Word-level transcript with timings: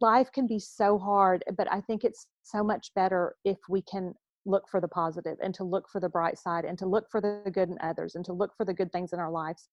life 0.00 0.30
can 0.32 0.46
be 0.46 0.58
so 0.58 0.98
hard, 0.98 1.44
but 1.56 1.70
I 1.70 1.80
think 1.80 2.04
it's 2.04 2.26
so 2.42 2.64
much 2.64 2.90
better 2.94 3.36
if 3.44 3.58
we 3.68 3.82
can 3.82 4.12
look 4.44 4.68
for 4.68 4.80
the 4.80 4.88
positive 4.88 5.36
and 5.42 5.54
to 5.54 5.64
look 5.64 5.88
for 5.90 6.00
the 6.00 6.08
bright 6.08 6.36
side 6.36 6.64
and 6.64 6.76
to 6.78 6.86
look 6.86 7.06
for 7.10 7.20
the 7.20 7.50
good 7.52 7.68
in 7.68 7.78
others 7.80 8.16
and 8.16 8.24
to 8.24 8.32
look 8.32 8.50
for 8.56 8.64
the 8.64 8.74
good 8.74 8.90
things 8.92 9.12
in 9.12 9.20
our 9.20 9.30
lives. 9.30 9.68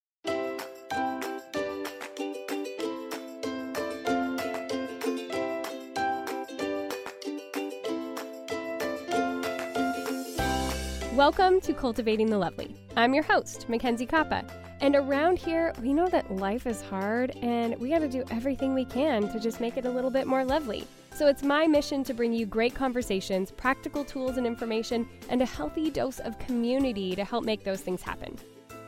Welcome 11.14 11.60
to 11.60 11.74
Cultivating 11.74 12.30
the 12.30 12.38
Lovely. 12.38 12.74
I'm 12.96 13.12
your 13.12 13.24
host, 13.24 13.68
Mackenzie 13.68 14.06
Koppa. 14.06 14.61
And 14.82 14.96
around 14.96 15.38
here, 15.38 15.72
we 15.80 15.92
know 15.94 16.08
that 16.08 16.28
life 16.34 16.66
is 16.66 16.82
hard 16.82 17.30
and 17.40 17.78
we 17.78 17.90
got 17.90 18.00
to 18.00 18.08
do 18.08 18.24
everything 18.32 18.74
we 18.74 18.84
can 18.84 19.28
to 19.28 19.38
just 19.38 19.60
make 19.60 19.76
it 19.76 19.86
a 19.86 19.90
little 19.90 20.10
bit 20.10 20.26
more 20.26 20.44
lovely. 20.44 20.84
So 21.14 21.28
it's 21.28 21.44
my 21.44 21.68
mission 21.68 22.02
to 22.02 22.12
bring 22.12 22.32
you 22.32 22.46
great 22.46 22.74
conversations, 22.74 23.52
practical 23.52 24.04
tools 24.04 24.38
and 24.38 24.46
information, 24.46 25.08
and 25.28 25.40
a 25.40 25.46
healthy 25.46 25.88
dose 25.88 26.18
of 26.18 26.36
community 26.40 27.14
to 27.14 27.24
help 27.24 27.44
make 27.44 27.62
those 27.62 27.80
things 27.80 28.02
happen. 28.02 28.36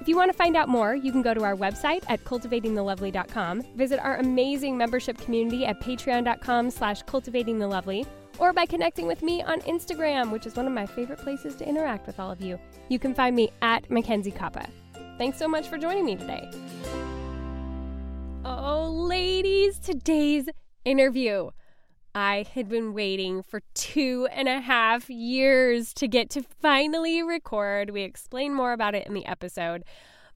If 0.01 0.09
you 0.09 0.17
want 0.17 0.33
to 0.33 0.36
find 0.36 0.56
out 0.56 0.69
more, 0.69 0.97
you 0.97 1.12
can 1.12 1.23
go 1.23 1.33
to 1.33 1.45
our 1.45 1.55
website 1.55 2.03
at 2.08 2.25
cultivatingthelovely.com, 2.25 3.62
visit 3.77 4.01
our 4.01 4.17
amazing 4.17 4.77
membership 4.77 5.17
community 5.19 5.64
at 5.64 5.81
patreon.com 5.81 6.70
slash 6.70 7.05
cultivatingthelovely, 7.05 8.05
or 8.41 8.53
by 8.53 8.67
connecting 8.67 9.06
with 9.06 9.23
me 9.23 9.42
on 9.45 9.61
Instagram, 9.61 10.33
which 10.33 10.45
is 10.45 10.56
one 10.56 10.67
of 10.67 10.73
my 10.73 10.86
favorite 10.86 11.20
places 11.20 11.55
to 11.55 11.69
interact 11.69 12.08
with 12.08 12.19
all 12.19 12.33
of 12.33 12.41
you. 12.41 12.58
You 12.89 12.98
can 12.98 13.14
find 13.14 13.36
me 13.36 13.53
at 13.62 13.89
Mackenzie 13.92 14.33
Koppa. 14.33 14.69
Thanks 15.17 15.39
so 15.39 15.47
much 15.47 15.69
for 15.69 15.79
joining 15.79 16.05
me 16.05 16.17
today. 16.17 16.51
Oh, 18.45 18.91
ladies, 18.91 19.79
today's 19.79 20.48
interview. 20.84 21.51
I 22.17 22.45
had 22.55 22.69
been 22.69 22.95
waiting 22.95 23.42
for 23.42 23.62
two 23.75 24.27
and 24.33 24.48
a 24.48 24.61
half 24.61 25.09
years 25.09 25.95
to 25.95 26.09
get 26.09 26.31
to 26.31 26.42
finally 26.42 27.23
record. 27.23 27.91
We 27.91 28.03
explain 28.03 28.55
more 28.55 28.73
about 28.73 28.97
it 28.97 29.07
in 29.07 29.15
the 29.15 29.27
episode, 29.27 29.85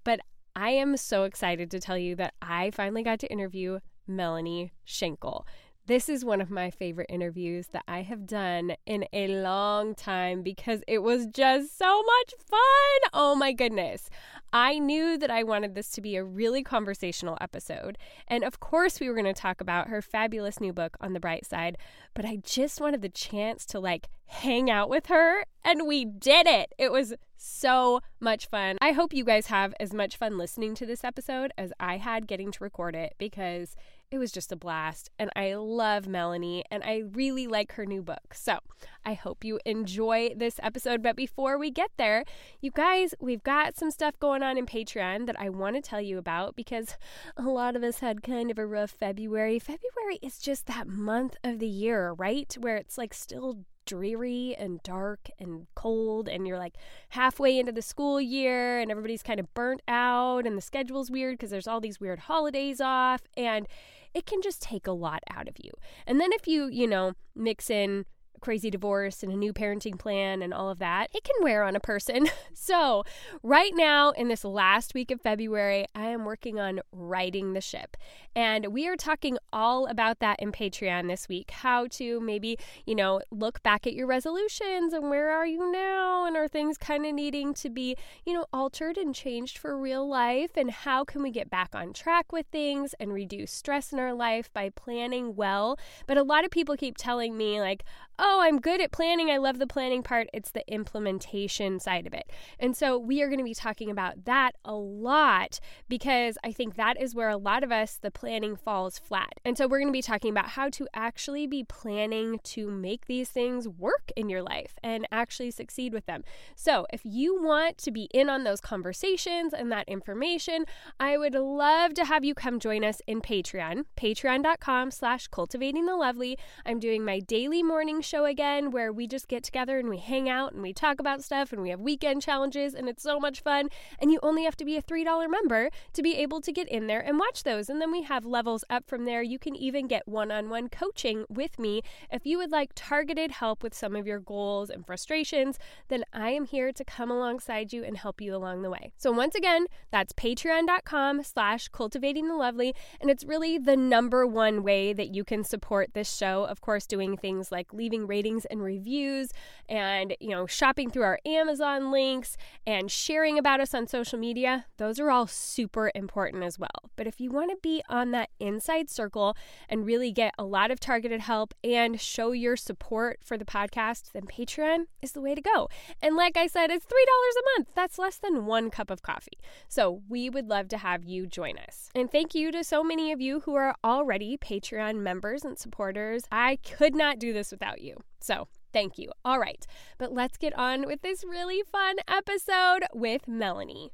but 0.05 0.21
I 0.55 0.71
am 0.71 0.97
so 0.97 1.25
excited 1.25 1.71
to 1.73 1.81
tell 1.81 1.99
you 1.99 2.15
that 2.17 2.35
I 2.41 2.71
finally 2.71 3.03
got 3.03 3.19
to 3.21 3.33
interview 3.33 3.81
Melanie 4.07 4.73
Shankle. 4.87 5.45
This 5.89 6.11
is 6.11 6.23
one 6.23 6.43
of 6.43 6.51
my 6.51 6.71
favorite 6.71 7.07
interviews 7.09 7.69
that 7.69 7.85
I 7.89 8.03
have 8.03 8.27
done 8.27 8.75
in 8.85 9.07
a 9.11 9.41
long 9.41 9.95
time 9.95 10.43
because 10.43 10.83
it 10.87 10.99
was 10.99 11.27
just 11.27 11.79
so 11.79 12.03
much 12.03 12.35
fun. 12.47 13.11
Oh 13.15 13.35
my 13.35 13.53
goodness. 13.53 14.11
I 14.53 14.79
knew 14.79 15.19
that 15.19 15.31
I 15.31 15.43
wanted 15.43 15.75
this 15.75 15.91
to 15.91 16.01
be 16.01 16.17
a 16.17 16.25
really 16.25 16.63
conversational 16.63 17.37
episode. 17.41 17.99
And 18.27 18.45
of 18.45 18.61
course, 18.61 19.01
we 19.01 19.09
were 19.09 19.15
going 19.15 19.25
to 19.27 19.35
talk 19.35 19.61
about 19.61 19.89
her 19.89 20.01
fabulous 20.01 20.61
new 20.61 20.73
book, 20.73 20.97
On 21.01 21.13
the 21.13 21.21
Bright 21.21 21.47
Side, 21.47 21.77
but 22.15 22.25
I 22.25 22.37
just 22.37 22.81
wanted 22.81 23.03
the 23.03 23.09
chance 23.09 23.67
to 23.67 23.81
like 23.81 24.09
hang 24.27 24.71
out 24.71 24.91
with 24.91 25.07
her, 25.07 25.45
and 25.65 25.87
we 25.87 26.05
did 26.05 26.47
it. 26.47 26.75
It 26.79 26.93
was 26.93 27.15
so 27.37 28.01
much 28.21 28.47
fun. 28.47 28.77
I 28.81 28.93
hope 28.93 29.15
you 29.15 29.25
guys 29.25 29.47
have 29.47 29.75
as 29.81 29.95
much 29.95 30.17
fun 30.17 30.37
listening 30.37 30.75
to 30.77 30.87
this 30.87 31.05
episode 31.05 31.53
as 31.57 31.73
I 31.81 31.97
had 31.97 32.27
getting 32.27 32.51
to 32.53 32.65
record 32.65 32.95
it 32.95 33.15
because 33.19 33.75
it 34.11 34.19
was 34.19 34.33
just 34.33 34.53
a 34.53 34.57
blast. 34.57 35.11
And 35.19 35.31
I 35.37 35.55
love 35.55 36.07
Melanie 36.07 36.65
and 36.71 36.83
I 36.83 37.03
really 37.13 37.47
like 37.47 37.73
her 37.73 37.85
new 37.85 38.03
book. 38.03 38.35
So 38.35 38.59
I 39.05 39.15
hope 39.15 39.45
you 39.45 39.61
enjoy 39.65 40.35
this 40.35 40.59
episode. 40.63 41.03
But 41.03 41.17
before 41.17 41.59
we 41.59 41.71
get 41.71 41.91
there, 41.97 42.25
you 42.61 42.71
guys, 42.71 43.15
we've 43.21 43.43
got 43.43 43.77
some 43.77 43.91
stuff 43.91 44.19
going 44.19 44.43
on 44.43 44.57
in 44.57 44.67
Patreon 44.67 45.27
that 45.27 45.39
I 45.39 45.49
want 45.51 45.77
to 45.77 45.83
tell 45.83 46.01
you 46.01 46.19
about 46.19 46.57
because 46.57 46.97
a 47.37 47.43
lot 47.43 47.77
of 47.77 47.83
us 47.83 47.99
had 48.01 48.23
kind 48.23 48.51
of 48.51 48.59
a 48.59 48.67
rough 48.67 48.91
February. 48.91 49.59
February 49.59 50.19
is 50.23 50.39
just 50.39 50.67
that 50.67 50.87
month 50.87 51.37
of 51.45 51.59
the 51.59 51.69
year, 51.69 52.13
right? 52.13 52.57
Where 52.61 52.77
it's 52.77 52.99
like 52.99 53.13
still 53.13 53.65
dreary 53.89 54.55
and 54.59 54.83
dark 54.83 55.31
and 55.39 55.67
cold 55.75 56.29
and 56.29 56.47
you're 56.47 56.59
like 56.59 56.75
halfway 57.09 57.59
into 57.59 57.73
the 57.73 57.81
school 57.81 58.21
year 58.21 58.79
and 58.79 58.91
everybody's 58.91 59.23
kind 59.23 59.41
of 59.41 59.53
burnt 59.55 59.81
out 59.89 60.47
and 60.47 60.59
the 60.59 60.63
schedule's 60.63 61.11
weird 61.11 61.39
because 61.39 61.49
there's 61.49 61.67
all 61.67 61.81
these 61.81 61.99
weird 61.99 62.19
holidays 62.19 62.83
off 62.83 63.23
and 63.35 63.67
it 64.15 64.27
can 64.27 64.43
just 64.43 64.63
take 64.63 64.87
a 64.87 64.93
lot 64.93 65.23
out 65.31 65.49
of 65.49 65.57
you. 65.59 65.71
And 66.07 66.21
then 66.21 66.33
if 66.33 66.47
you, 66.47 66.67
you 66.67 66.87
know, 66.87 67.15
mix 67.35 67.71
in 67.71 68.07
crazy 68.39 68.71
divorce 68.71 69.23
and 69.23 69.33
a 69.33 69.37
new 69.37 69.53
parenting 69.53 69.99
plan 69.99 70.43
and 70.43 70.55
all 70.55 70.71
of 70.71 70.79
that, 70.79 71.11
it 71.15 71.25
can 71.25 71.37
wear 71.43 71.63
on 71.63 71.77
a 71.77 71.81
person. 71.81 72.29
so, 72.55 73.05
right 73.43 73.73
now, 73.75 74.11
in 74.11 74.29
this 74.29 74.45
last 74.45 74.95
week 74.95 75.11
of 75.11 75.21
February, 75.21 75.87
I 75.95 76.07
am 76.07 76.25
working 76.25 76.59
on 76.59 76.81
righting 76.93 77.53
the 77.53 77.61
ship. 77.61 77.97
And 78.35 78.69
we 78.69 78.87
are 78.87 78.97
talking 78.97 79.37
all 79.53 79.87
about 79.87 80.21
that 80.21 80.39
in 80.41 80.53
Patreon 80.53 81.09
this 81.09 81.29
week. 81.29 81.51
How 81.51 81.87
to 81.89 82.21
maybe, 82.21 82.57
you 82.87 82.95
know, 82.95 83.21
look 83.31 83.63
back 83.65 83.87
at 83.87 83.95
your 83.95 84.07
resolutions 84.07 84.93
and 84.93 85.11
where 85.11 85.31
are 85.31 85.47
you 85.47 85.73
now? 85.73 86.25
And 86.25 86.37
are 86.37 86.47
things 86.47 86.79
kind 86.79 87.05
of 87.05 87.15
needing 87.15 87.53
to 87.55 87.69
be, 87.69 87.97
you 88.25 88.33
know, 88.33 88.47
altered 88.53 88.97
and 88.97 89.15
changed 89.15 89.59
for 89.59 89.77
real 89.77 90.09
life? 90.09 90.53
And 90.57 90.71
how 90.71 91.05
can 91.05 91.23
we 91.23 91.31
get 91.31 91.51
back 91.51 91.71
on 91.75 91.93
track 91.93 92.31
with 92.31 92.47
things 92.53 92.95
and 93.01 93.13
reduce 93.13 93.51
stress 93.51 93.93
in 93.93 93.99
our 93.99 94.15
life 94.15 94.53
by 94.53 94.71
planning 94.71 95.35
well? 95.35 95.77
But 96.07 96.17
a 96.17 96.23
lot 96.23 96.45
of 96.45 96.51
people 96.51 96.77
keep 96.77 96.97
telling 96.97 97.37
me, 97.37 97.61
like, 97.61 97.83
oh, 98.19 98.28
Oh, 98.31 98.43
I'm 98.43 98.61
good 98.61 98.83
at 98.83 98.93
planning. 98.93 99.31
I 99.31 99.39
love 99.39 99.59
the 99.59 99.67
planning 99.67 100.03
part. 100.03 100.29
It's 100.35 100.51
the 100.51 100.63
implementation 100.71 101.81
side 101.81 102.07
of 102.07 102.13
it. 102.13 102.31
And 102.61 102.77
so 102.77 102.99
we 102.99 103.23
are 103.23 103.29
going 103.29 103.39
to 103.39 103.45
be 103.45 103.55
talking 103.55 103.91
about 103.91 104.27
that 104.27 104.53
a 104.67 104.75
lot 104.75 105.61
because 105.89 106.37
I 106.45 106.53
think 106.53 106.77
that 106.77 107.01
is 107.01 107.15
where 107.15 107.31
a 107.31 107.39
lot 107.39 107.65
of 107.65 107.73
us, 107.73 107.97
the 107.97 108.11
planning 108.11 108.55
falls 108.55 108.99
flat. 108.99 109.33
And 109.47 109.57
so 109.57 109.67
we're 109.67 109.79
going 109.79 109.89
to 109.89 109.97
be 109.97 110.03
talking 110.03 110.31
about 110.31 110.51
how 110.51 110.69
to 110.69 110.87
actually 110.93 111.47
be 111.47 111.65
planning 111.65 112.39
to 112.45 112.71
make 112.71 113.07
these 113.07 113.31
things 113.31 113.67
work 113.67 114.13
in 114.15 114.29
your 114.29 114.43
life 114.43 114.75
and 114.85 115.09
actually 115.11 115.51
succeed 115.51 115.95
with 115.95 116.05
them. 116.05 116.23
So 116.55 116.87
if 116.93 117.01
you 117.05 117.43
want 117.43 117.79
to 117.79 117.91
be 117.91 118.11
in 118.13 118.29
on 118.29 118.45
those 118.45 118.61
conversations 118.61 119.55
and 119.55 119.73
that 119.73 119.89
information, 119.89 120.67
I 121.01 121.17
would 121.17 121.35
love 121.35 121.95
to 121.95 122.05
have 122.05 122.27
you 122.27 122.35
come 122.35 122.61
join 122.61 122.85
us 122.85 123.01
in 123.07 123.23
Patreon, 123.23 123.85
patreon.com 123.97 124.91
slash 124.91 125.29
cultivating 125.29 125.87
the 125.87 125.97
lovely. 125.97 126.37
I'm 126.67 126.79
doing 126.79 127.07
my 127.07 127.21
daily 127.21 127.63
morning 127.63 128.03
show 128.09 128.25
again 128.25 128.71
where 128.71 128.93
we 128.93 129.07
just 129.07 129.29
get 129.29 129.45
together 129.45 129.79
and 129.79 129.89
we 129.89 129.99
hang 129.99 130.29
out 130.29 130.53
and 130.53 130.63
we 130.63 130.73
talk 130.73 130.99
about 130.99 131.23
stuff 131.23 131.53
and 131.53 131.61
we 131.61 131.71
have 131.71 131.81
weekend 131.81 132.23
challenges 132.23 132.75
and 132.75 132.89
it's 132.89 133.03
so 133.03 133.21
much 133.21 133.41
fun. 133.41 133.69
And 133.99 134.11
you 134.11 134.19
only 134.23 134.45
have 134.45 134.57
to 134.57 134.65
be 134.65 134.77
a 134.77 134.83
$3 134.83 135.31
member 135.31 135.71
to 135.93 136.03
be 136.03 136.17
able 136.17 136.41
to 136.41 136.53
get 136.53 136.69
in 136.69 136.87
there 136.87 137.01
and 137.01 137.19
watch 137.19 137.43
those. 137.43 137.69
And 137.69 137.81
then 137.81 137.93
we 137.93 138.03
have 138.03 138.25
levels 138.25 138.65
up 138.71 138.89
from 138.89 139.05
there. 139.05 139.23
You 139.23 139.39
can 139.39 139.55
even 139.55 139.87
get 139.87 140.09
one 140.09 140.31
on 140.31 140.49
one 140.49 140.69
coaching 140.69 141.25
with 141.29 141.59
me. 141.59 141.83
If 142.11 142.25
you 142.25 142.39
would 142.39 142.51
like 142.51 142.71
targeted 142.75 143.31
help 143.33 143.63
with 143.63 143.75
some 143.75 143.95
of 143.95 144.07
your 144.07 144.21
goals 144.21 144.71
and 144.71 144.87
frustrations, 144.87 145.59
then 145.89 146.05
I 146.13 146.31
am 146.31 146.47
here 146.47 146.73
to 146.73 146.85
come 146.85 147.11
alongside 147.11 147.73
you 147.73 147.85
and 147.85 147.97
help 147.97 148.21
you 148.21 148.35
along 148.35 148.63
the 148.63 148.71
way. 148.71 148.93
So 148.97 149.13
once 149.13 149.35
again, 149.35 149.67
that's 149.91 150.13
patreon.com 150.15 151.23
slash 151.25 151.69
cultivating 151.69 152.29
the 152.29 152.35
lovely. 152.35 152.75
And 153.01 153.11
it's 153.11 153.25
really 153.25 153.59
the 153.59 153.77
number 153.77 154.27
one 154.27 154.63
way 154.63 154.93
that 154.93 155.15
you 155.15 155.25
can 155.25 155.45
support 155.45 155.93
this 155.93 156.15
show. 156.17 156.45
Of 156.45 156.61
course, 156.61 156.87
doing 156.87 157.17
things 157.17 157.53
like 157.53 157.73
leaving 157.73 157.98
leaving 157.99 158.07
ratings 158.07 158.45
and 158.47 158.63
reviews 158.63 159.31
and, 159.69 160.15
you 160.21 160.31
know, 160.31 160.47
shopping 160.47 160.91
through 160.91 161.03
our 161.03 161.19
Amazon 161.27 161.91
links 161.91 162.37
and 162.67 162.91
sharing 162.91 163.39
about 163.39 163.61
us 163.61 163.75
on 163.75 163.87
social 163.87 164.19
media, 164.19 164.67
those 164.79 164.99
are 164.99 165.11
all 165.11 165.27
super 165.27 165.91
important 165.95 166.43
as 166.43 166.59
well. 166.59 166.91
But 166.97 167.07
if 167.07 167.21
you 167.21 167.31
want 167.31 167.51
to 167.51 167.57
be 167.63 167.83
on 167.89 168.11
that 168.13 168.31
inside 168.41 168.91
circle 168.91 169.37
and 169.69 169.87
really 169.87 170.13
get 170.13 170.35
a 170.39 170.45
lot 170.45 170.71
of 170.71 170.81
targeted 170.81 171.21
help 171.21 171.55
and 171.63 172.01
show 172.01 172.33
your 172.33 172.57
support 172.57 173.21
for 173.23 173.37
the 173.37 173.45
podcast, 173.45 174.13
then 174.13 174.23
Patreon 174.23 174.85
is 175.03 175.13
the 175.13 175.21
way 175.21 175.35
to 175.35 175.41
go. 175.41 175.69
And 176.03 176.17
like 176.17 176.37
I 176.37 176.47
said, 176.47 176.71
it's 176.71 176.87
$3 176.87 176.89
a 176.91 177.59
month. 177.59 177.69
That's 177.75 177.99
less 177.99 178.17
than 178.17 178.47
one 178.47 178.71
cup 178.71 178.91
of 178.91 179.03
coffee. 179.03 179.39
So 179.69 180.03
we 180.09 180.31
would 180.31 180.49
love 180.49 180.69
to 180.69 180.79
have 180.79 181.05
you 181.05 181.27
join 181.27 181.59
us. 181.59 181.91
And 181.95 182.11
thank 182.11 182.35
you 182.35 182.51
to 182.53 182.65
so 182.65 182.83
many 182.83 183.13
of 183.13 183.21
you 183.21 183.41
who 183.41 183.55
are 183.55 183.75
already 183.85 184.37
Patreon 184.37 184.97
members 184.97 185.45
and 185.45 185.59
supporters. 185.59 186.25
I 186.33 186.57
could 186.57 186.95
not 186.95 187.19
do 187.19 187.33
this 187.33 187.51
without 187.51 187.81
you 187.81 187.88
you. 187.89 187.97
So 188.21 188.47
thank 188.73 188.99
you. 188.99 189.11
All 189.25 189.39
right, 189.41 189.65
but 189.99 190.13
let's 190.13 190.37
get 190.37 190.57
on 190.57 190.87
with 190.87 191.01
this 191.03 191.25
really 191.25 191.63
fun 191.73 191.97
episode 192.07 192.85
with 192.95 193.27
Melanie. 193.27 193.91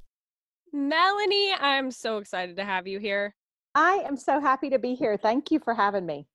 Melanie, 0.73 1.53
I'm 1.53 1.91
so 1.91 2.19
excited 2.19 2.57
to 2.57 2.65
have 2.65 2.87
you 2.87 2.99
here. 2.99 3.35
I 3.75 4.03
am 4.07 4.17
so 4.17 4.41
happy 4.41 4.71
to 4.71 4.79
be 4.79 4.95
here. 4.95 5.17
Thank 5.17 5.51
you 5.51 5.61
for 5.61 5.75
having 5.75 6.07
me. 6.07 6.27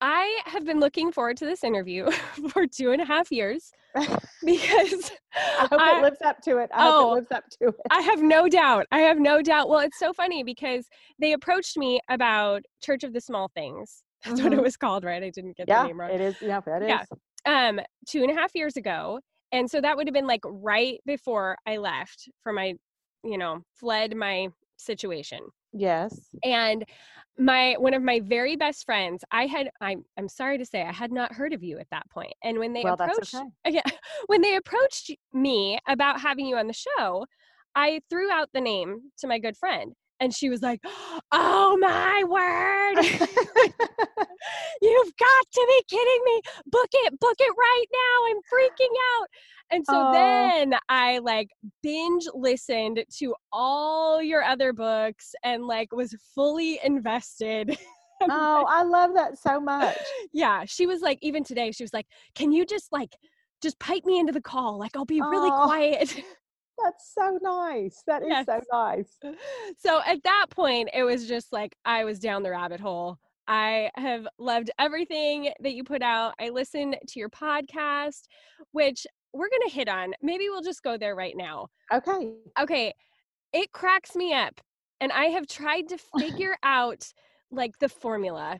I 0.00 0.40
have 0.46 0.64
been 0.64 0.78
looking 0.78 1.10
forward 1.10 1.36
to 1.38 1.44
this 1.46 1.64
interview 1.64 2.10
for 2.50 2.66
two 2.66 2.92
and 2.92 3.02
a 3.02 3.04
half 3.04 3.32
years 3.32 3.72
because 4.44 5.10
I 5.34 5.66
hope 5.70 5.80
I- 5.80 5.98
it 5.98 6.02
lives 6.02 6.22
up 6.24 6.40
to 6.42 6.58
it. 6.58 6.70
I 6.72 6.88
Oh, 6.88 6.90
hope 6.92 7.00
it 7.00 7.04
oh, 7.10 7.12
lives 7.14 7.32
up 7.32 7.44
to 7.60 7.68
it. 7.68 7.74
I 7.90 8.00
have 8.02 8.22
no 8.22 8.48
doubt. 8.48 8.86
I 8.92 9.00
have 9.00 9.18
no 9.18 9.42
doubt. 9.42 9.68
Well, 9.68 9.80
it's 9.80 9.98
so 9.98 10.12
funny 10.12 10.44
because 10.44 10.86
they 11.18 11.32
approached 11.32 11.76
me 11.76 12.00
about 12.08 12.62
Church 12.82 13.02
of 13.02 13.12
the 13.12 13.20
Small 13.20 13.48
Things. 13.48 14.02
That's 14.24 14.42
what 14.42 14.52
it 14.52 14.58
Mhm. 14.58 14.62
was 14.62 14.76
called, 14.76 15.04
right? 15.04 15.22
I 15.22 15.30
didn't 15.30 15.56
get 15.56 15.68
yeah, 15.68 15.82
the 15.82 15.88
name 15.88 16.00
wrong. 16.00 16.10
it 16.10 16.20
is. 16.20 16.36
Yeah, 16.40 16.60
that 16.60 16.82
is. 16.82 16.88
Yeah. 16.88 17.04
Um, 17.68 17.80
two 18.08 18.22
and 18.22 18.30
a 18.30 18.34
half 18.34 18.50
years 18.54 18.76
ago. 18.76 19.20
And 19.52 19.70
so 19.70 19.80
that 19.80 19.96
would 19.96 20.06
have 20.06 20.14
been 20.14 20.26
like 20.26 20.42
right 20.44 20.98
before 21.06 21.56
I 21.66 21.78
left 21.78 22.28
for 22.42 22.52
my, 22.52 22.74
you 23.24 23.38
know, 23.38 23.62
fled 23.74 24.14
my 24.16 24.48
situation. 24.76 25.40
Yes. 25.72 26.18
and 26.44 26.84
my 27.38 27.74
one 27.78 27.92
of 27.92 28.02
my 28.02 28.20
very 28.20 28.56
best 28.56 28.86
friends 28.86 29.22
i 29.30 29.44
had 29.46 29.68
i'm, 29.82 30.02
I'm 30.16 30.28
sorry 30.28 30.56
to 30.56 30.64
say 30.64 30.80
i 30.82 30.90
had 30.92 31.12
not 31.12 31.30
heard 31.32 31.52
of 31.52 31.62
you 31.62 31.78
at 31.78 31.86
that 31.90 32.08
point. 32.10 32.28
point 32.28 32.34
and 32.42 32.58
when 32.58 32.72
they 32.72 32.82
Well, 32.82 32.94
approached 32.94 33.34
okay. 33.34 33.44
yeah 33.66 33.82
when 34.28 34.40
they 34.40 34.56
approached 34.56 35.10
me 35.34 35.78
about 35.86 36.20
having 36.22 36.46
you 36.46 36.56
on 36.56 36.68
the 36.68 36.72
show 36.72 37.26
i 37.74 38.00
threw 38.08 38.30
out 38.30 38.48
the 38.54 38.62
name 38.62 39.12
to 39.18 39.26
my 39.28 39.38
good 39.38 39.56
friend 39.58 39.92
and 40.20 40.34
she 40.34 40.48
was 40.48 40.62
like 40.62 40.80
oh 41.32 41.76
my 41.80 42.22
word 42.28 43.04
you've 44.82 45.12
got 45.16 45.46
to 45.52 45.66
be 45.68 45.82
kidding 45.88 46.20
me 46.24 46.40
book 46.66 46.88
it 46.92 47.18
book 47.20 47.36
it 47.38 47.54
right 47.58 47.84
now 47.92 48.26
i'm 48.30 48.38
freaking 48.52 48.94
out 49.20 49.28
and 49.70 49.84
so 49.86 49.94
Oh. 50.08 50.12
then 50.12 50.74
i 50.88 51.18
like 51.18 51.48
binge 51.82 52.24
listened 52.34 53.04
to 53.18 53.34
all 53.52 54.22
your 54.22 54.42
other 54.42 54.72
books 54.72 55.34
and 55.44 55.64
like 55.66 55.92
was 55.92 56.14
fully 56.34 56.80
invested 56.84 57.76
oh, 58.22 58.64
I 58.68 58.82
love 58.82 59.14
that 59.14 59.38
so 59.38 59.60
much. 59.60 59.96
yeah 60.32 60.64
she 60.66 60.86
was 60.86 61.02
like 61.02 61.18
even 61.22 61.44
today 61.44 61.70
she 61.70 61.84
was 61.84 61.92
like 61.92 62.06
can 62.34 62.50
you 62.50 62.64
just 62.66 62.90
like 62.92 63.14
just 63.62 63.78
pipe 63.78 64.04
me 64.04 64.18
into 64.18 64.32
the 64.32 64.40
call 64.40 64.78
like 64.78 64.96
i'll 64.96 65.04
be 65.04 65.20
really 65.20 65.50
Oh. 65.52 65.64
quiet 65.66 66.20
That's 66.82 67.12
so 67.14 67.38
nice. 67.42 68.02
That 68.06 68.22
is 68.22 68.46
so 68.46 68.60
nice. 68.72 69.18
so 69.76 70.00
at 70.06 70.22
that 70.24 70.46
point 70.50 70.88
it 70.94 71.02
was 71.02 71.26
just 71.26 71.52
like 71.52 71.76
i 71.84 72.04
was 72.04 72.18
down 72.18 72.42
the 72.42 72.50
rabbit 72.50 72.80
hole 72.80 73.18
i 73.46 73.90
have 73.96 74.26
loved 74.38 74.70
everything 74.78 75.52
that 75.60 75.74
you 75.74 75.84
put 75.84 76.02
out 76.02 76.34
i 76.40 76.48
listen 76.48 76.94
to 77.06 77.18
your 77.18 77.28
podcast 77.30 78.22
which 78.72 79.06
we're 79.32 79.48
going 79.48 79.68
to 79.68 79.74
hit 79.74 79.88
on 79.88 80.12
maybe 80.22 80.48
we'll 80.48 80.62
just 80.62 80.82
go 80.82 80.96
there 80.96 81.14
right 81.14 81.34
now 81.36 81.66
Okay. 81.92 82.32
okay 82.60 82.92
it 83.52 83.72
cracks 83.72 84.14
me 84.14 84.32
up 84.32 84.60
and 85.00 85.12
i 85.12 85.26
have 85.26 85.46
tried 85.46 85.88
to 85.88 85.98
figure 86.18 86.56
out 86.62 87.04
like 87.50 87.78
the 87.78 87.88
formula 87.88 88.58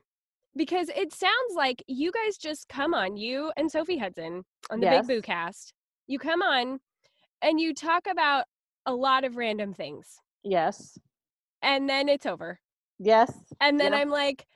because 0.56 0.88
it 0.90 1.12
sounds 1.12 1.54
like 1.54 1.82
you 1.86 2.10
guys 2.12 2.36
just 2.36 2.68
come 2.68 2.94
on 2.94 3.16
you 3.16 3.52
and 3.56 3.70
sophie 3.70 3.98
hudson 3.98 4.44
on 4.70 4.80
the 4.80 4.86
Yes. 4.86 5.06
big 5.06 5.16
boo 5.16 5.22
cast 5.22 5.72
you 6.06 6.18
come 6.18 6.42
on 6.42 6.80
and 7.42 7.60
you 7.60 7.74
talk 7.74 8.06
about 8.06 8.44
a 8.86 8.92
lot 8.94 9.24
of 9.24 9.36
random 9.36 9.72
things 9.74 10.06
Yes. 10.44 10.98
and 11.62 11.88
then 11.88 12.08
it's 12.08 12.26
over 12.26 12.58
Yes. 12.98 13.32
and 13.60 13.78
then 13.78 13.92
Yeah. 13.92 13.98
i'm 14.00 14.10
like 14.10 14.46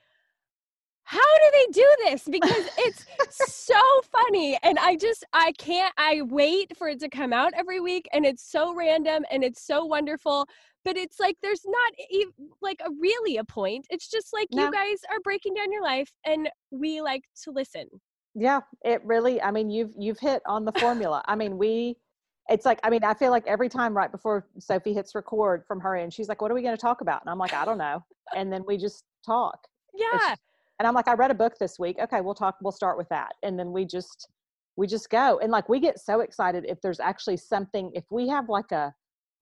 how 1.05 1.19
do 1.19 1.51
they 1.51 1.71
do 1.73 1.95
this 2.05 2.23
because 2.31 2.65
it's 2.77 3.05
so 3.29 3.79
funny 4.11 4.57
and 4.63 4.79
i 4.79 4.95
just 4.95 5.25
i 5.33 5.51
can't 5.53 5.93
i 5.97 6.21
wait 6.23 6.75
for 6.77 6.87
it 6.87 6.99
to 6.99 7.09
come 7.09 7.33
out 7.33 7.51
every 7.55 7.79
week 7.79 8.07
and 8.13 8.25
it's 8.25 8.49
so 8.49 8.73
random 8.73 9.23
and 9.29 9.43
it's 9.43 9.65
so 9.65 9.83
wonderful 9.85 10.45
but 10.85 10.97
it's 10.97 11.19
like 11.19 11.35
there's 11.41 11.65
not 11.65 11.93
even 12.09 12.31
like 12.61 12.79
a 12.85 12.89
really 12.99 13.37
a 13.37 13.43
point 13.43 13.85
it's 13.89 14.09
just 14.09 14.27
like 14.33 14.47
No. 14.53 14.65
you 14.65 14.71
guys 14.71 14.97
are 15.11 15.19
breaking 15.23 15.53
down 15.53 15.71
your 15.71 15.83
life 15.83 16.09
and 16.25 16.49
we 16.71 17.01
like 17.01 17.23
to 17.43 17.51
listen 17.51 17.85
Yeah, 18.33 18.61
it 18.83 19.01
really 19.03 19.41
I 19.41 19.51
mean 19.51 19.69
you've 19.69 19.93
you've 19.97 20.19
hit 20.19 20.41
on 20.47 20.65
the 20.65 20.71
formula. 20.73 21.21
I 21.27 21.35
mean, 21.35 21.57
we 21.57 21.97
it's 22.49 22.65
like 22.65 22.79
I 22.83 22.89
mean, 22.89 23.03
I 23.03 23.13
feel 23.13 23.31
like 23.31 23.45
every 23.47 23.69
time 23.69 23.95
right 23.95 24.11
before 24.11 24.47
Sophie 24.59 24.93
hits 24.93 25.15
record 25.15 25.63
from 25.67 25.79
her 25.79 25.95
end, 25.95 26.13
she's 26.13 26.27
like, 26.27 26.41
What 26.41 26.51
are 26.51 26.55
we 26.55 26.61
gonna 26.61 26.77
talk 26.77 27.01
about? 27.01 27.21
And 27.21 27.29
I'm 27.29 27.37
like, 27.37 27.53
I 27.53 27.65
don't 27.65 27.77
know. 27.77 28.03
And 28.35 28.51
then 28.51 28.63
we 28.67 28.77
just 28.77 29.03
talk. 29.25 29.59
Yeah 29.95 30.07
just- 30.13 30.41
and 30.79 30.87
I'm 30.87 30.95
like, 30.95 31.07
I 31.07 31.13
read 31.13 31.31
a 31.31 31.35
book 31.35 31.53
this 31.59 31.77
week. 31.79 31.97
Okay, 32.01 32.19
we'll 32.19 32.33
talk, 32.33 32.57
we'll 32.61 32.71
start 32.71 32.97
with 32.97 33.07
that. 33.09 33.33
And 33.43 33.57
then 33.57 33.71
we 33.71 33.85
just 33.85 34.27
we 34.75 34.87
just 34.87 35.09
go. 35.09 35.39
And 35.39 35.51
like 35.51 35.69
we 35.69 35.79
get 35.79 35.99
so 35.99 36.21
excited 36.21 36.65
if 36.67 36.81
there's 36.81 36.99
actually 36.99 37.37
something, 37.37 37.91
if 37.93 38.03
we 38.09 38.27
have 38.27 38.49
like 38.49 38.71
a 38.71 38.93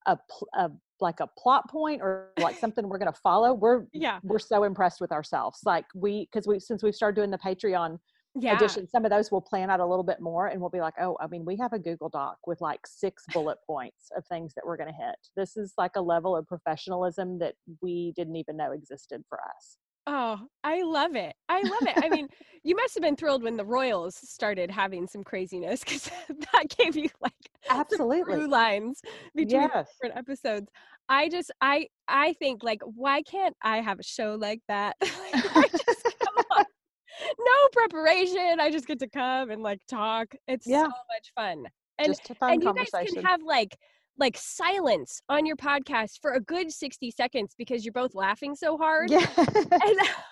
a, 0.08 0.18
a 0.56 0.70
like 1.00 1.20
a 1.20 1.28
plot 1.38 1.70
point 1.70 2.02
or 2.02 2.32
like 2.40 2.58
something 2.60 2.88
we're 2.90 2.98
gonna 3.00 3.14
follow, 3.14 3.54
we're 3.54 3.86
yeah 3.94 4.20
we're 4.24 4.40
so 4.40 4.64
impressed 4.66 5.00
with 5.02 5.12
ourselves. 5.12 5.60
Like 5.66 5.86
we 5.96 6.28
because 6.32 6.48
we 6.48 6.60
since 6.60 6.84
we've 6.84 6.96
started 6.96 7.16
doing 7.16 7.32
the 7.32 7.38
Patreon 7.38 7.98
yeah. 8.40 8.56
edition 8.56 8.88
some 8.88 9.04
of 9.04 9.12
those 9.12 9.30
we'll 9.32 9.42
plan 9.42 9.70
out 9.70 9.80
a 9.80 9.86
little 9.86 10.04
bit 10.04 10.22
more 10.22 10.48
and 10.48 10.62
we'll 10.62 10.70
be 10.70 10.80
like 10.80 10.94
oh 11.02 11.18
i 11.20 11.28
mean 11.28 11.44
we 11.44 11.58
have 11.58 11.74
a 11.74 11.80
google 11.80 12.08
doc 12.08 12.38
with 12.48 12.62
like 12.62 12.80
six 12.86 13.24
bullet 13.34 13.58
points 13.68 14.10
of 14.16 14.26
things 14.26 14.54
that 14.56 14.66
we're 14.66 14.78
going 14.78 14.92
to 14.92 14.96
hit. 14.96 15.16
This 15.36 15.58
is 15.58 15.74
like 15.78 15.92
a 15.96 16.02
level 16.02 16.36
of 16.36 16.48
professionalism 16.48 17.40
that 17.40 17.56
we 17.82 18.14
didn't 18.16 18.36
even 18.36 18.58
know 18.58 18.72
existed 18.72 19.24
for 19.30 19.40
us. 19.40 19.78
Oh 20.08 20.40
i 20.64 20.82
love 20.82 21.16
it. 21.16 21.36
I 21.48 21.62
love 21.62 21.84
it. 21.84 22.04
I 22.04 22.10
mean 22.10 22.28
you 22.64 22.76
must 22.76 22.96
have 22.96 23.04
been 23.04 23.16
thrilled 23.16 23.44
when 23.44 23.58
the 23.58 23.66
royals 23.66 24.16
started 24.16 24.72
having 24.72 25.08
some 25.08 25.24
craziness 25.24 25.82
because 25.82 26.10
that 26.54 26.76
gave 26.76 26.96
you 26.96 27.10
like 27.22 27.34
absolutely. 27.70 28.34
through 28.34 28.48
lines 28.48 29.02
between 29.36 29.62
yes. 29.62 29.90
different 29.94 30.18
episodes. 30.18 30.72
I 31.08 31.30
just 31.30 31.52
I 31.62 31.88
I 32.08 32.34
think 32.34 32.64
like 32.64 32.82
why 32.84 33.22
can't 33.22 33.56
I 33.62 33.82
have 33.82 34.00
a 34.00 34.04
show 34.04 34.38
like 34.40 34.62
that? 34.68 34.96
Like, 35.02 35.54
where 35.54 35.66
I 35.66 35.68
just 35.68 36.04
come 36.20 36.46
on. 36.52 36.66
No 37.40 37.68
preparation. 37.74 38.60
I 38.60 38.70
just 38.72 38.88
get 38.88 39.00
to 39.00 39.08
come 39.10 39.52
and 39.52 39.62
like 39.62 39.80
talk. 39.88 40.34
It's 40.48 40.68
Yeah. 40.68 40.84
so 40.84 40.90
much 40.90 41.32
fun. 41.36 41.66
And 42.00 42.16
fun 42.40 42.54
and 42.54 42.64
you 42.64 42.74
guys 42.74 42.90
can 43.14 43.24
have 43.24 43.42
like 43.44 43.78
like 44.18 44.38
silence 44.38 45.22
on 45.30 45.46
your 45.46 45.56
podcast 45.56 46.20
for 46.22 46.34
a 46.34 46.40
good 46.40 46.72
60 46.72 47.12
seconds 47.12 47.56
because 47.58 47.86
you're 47.86 47.94
both 47.94 48.14
laughing 48.14 48.56
so 48.56 48.78
hard. 48.78 49.10
yeah 49.10 49.26
And 49.38 49.48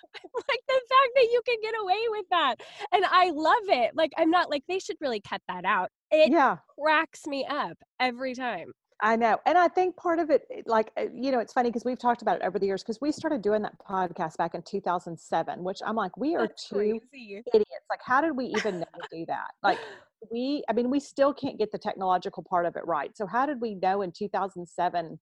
like 0.49 0.61
the 0.67 0.81
fact 0.89 1.11
that 1.15 1.27
you 1.31 1.41
can 1.45 1.57
get 1.61 1.73
away 1.81 1.99
with 2.09 2.25
that. 2.31 2.55
And 2.91 3.05
I 3.05 3.29
love 3.31 3.63
it. 3.67 3.91
Like 3.95 4.11
I'm 4.17 4.31
not 4.31 4.49
like 4.49 4.63
they 4.67 4.79
should 4.79 4.97
really 4.99 5.21
cut 5.21 5.41
that 5.47 5.65
out. 5.65 5.89
It 6.11 6.31
yeah 6.31 6.57
cracks 6.79 7.25
me 7.27 7.45
up 7.47 7.77
every 7.99 8.33
time. 8.33 8.71
I 9.01 9.15
know. 9.15 9.37
And 9.45 9.57
I 9.57 9.67
think 9.67 9.95
part 9.95 10.19
of 10.19 10.29
it, 10.29 10.45
it- 10.49 10.67
like, 10.67 10.91
uh, 10.97 11.05
you 11.13 11.31
know, 11.31 11.39
it's 11.39 11.53
funny 11.53 11.69
because 11.69 11.85
we've 11.85 11.99
talked 11.99 12.21
about 12.21 12.41
it 12.41 12.45
over 12.45 12.59
the 12.59 12.65
years 12.65 12.83
because 12.83 12.99
we 12.99 13.11
started 13.11 13.41
doing 13.41 13.61
that 13.61 13.73
podcast 13.79 14.37
back 14.37 14.55
in 14.55 14.61
2007, 14.61 15.63
which 15.63 15.79
I'm 15.85 15.95
like, 15.95 16.15
we 16.17 16.35
are 16.35 16.47
That's 16.47 16.67
two 16.67 16.75
crazy. 16.75 17.43
idiots. 17.53 17.85
Like, 17.89 18.01
how 18.03 18.21
did 18.21 18.35
we 18.35 18.45
even 18.45 18.79
know 18.81 18.85
to 18.95 19.17
do 19.19 19.25
that? 19.27 19.51
Like, 19.63 19.79
we, 20.31 20.63
I 20.69 20.73
mean, 20.73 20.89
we 20.89 20.99
still 20.99 21.33
can't 21.33 21.57
get 21.57 21.71
the 21.71 21.77
technological 21.77 22.43
part 22.43 22.65
of 22.65 22.75
it 22.75 22.85
right. 22.85 23.15
So, 23.15 23.25
how 23.25 23.45
did 23.45 23.61
we 23.61 23.75
know 23.75 24.01
in 24.01 24.11
2007 24.11 25.19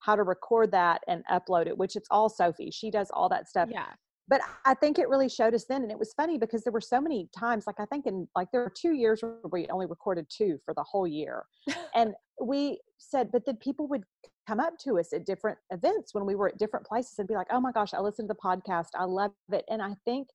how 0.00 0.16
to 0.16 0.22
record 0.22 0.72
that 0.72 1.02
and 1.06 1.22
upload 1.30 1.66
it? 1.66 1.76
Which 1.76 1.96
it's 1.96 2.08
all 2.10 2.30
Sophie. 2.30 2.70
She 2.70 2.90
does 2.90 3.10
all 3.12 3.28
that 3.28 3.48
stuff. 3.48 3.68
Yeah. 3.70 3.88
But 4.28 4.42
I 4.66 4.74
think 4.74 4.98
it 4.98 5.08
really 5.08 5.28
showed 5.28 5.54
us 5.54 5.64
then. 5.64 5.82
And 5.82 5.90
it 5.90 5.98
was 5.98 6.12
funny 6.12 6.38
because 6.38 6.62
there 6.62 6.72
were 6.72 6.80
so 6.80 7.00
many 7.00 7.28
times, 7.36 7.66
like, 7.66 7.80
I 7.80 7.86
think 7.86 8.06
in 8.06 8.28
like 8.36 8.48
there 8.52 8.62
were 8.62 8.72
two 8.74 8.92
years 8.92 9.22
where 9.22 9.36
we 9.50 9.66
only 9.68 9.86
recorded 9.86 10.26
two 10.28 10.58
for 10.64 10.74
the 10.74 10.82
whole 10.82 11.06
year. 11.06 11.44
and 11.94 12.14
we 12.40 12.80
said, 12.98 13.30
but 13.32 13.46
then 13.46 13.56
people 13.56 13.88
would 13.88 14.04
come 14.46 14.60
up 14.60 14.78
to 14.78 14.98
us 14.98 15.12
at 15.12 15.26
different 15.26 15.58
events 15.70 16.14
when 16.14 16.24
we 16.26 16.34
were 16.34 16.48
at 16.48 16.58
different 16.58 16.86
places 16.86 17.18
and 17.18 17.28
be 17.28 17.34
like, 17.34 17.48
oh 17.50 17.60
my 17.60 17.72
gosh, 17.72 17.94
I 17.94 18.00
listened 18.00 18.28
to 18.28 18.34
the 18.34 18.40
podcast. 18.40 18.88
I 18.94 19.04
love 19.04 19.32
it. 19.52 19.64
And 19.68 19.82
I 19.82 19.94
think 20.04 20.28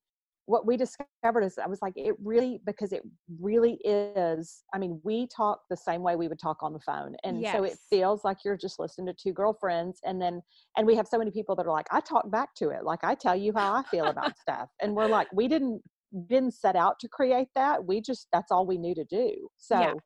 what 0.45 0.65
we 0.65 0.75
discovered 0.75 1.43
is 1.43 1.57
I 1.57 1.67
was 1.67 1.81
like, 1.81 1.93
it 1.95 2.15
really, 2.21 2.59
because 2.65 2.91
it 2.91 3.01
really 3.39 3.79
is. 3.85 4.63
I 4.73 4.77
mean, 4.77 4.99
we 5.03 5.27
talk 5.27 5.61
the 5.69 5.77
same 5.77 6.01
way 6.01 6.15
we 6.15 6.27
would 6.27 6.39
talk 6.39 6.57
on 6.61 6.73
the 6.73 6.79
phone. 6.79 7.15
And 7.23 7.45
so 7.47 7.63
it 7.63 7.77
feels 7.89 8.25
like 8.25 8.39
you're 8.43 8.57
just 8.57 8.77
listening 8.79 9.07
to 9.07 9.13
two 9.13 9.31
girlfriends. 9.33 9.99
And 10.03 10.21
then, 10.21 10.41
and 10.75 10.85
we 10.85 10.95
have 10.95 11.07
so 11.07 11.17
many 11.17 11.31
people 11.31 11.55
that 11.55 11.65
are 11.65 11.71
like, 11.71 11.87
I 11.91 12.01
talk 12.01 12.29
back 12.29 12.55
to 12.55 12.69
it. 12.69 12.83
Like 12.83 13.03
I 13.03 13.15
tell 13.15 13.35
you 13.35 13.53
how 13.55 13.73
I 13.73 13.83
feel 13.83 14.09
about 14.09 14.37
stuff. 14.37 14.69
And 14.81 14.95
we're 14.95 15.07
like, 15.07 15.27
we 15.33 15.47
didn't, 15.47 15.81
didn't 16.27 16.53
set 16.53 16.75
out 16.75 16.99
to 16.99 17.07
create 17.07 17.47
that. 17.55 17.85
We 17.85 18.01
just, 18.01 18.27
that's 18.33 18.51
all 18.51 18.65
we 18.67 18.77
knew 18.77 18.95
to 18.95 19.05
do. 19.05 19.47
So 19.57 20.01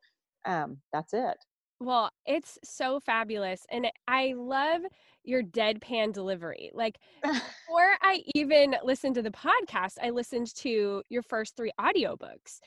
Yeah. 0.46 0.62
um, 0.62 0.78
that's 0.92 1.12
it. 1.14 1.36
Well, 1.80 2.10
it's 2.26 2.58
so 2.64 2.98
fabulous. 2.98 3.64
And 3.70 3.88
I 4.08 4.34
love 4.36 4.82
your 5.28 5.42
deadpan 5.42 6.12
delivery. 6.12 6.70
Like, 6.74 6.98
before 7.66 7.96
I 8.02 8.22
even 8.34 8.76
listened 8.84 9.16
to 9.16 9.22
the 9.22 9.30
podcast, 9.30 9.94
I 10.02 10.10
listened 10.10 10.54
to 10.56 11.02
your 11.10 11.22
first 11.22 11.56
three 11.56 11.72
audiobooks. 11.80 12.60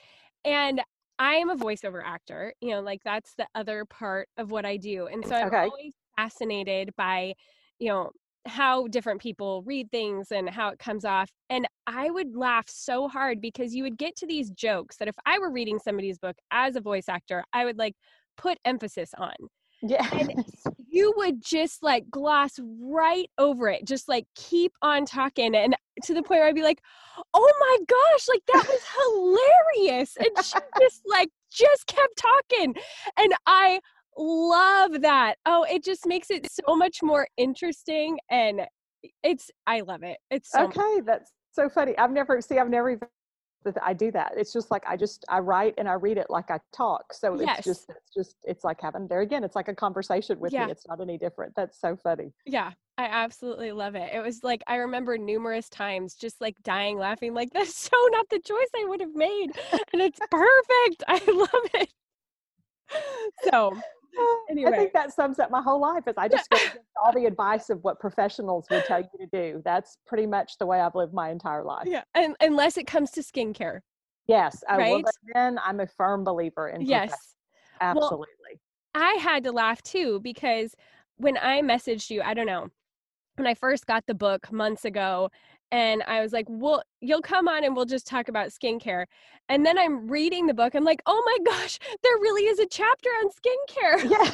And 0.46 0.82
I 1.20 1.36
am 1.36 1.50
a 1.50 1.56
voiceover 1.56 2.02
actor, 2.04 2.54
you 2.62 2.72
know, 2.72 2.82
like 2.82 3.02
that's 3.04 3.36
the 3.36 3.48
other 3.56 3.86
part 3.86 4.30
of 4.38 4.52
what 4.52 4.66
I 4.66 4.78
do. 4.78 5.08
And 5.08 5.26
so 5.26 5.36
I'm 5.36 5.52
Okay. 5.52 5.58
always 5.62 5.94
fascinated 6.18 6.92
by, 6.98 7.36
you 7.80 7.90
know, 7.90 8.12
how 8.48 8.88
different 8.88 9.22
people 9.22 9.62
read 9.64 9.92
things 9.92 10.32
and 10.32 10.50
how 10.50 10.70
it 10.70 10.80
comes 10.80 11.06
off. 11.06 11.30
And 11.50 11.68
I 11.86 12.10
would 12.10 12.36
laugh 12.36 12.68
so 12.70 13.08
hard 13.08 13.40
because 13.40 13.76
you 13.76 13.84
would 13.84 13.98
get 13.98 14.16
to 14.18 14.26
these 14.28 14.50
jokes 14.50 14.98
that 14.98 15.08
if 15.08 15.16
I 15.28 15.38
were 15.40 15.52
reading 15.52 15.78
somebody's 15.78 16.18
book 16.18 16.38
as 16.50 16.76
a 16.76 16.82
voice 16.82 17.08
actor, 17.08 17.44
I 17.54 17.66
would 17.66 17.78
like 17.78 17.96
put 18.38 18.58
emphasis 18.66 19.14
on. 19.18 19.36
yeah. 19.82 20.08
And 20.12 20.34
you 20.92 21.14
would 21.16 21.42
just 21.42 21.82
like 21.82 22.10
gloss 22.12 22.60
right 22.82 23.30
over 23.38 23.70
it, 23.70 23.86
just 23.86 24.10
like 24.10 24.26
keep 24.36 24.74
on 24.82 25.06
talking. 25.06 25.56
And 25.56 25.76
to 26.04 26.14
the 26.14 26.22
point 26.22 26.42
where 26.42 26.48
I'd 26.48 26.56
be 26.56 26.64
like, 26.64 26.82
oh 27.34 27.54
my 27.60 27.78
gosh, 27.88 28.28
like 28.28 28.42
that 28.54 28.68
was 28.68 29.74
hilarious. 29.74 30.18
And 30.18 30.46
she 30.46 30.60
just 30.80 31.02
like, 31.08 31.30
just 31.50 31.88
kept 31.88 32.18
talking. 32.18 32.76
And 33.18 33.34
I 33.46 33.80
love 34.18 35.02
that. 35.02 35.36
Oh, 35.46 35.64
it 35.64 35.84
just 35.84 36.06
makes 36.06 36.30
it 36.30 36.46
so 36.52 36.76
much 36.76 36.98
more 37.02 37.26
interesting. 37.38 38.20
And 38.30 38.62
it's, 39.24 39.50
I 39.66 39.82
love 39.82 40.04
it. 40.04 40.18
It's 40.30 40.52
so 40.52 40.66
okay. 40.66 41.02
That's 41.06 41.32
so 41.54 41.70
funny. 41.70 41.98
I've 41.98 42.12
never, 42.12 42.42
see, 42.42 42.60
I've 42.60 42.70
never 42.70 42.90
even 42.90 43.08
I 43.82 43.94
do 43.94 44.12
that. 44.12 44.34
It's 44.38 44.54
just 44.54 44.72
like 44.72 44.84
I 44.88 44.98
just 44.98 45.26
I 45.30 45.40
write 45.40 45.76
and 45.78 45.88
I 45.88 45.94
read 45.94 46.18
it 46.18 46.28
like 46.30 46.50
I 46.52 46.60
talk. 46.74 47.14
So 47.14 47.36
it's 47.36 47.64
just 47.64 47.90
it's 47.90 48.14
just 48.14 48.36
it's 48.44 48.64
like 48.64 48.82
having 48.82 49.08
there 49.08 49.22
again. 49.22 49.44
It's 49.44 49.56
like 49.56 49.68
a 49.68 49.76
conversation 49.76 50.40
with 50.40 50.54
Yeah. 50.54 50.66
me. 50.66 50.72
It's 50.72 50.88
not 50.88 51.02
any 51.02 51.18
different. 51.18 51.54
That's 51.56 51.80
so 51.80 51.96
funny. 51.96 52.34
Yeah, 52.46 52.72
I 52.98 53.06
absolutely 53.06 53.72
love 53.72 53.96
it. 53.96 54.14
It 54.14 54.22
was 54.24 54.44
like 54.44 54.62
I 54.68 54.78
remember 54.78 55.18
numerous 55.18 55.70
times 55.70 56.16
just 56.16 56.42
like 56.42 56.56
dying 56.64 56.98
laughing, 56.98 57.34
like 57.34 57.52
that's 57.54 57.76
so 57.76 57.98
not 58.12 58.30
the 58.30 58.40
choice 58.40 58.70
I 58.76 58.86
would 58.88 59.02
have 59.02 59.16
made. 59.16 59.50
And 59.94 60.02
it's 60.02 60.20
perfect. 60.32 61.04
I 61.08 61.22
love 61.32 61.66
it. 61.74 61.90
So 63.52 63.78
I 64.52 64.72
think 64.72 64.94
that 64.94 65.14
sums 65.14 65.40
up 65.40 65.52
my 65.52 65.62
whole 65.62 65.80
life. 65.80 66.04
Is 66.08 66.16
I 66.18 66.28
just 66.28 66.48
all 67.04 67.14
the 67.14 67.26
advice 67.26 67.70
of 67.70 67.84
what 67.84 68.00
professionals 68.00 68.68
would 68.70 68.84
tell 68.86 69.00
you 69.02 69.08
to 69.20 69.28
do. 69.32 69.62
That's 69.64 69.98
pretty 70.06 70.26
much 70.26 70.58
the 70.58 70.66
way 70.66 70.80
I've 70.82 70.96
lived 70.96 71.14
my 71.14 71.30
entire 71.30 71.64
life. 71.64 71.88
yeah, 71.88 72.04
and 72.14 72.36
unless 72.42 72.78
it 72.78 72.88
comes 72.88 73.12
to 73.12 73.22
skincare. 73.22 73.80
Yes. 74.28 74.64
Well, 74.70 74.78
Right? 74.80 75.06
then 75.34 75.60
I'm 75.64 75.80
a 75.80 75.88
firm 75.88 76.24
believer 76.24 76.70
in 76.70 76.82
Yes. 76.82 77.36
Absolutely. 77.82 78.60
I 78.94 79.14
had 79.14 79.44
to 79.46 79.52
laugh 79.52 79.82
too 79.82 80.20
because 80.22 80.76
when 81.18 81.38
I 81.38 81.62
messaged 81.62 82.10
you, 82.10 82.22
I 82.22 82.34
don't 82.34 82.46
know, 82.46 82.70
when 83.36 83.48
I 83.48 83.56
first 83.56 83.88
got 83.88 84.06
the 84.06 84.14
book 84.14 84.52
months 84.52 84.86
ago, 84.86 85.30
and 85.72 86.04
I 86.04 86.22
was 86.22 86.34
like, 86.34 86.46
well, 86.50 86.84
you'll 87.00 87.22
come 87.22 87.48
on 87.48 87.64
and 87.64 87.76
we'll 87.76 87.86
just 87.86 88.06
talk 88.06 88.28
about 88.28 88.50
skincare. 88.50 89.06
And 89.48 89.66
then 89.66 89.78
I'm 89.78 90.08
reading 90.08 90.46
the 90.46 90.54
book. 90.54 90.76
I'm 90.76 90.84
like, 90.84 91.02
oh 91.06 91.24
my 91.26 91.38
gosh, 91.52 91.80
there 92.04 92.16
really 92.18 92.44
is 92.44 92.60
a 92.60 92.68
chapter 92.68 93.10
on 93.10 93.30
skincare. 93.30 94.10
yeah. 94.10 94.32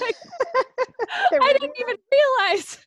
I 1.41 1.53
didn't 1.53 1.75
even 1.79 1.96
realize. 2.12 2.79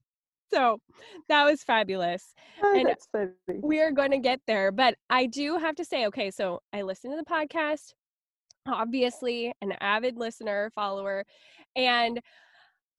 So 0.53 0.81
that 1.29 1.45
was 1.45 1.63
fabulous. 1.63 2.35
Oh, 2.63 2.77
and- 2.77 2.89
that's 2.89 3.07
funny. 3.13 3.31
We 3.63 3.81
are 3.81 3.93
going 3.93 4.11
to 4.11 4.19
get 4.19 4.41
there. 4.47 4.73
But 4.73 4.97
I 5.09 5.27
do 5.27 5.57
have 5.59 5.77
to 5.77 5.85
say, 5.85 6.07
okay, 6.07 6.31
so 6.31 6.61
I 6.73 6.83
listen 6.83 7.13
to 7.13 7.17
the 7.17 7.25
podcast, 7.25 7.95
obviously, 8.67 9.53
an 9.63 9.73
avid 9.81 10.17
listener, 10.17 10.73
follower. 10.75 11.25
And 11.77 12.21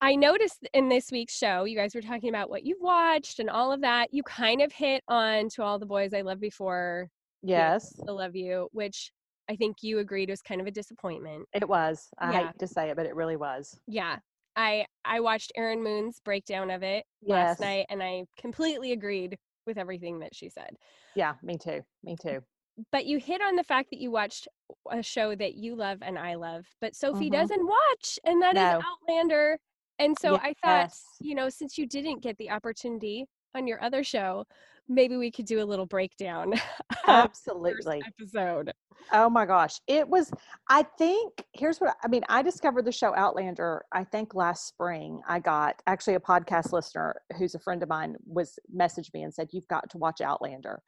I 0.04 0.16
noticed 0.16 0.68
in 0.74 0.90
this 0.90 1.12
week's 1.12 1.38
show, 1.38 1.64
you 1.66 1.78
guys 1.78 1.94
were 1.94 2.02
talking 2.02 2.30
about 2.30 2.50
what 2.50 2.66
you've 2.66 2.82
watched 2.82 3.40
and 3.40 3.50
all 3.50 3.72
of 3.72 3.82
that. 3.82 4.12
You 4.12 4.24
kind 4.24 4.62
of 4.62 4.72
hit 4.72 5.04
on 5.08 5.48
to 5.50 5.64
all 5.64 5.78
the 5.78 5.86
boys 5.86 6.14
I 6.14 6.22
loved 6.22 6.42
before, 6.42 7.08
Yes. 7.44 8.00
I 8.08 8.12
love 8.12 8.36
you, 8.36 8.68
which 8.72 9.12
I 9.50 9.56
think 9.56 9.78
you 9.82 9.98
agreed 10.00 10.30
was 10.30 10.42
kind 10.44 10.62
of 10.62 10.68
a 10.68 10.72
disappointment. 10.72 11.48
It 11.54 11.68
was. 11.68 12.08
I 12.20 12.32
Yeah. 12.32 12.48
hate 12.48 12.60
to 12.60 12.68
say 12.68 12.90
it, 12.92 12.96
but 12.96 13.06
it 13.08 13.16
really 13.16 13.36
was. 13.36 13.80
Yeah. 13.88 14.18
I 14.56 14.86
I 15.06 15.20
watched 15.22 15.52
Erin 15.56 15.82
Moon's 15.84 16.20
breakdown 16.20 16.70
of 16.72 16.84
it 16.84 17.06
Yes. 17.22 17.60
last 17.60 17.60
night 17.62 17.86
and 17.90 18.02
I 18.04 18.26
completely 18.38 18.92
agreed 18.92 19.38
with 19.66 19.78
everything 19.78 20.20
that 20.20 20.36
she 20.36 20.50
said. 20.50 20.76
Yeah, 21.16 21.36
me 21.42 21.58
too. 21.58 21.82
Me 22.04 22.16
too. 22.16 22.44
But 22.92 23.06
you 23.06 23.18
hit 23.20 23.42
on 23.42 23.56
the 23.56 23.64
fact 23.64 23.90
that 23.92 24.00
you 24.00 24.12
watched 24.12 24.48
a 24.90 25.02
show 25.04 25.36
that 25.36 25.56
you 25.56 25.76
love 25.76 26.00
and 26.02 26.18
I 26.18 26.36
love, 26.36 26.66
but 26.80 26.96
Sophie 26.96 27.30
Mhm. 27.30 27.34
doesn't 27.34 27.66
watch, 27.68 28.20
and 28.24 28.42
that 28.42 28.56
is 28.56 28.62
No. 28.62 28.82
Outlander. 28.84 29.60
And 30.02 30.18
so 30.18 30.36
I 30.38 30.54
thought, 30.64 30.92
you 31.22 31.36
know, 31.36 31.48
since 31.50 31.78
you 31.78 31.86
didn't 31.86 32.22
get 32.22 32.38
the 32.38 32.50
opportunity 32.50 33.28
on 33.56 33.68
your 33.68 33.82
other 33.84 34.04
show, 34.04 34.46
maybe 34.90 35.16
we 35.16 35.30
could 35.30 35.46
do 35.46 35.62
a 35.62 35.66
little 35.66 35.86
breakdown 35.86 36.54
of 36.54 36.60
the 36.90 36.96
first 36.96 37.08
Absolutely. 37.08 38.04
episode. 38.20 38.74
Oh 39.14 39.30
my 39.30 39.46
gosh. 39.46 39.80
It 39.88 40.08
was, 40.08 40.32
I 40.70 40.84
think, 40.98 41.46
here's 41.54 41.80
what 41.80 41.96
I 42.04 42.08
mean. 42.08 42.24
I 42.30 42.42
discovered 42.42 42.86
the 42.86 42.92
show 42.92 43.14
Outlander, 43.16 43.84
I 43.92 44.04
think 44.04 44.34
last 44.34 44.68
spring. 44.68 45.22
I 45.28 45.40
got 45.40 45.82
actually 45.86 46.16
a 46.16 46.20
podcast 46.20 46.72
listener 46.72 47.22
who's 47.38 47.54
a 47.54 47.60
friend 47.60 47.84
of 47.84 47.90
mine 47.90 48.16
was 48.26 48.58
messaged 48.76 49.14
me 49.14 49.22
and 49.24 49.34
said, 49.34 49.50
You've 49.52 49.68
got 49.68 49.90
to 49.92 49.98
watch 49.98 50.22
Outlander. 50.22 50.82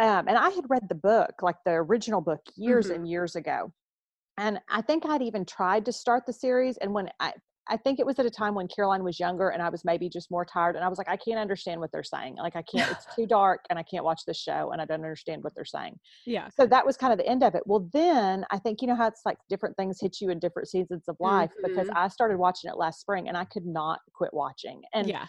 Um, 0.00 0.28
and 0.28 0.36
I 0.36 0.50
had 0.50 0.64
read 0.68 0.88
the 0.88 0.94
book, 0.94 1.42
like 1.42 1.56
the 1.64 1.72
original 1.72 2.20
book, 2.20 2.40
years 2.56 2.88
Mhm. 2.88 2.94
and 2.96 3.08
years 3.08 3.36
ago. 3.36 3.72
And 4.36 4.60
I 4.68 4.82
think 4.82 5.04
I'd 5.04 5.22
even 5.22 5.44
tried 5.44 5.84
to 5.86 5.92
start 5.92 6.24
the 6.26 6.32
series. 6.32 6.76
And 6.76 6.94
when 6.94 7.10
I, 7.18 7.32
I 7.70 7.76
think 7.76 7.98
it 8.00 8.06
was 8.06 8.18
at 8.18 8.26
a 8.26 8.30
time 8.30 8.54
when 8.54 8.66
Caroline 8.68 9.04
was 9.04 9.20
younger 9.20 9.50
and 9.50 9.62
I 9.62 9.68
was 9.68 9.84
maybe 9.84 10.08
just 10.08 10.30
more 10.30 10.44
tired. 10.44 10.74
And 10.76 10.84
I 10.84 10.88
was 10.88 10.96
like, 10.98 11.08
I 11.08 11.16
can't 11.16 11.38
understand 11.38 11.80
what 11.80 11.92
they're 11.92 12.02
saying. 12.02 12.36
Like, 12.36 12.56
I 12.56 12.62
can't, 12.62 12.90
it's 12.90 13.06
too 13.14 13.26
dark 13.26 13.60
and 13.70 13.78
I 13.78 13.82
can't 13.82 14.04
watch 14.04 14.22
this 14.26 14.38
show 14.38 14.70
and 14.72 14.80
I 14.80 14.84
don't 14.86 14.96
understand 15.04 15.44
what 15.44 15.54
they're 15.54 15.64
saying 15.64 15.98
Yeah. 16.26 16.48
so 16.48 16.66
that 16.66 16.86
was 16.86 16.96
kind 16.96 17.12
of 17.12 17.18
the 17.18 17.26
end 17.26 17.42
of 17.42 17.54
it. 17.54 17.62
Well, 17.66 17.88
then 17.92 18.44
I 18.50 18.58
think 18.58 18.80
you 18.80 18.88
know 18.88 18.96
how 18.96 19.06
it's 19.06 19.22
like 19.26 19.38
different 19.48 19.76
things 19.76 19.98
hit 20.00 20.20
you 20.20 20.30
in 20.30 20.38
different 20.38 20.68
seasons 20.68 21.04
of 21.08 21.16
life 21.20 21.50
because 21.62 21.88
Mhm. 21.88 21.96
I 21.96 22.08
started 22.08 22.38
watching 22.38 22.70
it 22.70 22.76
last 22.76 23.00
spring 23.00 23.28
and 23.28 23.36
I 23.36 23.44
could 23.44 23.66
not 23.66 24.00
quit 24.14 24.32
watching. 24.32 24.82
And 24.94 25.06
yeah. 25.08 25.26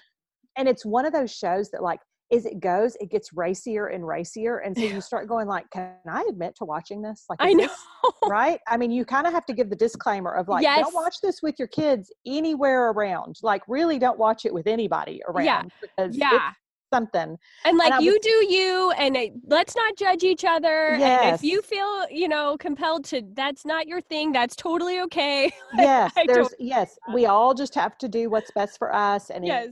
and 0.56 0.68
it's 0.68 0.86
one 0.86 1.06
of 1.06 1.14
those 1.14 1.32
shows 1.32 1.70
that 1.72 1.84
like 1.84 2.00
as 2.32 2.46
it 2.46 2.60
goes, 2.60 2.96
it 3.00 3.10
gets 3.10 3.34
racier 3.34 3.88
and 3.88 4.06
racier, 4.08 4.58
and 4.60 4.78
so 4.78 4.84
you 4.84 5.02
start 5.02 5.28
going 5.28 5.48
like, 5.48 5.70
can 5.72 5.94
I 6.10 6.26
admit 6.30 6.56
to 6.58 6.66
watching 6.66 7.02
this? 7.02 7.26
Like, 7.30 7.38
I 7.42 7.54
know. 7.54 7.64
this 7.64 7.78
right? 8.30 8.60
I 8.68 8.78
mean, 8.78 8.92
you 8.92 9.04
kind 9.06 9.26
of 9.28 9.34
have 9.34 9.46
to 9.48 9.54
give 9.54 9.70
the 9.70 9.76
disclaimer 9.76 10.32
of 10.34 10.48
like, 10.48 10.64
Yes. 10.64 10.80
don't 10.82 10.94
watch 10.94 11.22
this 11.22 11.42
with 11.42 11.56
your 11.58 11.68
kids 11.70 12.12
anywhere 12.26 12.90
around. 12.92 13.38
Like, 13.42 13.64
really, 13.68 13.98
don't 14.00 14.20
watch 14.20 14.46
it 14.46 14.54
with 14.54 14.68
anybody 14.68 15.22
around 15.28 15.46
Yeah. 15.46 15.64
because 15.82 16.16
Yeah. 16.16 16.50
it's 16.50 16.58
something. 16.94 17.38
And 17.66 17.78
like 17.78 17.94
I 17.94 18.00
you 18.00 18.14
was- 18.14 18.20
do 18.24 18.46
you 18.54 18.92
and 18.98 19.16
it, 19.16 19.34
let's 19.48 19.76
not 19.76 19.96
judge 19.96 20.24
each 20.24 20.44
other. 20.46 20.90
And 20.92 21.36
if 21.36 21.44
you 21.44 21.62
feel, 21.62 22.08
you 22.10 22.28
know, 22.28 22.58
compelled 22.58 23.06
to 23.06 23.22
that's 23.34 23.66
not 23.66 23.88
your 23.88 24.02
thing, 24.02 24.32
that's 24.32 24.56
totally 24.56 25.00
okay. 25.02 25.52
Yes, 25.76 26.12
there's 26.28 26.50
yes, 26.60 26.98
we 27.14 27.26
all 27.28 27.54
just 27.54 27.76
have 27.76 27.98
to 28.00 28.08
do 28.08 28.30
what's 28.30 28.50
best 28.52 28.78
for 28.80 28.94
us 28.94 29.30
and 29.30 29.44
it- 29.44 29.48
yes. 29.48 29.70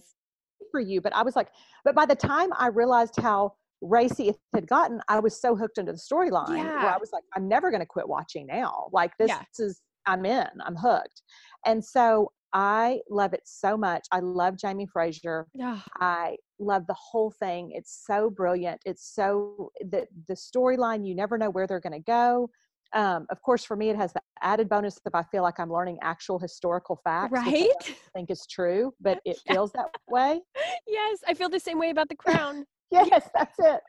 For 0.77 0.81
you. 0.81 1.01
But 1.01 1.15
I 1.15 1.23
was 1.23 1.35
like, 1.35 1.49
but 1.83 1.95
by 1.95 2.05
the 2.05 2.15
time 2.15 2.49
I 2.57 2.67
realized 2.67 3.15
how 3.19 3.53
racy 3.81 4.29
it 4.29 4.37
had 4.53 4.67
gotten, 4.67 5.01
I 5.07 5.19
was 5.19 5.39
so 5.39 5.55
hooked 5.55 5.77
into 5.79 5.91
the 5.91 5.97
storyline 5.97 6.57
yeah. 6.57 6.83
where 6.83 6.93
I 6.93 6.97
was 6.99 7.09
like, 7.11 7.23
I'm 7.35 7.47
never 7.47 7.71
going 7.71 7.81
to 7.81 7.87
quit 7.87 8.07
watching 8.07 8.45
now. 8.45 8.89
Like 8.91 9.11
this 9.17 9.29
Yeah. 9.29 9.41
is, 9.59 9.81
I'm 10.05 10.25
in, 10.25 10.47
I'm 10.63 10.75
hooked. 10.75 11.23
And 11.65 11.83
so 11.83 12.31
I 12.53 12.99
love 13.09 13.33
it 13.33 13.41
so 13.45 13.75
much. 13.75 14.07
I 14.11 14.19
love 14.19 14.57
Jamie 14.57 14.87
Fraser. 14.91 15.47
Ah, 15.59 15.83
I 15.99 16.37
love 16.59 16.87
the 16.87 16.95
whole 16.95 17.31
thing. 17.31 17.71
It's 17.73 18.03
so 18.05 18.29
brilliant. 18.29 18.79
It's 18.85 19.13
so 19.13 19.71
the 19.81 20.07
the 20.29 20.33
storyline. 20.33 21.05
You 21.05 21.13
never 21.13 21.37
know 21.37 21.49
where 21.49 21.67
they're 21.67 21.81
going 21.81 21.91
to 21.91 21.99
go. 21.99 22.49
Um, 22.93 23.25
of 23.29 23.41
course, 23.41 23.63
for 23.65 23.75
me, 23.75 23.89
it 23.89 23.95
has 23.95 24.13
the 24.13 24.21
added 24.41 24.69
bonus 24.69 24.99
that 25.03 25.13
I 25.13 25.23
feel 25.23 25.43
like 25.43 25.59
I'm 25.59 25.71
learning 25.71 25.97
actual 26.01 26.39
historical 26.39 26.99
facts, 27.03 27.33
I 27.37 27.43
right? 27.43 27.69
don't 27.85 27.97
think 28.13 28.31
is 28.31 28.45
true, 28.49 28.93
but 29.01 29.19
it 29.25 29.37
Yeah. 29.45 29.53
feels 29.53 29.71
that 29.73 29.89
way. 30.09 30.41
yes. 30.87 31.19
I 31.27 31.33
feel 31.33 31.49
the 31.49 31.59
same 31.59 31.79
way 31.79 31.89
about 31.89 32.09
the 32.09 32.15
crown. 32.15 32.65
Yes, 32.89 33.29
that's 33.35 33.59
it. 33.59 33.81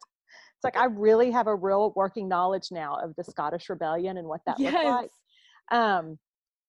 It's 0.57 0.65
like 0.65 0.77
I 0.77 0.87
really 0.87 1.31
have 1.31 1.47
a 1.47 1.55
real 1.55 1.93
working 1.95 2.29
knowledge 2.29 2.73
now 2.73 2.97
of 2.97 3.15
the 3.17 3.23
Scottish 3.23 3.69
Rebellion 3.71 4.17
and 4.17 4.27
what 4.27 4.41
that 4.47 4.59
looked 4.59 4.75
like. 4.75 4.85
yes. 4.85 5.11
Um, 5.71 6.19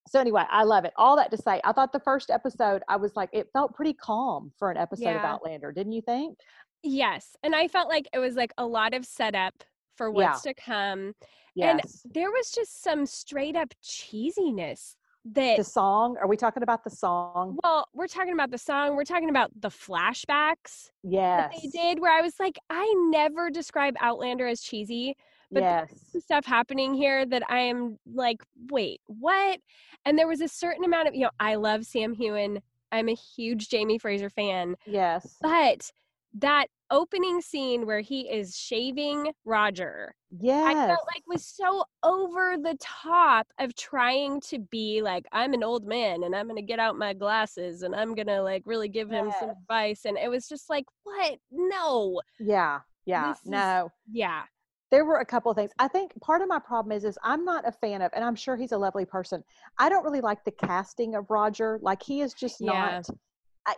so 0.07 0.19
anyway, 0.19 0.43
I 0.51 0.63
love 0.63 0.85
it. 0.85 0.93
All 0.95 1.15
that 1.15 1.31
to 1.31 1.37
say, 1.37 1.59
I 1.63 1.71
thought 1.71 1.91
the 1.91 1.99
first 1.99 2.29
episode, 2.29 2.83
I 2.87 2.97
was 2.97 3.15
like, 3.15 3.29
it 3.33 3.47
felt 3.51 3.73
pretty 3.73 3.93
calm 3.93 4.51
for 4.59 4.69
an 4.69 4.77
episode 4.77 5.15
of 5.15 5.23
Outlander, 5.23 5.71
didn't 5.71 5.93
you 5.93 6.03
think? 6.03 6.37
Yes. 6.83 7.35
And 7.41 7.55
I 7.55 7.67
felt 7.67 7.89
like 7.89 8.07
it 8.13 8.19
was 8.19 8.35
like 8.35 8.53
a 8.59 8.65
lot 8.65 8.93
of 8.93 9.05
setup 9.05 9.63
for 9.99 10.11
what's 10.11 10.41
to 10.43 10.53
come. 10.53 11.13
And 11.61 11.81
there 12.13 12.31
was 12.31 12.51
just 12.51 12.81
some 12.81 13.05
straight 13.05 13.55
up 13.57 13.73
cheesiness 13.83 14.95
that 15.25 15.57
the 15.57 15.63
song. 15.63 16.15
Are 16.21 16.27
we 16.27 16.37
talking 16.37 16.63
about 16.63 16.83
the 16.85 16.89
song? 16.89 17.57
well, 17.63 17.85
we're 17.93 18.07
talking 18.07 18.31
about 18.33 18.49
the 18.49 18.57
song, 18.57 18.95
we're 18.95 19.03
talking 19.03 19.29
about 19.29 19.51
the 19.59 19.67
flashbacks 19.69 20.89
that 21.03 21.51
Yes. 21.51 21.61
they 21.61 21.67
did 21.67 21.99
where 21.99 22.17
I 22.17 22.21
was 22.21 22.35
like, 22.39 22.57
I 22.69 22.91
never 23.09 23.49
describe 23.49 23.95
Outlander 23.99 24.47
as 24.47 24.61
cheesy. 24.61 25.15
but 25.51 25.61
yes. 25.63 25.93
stuff 26.19 26.45
happening 26.45 26.93
here 26.93 27.25
that 27.25 27.43
I 27.49 27.59
am 27.61 27.97
like, 28.13 28.37
wait, 28.71 29.01
what? 29.07 29.59
And 30.05 30.17
there 30.17 30.27
was 30.27 30.41
a 30.41 30.47
certain 30.47 30.85
amount 30.85 31.07
of, 31.09 31.15
you 31.15 31.21
know, 31.21 31.31
I 31.39 31.55
love 31.55 31.83
Sam 31.85 32.13
Heughan. 32.15 32.59
I'm 32.91 33.09
a 33.09 33.15
huge 33.15 33.67
Jamie 33.69 33.97
Fraser 33.99 34.29
fan, 34.29 34.75
Yes. 34.85 35.37
but 35.41 35.91
that 36.35 36.67
opening 36.91 37.41
scene 37.41 37.85
where 37.85 37.99
he 38.01 38.21
is 38.31 38.55
shaving 38.57 39.31
Roger, 39.45 40.15
Yes. 40.39 40.67
I 40.67 40.73
felt 40.87 41.07
like 41.13 41.23
was 41.27 41.45
so 41.45 41.83
over 42.03 42.55
the 42.57 42.77
top 42.79 43.47
of 43.59 43.75
trying 43.75 44.39
to 44.41 44.59
be 44.59 45.01
like, 45.01 45.25
I'm 45.31 45.53
an 45.53 45.63
old 45.63 45.85
man 45.85 46.23
and 46.23 46.35
I'm 46.35 46.45
to 46.57 46.61
get 46.61 46.79
out 46.79 46.97
my 46.97 47.13
glasses 47.13 47.81
and 47.81 47.95
I'm 47.95 48.13
to 48.27 48.41
like 48.41 48.61
really 48.65 48.89
give 48.89 49.09
him 49.09 49.31
some 49.39 49.49
advice. 49.49 50.05
And 50.05 50.17
it 50.17 50.29
was 50.29 50.47
just 50.47 50.69
like, 50.69 50.85
what? 51.03 51.37
No. 51.51 52.21
yeah. 52.39 52.79
Yeah. 53.05 53.29
This 53.29 53.39
is- 53.39 53.45
no. 53.49 53.89
Yeah. 54.11 54.43
there 54.91 55.05
were 55.05 55.17
a 55.19 55.25
couple 55.25 55.49
of 55.51 55.57
things. 55.57 55.71
I 55.79 55.87
think 55.87 56.11
part 56.21 56.41
of 56.41 56.47
my 56.47 56.59
problem 56.59 56.91
is 56.95 57.03
is 57.05 57.17
I'm 57.23 57.43
not 57.45 57.67
a 57.67 57.71
fan 57.71 58.01
of, 58.01 58.11
and 58.13 58.23
I'm 58.23 58.35
sure 58.35 58.55
he's 58.55 58.71
a 58.71 58.77
lovely 58.77 59.05
person. 59.05 59.43
I 59.79 59.89
don't 59.89 60.03
really 60.03 60.21
like 60.21 60.43
the 60.45 60.51
casting 60.51 61.15
of 61.15 61.29
Roger. 61.29 61.79
Like 61.81 62.01
he 62.03 62.21
is 62.21 62.33
just 62.33 62.59
Yeah. 62.61 63.01
not. 63.07 63.09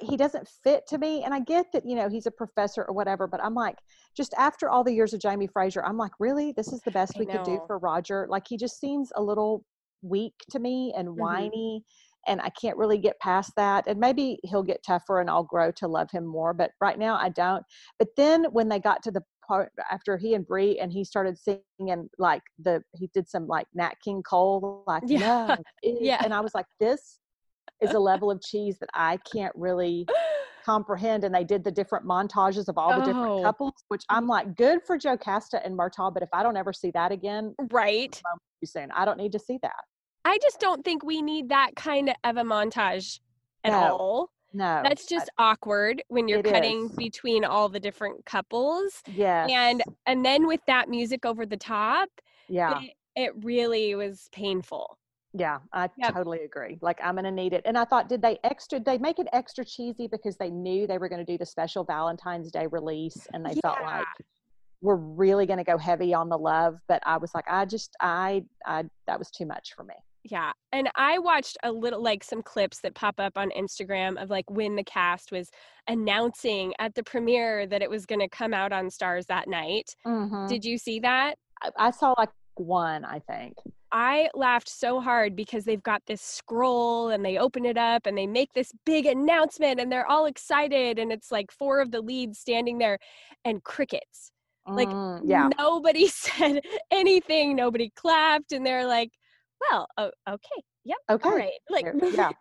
He 0.02 0.18
doesn't 0.18 0.48
fit 0.64 0.88
to 0.88 0.98
me. 0.98 1.24
And 1.24 1.34
I 1.34 1.40
get 1.40 1.72
that, 1.74 1.86
you 1.86 1.96
know, 1.96 2.10
he's 2.10 2.28
a 2.28 2.32
professor 2.32 2.84
or 2.84 2.94
whatever, 2.94 3.28
but 3.28 3.44
I'm 3.44 3.56
like, 3.56 3.78
just 4.16 4.34
after 4.38 4.70
all 4.70 4.84
the 4.84 4.94
years 4.94 5.14
of 5.14 5.20
Jamie 5.20 5.48
Fraser, 5.48 5.84
I'm 5.84 5.98
like, 5.98 6.12
really? 6.20 6.52
This 6.52 6.72
is 6.72 6.82
the 6.82 6.92
best 6.92 7.18
we 7.18 7.26
could 7.26 7.44
do 7.44 7.62
for 7.68 7.78
Roger? 7.78 8.28
Like, 8.30 8.48
he 8.48 8.58
just 8.58 8.80
seems 8.80 9.12
a 9.16 9.22
little 9.22 9.66
weak 10.02 10.34
to 10.52 10.60
me 10.60 10.94
and 10.96 11.10
mm-hmm. 11.10 11.20
whiny. 11.20 11.84
Mm-hmm. 11.84 12.32
And 12.32 12.40
I 12.40 12.50
can't 12.50 12.78
really 12.78 13.00
get 13.00 13.20
past 13.20 13.52
that. 13.58 13.88
And 13.88 14.00
maybe 14.00 14.38
he'll 14.44 14.62
get 14.62 14.84
tougher 14.86 15.22
and 15.22 15.30
I'll 15.30 15.44
grow 15.44 15.72
to 15.72 15.88
love 15.88 16.12
him 16.12 16.24
more. 16.24 16.54
But 16.54 16.70
right 16.80 17.00
now, 17.00 17.16
I 17.16 17.30
don't. 17.30 17.64
But 17.98 18.10
then 18.16 18.46
when 18.52 18.70
they 18.70 18.80
got 18.80 19.02
to 19.04 19.12
the 19.12 19.24
part 19.48 19.72
after 19.90 20.18
he 20.18 20.36
and 20.36 20.46
Brie 20.46 20.80
and 20.80 20.94
he 20.94 21.04
started 21.04 21.36
singing 21.38 22.10
like 22.20 22.44
the 22.60 22.84
he 22.94 23.10
did 23.14 23.28
some 23.28 23.48
like 23.48 23.66
Nat 23.74 23.96
King 24.04 24.22
Cole 24.22 24.84
like 24.86 25.02
yeah. 25.08 25.56
yeah. 25.84 26.22
And 26.24 26.32
I 26.32 26.42
was 26.42 26.54
like, 26.54 26.68
this 26.80 27.18
is 27.82 27.92
a 27.92 28.00
level 28.12 28.32
of 28.32 28.42
cheese 28.42 28.78
that 28.80 28.90
I 28.94 29.18
can't 29.32 29.54
really 29.56 30.08
comprehend. 30.66 31.24
And 31.24 31.34
they 31.34 31.44
did 31.44 31.64
the 31.64 31.72
different 31.72 32.06
montages 32.06 32.68
of 32.68 32.78
all 32.78 32.90
the 32.90 33.02
oh. 33.02 33.06
different 33.06 33.44
couples, 33.44 33.74
which 33.88 34.04
I'm 34.10 34.24
mm-hmm. 34.24 34.30
like, 34.30 34.56
good 34.56 34.80
for 34.86 34.98
Jocasta 34.98 35.64
and 35.66 35.78
Murtagh, 35.78 36.14
but 36.14 36.24
if 36.24 36.30
I 36.34 36.44
don't 36.44 36.58
ever 36.58 36.74
see 36.74 36.92
that 36.92 37.12
again, 37.12 37.56
right? 37.72 38.22
Soon, 38.64 38.92
I 38.92 39.06
don't 39.06 39.18
need 39.18 39.32
to 39.32 39.40
see 39.40 39.58
that. 39.64 39.72
I 40.24 40.38
just 40.42 40.60
don't 40.60 40.86
think 40.86 41.04
we 41.04 41.22
need 41.22 41.50
that 41.50 41.76
kind 41.76 42.14
of 42.24 42.38
a 42.38 42.44
montage 42.44 43.20
at 43.64 43.72
no. 43.72 43.98
all. 43.98 44.30
No. 44.54 44.82
That's 44.84 45.08
just 45.08 45.30
I, 45.38 45.52
awkward 45.52 46.04
when 46.10 46.28
you're 46.28 46.44
cutting 46.44 46.86
is. 46.86 46.92
between 46.92 47.44
all 47.44 47.70
the 47.70 47.80
different 47.80 48.24
couples. 48.26 49.02
Yeah. 49.08 49.48
And 49.50 49.82
and 50.06 50.24
then 50.24 50.46
with 50.46 50.60
that 50.68 50.90
music 50.90 51.26
over 51.26 51.46
the 51.46 51.58
top, 51.58 52.10
yeah. 52.52 52.82
It, 52.82 52.92
it 53.16 53.32
really 53.44 53.96
was 53.96 54.28
painful. 54.32 54.98
Yeah, 55.34 55.60
I 55.72 55.90
yep. 55.98 56.14
totally 56.14 56.40
agree. 56.40 56.78
Like 56.82 57.00
I'm 57.02 57.16
gonna 57.16 57.32
need 57.32 57.54
it. 57.54 57.62
And 57.66 57.78
I 57.78 57.86
thought, 57.86 58.10
did 58.10 58.22
they 58.22 58.38
extra 58.44 58.80
they 58.80 58.98
make 58.98 59.20
it 59.20 59.28
extra 59.32 59.64
cheesy 59.64 60.08
because 60.08 60.36
they 60.38 60.50
knew 60.50 60.88
they 60.88 60.98
were 60.98 61.08
gonna 61.08 61.26
do 61.26 61.38
the 61.38 61.46
special 61.46 61.84
Valentine's 61.84 62.52
Day 62.52 62.68
release 62.68 63.28
and 63.34 63.46
they 63.46 63.52
yeah. 63.52 63.62
felt 63.62 63.82
like 63.82 64.06
we're 64.82 64.96
really 64.96 65.46
gonna 65.46 65.64
go 65.64 65.78
heavy 65.78 66.14
on 66.14 66.28
the 66.28 66.38
love. 66.38 66.78
But 66.88 67.02
I 67.06 67.18
was 67.18 67.34
like, 67.34 67.46
I 67.50 67.66
just 67.66 67.96
I 68.02 68.44
I 68.66 68.84
that 69.08 69.18
was 69.18 69.32
too 69.32 69.46
much 69.46 69.74
for 69.74 69.84
me. 69.84 69.96
Yeah. 70.24 70.52
And 70.72 70.90
I 70.96 71.18
watched 71.18 71.58
a 71.64 71.72
little 71.72 72.02
like 72.02 72.24
some 72.24 72.44
clips 72.44 72.80
that 72.82 72.94
pop 72.94 73.20
up 73.20 73.38
on 73.38 73.50
Instagram 73.58 74.22
of 74.22 74.30
like 74.30 74.50
when 74.50 74.76
the 74.76 74.84
cast 74.84 75.32
was 75.32 75.50
announcing 75.88 76.74
at 76.78 76.94
the 76.94 77.04
premiere 77.04 77.66
that 77.68 77.82
it 77.82 77.90
was 77.90 78.06
gonna 78.06 78.30
come 78.30 78.54
out 78.54 78.74
on 78.74 78.88
Starz 78.88 79.28
that 79.28 79.48
night. 79.48 79.96
Mm-hmm. 80.06 80.48
Did 80.48 80.66
you 80.66 80.78
see 80.78 81.00
that? 81.00 81.36
I 81.78 81.92
saw 81.92 82.16
like 82.18 82.30
one, 82.56 83.06
I 83.06 83.20
think. 83.20 83.56
I 83.92 84.30
laughed 84.34 84.70
so 84.70 85.02
hard 85.02 85.36
because 85.36 85.66
they've 85.66 85.84
got 85.84 86.02
this 86.06 86.22
scroll 86.22 87.10
and 87.10 87.26
they 87.26 87.38
open 87.38 87.66
it 87.66 87.78
up 87.78 88.06
and 88.06 88.18
they 88.18 88.28
make 88.28 88.54
this 88.54 88.72
big 88.86 89.06
announcement 89.06 89.80
and 89.80 89.92
they're 89.92 90.10
all 90.10 90.26
excited 90.26 90.98
and 90.98 91.12
it's 91.12 91.32
like 91.32 91.52
four 91.52 91.82
of 91.82 91.92
the 91.92 92.02
leads 92.02 92.40
standing 92.40 92.78
there 92.78 92.98
and 93.44 93.64
crickets. 93.64 94.32
Like 94.68 94.90
mm, 94.90 95.22
yeah. 95.26 95.50
nobody 95.58 96.08
said 96.08 96.62
anything, 96.92 97.56
nobody 97.56 97.92
clapped 97.96 98.52
and 98.52 98.66
they're 98.66 98.88
like, 98.88 99.12
"Well, 99.60 99.88
oh, 99.98 100.12
okay. 100.30 100.64
Yep. 100.86 100.98
Okay. 101.10 101.30
All 101.30 101.36
right." 101.36 101.52
Like 101.70 101.86
there, 101.86 102.10
yeah. 102.12 102.32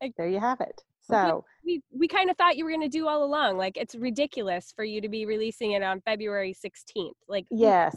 like, 0.00 0.14
there 0.16 0.28
you 0.28 0.40
have 0.40 0.60
it. 0.60 0.80
So 1.00 1.44
we, 1.64 1.82
we, 1.92 1.98
we 2.00 2.08
kind 2.08 2.30
of 2.30 2.36
thought 2.36 2.56
you 2.56 2.64
were 2.64 2.70
going 2.70 2.80
to 2.82 2.88
do 2.88 3.08
all 3.08 3.24
along. 3.24 3.58
Like 3.58 3.76
it's 3.76 3.94
ridiculous 3.94 4.72
for 4.74 4.84
you 4.84 5.00
to 5.00 5.08
be 5.08 5.26
releasing 5.26 5.72
it 5.72 5.82
on 5.82 6.00
February 6.00 6.54
16th. 6.54 7.10
Like 7.28 7.46
yes, 7.50 7.96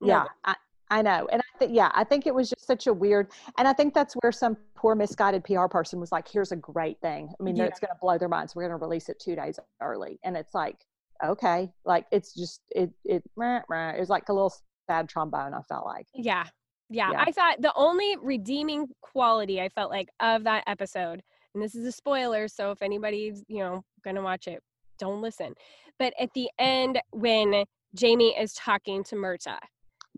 yeah, 0.00 0.24
I, 0.44 0.56
I 0.90 1.02
know. 1.02 1.28
And 1.30 1.42
Yeah, 1.60 1.90
I 1.94 2.04
think 2.04 2.26
it 2.26 2.34
was 2.34 2.50
just 2.50 2.66
such 2.66 2.86
a 2.86 2.92
weird, 2.92 3.30
and 3.58 3.66
I 3.66 3.72
think 3.72 3.94
that's 3.94 4.14
where 4.14 4.32
some 4.32 4.56
poor 4.74 4.94
misguided 4.94 5.44
PR 5.44 5.66
person 5.66 6.00
was 6.00 6.12
like, 6.12 6.28
here's 6.28 6.52
a 6.52 6.56
great 6.56 7.00
thing. 7.00 7.32
I 7.38 7.42
mean, 7.42 7.56
yeah. 7.56 7.64
it's 7.64 7.80
going 7.80 7.90
to 7.90 7.98
blow 8.00 8.18
their 8.18 8.28
minds. 8.28 8.54
We're 8.54 8.68
going 8.68 8.78
to 8.78 8.84
release 8.84 9.08
it 9.08 9.20
two 9.20 9.36
days 9.36 9.58
early. 9.80 10.18
And 10.24 10.36
it's 10.36 10.54
like, 10.54 10.76
okay, 11.24 11.70
like 11.84 12.06
it's 12.12 12.34
just, 12.34 12.60
it, 12.70 12.90
it, 13.04 13.22
it 13.36 13.64
was 13.68 14.08
like 14.08 14.28
a 14.28 14.32
little 14.32 14.54
sad 14.88 15.08
trombone, 15.08 15.54
I 15.54 15.62
felt 15.62 15.84
like. 15.84 16.06
Yeah. 16.14 16.44
Yeah. 16.90 17.10
yeah. 17.12 17.24
I 17.26 17.32
thought 17.32 17.60
the 17.60 17.72
only 17.74 18.16
redeeming 18.22 18.86
quality 19.02 19.60
I 19.60 19.68
felt 19.68 19.90
like 19.90 20.08
of 20.20 20.44
that 20.44 20.64
episode, 20.66 21.22
and 21.54 21.62
this 21.62 21.74
is 21.74 21.86
a 21.86 21.92
spoiler. 21.92 22.48
So 22.48 22.70
if 22.70 22.82
anybody's, 22.82 23.44
you 23.48 23.58
know, 23.58 23.84
going 24.02 24.16
to 24.16 24.22
watch 24.22 24.46
it, 24.46 24.62
don't 24.98 25.20
listen. 25.20 25.54
But 25.98 26.14
at 26.20 26.30
the 26.34 26.48
end, 26.58 27.00
when 27.10 27.64
Jamie 27.94 28.36
is 28.38 28.52
talking 28.54 29.02
to 29.04 29.16
Murtagh 29.16 29.58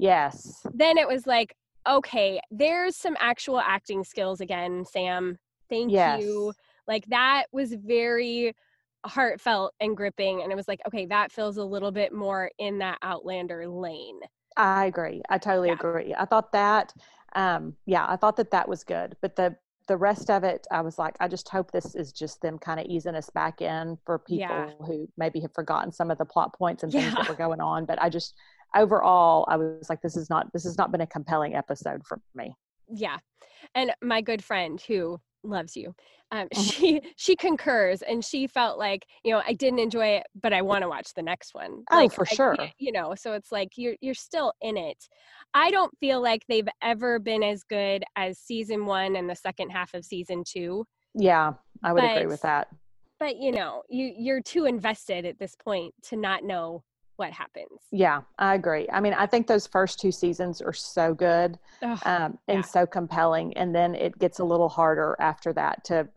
Yes. 0.01 0.67
Then 0.73 0.97
it 0.99 1.07
was 1.07 1.27
like, 1.27 1.55
okay, 1.89 2.41
there's 2.51 2.97
some 2.97 3.17
actual 3.21 3.61
acting 3.61 4.03
skills 4.03 4.41
again, 4.41 4.85
Sam. 4.85 5.39
Thank 5.69 5.93
yes. 5.93 6.23
you. 6.23 6.53
Like 6.89 7.05
that 7.07 7.45
was 7.53 7.75
very 7.75 8.55
heartfelt 9.07 9.73
and 9.81 9.97
gripping. 9.97 10.43
And 10.43 10.51
it 10.51 10.57
was 10.57 10.69
like, 10.69 10.81
okay, 10.87 11.07
that 11.07 11.33
feels 11.33 11.59
a 11.59 11.65
little 11.65 11.93
bit 11.93 12.13
more 12.13 12.51
in 12.59 12.79
that 12.79 12.99
Outlander 13.03 13.69
lane. 13.69 14.21
I 14.57 14.87
agree. 14.87 15.23
I 15.29 15.39
totally 15.39 15.69
yeah. 15.69 15.75
agree. 15.75 16.15
I 16.15 16.25
thought 16.25 16.53
that, 16.53 16.93
um, 17.37 17.77
yeah, 17.87 18.07
I 18.09 18.17
thought 18.17 18.37
that 18.37 18.51
that 18.51 18.69
was 18.69 18.85
good. 18.85 19.17
But 19.23 19.37
the 19.37 19.57
the 19.89 19.97
rest 19.97 20.31
of 20.31 20.45
it, 20.45 20.69
I 20.71 20.83
was 20.83 20.99
like, 20.99 21.17
I 21.19 21.27
just 21.27 21.49
hope 21.49 21.73
this 21.73 21.97
is 21.97 22.13
just 22.13 22.41
them 22.43 22.59
kind 22.59 22.79
of 22.79 22.87
easing 22.87 23.17
us 23.17 23.29
back 23.31 23.61
in 23.61 23.99
for 24.07 24.21
people 24.21 24.47
yeah. 24.47 24.71
who 24.87 25.09
maybe 25.17 25.41
have 25.41 25.53
forgotten 25.53 25.91
some 25.91 26.13
of 26.13 26.19
the 26.19 26.25
plot 26.25 26.57
points 26.57 26.85
and 26.85 26.93
things 26.93 27.07
yeah. 27.07 27.15
that 27.17 27.29
were 27.29 27.35
going 27.35 27.61
on. 27.61 27.87
But 27.87 28.01
I 28.01 28.09
just, 28.09 28.37
overall, 28.77 29.47
I 29.49 29.57
was 29.57 29.89
like, 29.89 30.03
this 30.03 30.17
is 30.17 30.31
not, 30.31 30.53
this 30.53 30.65
has 30.65 30.79
not 30.79 30.93
been 30.93 31.01
a 31.01 31.07
compelling 31.07 31.55
episode 31.55 32.03
for 32.07 32.21
me. 32.35 32.55
Yeah. 32.89 33.19
And 33.75 33.93
my 34.03 34.21
good 34.21 34.43
friend 34.43 34.81
who 34.81 35.21
loves 35.43 35.77
you 35.77 35.95
um, 36.33 36.49
mm-hmm. 36.55 36.63
she 36.63 37.01
she 37.17 37.37
concurs 37.37 38.03
and 38.03 38.25
she 38.25 38.47
felt 38.47 38.79
like 38.79 39.07
you 39.25 39.33
know 39.33 39.43
i 39.47 39.53
didn't 39.53 39.79
enjoy 39.79 40.07
it 40.07 40.25
but 40.41 40.53
i 40.53 40.63
want 40.63 40.83
to 40.83 40.89
watch 40.89 41.13
the 41.15 41.23
next 41.23 41.55
one 41.55 41.83
oh 41.91 41.97
like, 41.97 42.13
for 42.13 42.25
sure 42.27 42.57
you 42.79 42.93
know 42.93 43.15
so 43.15 43.33
it's 43.33 43.53
like 43.53 43.71
you're 43.77 43.97
you're 44.01 44.15
still 44.15 44.53
in 44.61 44.77
it 44.77 45.09
i 45.55 45.71
don't 45.71 45.97
feel 45.99 46.21
like 46.21 46.45
they've 46.49 46.69
ever 46.83 47.19
been 47.19 47.43
as 47.43 47.63
good 47.65 48.05
as 48.17 48.39
season 48.39 48.87
one 48.87 49.17
and 49.17 49.29
the 49.29 49.35
second 49.35 49.71
half 49.71 49.95
of 49.95 50.05
season 50.05 50.43
two 50.47 50.85
yeah 51.15 51.53
i 51.83 51.93
would 51.93 52.01
but, 52.01 52.17
agree 52.17 52.27
with 52.27 52.43
that 52.43 52.69
but 53.19 53.37
you 53.37 53.53
know 53.53 53.83
you 53.89 54.13
you're 54.17 54.43
too 54.43 54.67
invested 54.67 55.25
at 55.25 55.39
this 55.39 55.55
point 55.57 55.93
to 56.03 56.17
not 56.17 56.45
know 56.45 56.83
what 57.21 57.33
happens. 57.33 57.83
Yeah, 57.93 58.23
I 58.39 58.55
agree. 58.55 58.89
I 58.91 58.99
mean, 58.99 59.13
I 59.13 59.27
think 59.27 59.47
those 59.47 59.67
first 59.67 60.01
two 60.01 60.11
seasons 60.11 60.63
are 60.63 60.73
so 60.73 61.13
good 61.13 61.59
um, 61.83 62.39
and 62.49 62.59
yeah. 62.59 62.61
so 62.63 62.87
compelling. 62.87 63.55
And 63.59 63.75
then 63.75 63.95
it 63.95 64.19
gets 64.19 64.39
a 64.39 64.45
little 64.45 64.71
harder 64.71 65.17
after 65.21 65.53
that 65.53 65.85
to, 65.85 66.09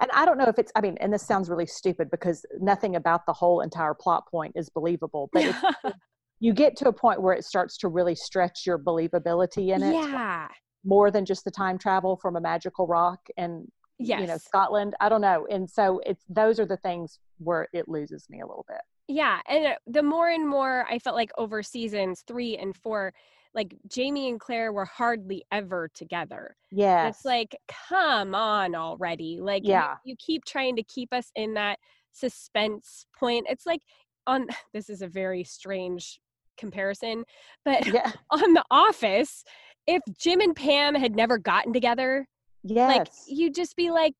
and 0.00 0.10
I 0.12 0.26
don't 0.26 0.38
know 0.38 0.48
if 0.48 0.58
it's, 0.58 0.72
I 0.74 0.80
mean, 0.80 0.98
and 1.00 1.12
this 1.12 1.22
sounds 1.22 1.48
really 1.48 1.66
stupid 1.66 2.10
because 2.10 2.44
nothing 2.60 2.96
about 2.96 3.24
the 3.24 3.32
whole 3.32 3.60
entire 3.60 3.94
plot 3.94 4.28
point 4.28 4.52
is 4.56 4.68
believable, 4.68 5.30
but 5.32 5.54
you 6.40 6.52
get 6.52 6.76
to 6.78 6.88
a 6.88 6.92
point 6.92 7.22
where 7.22 7.34
it 7.34 7.44
starts 7.44 7.78
to 7.78 7.88
really 7.88 8.16
stretch 8.16 8.66
your 8.66 8.80
believability 8.80 9.74
in 9.74 9.80
it. 9.80 9.94
Yeah. 9.94 10.48
More 10.84 11.12
than 11.12 11.24
just 11.24 11.44
the 11.44 11.52
time 11.52 11.78
travel 11.78 12.16
from 12.16 12.34
a 12.34 12.40
magical 12.40 12.88
rock 12.88 13.20
and 13.36 13.68
yes. 13.98 14.20
you 14.20 14.26
know 14.26 14.38
Scotland. 14.38 14.94
I 15.00 15.08
don't 15.08 15.20
know. 15.20 15.46
And 15.50 15.68
so 15.68 16.00
it's 16.06 16.24
those 16.28 16.58
are 16.58 16.66
the 16.66 16.76
things 16.76 17.18
where 17.38 17.68
it 17.72 17.88
loses 17.88 18.26
me 18.30 18.40
a 18.40 18.46
little 18.46 18.64
bit 18.68 18.80
yeah 19.08 19.40
and 19.48 19.66
uh, 19.66 19.74
the 19.86 20.02
more 20.02 20.28
and 20.28 20.48
more 20.48 20.86
i 20.90 20.98
felt 20.98 21.16
like 21.16 21.30
over 21.38 21.62
seasons 21.62 22.22
three 22.26 22.56
and 22.56 22.76
four 22.76 23.12
like 23.54 23.74
jamie 23.88 24.28
and 24.28 24.40
claire 24.40 24.72
were 24.72 24.84
hardly 24.84 25.44
ever 25.52 25.88
together 25.94 26.56
yeah 26.70 27.08
it's 27.08 27.24
like 27.24 27.56
come 27.88 28.34
on 28.34 28.74
already 28.74 29.38
like 29.40 29.62
yeah 29.64 29.96
you, 30.04 30.10
you 30.12 30.16
keep 30.18 30.44
trying 30.44 30.76
to 30.76 30.82
keep 30.84 31.12
us 31.12 31.30
in 31.36 31.54
that 31.54 31.78
suspense 32.12 33.06
point 33.18 33.46
it's 33.48 33.66
like 33.66 33.82
on 34.26 34.46
this 34.72 34.88
is 34.88 35.02
a 35.02 35.08
very 35.08 35.44
strange 35.44 36.20
comparison 36.56 37.24
but 37.64 37.86
yeah. 37.86 38.12
on 38.30 38.54
the 38.54 38.64
office 38.70 39.42
if 39.86 40.02
jim 40.18 40.40
and 40.40 40.54
pam 40.54 40.94
had 40.94 41.16
never 41.16 41.38
gotten 41.38 41.72
together 41.72 42.26
yes. 42.64 42.98
like 42.98 43.08
you'd 43.26 43.54
just 43.54 43.76
be 43.76 43.90
like 43.90 44.14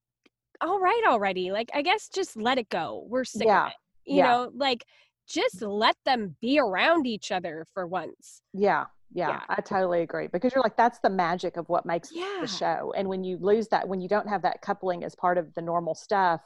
all 0.61 0.79
right 0.79 1.03
already 1.07 1.51
like 1.51 1.69
i 1.73 1.81
guess 1.81 2.09
just 2.09 2.37
let 2.37 2.57
it 2.57 2.69
go 2.69 3.05
we're 3.07 3.23
sick 3.23 3.47
yeah. 3.47 3.65
of 3.65 3.71
it 3.71 3.75
you 4.05 4.17
yeah. 4.17 4.27
know 4.27 4.51
like 4.55 4.85
just 5.27 5.61
let 5.61 5.95
them 6.05 6.35
be 6.41 6.59
around 6.59 7.07
each 7.07 7.31
other 7.31 7.65
for 7.73 7.87
once 7.87 8.41
yeah, 8.53 8.85
yeah 9.13 9.29
yeah, 9.29 9.41
I 9.47 9.61
totally 9.61 10.01
agree 10.01 10.27
because 10.27 10.53
you're 10.53 10.63
like 10.63 10.77
that's 10.77 10.99
the 10.99 11.09
magic 11.09 11.57
of 11.57 11.69
what 11.69 11.85
makes 11.85 12.09
yeah. 12.11 12.39
the 12.41 12.47
show. 12.47 12.93
And 12.97 13.07
when 13.07 13.23
you 13.23 13.37
lose 13.39 13.67
that, 13.67 13.87
when 13.87 14.01
you 14.01 14.07
don't 14.09 14.27
have 14.27 14.41
that 14.41 14.61
coupling 14.61 15.03
as 15.03 15.13
part 15.13 15.37
of 15.37 15.53
the 15.53 15.61
normal 15.61 15.93
stuff, 15.93 16.41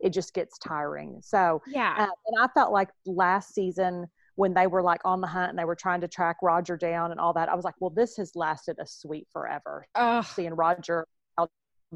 it 0.00 0.10
just 0.10 0.34
gets 0.34 0.58
tiring. 0.58 1.20
So 1.22 1.62
yeah, 1.66 1.94
uh, 1.96 2.06
and 2.26 2.42
I 2.42 2.48
felt 2.48 2.72
like 2.72 2.90
last 3.06 3.54
season 3.54 4.06
when 4.36 4.54
they 4.54 4.66
were 4.66 4.82
like 4.82 5.00
on 5.04 5.20
the 5.20 5.26
hunt 5.26 5.50
and 5.50 5.58
they 5.58 5.64
were 5.64 5.74
trying 5.74 6.00
to 6.00 6.08
track 6.08 6.36
Roger 6.42 6.76
down 6.76 7.10
and 7.10 7.20
all 7.20 7.34
that, 7.34 7.48
I 7.48 7.54
was 7.54 7.64
like, 7.64 7.74
well, 7.78 7.90
this 7.90 8.16
has 8.16 8.34
lasted 8.34 8.76
a 8.80 8.86
sweet 8.86 9.26
forever. 9.32 9.86
Ugh. 9.94 10.24
Seeing 10.24 10.54
Roger 10.54 11.06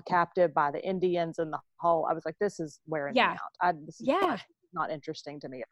captive 0.02 0.52
by 0.52 0.70
the 0.70 0.84
Indians 0.84 1.38
and 1.38 1.52
the 1.52 1.58
whole, 1.76 2.06
I 2.10 2.14
was 2.14 2.24
like, 2.24 2.36
this 2.40 2.58
is 2.60 2.80
wearing 2.86 3.14
yeah. 3.14 3.30
me 3.30 3.34
out. 3.34 3.74
I, 3.76 3.78
yeah 4.00 4.36
not 4.74 4.90
interesting 4.90 5.40
to 5.40 5.48
me. 5.48 5.62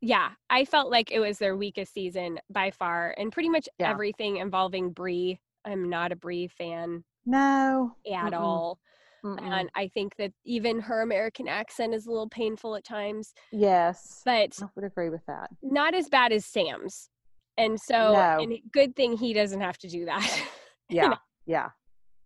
Yeah, 0.00 0.30
I 0.50 0.64
felt 0.66 0.90
like 0.90 1.10
it 1.10 1.18
was 1.18 1.38
their 1.38 1.56
weakest 1.56 1.94
season 1.94 2.38
by 2.50 2.70
far, 2.70 3.14
and 3.18 3.32
pretty 3.32 3.48
much 3.48 3.68
yeah. 3.78 3.90
everything 3.90 4.36
involving 4.36 4.90
Brie. 4.90 5.40
I'm 5.64 5.88
not 5.88 6.12
a 6.12 6.16
Brie 6.16 6.48
fan. 6.48 7.02
No, 7.24 7.96
at 8.06 8.32
Mm-mm. 8.32 8.38
all. 8.38 8.78
Mm-mm. 9.24 9.40
And 9.40 9.70
I 9.74 9.88
think 9.88 10.14
that 10.18 10.32
even 10.44 10.78
her 10.80 11.00
American 11.00 11.48
accent 11.48 11.94
is 11.94 12.06
a 12.06 12.10
little 12.10 12.28
painful 12.28 12.76
at 12.76 12.84
times, 12.84 13.32
yes, 13.50 14.20
but 14.26 14.58
I 14.62 14.66
would 14.76 14.84
agree 14.84 15.08
with 15.08 15.24
that. 15.26 15.48
not 15.62 15.94
as 15.94 16.10
bad 16.10 16.32
as 16.32 16.44
Sam's. 16.44 17.08
And 17.56 17.80
so, 17.80 18.12
No. 18.12 18.38
and 18.42 18.58
good 18.72 18.94
thing 18.96 19.16
he 19.16 19.32
doesn't 19.32 19.60
have 19.60 19.78
to 19.78 19.88
do 19.88 20.04
that. 20.04 20.42
Yeah, 20.90 21.14
yeah, 21.46 21.70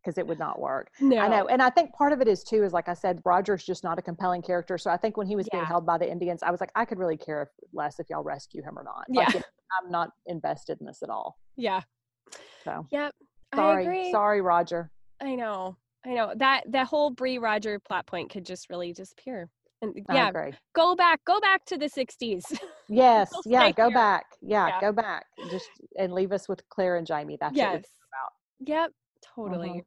because 0.09 0.17
it 0.17 0.27
would 0.27 0.39
not 0.39 0.59
work. 0.59 0.91
no. 1.01 1.19
I 1.19 1.29
know, 1.29 1.49
and 1.49 1.61
I 1.61 1.69
think 1.69 1.93
part 1.93 2.15
of 2.15 2.23
it 2.23 2.29
is 2.29 2.43
too 2.43 2.65
is 2.65 2.73
like 2.73 2.89
I 2.89 2.95
said, 2.95 3.21
Roger's 3.27 3.63
just 3.63 3.85
not 3.85 3.99
a 3.99 4.03
compelling 4.03 4.41
character. 4.41 4.79
So 4.79 4.91
I 4.91 4.97
think 4.97 5.19
when 5.19 5.27
he 5.27 5.37
was 5.37 5.47
being 5.53 5.65
held 5.65 5.85
by 5.85 5.99
the 5.99 6.11
Indians, 6.11 6.43
I 6.43 6.51
was 6.51 6.61
like, 6.61 6.71
I 6.75 6.87
could 6.87 6.99
really 6.99 7.19
care 7.19 7.51
less 7.75 8.01
if 8.01 8.09
y'all 8.09 8.23
rescue 8.23 8.63
him 8.63 8.79
or 8.79 8.85
not. 8.85 9.05
Yeah. 9.11 9.25
Like, 9.25 9.35
you 9.35 9.43
I'm 9.85 9.91
not 9.91 10.13
invested 10.27 10.79
in 10.81 10.87
this 10.87 11.03
at 11.03 11.11
all. 11.11 11.37
Yeah. 11.57 11.83
So 12.65 12.87
Yep. 12.91 13.15
Sorry, 13.55 14.11
sorry, 14.11 14.41
Roger. 14.41 14.91
I 15.21 15.35
know. 15.35 15.77
I 16.07 16.15
know. 16.15 16.33
That 16.37 16.65
that 16.71 16.87
whole 16.87 17.11
Brie 17.11 17.37
Roger 17.39 17.79
plot 17.79 18.07
point 18.07 18.31
could 18.31 18.47
just 18.47 18.71
really 18.71 18.93
disappear. 18.95 19.51
And 19.83 19.95
yeah, 20.11 20.33
go 20.75 20.97
back, 20.97 21.21
go 21.25 21.39
back 21.41 21.65
to 21.67 21.77
the 21.77 21.87
60s. 21.87 22.43
Yes, 22.89 23.31
yeah, 23.47 23.71
go 23.71 23.85
here. 23.89 23.95
back. 23.95 24.25
Yeah, 24.41 24.69
Yeah. 24.69 24.81
go 24.81 24.93
back. 24.93 25.27
Just 25.51 25.69
and 25.99 26.13
leave 26.13 26.33
us 26.33 26.49
with 26.49 26.67
Claire 26.69 26.97
and 26.97 27.07
Jamie. 27.07 27.37
That's 27.41 27.53
what 27.53 27.59
yes. 27.59 27.81
it's 27.81 27.91
about. 28.09 28.69
Yep, 28.69 28.91
totally. 29.35 29.69
Mm-hmm. 29.69 29.79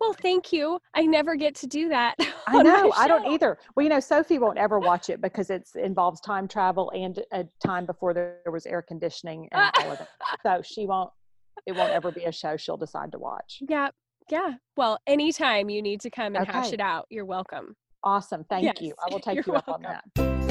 Well, 0.00 0.12
thank 0.12 0.52
you. 0.52 0.78
I 0.94 1.02
never 1.02 1.36
get 1.36 1.54
to 1.56 1.66
do 1.66 1.88
that. 1.88 2.16
I 2.46 2.62
know. 2.62 2.92
I 2.96 3.08
don't 3.08 3.26
either. 3.32 3.58
Well, 3.74 3.84
you 3.84 3.90
know, 3.90 4.00
Sophie 4.00 4.38
won't 4.38 4.58
ever 4.58 4.78
watch 4.78 5.10
it 5.10 5.20
because 5.20 5.50
it 5.50 5.68
involves 5.74 6.20
time 6.20 6.48
travel 6.48 6.90
and 6.94 7.22
a 7.32 7.46
time 7.64 7.86
before 7.86 8.14
there 8.14 8.40
was 8.50 8.66
air 8.66 8.82
conditioning 8.82 9.48
and 9.52 9.70
all 9.78 9.92
of 9.92 9.98
that. 9.98 10.08
So 10.42 10.60
she 10.62 10.86
won't. 10.86 11.10
It 11.66 11.72
won't 11.72 11.92
ever 11.92 12.10
be 12.10 12.24
a 12.24 12.32
show 12.32 12.56
she'll 12.56 12.76
decide 12.76 13.12
to 13.12 13.18
watch. 13.18 13.62
Yeah. 13.68 13.90
Yeah. 14.30 14.54
Well, 14.76 14.98
anytime 15.06 15.68
you 15.70 15.82
need 15.82 16.00
to 16.00 16.10
come 16.10 16.34
and 16.34 16.46
hash 16.46 16.72
it 16.72 16.80
out, 16.80 17.06
you're 17.10 17.24
welcome. 17.24 17.76
Awesome. 18.02 18.44
Thank 18.48 18.80
you. 18.80 18.94
I 19.04 19.12
will 19.12 19.20
take 19.20 19.36
you're 19.36 19.44
you 19.46 19.54
up 19.54 19.68
on 19.68 19.82
that. 19.82 20.41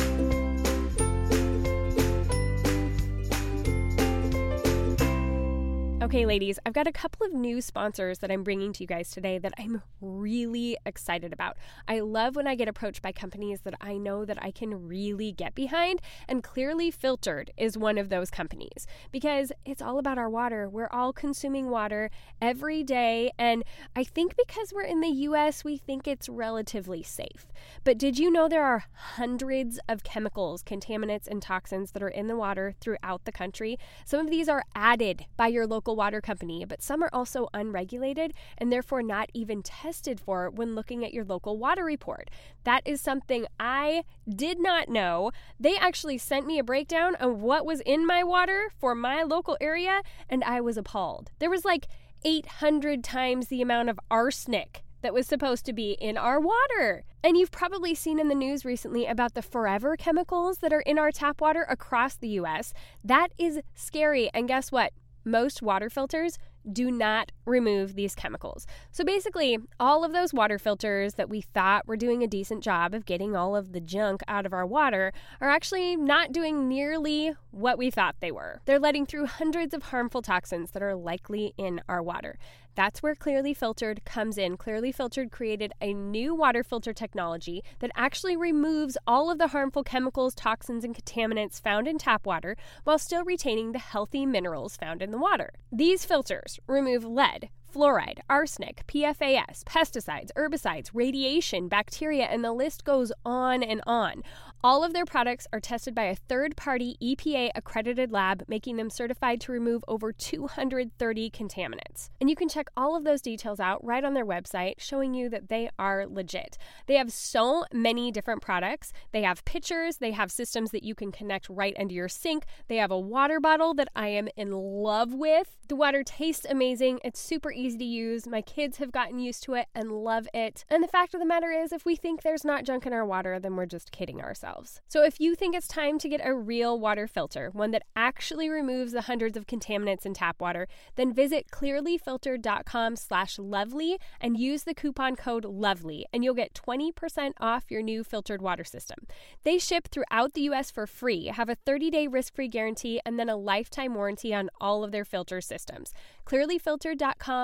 Okay, 6.01 6.25
ladies, 6.25 6.57
I've 6.65 6.73
got 6.73 6.87
a 6.87 6.91
couple 6.91 7.27
of 7.27 7.31
new 7.31 7.61
sponsors 7.61 8.17
that 8.19 8.31
I'm 8.31 8.43
bringing 8.43 8.73
to 8.73 8.81
you 8.81 8.87
guys 8.87 9.11
today 9.11 9.37
that 9.37 9.53
I'm 9.59 9.83
really 10.01 10.75
excited 10.83 11.31
about. 11.31 11.57
I 11.87 11.99
love 11.99 12.35
when 12.35 12.47
I 12.47 12.55
get 12.55 12.67
approached 12.67 13.03
by 13.03 13.11
companies 13.11 13.61
that 13.65 13.75
I 13.79 13.97
know 13.97 14.25
that 14.25 14.43
I 14.43 14.49
can 14.49 14.87
really 14.87 15.31
get 15.31 15.53
behind, 15.53 16.01
and 16.27 16.41
Clearly 16.41 16.89
Filtered 16.89 17.51
is 17.55 17.77
one 17.77 17.99
of 17.99 18.09
those 18.09 18.31
companies 18.31 18.87
because 19.11 19.51
it's 19.63 19.79
all 19.79 19.99
about 19.99 20.17
our 20.17 20.27
water. 20.27 20.67
We're 20.67 20.89
all 20.91 21.13
consuming 21.13 21.69
water 21.69 22.09
every 22.41 22.83
day, 22.83 23.29
and 23.37 23.63
I 23.95 24.03
think 24.03 24.35
because 24.35 24.73
we're 24.73 24.81
in 24.81 25.01
the 25.01 25.07
US, 25.29 25.63
we 25.63 25.77
think 25.77 26.07
it's 26.07 26.27
relatively 26.27 27.03
safe. 27.03 27.45
But 27.83 27.99
did 27.99 28.17
you 28.17 28.31
know 28.31 28.49
there 28.49 28.65
are 28.65 28.85
hundreds 28.93 29.79
of 29.87 30.03
chemicals, 30.03 30.63
contaminants, 30.63 31.27
and 31.27 31.43
toxins 31.43 31.91
that 31.91 32.01
are 32.01 32.09
in 32.09 32.25
the 32.25 32.35
water 32.35 32.73
throughout 32.81 33.25
the 33.25 33.31
country? 33.31 33.77
Some 34.03 34.19
of 34.19 34.31
these 34.31 34.49
are 34.49 34.63
added 34.73 35.27
by 35.37 35.45
your 35.45 35.67
local 35.67 35.90
water 35.95 36.21
company, 36.21 36.65
but 36.65 36.81
some 36.81 37.03
are 37.03 37.09
also 37.13 37.49
unregulated 37.53 38.33
and 38.57 38.71
therefore 38.71 39.01
not 39.01 39.29
even 39.33 39.61
tested 39.61 40.19
for 40.19 40.49
when 40.49 40.75
looking 40.75 41.03
at 41.05 41.13
your 41.13 41.25
local 41.25 41.57
water 41.57 41.83
report. 41.83 42.29
That 42.63 42.81
is 42.85 43.01
something 43.01 43.45
I 43.59 44.03
did 44.27 44.59
not 44.59 44.89
know. 44.89 45.31
They 45.59 45.75
actually 45.77 46.17
sent 46.17 46.45
me 46.45 46.59
a 46.59 46.63
breakdown 46.63 47.15
of 47.15 47.41
what 47.41 47.65
was 47.65 47.81
in 47.81 48.05
my 48.05 48.23
water 48.23 48.71
for 48.79 48.95
my 48.95 49.23
local 49.23 49.57
area, 49.59 50.01
and 50.29 50.43
I 50.43 50.61
was 50.61 50.77
appalled. 50.77 51.31
There 51.39 51.49
was 51.49 51.65
like 51.65 51.87
800 52.23 53.03
times 53.03 53.47
the 53.47 53.61
amount 53.61 53.89
of 53.89 53.99
arsenic 54.09 54.83
that 55.01 55.13
was 55.13 55.27
supposed 55.27 55.65
to 55.65 55.73
be 55.73 55.91
in 55.93 56.17
our 56.17 56.39
water. 56.39 57.03
And 57.23 57.37
you've 57.37 57.51
probably 57.51 57.93
seen 57.93 58.19
in 58.19 58.29
the 58.29 58.35
news 58.35 58.65
recently 58.65 59.05
about 59.05 59.33
the 59.33 59.41
forever 59.41 59.95
chemicals 59.95 60.59
that 60.59 60.73
are 60.73 60.81
in 60.81 60.97
our 60.97 61.11
tap 61.11 61.41
water 61.41 61.65
across 61.69 62.15
the 62.15 62.29
US. 62.29 62.73
That 63.03 63.29
is 63.37 63.61
scary. 63.73 64.29
And 64.33 64.47
guess 64.47 64.71
what? 64.71 64.93
Most 65.23 65.61
water 65.61 65.89
filters 65.89 66.37
do 66.71 66.91
not 66.91 67.31
remove 67.45 67.95
these 67.95 68.15
chemicals. 68.15 68.67
So 68.91 69.03
basically, 69.03 69.57
all 69.79 70.03
of 70.03 70.13
those 70.13 70.33
water 70.33 70.59
filters 70.59 71.15
that 71.15 71.29
we 71.29 71.41
thought 71.41 71.87
were 71.87 71.97
doing 71.97 72.23
a 72.23 72.27
decent 72.27 72.63
job 72.63 72.93
of 72.93 73.05
getting 73.05 73.35
all 73.35 73.55
of 73.55 73.73
the 73.73 73.79
junk 73.79 74.21
out 74.27 74.45
of 74.45 74.53
our 74.53 74.65
water 74.65 75.11
are 75.39 75.49
actually 75.49 75.95
not 75.95 76.31
doing 76.31 76.67
nearly 76.67 77.33
what 77.51 77.77
we 77.77 77.89
thought 77.89 78.15
they 78.19 78.31
were. 78.31 78.61
They're 78.65 78.79
letting 78.79 79.05
through 79.05 79.25
hundreds 79.25 79.73
of 79.73 79.83
harmful 79.83 80.21
toxins 80.21 80.71
that 80.71 80.83
are 80.83 80.95
likely 80.95 81.53
in 81.57 81.81
our 81.89 82.03
water. 82.03 82.37
That's 82.75 83.03
where 83.03 83.15
Clearly 83.15 83.53
Filtered 83.53 84.05
comes 84.05 84.37
in. 84.37 84.57
Clearly 84.57 84.91
Filtered 84.91 85.31
created 85.31 85.73
a 85.81 85.93
new 85.93 86.33
water 86.33 86.63
filter 86.63 86.93
technology 86.93 87.63
that 87.79 87.91
actually 87.95 88.37
removes 88.37 88.97
all 89.05 89.29
of 89.29 89.37
the 89.37 89.49
harmful 89.49 89.83
chemicals, 89.83 90.33
toxins, 90.33 90.83
and 90.83 90.95
contaminants 90.95 91.61
found 91.61 91.87
in 91.87 91.97
tap 91.97 92.25
water 92.25 92.55
while 92.83 92.97
still 92.97 93.25
retaining 93.25 93.71
the 93.71 93.79
healthy 93.79 94.25
minerals 94.25 94.77
found 94.77 95.01
in 95.01 95.11
the 95.11 95.17
water. 95.17 95.51
These 95.71 96.05
filters 96.05 96.59
remove 96.67 97.03
lead, 97.03 97.49
fluoride, 97.71 98.19
arsenic, 98.29 98.83
PFAS, 98.87 99.63
pesticides, 99.63 100.31
herbicides, 100.37 100.89
radiation, 100.93 101.67
bacteria, 101.67 102.25
and 102.25 102.43
the 102.43 102.51
list 102.51 102.83
goes 102.83 103.11
on 103.25 103.63
and 103.63 103.81
on. 103.87 104.23
All 104.63 104.83
of 104.83 104.93
their 104.93 105.05
products 105.05 105.47
are 105.51 105.59
tested 105.59 105.95
by 105.95 106.03
a 106.03 106.15
third 106.15 106.55
party 106.55 106.95
EPA 107.01 107.49
accredited 107.55 108.11
lab, 108.11 108.43
making 108.47 108.75
them 108.75 108.91
certified 108.91 109.41
to 109.41 109.51
remove 109.51 109.83
over 109.87 110.11
230 110.11 111.31
contaminants. 111.31 112.09
And 112.19 112.29
you 112.29 112.35
can 112.35 112.47
check 112.47 112.67
all 112.77 112.95
of 112.95 113.03
those 113.03 113.21
details 113.21 113.59
out 113.59 113.83
right 113.83 114.03
on 114.03 114.13
their 114.13 114.25
website, 114.25 114.75
showing 114.77 115.15
you 115.15 115.29
that 115.29 115.49
they 115.49 115.71
are 115.79 116.05
legit. 116.05 116.59
They 116.85 116.95
have 116.95 117.11
so 117.11 117.65
many 117.73 118.11
different 118.11 118.43
products. 118.43 118.93
They 119.11 119.23
have 119.23 119.43
pictures, 119.45 119.97
they 119.97 120.11
have 120.11 120.31
systems 120.31 120.69
that 120.71 120.83
you 120.83 120.93
can 120.93 121.11
connect 121.11 121.49
right 121.49 121.75
under 121.79 121.95
your 121.95 122.09
sink. 122.09 122.45
They 122.67 122.77
have 122.77 122.91
a 122.91 122.99
water 122.99 123.39
bottle 123.39 123.73
that 123.73 123.89
I 123.95 124.09
am 124.09 124.27
in 124.35 124.51
love 124.51 125.11
with. 125.11 125.57
The 125.69 125.75
water 125.75 126.03
tastes 126.03 126.45
amazing, 126.47 126.99
it's 127.03 127.19
super 127.19 127.51
easy 127.51 127.60
to 127.69 127.85
use. 127.85 128.27
My 128.27 128.41
kids 128.41 128.77
have 128.77 128.91
gotten 128.91 129.19
used 129.19 129.43
to 129.43 129.53
it 129.53 129.67
and 129.75 129.91
love 129.91 130.27
it. 130.33 130.65
And 130.69 130.83
the 130.83 130.87
fact 130.87 131.13
of 131.13 131.19
the 131.19 131.25
matter 131.25 131.51
is, 131.51 131.71
if 131.71 131.85
we 131.85 131.95
think 131.95 132.21
there's 132.21 132.43
not 132.43 132.63
junk 132.63 132.85
in 132.85 132.93
our 132.93 133.05
water, 133.05 133.39
then 133.39 133.55
we're 133.55 133.65
just 133.65 133.91
kidding 133.91 134.21
ourselves. 134.21 134.81
So 134.87 135.03
if 135.03 135.19
you 135.19 135.35
think 135.35 135.55
it's 135.55 135.67
time 135.67 135.99
to 135.99 136.09
get 136.09 136.21
a 136.23 136.33
real 136.33 136.79
water 136.79 137.07
filter, 137.07 137.49
one 137.53 137.71
that 137.71 137.83
actually 137.95 138.49
removes 138.49 138.91
the 138.91 139.01
hundreds 139.01 139.37
of 139.37 139.47
contaminants 139.47 140.05
in 140.05 140.13
tap 140.13 140.41
water, 140.41 140.67
then 140.95 141.13
visit 141.13 141.51
clearlyfiltered.com 141.51 142.95
slash 142.95 143.37
lovely 143.37 143.97
and 144.19 144.37
use 144.37 144.63
the 144.63 144.73
coupon 144.73 145.15
code 145.15 145.45
lovely 145.45 146.05
and 146.11 146.23
you'll 146.23 146.33
get 146.33 146.53
20% 146.53 147.33
off 147.39 147.69
your 147.69 147.81
new 147.81 148.03
filtered 148.03 148.41
water 148.41 148.63
system. 148.63 148.99
They 149.43 149.57
ship 149.57 149.87
throughout 149.91 150.33
the 150.33 150.41
US 150.49 150.71
for 150.71 150.87
free, 150.87 151.27
have 151.27 151.49
a 151.49 151.55
30-day 151.55 152.07
risk-free 152.07 152.47
guarantee, 152.47 152.99
and 153.05 153.19
then 153.19 153.29
a 153.29 153.35
lifetime 153.35 153.93
warranty 153.93 154.33
on 154.33 154.49
all 154.59 154.83
of 154.83 154.91
their 154.91 155.05
filter 155.05 155.41
systems. 155.41 155.93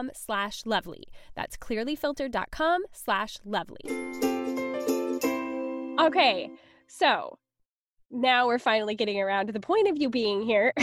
clearlyfiltered.com 0.08 0.12
slash 0.13 0.65
lovely. 0.65 1.04
That's 1.36 1.58
clearlyfiltered.com 1.58 2.84
slash 2.91 3.38
lovely. 3.46 3.80
Okay, 6.00 6.52
so 6.88 7.38
now 8.12 8.48
we're 8.48 8.60
finally 8.60 8.96
getting 8.96 9.20
around 9.20 9.48
to 9.48 9.54
the 9.54 9.60
point 9.60 9.88
of 9.88 9.98
you 9.98 10.10
being 10.10 10.41
here, 10.41 10.74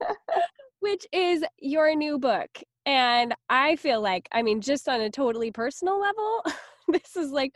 which 0.80 1.06
is 1.12 1.44
your 1.58 1.94
new 1.94 2.18
book. 2.18 2.50
And 2.84 3.34
I 3.48 3.76
feel 3.76 4.00
like, 4.00 4.28
I 4.32 4.42
mean, 4.42 4.60
just 4.60 4.88
on 4.88 5.00
a 5.00 5.10
totally 5.10 5.52
personal 5.52 6.00
level, 6.00 6.44
this 6.88 7.16
is 7.16 7.30
like 7.30 7.54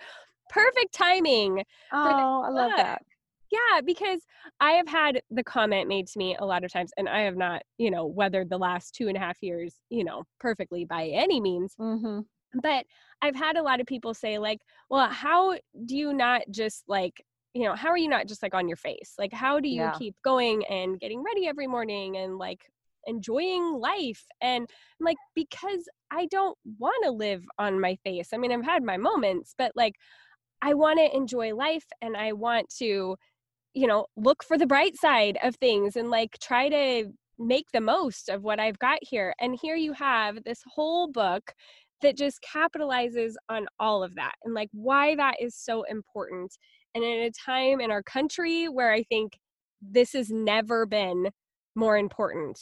perfect 0.51 0.95
timing. 0.95 1.65
Oh, 1.93 2.43
I 2.47 2.51
love 2.51 2.73
that. 2.77 3.03
Yeah, 3.51 3.81
because 3.85 4.21
I 4.61 4.73
have 4.73 4.89
had 4.89 5.23
the 5.31 5.45
comment 5.45 5.89
made 5.89 6.09
to 6.09 6.19
me 6.19 6.37
a 6.39 6.45
lot 6.45 6.65
of 6.65 6.73
times, 6.73 6.91
and 6.97 7.09
I 7.09 7.21
have 7.21 7.37
not, 7.37 7.63
you 7.79 7.91
know, 7.91 8.07
weathered 8.07 8.51
the 8.51 8.59
last 8.59 8.95
two 8.95 9.09
and 9.09 9.17
a 9.17 9.21
half 9.21 9.39
years, 9.41 9.77
you 9.89 10.05
know, 10.05 10.25
perfectly 10.41 10.85
by 10.85 11.07
any 11.09 11.41
means 11.41 11.77
Mm-hmm. 11.79 12.21
but 12.63 12.87
I've 13.23 13.37
had 13.37 13.57
a 13.57 13.63
lot 13.63 13.81
of 13.81 13.87
people 13.87 14.15
say 14.15 14.39
like, 14.39 14.61
well, 14.91 15.09
how 15.11 15.55
do 15.87 15.97
you 15.97 16.15
not 16.15 16.43
just 16.51 16.85
like, 16.89 17.25
you 17.55 17.65
know, 17.65 17.75
how 17.75 17.89
are 17.91 17.99
you 17.99 18.09
not 18.09 18.29
just 18.29 18.43
like 18.43 18.55
on 18.55 18.69
your 18.69 18.77
face? 18.79 19.15
Like 19.19 19.33
how 19.33 19.61
do 19.61 19.69
you 19.69 19.91
Yeah. 19.91 19.93
keep 19.93 20.15
going 20.25 20.65
and 20.67 20.99
getting 21.01 21.23
ready 21.23 21.49
every 21.49 21.67
morning 21.67 22.17
and 22.17 22.39
like 22.39 22.61
enjoying 23.07 23.75
life? 23.81 24.25
And 24.41 24.69
I'm 25.01 25.05
like 25.05 25.19
because 25.35 25.89
I 26.11 26.27
don't 26.31 26.57
want 26.79 27.05
to 27.05 27.11
live 27.11 27.45
on 27.59 27.81
my 27.81 27.97
face. 28.05 28.31
I 28.33 28.39
mean, 28.39 28.53
I've 28.53 28.65
had 28.65 28.83
my 28.83 28.97
moments, 28.97 29.55
but 29.59 29.73
like 29.77 29.95
I 30.63 30.75
want 30.75 30.99
to 30.99 31.15
enjoy 31.15 31.55
life 31.55 31.87
and 32.03 32.17
I 32.17 32.33
want 32.33 32.69
to 32.79 33.17
you 33.77 33.87
know, 33.87 34.07
look 34.17 34.43
for 34.43 34.57
the 34.57 34.67
bright 34.67 34.97
side 34.97 35.39
of 35.43 35.55
things 35.57 35.97
and 35.97 36.11
like 36.11 36.39
try 36.41 36.69
to 36.71 37.13
make 37.39 37.67
the 37.75 37.81
most 37.81 38.31
of 38.31 38.43
what 38.43 38.59
I've 38.59 38.79
got 38.79 38.99
here. 39.03 39.35
And 39.39 39.59
here 39.61 39.77
you 39.77 39.93
have 39.93 40.43
this 40.45 40.63
whole 40.67 41.09
book 41.13 41.53
that 42.01 42.17
just 42.17 42.41
capitalizes 42.43 43.35
on 43.51 43.67
all 43.79 44.03
of 44.03 44.15
that 44.15 44.33
and 44.45 44.55
like 44.55 44.71
why 44.73 45.15
that 45.17 45.35
is 45.41 45.55
so 45.55 45.83
important. 45.91 46.57
And 46.95 47.05
in 47.05 47.25
a 47.25 47.31
time 47.31 47.81
in 47.83 47.91
our 47.91 48.03
country 48.03 48.67
where 48.67 48.93
I 48.93 49.03
think 49.03 49.35
this 49.83 50.15
has 50.15 50.31
never 50.31 50.87
been 50.87 51.29
more 51.75 51.99
important 51.99 52.59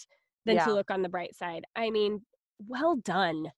than 0.46 0.56
Yeah. 0.56 0.64
to 0.64 0.74
look 0.74 0.90
on 0.90 1.02
the 1.02 1.08
bright 1.08 1.36
side. 1.36 1.64
I 1.76 1.90
mean, 1.90 2.22
well 2.66 2.96
done. 2.96 3.52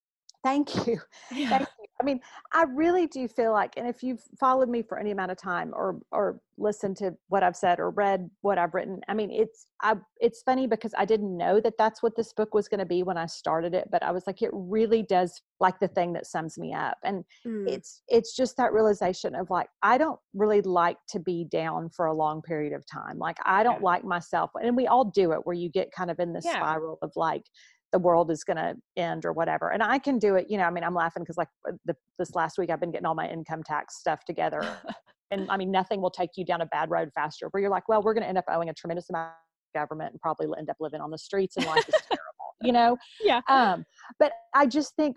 Thank 0.45 0.87
you. 0.87 1.01
Yeah. 1.33 1.49
Thank 1.59 1.69
mean, 2.07 2.21
I 2.53 2.65
really 2.65 3.07
do 3.07 3.29
feel 3.29 3.53
like, 3.53 3.75
and 3.77 3.87
if 3.87 4.03
you've 4.03 4.23
followed 4.39 4.69
me 4.69 4.83
for 4.83 4.99
any 4.99 5.11
amount 5.11 5.33
of 5.33 5.37
time 5.37 5.73
or 5.75 6.01
or 6.11 6.41
listened 6.59 6.97
to 6.97 7.15
what 7.29 7.43
I've 7.43 7.57
said 7.57 7.79
or 7.79 7.91
read 7.91 8.31
what 8.41 8.57
I've 8.57 8.73
written, 8.73 9.01
I 9.09 9.15
mean, 9.15 9.31
it's 9.31 9.67
I 9.83 9.97
it's 10.19 10.43
funny 10.43 10.67
because 10.67 10.93
I 10.97 11.05
didn't 11.05 11.37
know 11.37 11.61
that 11.61 11.75
that's 11.77 12.03
what 12.03 12.17
this 12.17 12.33
book 12.33 12.55
was 12.55 12.69
going 12.69 12.81
to 12.81 12.87
be 12.87 13.03
when 13.03 13.19
I 13.19 13.27
started 13.27 13.75
it, 13.75 13.89
but 13.91 14.03
I 14.03 14.13
was 14.13 14.27
like, 14.27 14.41
it 14.41 14.51
really 14.53 15.03
does 15.03 15.43
like 15.61 15.79
the 15.81 15.89
thing 15.89 16.13
that 16.15 16.27
sums 16.27 16.57
me 16.57 16.73
up, 16.73 16.97
and 17.05 17.25
mm. 17.47 17.69
it's 17.69 18.03
it's 18.09 18.35
just 18.35 18.57
that 18.57 18.73
realization 18.73 19.35
of 19.35 19.51
like 19.51 19.69
I 19.83 19.99
don't 19.99 20.21
really 20.33 20.63
like 20.63 20.99
to 21.11 21.21
be 21.21 21.45
down 21.45 21.91
for 21.91 22.07
a 22.07 22.15
long 22.15 22.41
period 22.41 22.73
of 22.73 22.85
time. 22.87 23.19
Like 23.19 23.37
I 23.45 23.63
don't 23.63 23.81
yeah. 23.81 23.91
like 23.93 24.05
myself, 24.05 24.51
and 24.55 24.77
we 24.77 24.87
all 24.87 25.05
do 25.05 25.33
it 25.33 25.41
where 25.45 25.57
you 25.57 25.69
get 25.69 25.93
kind 25.93 26.11
of 26.11 26.21
in 26.21 26.33
this 26.33 26.45
yeah. 26.45 26.55
spiral 26.55 26.99
of 27.03 27.13
like 27.17 27.45
the 27.93 27.99
world 27.99 28.31
is 28.31 28.45
going 28.45 28.57
to 28.57 28.75
end 28.97 29.25
or 29.25 29.33
whatever. 29.33 29.71
And 29.71 29.83
I 29.83 29.99
can 29.99 30.19
do 30.19 30.35
it, 30.35 30.47
you 30.51 30.59
know, 30.59 30.65
I 30.65 30.71
mean, 30.71 30.85
I'm 30.85 30.95
laughing 30.95 31.23
because 31.23 31.37
like 31.37 31.49
uh, 31.69 31.73
the, 31.85 31.97
this 32.19 32.35
last 32.35 32.59
week 32.59 32.71
I've 32.71 32.81
been 32.81 32.91
getting 32.91 33.07
all 33.07 33.15
my 33.15 33.29
income 33.29 33.63
tax 33.63 33.99
stuff 33.99 34.25
together. 34.25 34.63
and 35.31 35.51
I 35.51 35.57
mean, 35.57 35.71
nothing 35.71 36.01
will 36.01 36.11
take 36.11 36.31
you 36.37 36.45
down 36.45 36.61
a 36.61 36.67
bad 36.67 36.91
road 36.91 37.11
faster 37.15 37.49
where 37.51 37.61
you're 37.61 37.71
like, 37.71 37.89
well, 37.89 38.03
we're 38.03 38.15
going 38.15 38.23
to 38.23 38.29
end 38.29 38.39
up 38.39 38.45
owing 38.49 38.69
a 38.69 38.75
tremendous 38.75 39.09
amount 39.11 39.31
of 39.31 39.81
government 39.81 40.13
and 40.13 40.21
probably 40.21 40.47
end 40.59 40.69
up 40.71 40.77
living 40.81 41.01
on 41.01 41.11
the 41.11 41.19
streets 41.19 41.57
and 41.57 41.67
life 41.67 41.89
is 41.89 41.95
terrible, 42.09 42.55
you 42.63 42.73
know? 42.73 42.97
Yeah. 43.23 43.41
Um, 43.49 43.85
but 44.19 44.33
I 44.55 44.67
just 44.67 44.95
think 44.97 45.17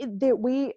that 0.00 0.36
we, 0.36 0.72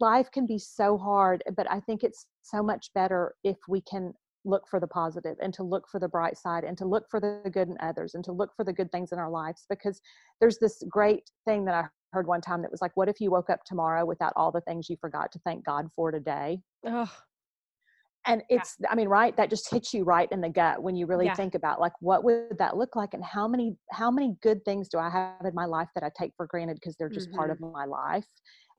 life 0.00 0.30
can 0.32 0.46
be 0.46 0.58
so 0.58 0.98
hard, 0.98 1.42
but 1.56 1.70
I 1.70 1.80
think 1.80 2.02
it's 2.02 2.26
so 2.42 2.62
much 2.62 2.90
better 2.94 3.34
if 3.44 3.56
we 3.68 3.80
can 3.80 4.12
look 4.44 4.68
for 4.68 4.80
the 4.80 4.86
positive 4.86 5.36
and 5.40 5.52
to 5.54 5.62
look 5.62 5.88
for 5.90 5.98
the 5.98 6.08
bright 6.08 6.36
side 6.36 6.64
and 6.64 6.76
to 6.78 6.84
look 6.84 7.04
for 7.10 7.20
the 7.20 7.50
good 7.50 7.68
in 7.68 7.76
others 7.80 8.14
and 8.14 8.24
to 8.24 8.32
look 8.32 8.50
for 8.56 8.64
the 8.64 8.72
good 8.72 8.90
things 8.92 9.12
in 9.12 9.18
our 9.18 9.30
lives 9.30 9.64
because 9.68 10.00
there's 10.40 10.58
this 10.58 10.82
great 10.88 11.30
thing 11.46 11.64
that 11.64 11.74
I 11.74 11.84
heard 12.12 12.26
one 12.26 12.40
time 12.40 12.62
that 12.62 12.70
was 12.70 12.80
like 12.80 12.92
what 12.94 13.08
if 13.08 13.20
you 13.20 13.30
woke 13.30 13.50
up 13.50 13.64
tomorrow 13.64 14.04
without 14.04 14.32
all 14.36 14.52
the 14.52 14.60
things 14.62 14.88
you 14.88 14.96
forgot 15.00 15.32
to 15.32 15.38
thank 15.40 15.64
God 15.64 15.88
for 15.96 16.10
today 16.10 16.60
oh. 16.86 17.10
and 18.26 18.42
it's 18.48 18.76
yeah. 18.80 18.88
i 18.90 18.94
mean 18.94 19.08
right 19.08 19.36
that 19.36 19.50
just 19.50 19.68
hits 19.70 19.92
you 19.92 20.04
right 20.04 20.30
in 20.30 20.40
the 20.40 20.48
gut 20.48 20.80
when 20.80 20.94
you 20.94 21.06
really 21.06 21.26
yeah. 21.26 21.34
think 21.34 21.56
about 21.56 21.80
like 21.80 21.92
what 22.00 22.22
would 22.22 22.56
that 22.58 22.76
look 22.76 22.94
like 22.94 23.14
and 23.14 23.24
how 23.24 23.48
many 23.48 23.76
how 23.90 24.10
many 24.10 24.36
good 24.42 24.64
things 24.64 24.88
do 24.88 24.98
i 24.98 25.10
have 25.10 25.44
in 25.44 25.54
my 25.54 25.64
life 25.64 25.88
that 25.94 26.04
i 26.04 26.10
take 26.16 26.32
for 26.36 26.46
granted 26.46 26.74
because 26.74 26.94
they're 26.96 27.08
just 27.08 27.28
mm-hmm. 27.28 27.38
part 27.38 27.50
of 27.50 27.58
mm-hmm. 27.58 27.72
my 27.72 27.84
life 27.84 28.26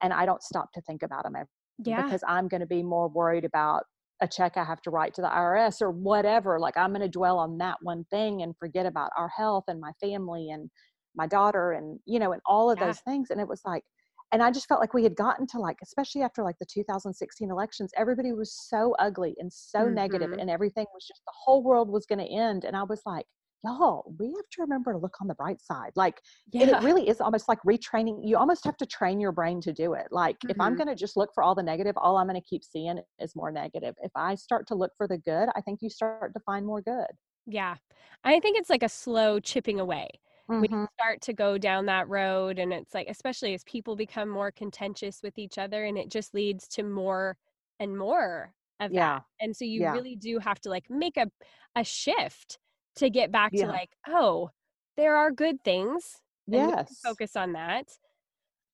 and 0.02 0.14
i 0.14 0.26
don't 0.26 0.42
stop 0.42 0.72
to 0.72 0.82
think 0.82 1.04
about 1.04 1.24
them 1.24 1.36
yeah. 1.84 2.02
because 2.04 2.24
i'm 2.28 2.48
going 2.48 2.62
to 2.62 2.68
be 2.68 2.82
more 2.82 3.10
worried 3.10 3.44
about 3.44 3.84
a 4.22 4.28
check 4.28 4.58
I 4.58 4.64
have 4.64 4.82
to 4.84 4.90
write 4.90 5.14
to 5.16 5.22
the 5.22 5.28
IRS 5.28 5.82
or 5.82 5.92
whatever. 5.92 6.60
Like 6.60 6.78
I'm 6.78 6.92
going 6.92 7.02
to 7.02 7.10
dwell 7.10 7.38
on 7.38 7.58
that 7.58 7.78
one 7.82 8.06
thing 8.10 8.42
and 8.42 8.56
forget 8.58 8.86
about 8.86 9.12
our 9.18 9.30
health 9.30 9.66
and 9.68 9.80
my 9.80 9.92
family 10.00 10.50
and 10.52 10.70
my 11.16 11.28
daughter 11.28 11.74
and, 11.74 12.00
you 12.06 12.20
know, 12.20 12.32
and 12.32 12.42
all 12.46 12.72
of 12.72 12.80
yeah. 12.80 12.88
those 12.88 13.00
things. 13.00 13.30
And 13.30 13.42
it 13.42 13.48
was 13.48 13.62
like, 13.66 13.84
and 14.32 14.42
I 14.42 14.52
just 14.52 14.68
felt 14.68 14.82
like 14.82 14.94
we 14.94 15.04
had 15.04 15.16
gotten 15.16 15.46
to 15.48 15.60
like, 15.60 15.78
especially 15.84 16.22
after 16.22 16.44
like 16.44 16.58
the 16.60 16.66
2016 16.66 17.52
elections, 17.52 17.92
everybody 17.96 18.34
was 18.34 18.54
so 18.54 18.96
ugly 19.00 19.36
and 19.38 19.52
so 19.52 19.80
mm-hmm. 19.80 19.96
negative 19.96 20.32
and 20.32 20.50
everything 20.50 20.86
was 20.94 21.06
just 21.06 21.22
the 21.26 21.34
whole 21.46 21.64
world 21.64 21.90
was 21.90 22.06
going 22.06 22.20
to 22.20 22.34
end. 22.34 22.64
And 22.64 22.76
I 22.76 22.84
was 22.84 23.02
like, 23.06 23.26
y'all, 23.66 24.14
we 24.20 24.28
have 24.28 24.50
to 24.52 24.62
remember 24.62 24.94
to 24.94 24.98
look 24.98 25.16
on 25.22 25.28
the 25.28 25.36
bright 25.36 25.62
side. 25.62 25.92
Like, 25.96 26.22
yeah. 26.52 26.78
it 26.78 26.84
really 26.84 27.10
is 27.10 27.20
almost 27.20 27.50
like 27.50 27.60
retraining. 27.64 28.22
You 28.24 28.38
almost 28.38 28.64
have 28.66 28.78
to 28.78 28.86
train 28.86 29.20
your 29.20 29.32
brain 29.32 29.60
to 29.62 29.74
do 29.74 29.94
it. 29.94 30.08
Like, 30.12 30.38
mm-hmm. 30.38 30.52
if 30.52 30.60
I'm 30.60 30.74
mm-hmm. 30.74 30.84
going 30.84 30.88
to 30.88 30.96
just 30.96 31.18
look 31.18 31.34
for 31.34 31.44
all 31.44 31.56
the 31.56 31.64
negative, 31.64 31.96
all 31.98 32.18
I'm 32.18 32.28
going 32.28 32.40
to 32.40 32.48
keep 32.48 32.64
seeing 32.64 33.00
is 33.20 33.36
more 33.36 33.52
negative. 33.52 33.96
If 34.02 34.12
I 34.16 34.36
start 34.36 34.68
to 34.68 34.76
look 34.76 34.92
for 34.98 35.08
the 35.08 35.18
good, 35.18 35.50
I 35.56 35.62
think 35.62 35.82
you 35.82 35.90
start 35.90 36.34
to 36.34 36.40
find 36.42 36.66
more 36.66 36.82
good. 36.82 37.08
Yeah. 37.46 37.76
I 38.24 38.40
think 38.40 38.58
it's 38.58 38.70
like 38.70 38.84
a 38.84 38.90
slow 38.90 39.40
chipping 39.40 39.80
away. 39.80 40.10
Mm-hmm. 40.50 40.62
When 40.62 40.72
you 40.72 40.78
mm-hmm. 40.78 40.94
start 41.00 41.22
to 41.22 41.34
go 41.34 41.58
down 41.58 41.88
that 41.88 42.08
road, 42.08 42.60
and 42.60 42.72
it's 42.72 42.94
like, 42.94 43.08
especially 43.10 43.56
as 43.56 43.64
people 43.64 43.96
become 43.96 44.30
more 44.30 44.52
contentious 44.52 45.22
with 45.24 45.40
each 45.40 45.58
other, 45.58 45.86
and 45.86 45.98
it 45.98 46.10
just 46.10 46.36
leads 46.36 46.68
to 46.70 46.84
more 46.84 47.36
and 47.80 47.98
more 47.98 48.54
of 48.80 48.92
yeah. 48.92 49.16
that. 49.16 49.24
And 49.40 49.56
so 49.56 49.66
you 49.66 49.82
yeah. 49.82 49.94
really 49.94 50.16
do 50.16 50.38
have 50.40 50.60
to 50.62 50.70
like 50.70 50.86
make 50.90 51.18
a 51.18 51.32
a 51.76 51.84
shift 51.84 52.60
to 52.98 53.10
get 53.10 53.32
back 53.32 53.52
yeah. 53.54 53.66
to 53.66 53.72
like, 53.72 53.92
oh, 54.08 54.50
there 54.98 55.16
are 55.16 55.32
good 55.32 55.64
things. 55.64 56.18
Yes. 56.48 57.00
Focus 57.04 57.36
on 57.36 57.54
that. 57.54 57.88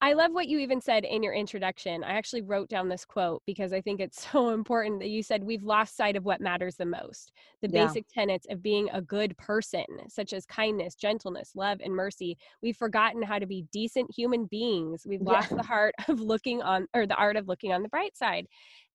I 0.04 0.14
love 0.14 0.32
what 0.32 0.48
you 0.48 0.58
even 0.58 0.82
said 0.82 1.06
in 1.06 1.22
your 1.22 1.34
introduction. 1.34 2.04
I 2.04 2.14
actually 2.14 2.42
wrote 2.42 2.70
down 2.70 2.90
this 2.90 3.06
quote 3.06 3.44
because 3.46 3.72
I 3.72 3.82
think 3.82 4.00
it's 4.00 4.28
so 4.32 4.50
important 4.50 5.00
that 5.00 5.10
you 5.10 5.22
said 5.22 5.44
we've 5.44 5.64
lost 5.64 5.96
sight 5.96 6.16
of 6.16 6.26
what 6.26 6.42
matters 6.42 6.76
the 6.76 6.86
most. 6.86 7.32
The 7.62 7.70
yeah. 7.70 7.86
basic 7.86 8.08
tenets 8.08 8.48
of 8.50 8.64
being 8.64 8.90
a 8.92 9.02
good 9.02 9.38
person, 9.38 9.86
such 10.10 10.34
as 10.34 10.46
kindness, 10.48 10.96
gentleness, 10.96 11.52
love, 11.56 11.80
and 11.84 11.94
mercy. 11.94 12.36
We've 12.64 12.78
forgotten 12.78 13.22
how 13.22 13.38
to 13.38 13.46
be 13.46 13.66
decent 13.72 14.10
human 14.14 14.46
beings. 14.46 15.04
We've 15.08 15.22
lost 15.22 15.52
yeah. 15.52 15.58
the 15.58 15.64
heart 15.64 15.94
of 16.08 16.20
looking 16.20 16.64
on 16.64 16.88
or 16.96 17.06
the 17.06 17.16
art 17.16 17.36
of 17.36 17.48
looking 17.48 17.72
on 17.72 17.84
the 17.84 17.90
bright 17.90 18.18
side. 18.18 18.48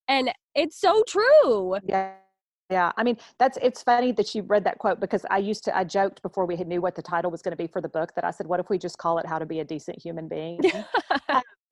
And 0.09 0.31
it's 0.57 0.81
so 0.81 1.05
true. 1.09 1.77
Yeah. 1.85 2.15
Yeah, 2.69 2.91
I 2.97 3.05
mean 3.05 3.17
that's 3.39 3.59
it's 3.63 3.83
funny 3.83 4.11
that 4.13 4.35
you 4.35 4.43
read 4.43 4.65
that 4.65 4.79
quote 4.79 4.99
because 4.99 5.25
I 5.31 5.39
used 5.39 5.63
to 5.65 5.77
I 5.77 5.85
joked 5.85 6.21
before 6.23 6.47
we 6.47 6.57
knew 6.57 6.81
what 6.81 6.97
the 6.97 7.03
title 7.03 7.31
was 7.31 7.41
going 7.41 7.53
to 7.53 7.57
be 7.57 7.69
for 7.69 7.81
the 7.81 7.89
book 7.89 8.13
that 8.17 8.25
I 8.25 8.33
said, 8.33 8.47
"What 8.47 8.59
if 8.59 8.69
we 8.69 8.77
just 8.77 8.99
call 8.99 9.19
it 9.19 9.27
How 9.27 9.39
to 9.39 9.47
Be 9.47 9.61
a 9.61 9.65
Decent 9.65 10.03
Human 10.03 10.27
Being?" 10.37 10.61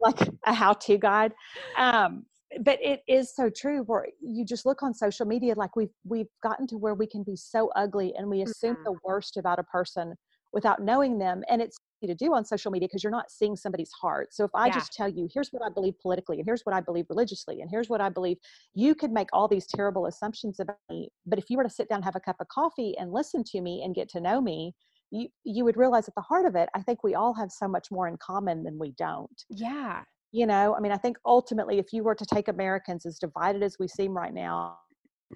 like 0.01 0.29
a 0.47 0.53
how-to 0.53 0.99
guide. 0.99 1.33
Um, 1.79 2.27
but 2.61 2.79
it 2.81 3.03
is 3.09 3.35
so 3.35 3.51
true. 3.51 3.83
Where 3.83 4.07
you 4.21 4.45
just 4.45 4.67
look 4.67 4.83
on 4.83 4.95
social 4.95 5.27
media, 5.27 5.55
like 5.57 5.75
we've 5.75 5.91
we've 6.05 6.29
gotten 6.43 6.67
to 6.69 6.77
where 6.77 6.95
we 6.95 7.07
can 7.07 7.25
be 7.25 7.35
so 7.35 7.71
ugly 7.75 8.15
and 8.17 8.29
we 8.29 8.43
assume 8.43 8.75
mm-hmm. 8.75 8.85
the 8.85 8.99
worst 9.05 9.37
about 9.37 9.59
a 9.59 9.65
person 9.65 10.15
without 10.53 10.81
knowing 10.81 11.19
them, 11.19 11.43
and 11.49 11.61
it's 11.61 11.77
to 12.07 12.14
do 12.14 12.35
on 12.35 12.45
social 12.45 12.71
media 12.71 12.88
because 12.88 13.03
you're 13.03 13.11
not 13.11 13.31
seeing 13.31 13.57
somebody's 13.57 13.90
heart. 13.93 14.35
So 14.35 14.45
if 14.45 14.51
I 14.55 14.67
yeah. 14.67 14.75
just 14.75 14.93
tell 14.93 15.09
you, 15.09 15.29
here's 15.33 15.51
what 15.51 15.62
I 15.64 15.69
believe 15.73 15.95
politically, 16.01 16.38
and 16.38 16.47
here's 16.47 16.62
what 16.62 16.75
I 16.75 16.81
believe 16.81 17.07
religiously, 17.09 17.61
and 17.61 17.71
here's 17.71 17.88
what 17.88 18.01
I 18.01 18.09
believe, 18.09 18.38
you 18.75 18.95
could 18.95 19.12
make 19.12 19.29
all 19.33 19.49
these 19.49 19.67
terrible 19.67 20.07
assumptions 20.07 20.61
about 20.61 20.77
me. 20.90 21.09
But 21.27 21.38
if 21.38 21.51
you 21.51 21.57
were 21.57 21.64
to 21.64 21.71
sit 21.71 21.88
down, 21.88 22.03
have 22.03 22.17
a 22.17 22.21
cup 22.21 22.37
of 22.40 22.49
coffee, 22.49 22.97
and 22.99 23.12
listen 23.12 23.45
to 23.45 23.61
me 23.61 23.83
and 23.85 23.95
get 23.95 24.09
to 24.11 24.21
know 24.21 24.40
me, 24.40 24.75
you 25.11 25.29
you 25.45 25.64
would 25.64 25.77
realize 25.77 26.09
at 26.09 26.14
the 26.14 26.23
heart 26.23 26.47
of 26.47 26.55
it, 26.57 26.69
I 26.75 26.83
think 26.83 27.05
we 27.05 27.14
all 27.14 27.35
have 27.35 27.51
so 27.51 27.69
much 27.69 27.88
more 27.90 28.09
in 28.09 28.17
common 28.17 28.64
than 28.64 28.79
we 28.79 28.93
don't. 28.93 29.45
Yeah. 29.51 30.03
You 30.33 30.47
know, 30.47 30.75
I 30.75 30.81
mean, 30.81 30.90
I 30.90 30.97
think 30.97 31.17
ultimately, 31.25 31.79
if 31.79 31.93
you 31.93 32.03
were 32.03 32.17
to 32.17 32.27
take 32.27 32.49
Americans 32.49 33.07
as 33.07 33.19
divided 33.19 33.62
as 33.62 33.77
we 33.79 33.87
seem 33.87 34.17
right 34.17 34.35
now, 34.35 34.79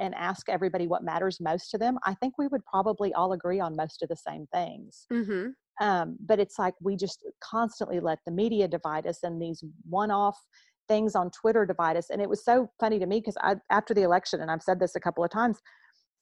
and 0.00 0.14
ask 0.14 0.48
everybody 0.48 0.86
what 0.86 1.02
matters 1.02 1.40
most 1.40 1.70
to 1.70 1.78
them, 1.78 1.98
I 2.04 2.14
think 2.14 2.38
we 2.38 2.46
would 2.48 2.64
probably 2.64 3.12
all 3.14 3.32
agree 3.32 3.60
on 3.60 3.76
most 3.76 4.02
of 4.02 4.08
the 4.08 4.16
same 4.16 4.46
things. 4.52 5.06
Mm-hmm. 5.12 5.48
Um, 5.80 6.16
but 6.24 6.40
it's 6.40 6.58
like 6.58 6.74
we 6.80 6.96
just 6.96 7.24
constantly 7.40 8.00
let 8.00 8.18
the 8.26 8.32
media 8.32 8.66
divide 8.66 9.06
us 9.06 9.20
and 9.22 9.40
these 9.40 9.62
one 9.88 10.10
off 10.10 10.38
things 10.88 11.14
on 11.14 11.30
Twitter 11.30 11.64
divide 11.66 11.96
us. 11.96 12.10
And 12.10 12.20
it 12.20 12.28
was 12.28 12.44
so 12.44 12.70
funny 12.80 12.98
to 12.98 13.06
me 13.06 13.20
because 13.20 13.36
I, 13.40 13.56
after 13.70 13.94
the 13.94 14.02
election, 14.02 14.40
and 14.40 14.50
I've 14.50 14.62
said 14.62 14.80
this 14.80 14.96
a 14.96 15.00
couple 15.00 15.22
of 15.22 15.30
times, 15.30 15.58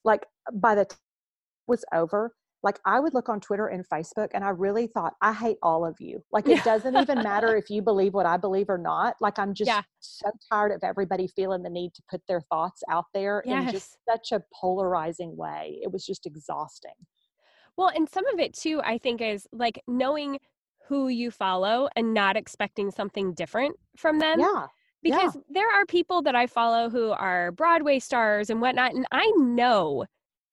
like 0.04 0.26
by 0.52 0.74
the 0.74 0.84
time 0.84 0.98
it 0.98 1.70
was 1.70 1.84
over, 1.94 2.32
like 2.62 2.80
I 2.84 2.98
would 2.98 3.14
look 3.14 3.28
on 3.28 3.40
Twitter 3.40 3.68
and 3.68 3.84
Facebook 3.88 4.28
and 4.34 4.42
I 4.42 4.48
really 4.48 4.88
thought, 4.88 5.14
I 5.22 5.32
hate 5.32 5.56
all 5.62 5.86
of 5.86 5.94
you. 6.00 6.22
Like 6.32 6.48
it 6.48 6.64
doesn't 6.64 6.96
even 6.96 7.22
matter 7.22 7.56
if 7.56 7.70
you 7.70 7.80
believe 7.80 8.12
what 8.12 8.26
I 8.26 8.36
believe 8.36 8.68
or 8.68 8.78
not. 8.78 9.14
Like 9.20 9.38
I'm 9.38 9.54
just 9.54 9.68
yeah. 9.68 9.82
so 10.00 10.30
tired 10.50 10.72
of 10.72 10.80
everybody 10.82 11.28
feeling 11.28 11.62
the 11.62 11.70
need 11.70 11.94
to 11.94 12.02
put 12.10 12.22
their 12.26 12.40
thoughts 12.40 12.82
out 12.90 13.04
there 13.14 13.42
yes. 13.46 13.66
in 13.66 13.72
just 13.72 13.96
such 14.10 14.32
a 14.32 14.42
polarizing 14.52 15.36
way. 15.36 15.78
It 15.82 15.92
was 15.92 16.04
just 16.04 16.26
exhausting. 16.26 16.94
Well, 17.76 17.90
and 17.94 18.08
some 18.08 18.26
of 18.26 18.38
it 18.38 18.54
too, 18.54 18.80
I 18.82 18.98
think, 18.98 19.20
is 19.20 19.46
like 19.52 19.82
knowing 19.86 20.38
who 20.88 21.08
you 21.08 21.30
follow 21.30 21.88
and 21.96 22.14
not 22.14 22.36
expecting 22.36 22.90
something 22.90 23.34
different 23.34 23.76
from 23.96 24.18
them. 24.18 24.40
Yeah. 24.40 24.66
Because 25.02 25.34
yeah. 25.34 25.42
there 25.50 25.70
are 25.70 25.84
people 25.86 26.22
that 26.22 26.34
I 26.34 26.46
follow 26.46 26.88
who 26.88 27.10
are 27.10 27.52
Broadway 27.52 27.98
stars 27.98 28.50
and 28.50 28.60
whatnot. 28.60 28.94
And 28.94 29.06
I 29.12 29.30
know, 29.36 30.04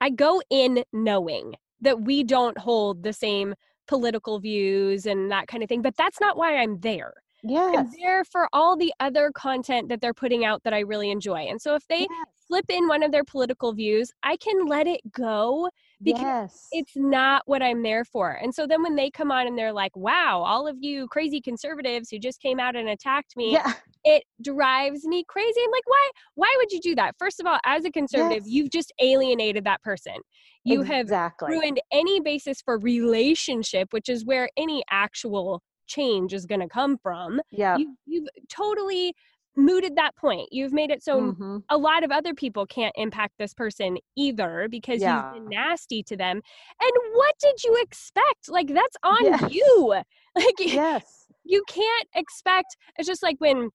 I 0.01 0.09
go 0.09 0.41
in 0.49 0.83
knowing 0.91 1.55
that 1.81 2.01
we 2.01 2.23
don't 2.23 2.57
hold 2.57 3.03
the 3.03 3.13
same 3.13 3.55
political 3.87 4.39
views 4.39 5.05
and 5.05 5.31
that 5.31 5.47
kind 5.47 5.63
of 5.63 5.69
thing. 5.69 5.81
But 5.81 5.95
that's 5.97 6.19
not 6.19 6.37
why 6.37 6.57
I'm 6.57 6.79
there. 6.79 7.13
Yes. 7.43 7.75
I'm 7.77 7.91
there 7.99 8.23
for 8.23 8.47
all 8.53 8.77
the 8.77 8.93
other 8.99 9.31
content 9.35 9.89
that 9.89 9.99
they're 9.99 10.13
putting 10.13 10.45
out 10.45 10.63
that 10.63 10.73
I 10.73 10.79
really 10.79 11.11
enjoy. 11.11 11.41
And 11.41 11.61
so 11.61 11.75
if 11.75 11.85
they 11.87 11.99
yes. 11.99 12.27
slip 12.47 12.65
in 12.69 12.87
one 12.87 13.03
of 13.03 13.11
their 13.11 13.25
political 13.25 13.73
views, 13.73 14.11
I 14.23 14.37
can 14.37 14.65
let 14.65 14.87
it 14.87 15.01
go 15.11 15.69
because 16.03 16.21
yes. 16.21 16.67
it's 16.71 16.93
not 16.95 17.43
what 17.45 17.61
I'm 17.61 17.81
there 17.83 18.03
for. 18.03 18.31
And 18.31 18.53
so 18.53 18.67
then 18.67 18.83
when 18.83 18.95
they 18.95 19.09
come 19.09 19.31
on 19.31 19.47
and 19.47 19.57
they're 19.57 19.73
like, 19.73 19.95
wow, 19.95 20.43
all 20.45 20.67
of 20.67 20.77
you 20.79 21.07
crazy 21.07 21.41
conservatives 21.41 22.09
who 22.09 22.19
just 22.19 22.41
came 22.41 22.59
out 22.59 22.75
and 22.75 22.89
attacked 22.89 23.35
me, 23.37 23.53
yeah. 23.53 23.73
it 24.03 24.23
drives 24.41 25.05
me 25.05 25.23
crazy. 25.27 25.61
I'm 25.63 25.71
like, 25.71 25.87
why 25.87 26.09
why 26.35 26.53
would 26.57 26.71
you 26.71 26.79
do 26.79 26.95
that? 26.95 27.15
First 27.17 27.39
of 27.39 27.45
all, 27.45 27.59
as 27.65 27.85
a 27.85 27.91
conservative, 27.91 28.43
yes. 28.45 28.53
you've 28.53 28.71
just 28.71 28.91
alienated 29.01 29.63
that 29.65 29.81
person. 29.81 30.15
You 30.63 30.81
exactly. 30.81 31.53
have 31.53 31.61
ruined 31.61 31.81
any 31.91 32.19
basis 32.19 32.61
for 32.61 32.77
relationship, 32.79 33.89
which 33.91 34.09
is 34.09 34.25
where 34.25 34.49
any 34.57 34.83
actual 34.89 35.61
change 35.87 36.33
is 36.33 36.45
going 36.45 36.61
to 36.61 36.69
come 36.69 36.97
from. 36.97 37.41
Yeah. 37.51 37.77
You, 37.77 37.95
you've 38.05 38.27
totally 38.49 39.13
mooted 39.55 39.95
that 39.95 40.15
point. 40.15 40.47
You've 40.51 40.73
made 40.73 40.89
it 40.89 41.03
so 41.03 41.21
mm-hmm. 41.21 41.57
a 41.69 41.77
lot 41.77 42.03
of 42.03 42.11
other 42.11 42.33
people 42.33 42.65
can't 42.65 42.93
impact 42.95 43.33
this 43.37 43.53
person 43.53 43.97
either 44.15 44.67
because 44.69 45.01
yeah. 45.01 45.33
you've 45.33 45.43
been 45.43 45.49
nasty 45.49 46.03
to 46.03 46.17
them. 46.17 46.41
And 46.81 46.91
what 47.13 47.35
did 47.39 47.63
you 47.63 47.77
expect? 47.81 48.49
Like 48.49 48.67
that's 48.73 48.97
on 49.03 49.23
yes. 49.23 49.53
you. 49.53 49.95
Like 50.35 50.55
yes. 50.57 51.27
you 51.43 51.63
can't 51.67 52.07
expect 52.15 52.75
it's 52.97 53.07
just 53.07 53.21
like 53.21 53.35
when 53.37 53.69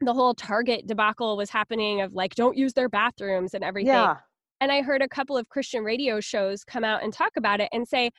the 0.00 0.12
whole 0.12 0.34
Target 0.34 0.86
debacle 0.86 1.36
was 1.36 1.50
happening 1.50 2.00
of 2.00 2.14
like, 2.14 2.34
don't 2.34 2.56
use 2.56 2.72
their 2.72 2.88
bathrooms 2.88 3.54
and 3.54 3.62
everything. 3.62 3.92
Yeah. 3.92 4.16
And 4.60 4.72
I 4.72 4.82
heard 4.82 5.02
a 5.02 5.08
couple 5.08 5.36
of 5.36 5.48
Christian 5.48 5.84
radio 5.84 6.20
shows 6.20 6.64
come 6.64 6.84
out 6.84 7.02
and 7.02 7.12
talk 7.12 7.32
about 7.36 7.60
it 7.60 7.68
and 7.72 7.86
say, 7.86 8.10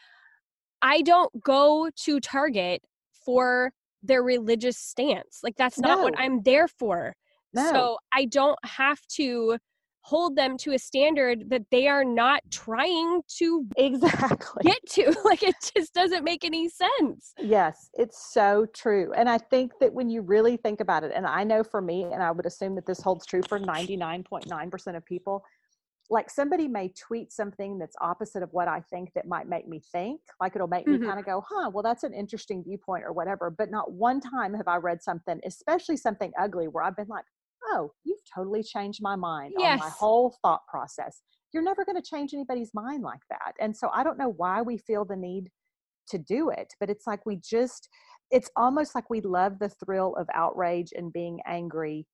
I 0.82 1.02
don't 1.02 1.44
go 1.44 1.90
to 2.04 2.20
Target 2.20 2.82
for 3.26 3.72
their 4.04 4.24
religious 4.24 4.78
stance. 4.78 5.40
Like, 5.44 5.56
that's 5.58 5.80
not 5.80 6.00
No. 6.00 6.04
what 6.04 6.14
I'm 6.18 6.42
there 6.44 6.68
for. 6.68 7.14
No. 7.54 7.72
So 7.72 7.98
I 8.14 8.26
don't 8.26 8.60
have 8.66 9.00
to 9.16 9.58
hold 10.04 10.36
them 10.36 10.58
to 10.58 10.74
a 10.74 10.80
standard 10.80 11.50
that 11.52 11.62
they 11.70 11.88
are 11.88 12.04
not 12.04 12.42
trying 12.50 13.22
to 13.38 13.68
exactly. 13.78 14.64
get 14.64 14.80
to. 14.90 15.16
Like, 15.24 15.44
it 15.44 15.56
just 15.76 15.94
doesn't 15.94 16.24
make 16.24 16.44
any 16.44 16.70
sense. 16.70 17.34
Yes, 17.40 17.90
it's 17.94 18.34
so 18.34 18.66
true. 18.74 19.14
And 19.14 19.30
I 19.30 19.38
think 19.38 19.74
that 19.80 19.94
when 19.94 20.10
you 20.10 20.22
really 20.22 20.58
think 20.58 20.80
about 20.82 21.04
it, 21.04 21.12
and 21.14 21.28
I 21.28 21.44
know 21.44 21.64
for 21.64 21.82
me, 21.82 22.04
and 22.04 22.24
I 22.24 22.32
would 22.32 22.46
assume 22.48 22.74
that 22.76 22.86
this 22.88 23.00
holds 23.00 23.26
true 23.26 23.44
for 23.48 23.60
99.9% 23.60 24.98
of 24.98 25.06
people, 25.06 25.44
like 26.12 26.30
somebody 26.30 26.68
may 26.68 26.90
tweet 26.90 27.32
something 27.32 27.80
that's 27.80 27.96
opposite 28.02 28.44
of 28.44 28.52
what 28.54 28.68
I 28.68 28.82
think 28.82 29.14
that 29.16 29.28
might 29.28 29.48
make 29.48 29.68
me 29.68 29.80
think. 29.92 30.22
Like 30.42 30.56
it'll 30.56 30.68
make 30.68 30.88
Mhm. 30.88 30.98
me 30.98 31.00
kind 31.00 31.20
of 31.20 31.26
go, 31.26 31.44
huh, 31.48 31.72
well, 31.74 31.84
that's 31.84 32.04
an 32.04 32.14
interesting 32.14 32.64
viewpoint 32.64 33.06
or 33.06 33.14
whatever. 33.14 33.50
But 33.50 33.72
not 33.72 33.94
one 33.94 34.20
time 34.22 34.54
have 34.56 34.68
I 34.68 34.78
read 34.78 35.02
something, 35.04 35.40
especially 35.46 35.98
something 35.98 36.34
ugly, 36.40 36.68
where 36.68 36.84
I've 36.84 36.98
been 36.98 37.08
like, 37.08 37.26
oh, 37.66 37.94
you've 38.04 38.20
totally 38.36 38.64
changed 38.64 39.02
my 39.02 39.16
mind 39.16 39.56
on 39.58 39.76
my 39.76 39.90
whole 39.90 40.38
thought 40.44 40.68
process. 40.68 41.22
You're 41.54 41.64
never 41.64 41.86
going 41.86 42.02
to 42.02 42.08
change 42.08 42.34
anybody's 42.34 42.74
mind 42.74 43.04
like 43.04 43.22
that. 43.30 43.54
And 43.60 43.76
so 43.76 43.90
I 43.94 44.04
don't 44.04 44.18
know 44.18 44.30
why 44.30 44.62
we 44.62 44.78
feel 44.78 45.06
the 45.06 45.16
need 45.18 45.50
to 46.10 46.18
do 46.18 46.50
it, 46.50 46.74
but 46.80 46.90
it's 46.90 47.08
like 47.08 47.26
we 47.26 47.38
just, 47.38 47.90
it's 48.32 48.50
almost 48.56 48.96
like 48.96 49.10
we 49.10 49.22
love 49.22 49.60
the 49.60 49.70
thrill 49.70 50.16
of 50.18 50.28
outrage 50.34 50.92
and 50.96 51.14
being 51.14 51.40
angry. 51.46 52.08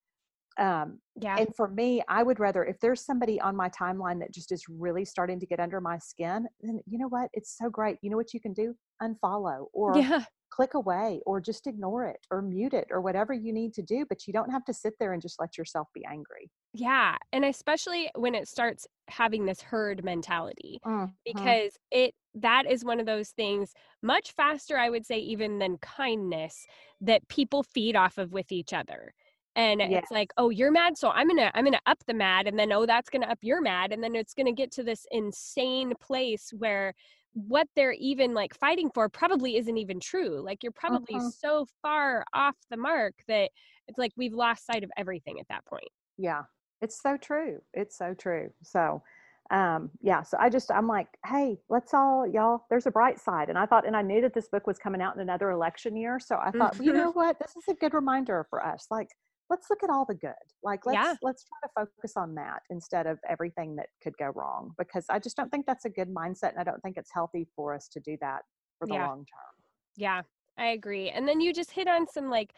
Um, 0.58 1.00
Yeah. 1.14 1.36
and 1.38 1.54
for 1.56 1.68
me, 1.68 2.02
I 2.08 2.22
would 2.22 2.40
rather, 2.40 2.64
if 2.64 2.80
there's 2.80 3.00
somebody 3.04 3.40
on 3.40 3.56
my 3.56 3.68
timeline 3.70 4.20
that 4.20 4.32
just 4.32 4.52
is 4.52 4.68
really 4.68 5.04
starting 5.04 5.38
to 5.40 5.46
get 5.46 5.60
under 5.60 5.80
my 5.80 5.98
skin, 5.98 6.48
then 6.60 6.80
you 6.86 6.98
know 6.98 7.08
what? 7.08 7.30
It's 7.32 7.56
so 7.56 7.70
great. 7.70 7.98
You 8.02 8.10
know 8.10 8.16
what 8.16 8.34
you 8.34 8.40
can 8.40 8.52
do? 8.52 8.74
Unfollow 9.02 9.66
or 9.72 9.94
yeah. 9.98 10.24
click 10.50 10.74
away 10.74 11.20
or 11.26 11.40
just 11.40 11.66
ignore 11.66 12.04
it 12.06 12.26
or 12.30 12.42
mute 12.42 12.74
it 12.74 12.88
or 12.90 13.00
whatever 13.00 13.32
you 13.32 13.52
need 13.52 13.72
to 13.74 13.82
do. 13.82 14.04
But 14.08 14.26
you 14.26 14.32
don't 14.32 14.50
have 14.50 14.64
to 14.66 14.74
sit 14.74 14.94
there 14.98 15.12
and 15.12 15.22
just 15.22 15.38
let 15.40 15.56
yourself 15.58 15.88
be 15.94 16.04
angry. 16.04 16.50
Yeah. 16.74 17.16
And 17.32 17.44
especially 17.44 18.10
when 18.14 18.34
it 18.34 18.48
starts 18.48 18.86
having 19.08 19.46
this 19.46 19.62
herd 19.62 20.04
mentality. 20.04 20.80
Mhm. 20.84 21.14
because 21.24 21.76
it 21.90 22.14
that 22.34 22.64
is 22.70 22.84
one 22.84 23.00
of 23.00 23.06
those 23.06 23.30
things 23.30 23.72
much 24.02 24.32
faster 24.32 24.78
i 24.78 24.88
would 24.90 25.04
say 25.04 25.18
even 25.18 25.58
than 25.58 25.76
kindness 25.78 26.66
that 27.00 27.26
people 27.28 27.62
feed 27.62 27.96
off 27.96 28.18
of 28.18 28.32
with 28.32 28.52
each 28.52 28.72
other 28.72 29.12
and 29.58 29.80
it's 29.98 30.10
like 30.10 30.32
oh 30.38 30.48
you're 30.50 30.70
mad 30.70 30.96
so 30.96 31.10
i'm 31.10 31.28
gonna 31.28 31.50
i'm 31.54 31.64
gonna 31.64 31.80
up 31.86 31.98
the 32.06 32.14
mad 32.14 32.46
and 32.46 32.58
then 32.58 32.72
oh 32.72 32.86
that's 32.86 33.10
gonna 33.10 33.26
up 33.26 33.38
your 33.42 33.60
mad 33.60 33.92
and 33.92 34.02
then 34.02 34.14
it's 34.14 34.32
gonna 34.32 34.52
get 34.52 34.70
to 34.70 34.82
this 34.82 35.06
insane 35.10 35.92
place 36.00 36.50
where 36.56 36.94
what 37.34 37.66
they're 37.76 37.92
even 37.92 38.32
like 38.34 38.54
fighting 38.54 38.90
for 38.94 39.08
probably 39.08 39.56
isn't 39.56 39.76
even 39.76 40.00
true 40.00 40.40
like 40.42 40.62
you're 40.62 40.72
probably 40.72 41.16
Mhm. 41.16 41.30
so 41.32 41.66
far 41.82 42.24
off 42.32 42.56
the 42.70 42.76
mark 42.76 43.14
that 43.28 43.50
it's 43.88 43.98
like 43.98 44.12
we've 44.16 44.32
lost 44.32 44.64
sight 44.66 44.82
of 44.84 44.90
everything 44.96 45.38
at 45.40 45.48
that 45.48 45.64
point 45.66 45.90
Yeah, 46.16 46.42
it's 46.80 47.00
so 47.00 47.16
true. 47.16 47.60
It's 47.74 47.96
so 47.96 48.14
true. 48.14 48.50
So, 48.62 49.02
um, 49.50 49.90
yeah, 50.00 50.22
so 50.22 50.36
I 50.40 50.48
just, 50.48 50.70
I'm 50.70 50.86
like, 50.88 51.06
hey, 51.26 51.58
let's 51.68 51.94
all, 51.94 52.26
y'all, 52.26 52.64
there's 52.70 52.86
a 52.86 52.90
bright 52.90 53.18
side. 53.20 53.48
And 53.48 53.56
I 53.58 53.66
thought, 53.66 53.86
and 53.86 53.96
I 53.96 54.02
knew 54.02 54.20
that 54.22 54.34
this 54.34 54.48
book 54.48 54.66
was 54.66 54.78
coming 54.78 55.00
out 55.00 55.14
in 55.14 55.20
another 55.20 55.50
election 55.50 55.96
year. 55.96 56.18
So 56.20 56.36
I 56.36 56.50
thought, 56.50 56.76
well, 56.78 56.86
you 56.86 56.92
know 57.02 57.12
what? 57.12 57.38
This 57.38 57.54
is 57.56 57.64
a 57.68 57.74
good 57.74 57.94
reminder 57.94 58.46
for 58.50 58.64
us. 58.64 58.86
Like, 58.90 59.08
let's 59.50 59.70
look 59.70 59.82
at 59.82 59.90
all 59.90 60.04
the 60.04 60.14
good. 60.14 60.32
Like, 60.62 60.84
let's, 60.84 60.94
Yeah. 60.94 61.14
let's 61.22 61.44
try 61.44 61.58
to 61.68 61.72
focus 61.74 62.16
on 62.16 62.34
that 62.34 62.62
instead 62.70 63.06
of 63.06 63.18
everything 63.28 63.76
that 63.76 63.86
could 64.02 64.16
go 64.18 64.26
wrong, 64.34 64.74
because 64.78 65.06
I 65.08 65.18
just 65.18 65.36
don't 65.36 65.50
think 65.50 65.66
that's 65.66 65.84
a 65.84 65.90
good 65.90 66.08
mindset. 66.08 66.50
And 66.50 66.60
I 66.60 66.64
don't 66.64 66.82
think 66.82 66.96
it's 66.96 67.12
healthy 67.12 67.46
for 67.56 67.74
us 67.74 67.88
to 67.88 68.00
do 68.00 68.16
that 68.20 68.42
for 68.78 68.86
the 68.86 68.94
Yeah. 68.94 69.06
long 69.06 69.18
term. 69.18 69.64
Yeah, 69.96 70.22
I 70.58 70.66
agree. 70.66 71.10
And 71.10 71.26
then 71.26 71.40
you 71.40 71.52
just 71.52 71.70
hit 71.70 71.88
on 71.88 72.06
some 72.06 72.28
like 72.30 72.52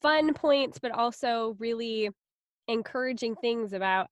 fun 0.00 0.32
points, 0.34 0.78
but 0.78 0.92
also 0.92 1.56
really 1.58 2.10
encouraging 2.68 3.34
things 3.36 3.72
about 3.72 4.08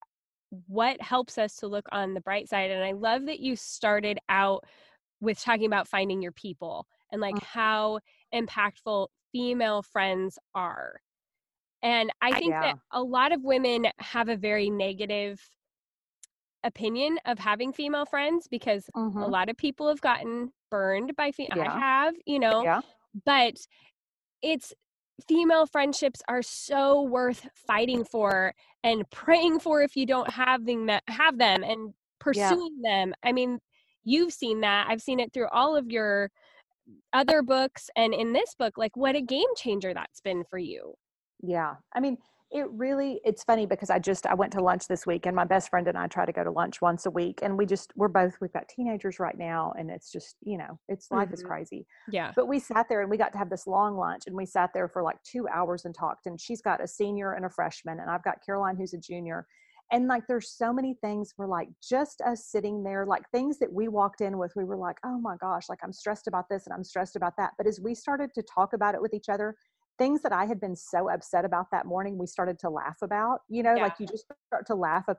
what 0.67 1.01
helps 1.01 1.39
us 1.39 1.57
to 1.57 1.67
look 1.69 1.87
on 1.93 2.15
the 2.15 2.21
bright 2.21 2.49
side. 2.49 2.71
And 2.71 2.83
I 2.83 2.93
love 2.93 3.27
that 3.27 3.41
you 3.41 3.55
started 3.55 4.19
out 4.29 4.65
with 5.21 5.41
talking 5.41 5.67
about 5.67 5.89
finding 5.89 6.23
your 6.23 6.33
people 6.33 6.87
and 7.13 7.21
like 7.21 7.35
Mhm. 7.37 7.43
how 7.43 8.01
impactful 8.35 9.09
female 9.33 9.83
friends 9.83 10.39
are. 10.55 11.01
And 11.83 12.11
I 12.21 12.33
think 12.39 12.51
Yeah. 12.51 12.61
that 12.75 12.79
a 12.93 13.03
lot 13.03 13.33
of 13.33 13.43
women 13.45 13.87
have 13.99 14.29
a 14.29 14.37
very 14.37 14.71
negative 14.71 15.41
opinion 16.65 17.19
of 17.25 17.39
having 17.39 17.73
female 17.73 18.05
friends 18.05 18.49
because 18.49 18.89
a 18.95 18.99
Mhm. 18.99 19.31
lot 19.31 19.49
of 19.49 19.57
people 19.57 19.89
have 19.89 20.01
gotten 20.01 20.53
burned 20.71 21.15
by 21.17 21.31
fe- 21.31 21.49
I 21.53 21.69
have, 21.79 22.15
you 22.27 22.39
know, 22.39 22.63
Yeah. 22.65 22.81
but 23.25 23.55
it's 24.43 24.75
female 25.27 25.67
friendships 25.67 26.21
are 26.29 26.43
so 26.43 27.03
worth 27.03 27.49
fighting 27.55 28.05
for 28.05 28.55
and 28.85 29.09
praying 29.11 29.61
for 29.61 29.83
if 29.83 29.97
you 29.97 30.07
don't 30.07 30.31
have 30.31 30.65
them 30.67 30.89
have 31.09 31.39
them 31.39 31.63
and 31.65 31.95
pursuing 32.21 32.81
them. 32.83 33.15
I 33.23 33.33
mean, 33.33 33.61
you've 34.05 34.33
seen 34.33 34.61
that. 34.61 34.89
I've 34.89 35.03
seen 35.03 35.21
it 35.21 35.33
through 35.33 35.49
all 35.49 35.77
of 35.77 35.91
your 35.91 36.31
other 37.13 37.43
books 37.43 37.91
and 37.97 38.15
in 38.15 38.33
this 38.33 38.55
book 38.59 38.79
like 38.79 38.97
what 38.97 39.17
a 39.17 39.21
game 39.23 39.55
changer 39.57 39.95
that's 39.95 40.21
been 40.21 40.45
for 40.45 40.59
you. 40.59 40.95
Yeah. 41.41 41.77
I 41.95 42.01
mean, 42.01 42.19
it 42.51 42.69
really 42.71 43.21
it's 43.25 43.45
funny 43.45 43.67
because 43.67 43.91
I 43.91 43.99
just 43.99 44.27
I 44.27 44.35
went 44.35 44.53
to 44.55 44.63
lunch 44.63 44.89
this 44.89 45.07
week 45.07 45.27
and 45.27 45.37
my 45.37 45.45
best 45.45 45.69
friend 45.69 45.87
and 45.87 45.99
I 45.99 46.07
try 46.07 46.25
to 46.25 46.33
go 46.33 46.43
to 46.43 46.51
lunch 46.51 46.81
once 46.81 47.05
a 47.05 47.11
week 47.11 47.41
and 47.43 47.59
we 47.59 47.67
just 47.67 47.93
we're 47.95 48.09
both 48.09 48.41
we've 48.41 48.53
got 48.53 48.69
teenagers 48.69 49.21
right 49.21 49.37
now 49.37 49.73
and 49.79 49.91
it's 49.91 50.11
just, 50.11 50.37
you 50.43 50.57
know, 50.57 50.81
it's 50.89 51.11
life 51.11 51.33
is 51.33 51.43
Mhm. 51.43 51.43
crazy. 51.43 51.87
Yeah. 52.07 52.35
But 52.35 52.47
we 52.49 52.59
sat 52.59 52.89
there 52.89 53.03
and 53.03 53.11
we 53.11 53.19
got 53.19 53.33
to 53.33 53.39
have 53.39 53.51
this 53.51 53.67
long 53.67 53.97
lunch 53.97 54.23
and 54.27 54.35
we 54.35 54.47
sat 54.47 54.71
there 54.73 54.89
for 54.89 55.03
like 55.03 55.23
2 55.25 55.47
hours 55.49 55.85
and 55.85 55.95
talked 55.95 56.27
and 56.27 56.41
she's 56.41 56.63
got 56.63 56.83
a 56.83 56.89
senior 56.89 57.33
and 57.33 57.45
a 57.45 57.51
freshman 57.51 58.01
and 58.01 58.11
I've 58.11 58.25
got 58.25 58.39
Caroline 58.45 58.77
who's 58.77 58.95
a 58.95 58.99
junior. 58.99 59.47
And 59.91 60.07
like 60.07 60.27
there's 60.27 60.51
so 60.51 60.73
many 60.73 60.95
things 60.95 61.35
we're 61.39 61.47
like 61.49 61.69
just 61.83 62.21
us 62.21 62.45
sitting 62.45 62.83
there 62.83 63.07
like 63.07 63.29
things 63.31 63.59
that 63.59 63.73
we 63.73 63.89
walked 63.89 64.21
in 64.21 64.37
with 64.39 64.53
we 64.55 64.65
were 64.65 64.77
like, 64.77 64.99
"Oh 65.05 65.19
my 65.19 65.37
gosh, 65.39 65.69
like 65.69 65.79
I'm 65.83 65.93
stressed 65.95 66.27
about 66.27 66.49
this 66.51 66.67
and 66.67 66.75
I'm 66.75 66.85
stressed 66.85 67.17
about 67.17 67.37
that." 67.39 67.55
But 67.57 67.67
as 67.67 67.81
we 67.81 67.95
started 67.95 68.35
to 68.35 68.43
talk 68.43 68.73
about 68.75 68.95
it 68.95 69.01
with 69.03 69.15
each 69.15 69.29
other, 69.31 69.57
things 69.99 70.23
that 70.23 70.33
I 70.33 70.47
had 70.47 70.61
been 70.61 70.77
so 70.77 71.11
upset 71.11 71.45
about 71.45 71.67
that 71.73 71.87
morning, 71.87 72.17
we 72.19 72.27
started 72.27 72.59
to 72.61 72.71
laugh 72.71 72.99
about. 73.03 73.41
You 73.49 73.63
know, 73.63 73.75
Yeah. 73.75 73.85
like 73.85 73.99
you 73.99 74.07
just 74.07 74.25
start 74.47 74.67
to 74.69 74.75
laugh 74.75 75.05
at 75.09 75.19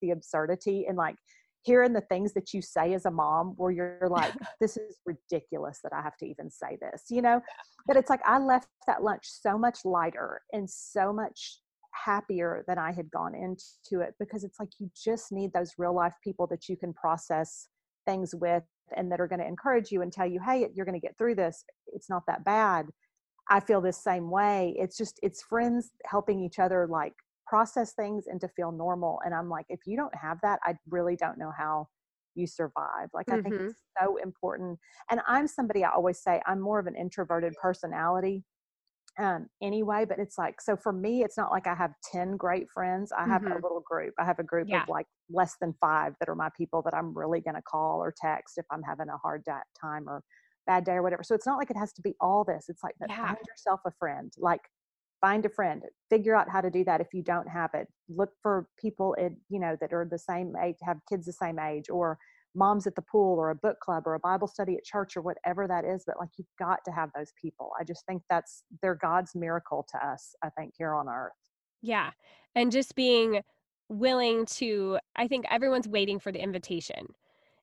the 0.00 0.10
absurdity 0.10 0.86
and 0.88 0.96
like 0.96 1.16
hearing 1.62 1.92
the 1.94 2.00
things 2.02 2.34
that 2.34 2.52
you 2.52 2.60
say 2.60 2.92
as 2.94 3.06
a 3.06 3.10
mom 3.10 3.54
where 3.56 3.70
you're 3.70 4.08
like, 4.10 4.34
this 4.60 4.76
is 4.76 4.98
ridiculous 5.06 5.80
that 5.82 5.92
I 5.92 6.02
have 6.02 6.16
to 6.18 6.26
even 6.26 6.50
say 6.50 6.78
this, 6.80 7.04
you 7.10 7.22
know? 7.22 7.40
But 7.86 7.96
it's 7.96 8.10
like 8.10 8.20
I 8.26 8.38
left 8.38 8.68
that 8.86 9.02
lunch 9.02 9.24
so 9.24 9.56
much 9.58 9.78
lighter 9.84 10.40
and 10.52 10.68
so 10.68 11.12
much 11.12 11.60
happier 11.92 12.64
than 12.66 12.76
I 12.76 12.92
had 12.92 13.10
gone 13.10 13.34
into 13.34 14.02
it 14.02 14.14
because 14.18 14.44
it's 14.44 14.58
like 14.58 14.70
you 14.78 14.90
just 14.96 15.32
need 15.32 15.52
those 15.52 15.74
real 15.78 15.94
life 15.94 16.14
people 16.22 16.46
that 16.48 16.68
you 16.68 16.76
can 16.76 16.92
process 16.92 17.68
things 18.04 18.34
with 18.34 18.64
and 18.96 19.10
that 19.10 19.20
are 19.20 19.28
going 19.28 19.40
to 19.40 19.46
encourage 19.46 19.90
you 19.90 20.02
and 20.02 20.12
tell 20.12 20.26
you, 20.26 20.40
hey, 20.44 20.68
you're 20.74 20.84
going 20.84 21.00
to 21.00 21.06
get 21.06 21.16
through 21.16 21.36
this. 21.36 21.64
It's 21.94 22.10
not 22.10 22.24
that 22.26 22.44
bad. 22.44 22.88
I 23.50 23.60
feel 23.60 23.80
this 23.80 24.02
same 24.02 24.30
way. 24.30 24.74
It's 24.78 24.96
just, 24.96 25.20
it's 25.22 25.42
friends 25.42 25.92
helping 26.06 26.40
each 26.42 26.58
other 26.58 26.86
like 26.86 27.14
process 27.46 27.92
things 27.94 28.26
and 28.26 28.40
to 28.40 28.48
feel 28.48 28.72
normal. 28.72 29.20
And 29.24 29.34
I'm 29.34 29.48
like, 29.48 29.66
if 29.68 29.80
you 29.86 29.96
don't 29.96 30.14
have 30.16 30.38
that, 30.42 30.60
I 30.64 30.76
really 30.88 31.16
don't 31.16 31.38
know 31.38 31.52
how 31.56 31.88
you 32.34 32.46
survive. 32.46 33.10
Like, 33.12 33.26
I 33.30 33.36
think 33.36 33.56
it's 33.58 33.74
so 34.00 34.16
important. 34.16 34.78
And 35.10 35.20
I'm 35.26 35.46
somebody 35.46 35.84
I 35.84 35.90
always 35.90 36.20
say 36.22 36.40
I'm 36.46 36.60
more 36.60 36.78
of 36.80 36.86
an 36.86 36.96
introverted 36.96 37.54
personality 37.60 38.44
um 39.18 39.46
anyway 39.62 40.04
but 40.04 40.18
it's 40.18 40.36
like 40.36 40.60
so 40.60 40.76
for 40.76 40.92
me 40.92 41.22
it's 41.22 41.36
not 41.36 41.52
like 41.52 41.68
i 41.68 41.74
have 41.74 41.92
10 42.02 42.36
great 42.36 42.68
friends 42.68 43.12
i 43.16 43.24
have 43.26 43.42
a 43.52 43.54
Mhm. 43.54 43.62
little 43.62 43.82
group 43.88 44.12
i 44.18 44.24
have 44.24 44.40
a 44.40 44.42
group 44.44 44.66
Yeah. 44.66 44.72
of 44.72 44.88
like 44.88 45.06
less 45.30 45.56
than 45.60 45.72
five 45.80 46.14
that 46.18 46.28
are 46.28 46.34
my 46.34 46.50
people 46.56 46.82
that 46.82 46.94
i'm 46.94 47.16
really 47.16 47.40
going 47.40 47.54
to 47.54 47.62
call 47.62 47.98
or 48.02 48.12
text 48.20 48.58
if 48.58 48.64
i'm 48.72 48.82
having 48.82 49.08
a 49.08 49.16
hard 49.18 49.44
time 49.80 50.08
or 50.08 50.22
bad 50.66 50.84
day 50.84 50.92
or 50.92 51.02
whatever 51.02 51.22
so 51.22 51.34
it's 51.34 51.46
not 51.46 51.58
like 51.58 51.70
it 51.70 51.76
has 51.76 51.92
to 51.92 52.02
be 52.02 52.14
all 52.20 52.44
this 52.44 52.66
it's 52.68 52.82
like 52.82 52.94
Yeah. 53.00 53.26
find 53.26 53.38
yourself 53.46 53.80
a 53.86 53.92
friend 53.98 54.32
like 54.38 54.62
find 55.20 55.44
a 55.44 55.48
friend 55.48 55.82
figure 56.10 56.34
out 56.34 56.50
how 56.50 56.60
to 56.60 56.70
do 56.70 56.84
that 56.84 57.00
if 57.00 57.08
you 57.12 57.22
don't 57.22 57.48
have 57.48 57.70
it 57.74 57.88
look 58.08 58.30
for 58.42 58.68
people 58.78 59.14
in 59.14 59.36
you 59.48 59.58
know 59.60 59.76
that 59.80 59.92
are 59.92 60.06
the 60.10 60.18
same 60.18 60.54
age 60.62 60.76
have 60.82 60.98
kids 61.08 61.26
the 61.26 61.32
same 61.32 61.58
age 61.58 61.88
or 61.90 62.18
moms 62.56 62.86
at 62.86 62.94
the 62.94 63.02
pool 63.02 63.36
or 63.38 63.50
a 63.50 63.54
book 63.54 63.80
club 63.80 64.04
or 64.06 64.14
a 64.14 64.20
bible 64.20 64.46
study 64.46 64.76
at 64.76 64.84
church 64.84 65.16
or 65.16 65.22
whatever 65.22 65.66
that 65.66 65.84
is 65.84 66.04
but 66.06 66.16
like 66.20 66.28
you've 66.38 66.46
got 66.58 66.78
to 66.84 66.92
have 66.92 67.10
those 67.16 67.32
people 67.40 67.70
i 67.80 67.84
just 67.84 68.04
think 68.06 68.22
that's 68.30 68.64
they're 68.82 68.94
god's 68.94 69.34
miracle 69.34 69.86
to 69.90 70.06
us 70.06 70.34
i 70.44 70.48
think 70.50 70.72
here 70.76 70.94
on 70.94 71.08
earth 71.08 71.32
Yeah. 71.82 72.10
And 72.54 72.70
just 72.72 72.94
being 72.94 73.42
willing 73.90 74.46
to, 74.46 74.98
I 75.16 75.28
think 75.28 75.44
everyone's 75.50 75.88
waiting 75.88 76.18
for 76.18 76.32
the 76.32 76.40
invitation. 76.42 77.06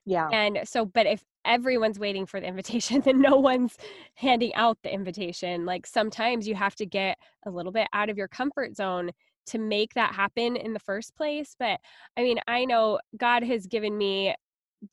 Yeah. 0.05 0.29
And 0.29 0.59
so, 0.63 0.85
but 0.85 1.05
if 1.05 1.23
everyone's 1.45 1.99
waiting 1.99 2.25
for 2.25 2.39
the 2.39 2.47
invitation, 2.47 3.01
then 3.05 3.21
no 3.21 3.35
one's 3.35 3.77
handing 4.15 4.53
out 4.55 4.77
the 4.83 4.93
invitation. 4.93 5.65
Like 5.65 5.85
sometimes 5.85 6.47
you 6.47 6.55
have 6.55 6.75
to 6.75 6.85
get 6.85 7.17
a 7.45 7.51
little 7.51 7.71
bit 7.71 7.87
out 7.93 8.09
of 8.09 8.17
your 8.17 8.27
comfort 8.27 8.75
zone 8.75 9.11
to 9.47 9.57
make 9.57 9.93
that 9.95 10.13
happen 10.13 10.55
in 10.55 10.73
the 10.73 10.79
first 10.79 11.15
place. 11.15 11.55
But 11.57 11.79
I 12.17 12.23
mean, 12.23 12.39
I 12.47 12.65
know 12.65 12.99
God 13.17 13.43
has 13.43 13.65
given 13.65 13.97
me 13.97 14.35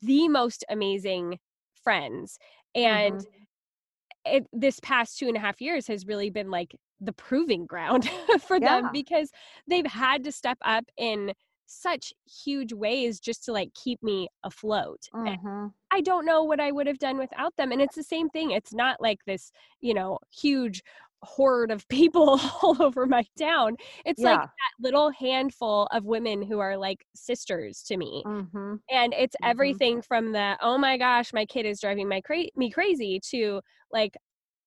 the 0.03 0.29
most 0.29 0.65
amazing 0.69 1.39
friends. 1.83 2.39
And 2.75 3.15
mm-hmm. 3.15 4.37
it, 4.37 4.47
this 4.53 4.81
past 4.81 5.19
two 5.19 5.29
and 5.29 5.37
a 5.37 5.41
half 5.41 5.61
years 5.61 5.87
has 5.87 6.07
really 6.07 6.31
been 6.31 6.51
like 6.51 6.75
the 7.01 7.13
proving 7.13 7.67
ground 7.67 8.09
for 8.47 8.59
yeah. 8.59 8.81
them 8.81 8.91
because 8.93 9.31
they've 9.69 9.87
had 9.87 10.25
to 10.25 10.33
step 10.33 10.59
up 10.63 10.85
in 10.97 11.33
such 11.69 12.13
huge 12.45 12.73
ways 12.73 13.21
just 13.21 13.45
to 13.45 13.53
like 13.53 13.73
keep 13.75 14.03
me 14.03 14.29
afloat. 14.43 15.01
Mm-hmm. 15.15 15.67
I 15.93 16.01
don't 16.01 16.25
know 16.25 16.43
what 16.43 16.61
I 16.61 16.73
would 16.73 16.87
have 16.87 16.99
done 16.99 17.19
without 17.19 17.55
them. 17.57 17.73
And 17.73 17.81
it's 17.81 17.95
the 17.95 18.03
same 18.03 18.29
thing. 18.31 18.51
It's 18.51 18.73
not 18.73 19.01
like 19.01 19.19
this, 19.27 19.53
you 19.81 19.95
know, 19.95 20.19
huge 20.33 20.83
horde 21.23 21.71
of 21.71 21.87
people 21.89 22.41
all 22.63 22.83
over 22.83 23.07
my 23.07 23.25
town. 23.39 23.77
It's 24.05 24.21
yeah. 24.21 24.33
like 24.33 24.41
that 24.41 24.81
little 24.81 25.11
handful 25.11 25.87
of 25.93 26.05
women 26.05 26.43
who 26.43 26.59
are 26.59 26.77
like 26.77 27.05
sisters 27.15 27.83
to 27.89 27.97
me. 27.97 28.23
Mm-hmm. 28.27 28.77
And 28.91 29.15
it's 29.15 29.37
mm-hmm. 29.37 29.51
everything 29.51 30.03
from 30.03 30.33
the, 30.33 30.57
oh 30.63 30.79
my 30.79 30.97
gosh, 30.97 31.33
my 31.33 31.45
kid 31.45 31.67
is 31.67 31.81
driving 31.81 32.09
my 32.09 32.21
cra- 32.23 32.51
me 32.57 32.71
crazy 32.71 33.21
to 33.31 33.61
like, 33.93 34.17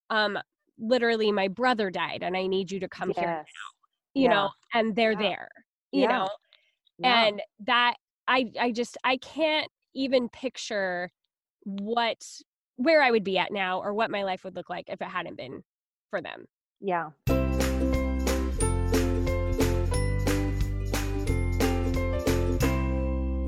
um, 0.10 0.38
literally 0.78 1.32
my 1.32 1.48
brother 1.48 1.90
died 1.90 2.24
and 2.24 2.38
I 2.38 2.48
need 2.48 2.72
you 2.72 2.80
to 2.80 2.88
come 2.88 3.10
yes. 3.10 3.20
here 3.20 3.28
now, 3.28 4.14
you 4.14 4.24
yeah. 4.24 4.30
know, 4.30 4.50
and 4.74 4.96
they're 4.96 5.12
yeah. 5.14 5.20
there, 5.20 5.50
you 5.92 6.08
know, 6.08 6.28
and 7.04 7.42
that 7.66 7.96
I, 8.28 8.52
I 8.60 8.72
just, 8.72 8.98
I 9.04 9.18
can't 9.18 9.68
even 9.94 10.30
picture 10.30 11.12
what, 11.64 12.24
where 12.78 13.02
I 13.02 13.12
would 13.12 13.24
be 13.24 13.38
at 13.38 13.52
now 13.52 13.80
or 13.82 13.94
what 13.94 14.12
my 14.12 14.24
life 14.24 14.44
would 14.44 14.56
look 14.56 14.70
like 14.70 14.86
if 14.88 15.02
it 15.02 15.08
hadn't 15.08 15.38
been 15.38 15.64
for 16.10 16.22
them. 16.22 16.46
Yeah. 16.80 17.10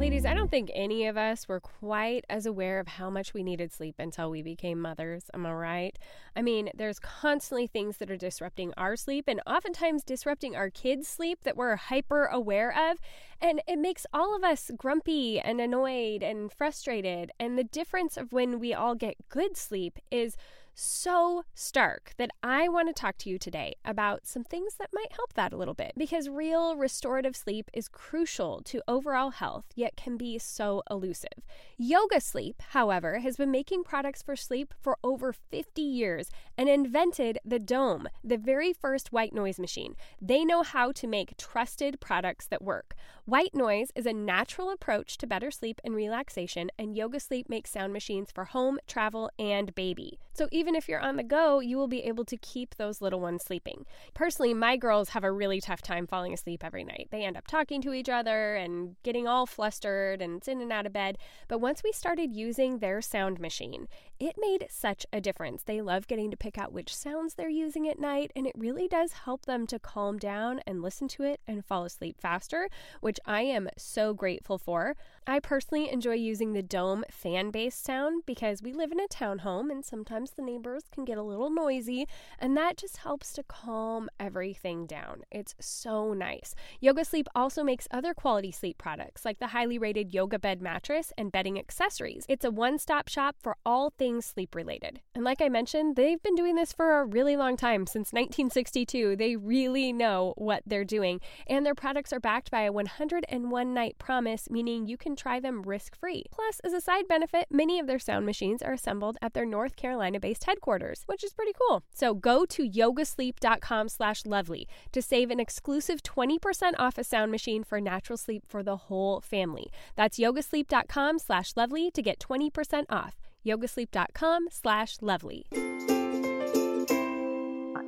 Ladies, 0.04 0.26
I 0.26 0.34
don't 0.34 0.52
think 0.52 0.70
any 0.74 1.06
of 1.08 1.16
us 1.16 1.48
were 1.48 1.62
quite 1.62 2.26
as 2.30 2.46
aware 2.46 2.82
of 2.82 2.90
how 2.90 3.10
much 3.10 3.34
we 3.34 3.42
needed 3.42 3.72
sleep 3.72 3.96
until 4.00 4.30
we 4.30 4.42
became 4.42 4.82
mothers. 4.82 5.32
Am 5.34 5.46
I 5.46 5.54
right? 5.54 6.00
I 6.36 6.42
mean, 6.42 6.70
there's 6.76 7.00
constantly 7.00 7.68
things 7.68 8.00
that 8.00 8.12
are 8.12 8.18
disrupting 8.18 8.74
our 8.76 8.98
sleep 8.98 9.30
and 9.30 9.40
oftentimes 9.48 10.04
disrupting 10.04 10.58
our 10.58 10.70
kids' 10.70 11.08
sleep 11.08 11.46
that 11.46 11.56
we're 11.56 11.78
hyper 11.78 12.26
aware 12.26 12.72
of. 12.72 12.98
And 13.40 13.62
it 13.66 13.80
makes 13.80 14.06
all 14.14 14.36
of 14.36 14.44
us 14.44 14.72
grumpy 14.76 15.40
and 15.40 15.62
annoyed 15.62 16.22
and 16.22 16.52
frustrated. 16.52 17.32
And 17.40 17.58
the 17.58 17.64
difference 17.64 18.18
of 18.18 18.34
when 18.34 18.60
we 18.60 18.74
all 18.74 18.96
get 18.96 19.30
good 19.30 19.56
sleep 19.56 20.00
is 20.12 20.36
so 20.76 21.44
stark 21.54 22.14
that 22.18 22.32
I 22.42 22.68
want 22.68 22.88
to 22.88 23.00
talk 23.00 23.18
to 23.20 23.30
you 23.30 23.38
today 23.38 23.76
about 23.86 24.26
some 24.26 24.44
things 24.44 24.76
that 24.76 24.90
might 24.94 25.12
help 25.14 25.34
that 25.34 25.54
a 25.54 25.58
little 25.58 25.74
bit 25.74 25.94
because 25.98 26.30
real 26.30 26.76
restorative 26.76 27.36
sleep 27.36 27.70
is 27.74 27.88
crucial 27.88 28.62
to 28.66 28.82
overall 28.88 29.32
health, 29.32 29.66
yet 29.76 29.96
can 29.96 30.18
be 30.18 30.40
so 30.40 30.82
elusive. 30.90 31.44
Yoga 31.78 32.20
Sleep, 32.20 32.62
however, 32.70 33.20
has 33.20 33.38
been 33.38 33.52
making 33.52 33.84
products 33.84 34.24
for 34.24 34.36
sleep 34.36 34.74
for 34.82 34.98
over 35.04 35.34
50 35.34 35.82
years 35.82 36.32
and 36.58 36.68
invented 36.68 37.38
the 37.46 37.60
Dome, 37.60 38.08
the 38.24 38.38
very 38.38 38.74
first 38.74 39.12
white 39.12 39.34
noise 39.34 39.60
machine. 39.60 39.96
They 40.22 40.44
know 40.44 40.64
how 40.64 40.92
to 40.94 41.08
make 41.08 41.38
trusted 41.38 42.00
products 42.00 42.48
that 42.48 42.64
work. 42.64 42.96
White 43.26 43.56
noise 43.56 43.90
is 43.96 44.06
a 44.06 44.12
natural 44.12 44.70
approach 44.70 45.18
to 45.20 45.26
better 45.26 45.50
sleep 45.50 45.80
and 45.86 45.96
relaxation, 45.96 46.70
and 46.78 46.94
Yoga 46.94 47.22
Sleep 47.22 47.48
makes 47.48 47.72
sound 47.72 47.94
machines 47.94 48.32
for 48.34 48.44
home, 48.44 48.80
travel, 48.86 49.32
and 49.40 49.74
baby. 49.76 50.20
So 50.34 50.50
even 50.52 50.76
if 50.76 50.90
you're 50.90 51.00
on 51.00 51.16
the 51.16 51.24
go, 51.24 51.62
you 51.62 51.78
will 51.78 51.88
be 51.88 52.04
able 52.04 52.26
to 52.26 52.36
keep 52.36 52.76
those 52.76 53.02
little 53.02 53.22
ones 53.22 53.46
sleeping. 53.46 53.86
Personally, 54.14 54.54
my 54.54 54.76
girls 54.76 55.10
have 55.10 55.24
a 55.24 55.32
really 55.32 55.62
tough 55.62 55.82
time 55.82 56.06
falling 56.06 56.34
asleep 56.34 56.66
every 56.66 56.84
night. 56.84 57.08
They 57.12 57.24
end 57.24 57.38
up 57.38 57.48
talking 57.48 57.82
to 57.84 57.94
each 57.94 58.10
other 58.10 58.56
and 58.56 58.98
getting 59.04 59.26
all 59.26 59.46
flustered 59.46 60.22
and 60.22 60.38
it's 60.38 60.50
in 60.50 60.60
and 60.60 60.74
out 60.74 60.86
of 60.86 60.92
bed. 60.92 61.18
But 61.48 61.62
once 61.62 61.82
we 61.82 61.94
started 61.94 62.34
using 62.34 62.80
their 62.80 63.02
sound 63.02 63.40
machine, 63.40 63.88
it 64.24 64.36
made 64.40 64.66
such 64.70 65.06
a 65.12 65.20
difference. 65.20 65.64
They 65.64 65.82
love 65.82 66.08
getting 66.08 66.32
to 66.32 66.38
pick 66.38 66.58
out 66.58 66.72
which 66.72 66.96
sounds 66.96 67.34
they're 67.34 67.50
using 67.50 67.88
at 67.90 68.00
night, 68.00 68.32
and 68.36 68.48
it 68.48 68.54
really 68.58 68.88
does 68.88 69.12
help 69.26 69.46
them 69.46 69.68
to 69.68 69.80
calm 69.80 70.18
down 70.18 70.62
and 70.66 70.82
listen 70.82 71.08
to 71.10 71.24
it 71.24 71.42
and 71.46 71.66
fall 71.66 71.84
asleep 71.84 72.22
faster, 72.22 72.70
which 73.02 73.20
I 73.26 73.42
am 73.42 73.70
so 73.78 74.14
grateful 74.14 74.58
for. 74.58 74.96
I 75.28 75.40
personally 75.40 75.92
enjoy 75.92 76.14
using 76.14 76.54
the 76.54 76.64
Dome 76.64 77.04
fan 77.10 77.52
based 77.52 77.84
sound 77.84 78.24
because 78.26 78.62
we 78.62 78.72
live 78.72 78.92
in 78.92 79.00
a 79.00 79.08
townhome 79.08 79.70
and 79.70 79.84
sometimes 79.84 80.32
the 80.32 80.42
neighbors 80.42 80.84
can 80.92 81.04
get 81.04 81.18
a 81.18 81.24
little 81.24 81.50
noisy, 81.50 82.08
and 82.40 82.56
that 82.56 82.78
just 82.78 82.98
helps 82.98 83.34
to 83.34 83.44
calm 83.44 84.10
everything 84.20 84.86
down. 84.86 85.24
It's 85.32 85.56
so 85.60 86.14
nice. 86.14 86.56
Yoga 86.80 87.04
Sleep 87.04 87.28
also 87.36 87.64
makes 87.64 87.88
other 87.92 88.14
quality 88.14 88.52
sleep 88.52 88.78
products 88.78 89.26
like 89.26 89.40
the 89.40 89.48
highly 89.48 89.78
rated 89.78 90.14
Yoga 90.14 90.40
Bed 90.40 90.62
mattress 90.62 91.12
and 91.18 91.32
bedding 91.32 91.60
accessories. 91.60 92.26
It's 92.30 92.46
a 92.46 92.52
one 92.52 92.80
stop 92.80 93.08
shop 93.08 93.36
for 93.42 93.58
all 93.66 93.90
things 93.90 94.13
sleep 94.22 94.56
related. 94.56 95.02
And 95.16 95.24
like 95.24 95.42
I 95.42 95.50
mentioned, 95.50 95.96
they've 95.96 96.22
been 96.22 96.36
doing 96.36 96.56
this 96.56 96.74
for 96.74 97.00
a 97.00 97.06
really 97.06 97.36
long 97.36 97.58
time, 97.58 97.86
since 97.88 98.14
1962. 98.14 99.16
They 99.16 99.36
really 99.36 99.94
know 99.94 100.34
what 100.38 100.64
they're 100.66 100.84
doing. 100.84 101.20
And 101.48 101.66
their 101.66 101.76
products 101.76 102.14
are 102.14 102.20
backed 102.20 102.52
by 102.52 102.62
a 102.62 102.72
101 102.72 103.74
night 103.74 103.98
promise, 103.98 104.50
meaning 104.50 104.88
you 104.88 104.98
can 104.98 105.16
try 105.16 105.40
them 105.40 105.64
risk 105.64 105.96
free. 105.96 106.24
Plus, 106.32 106.60
as 106.62 106.74
a 106.74 106.82
side 106.82 107.08
benefit, 107.08 107.48
many 107.50 107.80
of 107.80 107.88
their 107.88 108.00
sound 108.00 108.26
machines 108.26 108.62
are 108.62 108.74
assembled 108.74 109.18
at 109.22 109.34
their 109.34 109.46
North 109.46 109.76
Carolina 109.76 110.20
based 110.20 110.46
headquarters, 110.46 111.04
which 111.06 111.24
is 111.24 111.34
pretty 111.34 111.54
cool. 111.68 111.84
So 111.94 112.14
go 112.14 112.46
to 112.46 112.70
yogasleep.com 112.70 113.90
slash 113.90 114.26
lovely 114.26 114.68
to 114.92 115.02
save 115.02 115.32
an 115.32 115.40
exclusive 115.40 116.02
20% 116.04 116.74
off 116.78 116.98
a 116.98 117.04
sound 117.04 117.32
machine 117.32 117.64
for 117.64 117.80
natural 117.80 118.18
sleep 118.18 118.44
for 118.48 118.64
the 118.64 118.78
whole 118.78 119.22
family. 119.22 119.72
That's 119.96 120.20
yogasleep.com 120.20 121.20
slash 121.20 121.54
lovely 121.56 121.92
to 121.92 122.02
get 122.02 122.20
20% 122.20 122.86
off 122.90 123.16
yogasleep.com 123.46 124.48
slash 124.52 124.98
lovely. 125.02 125.46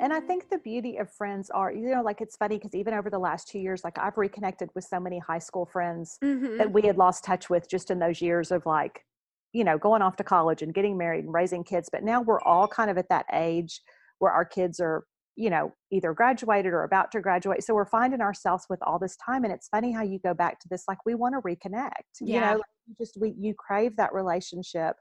And 0.06 0.14
I 0.14 0.20
think 0.20 0.50
the 0.50 0.60
beauty 0.60 0.98
of 0.98 1.10
friends 1.10 1.50
are, 1.50 1.72
you 1.72 1.90
know, 1.90 2.04
like 2.04 2.22
it's 2.22 2.36
funny 2.36 2.58
because 2.58 2.76
even 2.76 2.94
over 2.94 3.10
the 3.10 3.18
last 3.18 3.48
two 3.48 3.58
years, 3.58 3.84
like 3.84 3.98
I've 3.98 4.18
reconnected 4.18 4.70
with 4.76 4.84
so 4.84 5.00
many 5.00 5.18
high 5.18 5.40
school 5.40 5.66
friends 5.66 6.20
mm-hmm. 6.24 6.58
that 6.58 6.72
we 6.72 6.84
had 6.84 6.98
lost 6.98 7.24
touch 7.24 7.50
with 7.50 7.68
just 7.68 7.90
in 7.90 7.98
those 7.98 8.22
years 8.22 8.52
of 8.52 8.68
like, 8.68 9.04
you 9.52 9.64
know, 9.64 9.80
going 9.80 10.04
off 10.04 10.16
to 10.18 10.24
college 10.24 10.62
and 10.62 10.76
getting 10.76 10.96
married 10.96 11.24
and 11.24 11.34
raising 11.34 11.64
kids. 11.64 11.90
But 11.92 12.04
now 12.04 12.22
we're 12.22 12.42
all 12.42 12.68
kind 12.68 12.92
of 12.92 13.00
at 13.00 13.10
that 13.10 13.26
age 13.34 13.82
where 14.20 14.32
our 14.32 14.46
kids 14.46 14.80
are, 14.80 15.06
you 15.36 15.50
know, 15.50 15.74
either 15.92 16.14
graduated 16.14 16.72
or 16.72 16.84
about 16.84 17.12
to 17.14 17.20
graduate. 17.22 17.64
So 17.64 17.74
we're 17.74 17.86
finding 17.86 18.22
ourselves 18.22 18.66
with 18.70 18.80
all 18.84 19.00
this 19.00 19.18
time. 19.18 19.44
And 19.44 19.52
it's 19.52 19.70
funny 19.70 19.92
how 19.92 20.04
you 20.04 20.20
go 20.20 20.36
back 20.36 20.60
to 20.60 20.68
this, 20.70 20.84
like 20.88 21.00
we 21.06 21.16
want 21.16 21.34
to 21.34 21.42
reconnect, 21.42 21.90
yeah. 22.22 22.36
you 22.36 22.40
know, 22.42 22.52
like 22.58 22.98
just 23.00 23.18
we, 23.20 23.34
you 23.40 23.56
crave 23.58 23.96
that 23.96 24.14
relationship 24.14 24.98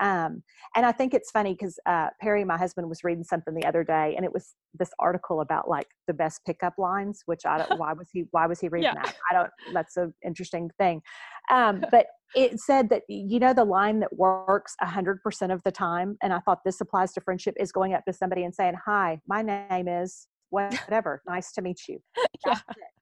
um, 0.00 0.42
and 0.74 0.84
I 0.84 0.92
think 0.92 1.14
it's 1.14 1.30
funny 1.30 1.54
because 1.54 1.78
uh, 1.86 2.08
Perry, 2.20 2.44
my 2.44 2.58
husband, 2.58 2.88
was 2.88 3.02
reading 3.02 3.24
something 3.24 3.54
the 3.54 3.66
other 3.66 3.82
day, 3.82 4.14
and 4.16 4.24
it 4.24 4.32
was 4.32 4.54
this 4.74 4.90
article 4.98 5.40
about 5.40 5.68
like 5.68 5.86
the 6.06 6.14
best 6.14 6.40
pickup 6.46 6.74
lines. 6.78 7.22
Which 7.26 7.46
I 7.46 7.58
don't. 7.58 7.78
why 7.78 7.92
was 7.92 8.08
he? 8.12 8.24
Why 8.30 8.46
was 8.46 8.60
he 8.60 8.68
reading 8.70 8.90
yeah. 8.94 9.02
that? 9.02 9.16
I 9.30 9.34
don't. 9.34 9.50
That's 9.72 9.96
an 9.96 10.12
interesting 10.24 10.70
thing. 10.78 11.02
Um, 11.50 11.84
but 11.90 12.06
it 12.34 12.60
said 12.60 12.90
that 12.90 13.02
you 13.08 13.38
know 13.38 13.54
the 13.54 13.64
line 13.64 14.00
that 14.00 14.14
works 14.16 14.74
a 14.82 14.86
hundred 14.86 15.22
percent 15.22 15.52
of 15.52 15.62
the 15.62 15.72
time, 15.72 16.16
and 16.22 16.32
I 16.32 16.40
thought 16.40 16.60
this 16.64 16.80
applies 16.80 17.12
to 17.14 17.20
friendship 17.20 17.54
is 17.58 17.72
going 17.72 17.94
up 17.94 18.04
to 18.04 18.12
somebody 18.12 18.44
and 18.44 18.54
saying, 18.54 18.74
"Hi, 18.84 19.20
my 19.26 19.42
name 19.42 19.88
is 19.88 20.28
whatever. 20.50 21.22
nice 21.26 21.52
to 21.52 21.62
meet 21.62 21.80
you." 21.88 21.98
That's 22.44 22.62
yeah. 22.68 22.74
It 22.76 22.95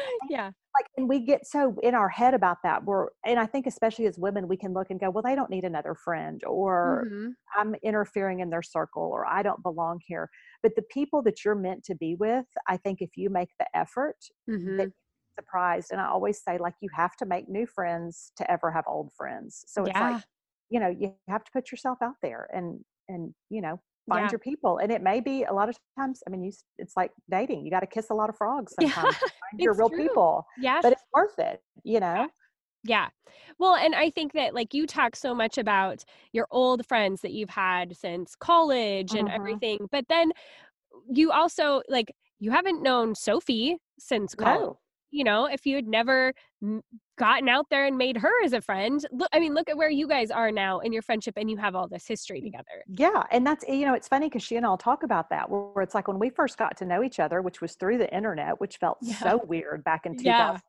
yeah 0.30 0.50
like 0.76 0.86
and 0.96 1.08
we 1.08 1.20
get 1.20 1.46
so 1.46 1.76
in 1.82 1.94
our 1.94 2.08
head 2.08 2.34
about 2.34 2.58
that 2.62 2.84
we're 2.84 3.08
and 3.24 3.38
i 3.38 3.46
think 3.46 3.66
especially 3.66 4.06
as 4.06 4.18
women 4.18 4.48
we 4.48 4.56
can 4.56 4.72
look 4.72 4.88
and 4.90 5.00
go 5.00 5.10
well 5.10 5.22
they 5.22 5.34
don't 5.34 5.50
need 5.50 5.64
another 5.64 5.94
friend 5.94 6.42
or 6.46 7.06
mm-hmm. 7.06 7.28
i'm 7.56 7.74
interfering 7.82 8.40
in 8.40 8.50
their 8.50 8.62
circle 8.62 9.02
or 9.02 9.26
i 9.26 9.42
don't 9.42 9.62
belong 9.62 10.00
here 10.06 10.28
but 10.62 10.72
the 10.76 10.82
people 10.90 11.22
that 11.22 11.44
you're 11.44 11.54
meant 11.54 11.82
to 11.84 11.94
be 11.94 12.14
with 12.18 12.46
i 12.68 12.76
think 12.76 13.00
if 13.00 13.10
you 13.16 13.30
make 13.30 13.50
the 13.58 13.66
effort 13.74 14.16
mm-hmm. 14.48 14.84
surprised 15.38 15.88
and 15.90 16.00
i 16.00 16.06
always 16.06 16.42
say 16.42 16.58
like 16.58 16.74
you 16.80 16.88
have 16.94 17.16
to 17.16 17.26
make 17.26 17.48
new 17.48 17.66
friends 17.66 18.32
to 18.36 18.50
ever 18.50 18.70
have 18.70 18.84
old 18.86 19.10
friends 19.16 19.64
so 19.66 19.82
it's 19.82 19.92
yeah. 19.94 20.10
like 20.10 20.22
you 20.70 20.80
know 20.80 20.88
you 20.88 21.14
have 21.28 21.44
to 21.44 21.50
put 21.52 21.70
yourself 21.70 21.98
out 22.02 22.16
there 22.22 22.48
and 22.52 22.80
and 23.08 23.34
you 23.50 23.60
know 23.60 23.80
find 24.08 24.24
yeah. 24.24 24.30
your 24.30 24.38
people 24.38 24.78
and 24.78 24.90
it 24.90 25.02
may 25.02 25.20
be 25.20 25.44
a 25.44 25.52
lot 25.52 25.68
of 25.68 25.76
times 25.98 26.22
i 26.26 26.30
mean 26.30 26.42
you 26.42 26.52
it's 26.78 26.96
like 26.96 27.12
dating 27.30 27.64
you 27.64 27.70
got 27.70 27.80
to 27.80 27.86
kiss 27.86 28.10
a 28.10 28.14
lot 28.14 28.28
of 28.28 28.36
frogs 28.36 28.74
sometimes 28.80 29.14
yeah, 29.22 29.28
find 29.28 29.60
your 29.60 29.74
real 29.74 29.88
true. 29.88 29.98
people 29.98 30.44
yeah 30.58 30.80
but 30.82 30.92
it's 30.92 31.04
worth 31.14 31.38
it 31.38 31.62
you 31.84 32.00
know 32.00 32.28
yeah. 32.84 33.10
Well, 33.58 33.76
and 33.76 33.94
I 33.94 34.10
think 34.10 34.32
that 34.32 34.54
like 34.54 34.74
you 34.74 34.86
talk 34.86 35.14
so 35.14 35.34
much 35.34 35.56
about 35.56 36.04
your 36.32 36.48
old 36.50 36.84
friends 36.86 37.20
that 37.20 37.32
you've 37.32 37.50
had 37.50 37.96
since 37.96 38.34
college 38.34 39.14
and 39.14 39.28
mm-hmm. 39.28 39.36
everything, 39.36 39.88
but 39.92 40.04
then 40.08 40.32
you 41.08 41.30
also 41.30 41.82
like 41.88 42.12
you 42.40 42.50
haven't 42.50 42.82
known 42.82 43.14
Sophie 43.14 43.76
since 44.00 44.34
college. 44.34 44.60
No 44.60 44.78
you 45.12 45.24
know, 45.24 45.46
if 45.46 45.66
you 45.66 45.76
had 45.76 45.86
never 45.86 46.32
gotten 47.18 47.48
out 47.48 47.66
there 47.70 47.86
and 47.86 47.96
made 47.96 48.16
her 48.16 48.32
as 48.44 48.52
a 48.52 48.60
friend, 48.60 49.06
look, 49.12 49.28
I 49.32 49.38
mean, 49.38 49.54
look 49.54 49.68
at 49.68 49.76
where 49.76 49.90
you 49.90 50.08
guys 50.08 50.30
are 50.30 50.50
now 50.50 50.80
in 50.80 50.92
your 50.92 51.02
friendship 51.02 51.34
and 51.36 51.50
you 51.50 51.56
have 51.58 51.74
all 51.74 51.86
this 51.86 52.06
history 52.06 52.40
together. 52.40 52.82
Yeah. 52.88 53.22
And 53.30 53.46
that's, 53.46 53.64
eh, 53.68 53.74
you 53.74 53.86
know, 53.86 53.94
it's 53.94 54.08
funny 54.08 54.26
because 54.26 54.42
she 54.42 54.56
and 54.56 54.64
I'll 54.66 54.78
talk 54.78 55.02
about 55.02 55.28
that 55.30 55.48
where 55.48 55.82
it's 55.82 55.94
like 55.94 56.08
when 56.08 56.18
we 56.18 56.30
first 56.30 56.56
got 56.56 56.76
to 56.78 56.86
know 56.86 57.04
each 57.04 57.20
other, 57.20 57.42
which 57.42 57.60
was 57.60 57.74
through 57.74 57.98
the 57.98 58.12
internet, 58.12 58.58
which 58.60 58.78
felt 58.78 58.98
yeah. 59.02 59.16
so 59.16 59.40
weird 59.46 59.84
back 59.84 60.06
in 60.06 60.16
2006, 60.16 60.62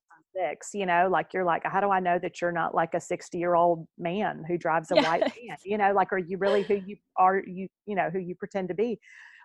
yeah. 0.74 0.80
you 0.80 0.86
know, 0.86 1.08
like 1.10 1.34
you're 1.34 1.46
like, 1.46 1.64
how 1.66 1.80
do 1.80 1.90
I 1.90 2.02
know 2.02 2.20
that 2.20 2.42
you're 2.42 2.52
not 2.52 2.76
like 2.76 2.94
a 2.94 3.00
60 3.00 3.38
year 3.38 3.56
old 3.56 3.88
man 3.98 4.44
who 4.46 4.58
drives 4.58 4.92
a 4.92 4.96
yeah. 4.98 5.10
white 5.10 5.22
van? 5.22 5.58
You 5.64 5.78
know, 5.78 5.94
like, 5.94 6.12
are 6.12 6.20
you 6.20 6.38
really 6.38 6.64
who 6.64 6.76
you 6.76 6.98
are, 7.18 7.42
you, 7.48 7.68
you 7.86 7.96
know, 7.96 8.10
who 8.12 8.20
you 8.20 8.36
pretend 8.36 8.68
to 8.68 8.76
be? 8.76 9.00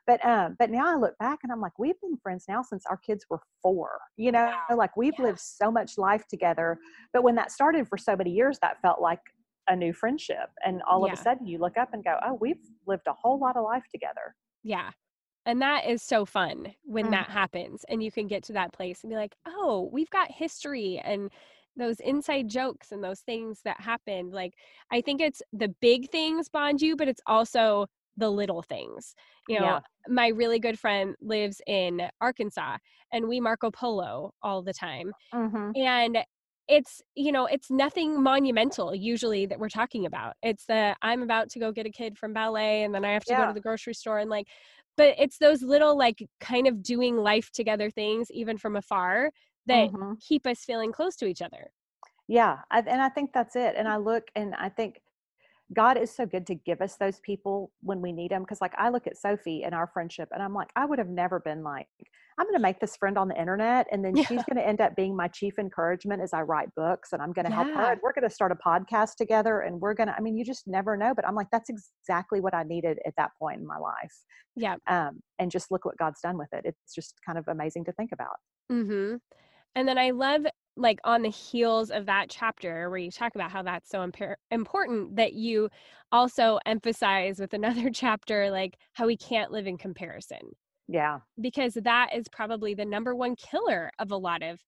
But 0.09 0.24
um 0.24 0.56
but 0.59 0.70
now 0.70 0.92
i 0.92 0.96
look 0.96 1.16
back 1.18 1.38
and 1.44 1.52
i'm 1.52 1.61
like 1.61 1.78
we've 1.78 2.00
been 2.00 2.16
friends 2.16 2.46
now 2.48 2.62
since 2.62 2.84
our 2.86 2.96
kids 2.96 3.24
were 3.30 3.38
four 3.62 3.90
you 4.16 4.32
know 4.32 4.52
like 4.74 4.96
we've 4.96 5.14
yeah. 5.18 5.26
lived 5.26 5.38
so 5.38 5.70
much 5.70 5.96
life 5.96 6.26
together 6.26 6.78
but 7.12 7.22
when 7.22 7.36
that 7.36 7.52
started 7.52 7.86
for 7.86 7.96
so 7.96 8.16
many 8.16 8.30
years 8.30 8.59
that 8.61 8.80
felt 8.82 9.00
like 9.00 9.20
a 9.68 9.76
new 9.76 9.92
friendship 9.92 10.48
and 10.64 10.82
all 10.90 11.06
yeah. 11.06 11.12
of 11.12 11.18
a 11.18 11.22
sudden 11.22 11.46
you 11.46 11.59
look 11.59 11.76
up 11.76 11.90
and 11.92 12.02
go 12.02 12.16
oh 12.26 12.36
we've 12.40 12.56
lived 12.86 13.06
a 13.06 13.12
whole 13.12 13.38
lot 13.38 13.56
of 13.56 13.62
life 13.62 13.84
together 13.92 14.34
yeah 14.64 14.90
and 15.46 15.62
that 15.62 15.86
is 15.86 16.02
so 16.02 16.24
fun 16.24 16.66
when 16.84 17.06
mm. 17.06 17.11
that 17.11 17.30
happens 17.30 17.84
and 17.88 18.02
you 18.02 18.11
can 18.11 18.26
get 18.26 18.42
to 18.42 18.52
that 18.54 18.72
place 18.72 19.02
and 19.02 19.11
be 19.11 19.16
like 19.16 19.36
oh 19.46 19.88
we've 19.92 20.11
got 20.11 20.30
history 20.32 21.00
and 21.04 21.30
those 21.76 22.00
inside 22.00 22.48
jokes 22.48 22.90
and 22.90 23.04
those 23.04 23.20
things 23.20 23.61
that 23.64 23.80
happened 23.80 24.32
like 24.32 24.54
i 24.90 25.00
think 25.02 25.20
it's 25.20 25.42
the 25.52 25.68
big 25.80 26.11
things 26.11 26.48
bond 26.48 26.80
you 26.80 26.96
but 26.96 27.09
it's 27.09 27.20
also 27.26 27.86
the 28.18 28.30
little 28.30 28.62
things. 28.62 29.14
You 29.48 29.60
know, 29.60 29.64
yeah. 29.64 29.80
my 30.08 30.28
really 30.28 30.58
good 30.58 30.78
friend 30.78 31.14
lives 31.20 31.62
in 31.66 32.02
Arkansas 32.20 32.76
and 33.12 33.28
we 33.28 33.40
Marco 33.40 33.70
Polo 33.70 34.32
all 34.42 34.62
the 34.62 34.74
time. 34.74 35.12
Mm-hmm. 35.32 35.70
And 35.76 36.18
it's 36.68 37.00
you 37.14 37.32
know 37.32 37.46
it's 37.46 37.70
nothing 37.70 38.22
monumental 38.22 38.94
usually 38.94 39.46
that 39.46 39.58
we're 39.58 39.70
talking 39.70 40.04
about 40.04 40.34
it's 40.42 40.66
the 40.66 40.94
i'm 41.00 41.22
about 41.22 41.48
to 41.48 41.58
go 41.58 41.72
get 41.72 41.86
a 41.86 41.90
kid 41.90 42.16
from 42.18 42.32
ballet 42.32 42.82
and 42.82 42.94
then 42.94 43.04
i 43.04 43.12
have 43.12 43.24
to 43.24 43.32
yeah. 43.32 43.40
go 43.40 43.46
to 43.46 43.54
the 43.54 43.60
grocery 43.60 43.94
store 43.94 44.18
and 44.18 44.28
like 44.28 44.46
but 44.98 45.14
it's 45.18 45.38
those 45.38 45.62
little 45.62 45.96
like 45.96 46.22
kind 46.40 46.66
of 46.66 46.82
doing 46.82 47.16
life 47.16 47.50
together 47.52 47.90
things 47.90 48.30
even 48.30 48.58
from 48.58 48.76
afar 48.76 49.30
that 49.66 49.88
mm-hmm. 49.88 50.12
keep 50.20 50.46
us 50.46 50.58
feeling 50.60 50.92
close 50.92 51.16
to 51.16 51.26
each 51.26 51.40
other 51.40 51.70
yeah 52.26 52.58
I, 52.70 52.80
and 52.80 53.00
i 53.00 53.08
think 53.08 53.32
that's 53.32 53.56
it 53.56 53.74
and 53.76 53.88
i 53.88 53.96
look 53.96 54.24
and 54.36 54.54
i 54.54 54.68
think 54.68 55.00
God 55.74 55.98
is 55.98 56.10
so 56.10 56.24
good 56.24 56.46
to 56.46 56.54
give 56.54 56.80
us 56.80 56.96
those 56.96 57.20
people 57.20 57.70
when 57.80 58.00
we 58.00 58.12
need 58.12 58.30
them. 58.30 58.44
Cause 58.44 58.60
like 58.60 58.74
I 58.78 58.88
look 58.88 59.06
at 59.06 59.18
Sophie 59.18 59.64
and 59.64 59.74
our 59.74 59.86
friendship 59.86 60.28
and 60.32 60.42
I'm 60.42 60.54
like, 60.54 60.70
I 60.76 60.86
would 60.86 60.98
have 60.98 61.08
never 61.08 61.40
been 61.40 61.62
like, 61.62 61.88
I'm 62.38 62.46
going 62.46 62.54
to 62.54 62.62
make 62.62 62.78
this 62.78 62.96
friend 62.96 63.18
on 63.18 63.28
the 63.28 63.38
internet. 63.38 63.86
And 63.90 64.04
then 64.04 64.16
yeah. 64.16 64.24
she's 64.24 64.42
going 64.48 64.56
to 64.56 64.66
end 64.66 64.80
up 64.80 64.94
being 64.96 65.14
my 65.14 65.28
chief 65.28 65.58
encouragement 65.58 66.22
as 66.22 66.32
I 66.32 66.42
write 66.42 66.74
books 66.74 67.12
and 67.12 67.20
I'm 67.20 67.32
going 67.32 67.46
to 67.46 67.50
yeah. 67.50 67.64
help 67.64 67.74
her. 67.74 67.92
And 67.92 68.00
we're 68.02 68.12
going 68.12 68.28
to 68.28 68.34
start 68.34 68.52
a 68.52 68.54
podcast 68.54 69.16
together 69.16 69.60
and 69.60 69.80
we're 69.80 69.94
going 69.94 70.06
to, 70.06 70.14
I 70.14 70.20
mean, 70.20 70.38
you 70.38 70.44
just 70.44 70.66
never 70.66 70.96
know, 70.96 71.14
but 71.14 71.26
I'm 71.26 71.34
like, 71.34 71.48
that's 71.50 71.68
exactly 71.68 72.40
what 72.40 72.54
I 72.54 72.62
needed 72.62 72.98
at 73.06 73.14
that 73.16 73.32
point 73.38 73.60
in 73.60 73.66
my 73.66 73.78
life. 73.78 74.14
Yeah. 74.56 74.76
Um, 74.86 75.20
and 75.38 75.50
just 75.50 75.70
look 75.70 75.84
what 75.84 75.98
God's 75.98 76.20
done 76.20 76.38
with 76.38 76.52
it. 76.52 76.62
It's 76.64 76.94
just 76.94 77.14
kind 77.26 77.38
of 77.38 77.48
amazing 77.48 77.84
to 77.86 77.92
think 77.92 78.12
about. 78.12 78.36
Mm-hmm. 78.70 79.16
And 79.74 79.88
then 79.88 79.98
I 79.98 80.10
love 80.10 80.46
like 80.79 81.01
on 81.05 81.22
the 81.22 81.31
heels 81.31 81.91
of 81.91 82.07
that 82.07 82.31
chapter 82.31 82.89
where 82.89 82.99
you 82.99 83.11
talk 83.11 83.35
about 83.35 83.51
how 83.51 83.62
that's 83.62 83.91
so 83.91 84.09
important 84.51 85.16
that 85.16 85.33
you 85.35 85.68
also 86.12 86.59
emphasize 86.64 87.39
with 87.39 87.53
another 87.53 87.91
chapter 87.93 88.51
like 88.51 88.76
how 88.93 89.07
we 89.07 89.16
can't 89.16 89.51
live 89.51 89.66
in 89.66 89.76
comparison. 89.76 90.39
Yeah. 90.87 91.18
Because 91.41 91.74
that 91.74 92.11
is 92.14 92.26
probably 92.33 92.74
the 92.74 92.85
number 92.85 93.14
one 93.14 93.37
killer 93.37 93.91
of 93.99 94.11
a 94.11 94.16
lot 94.16 94.43
of 94.43 94.61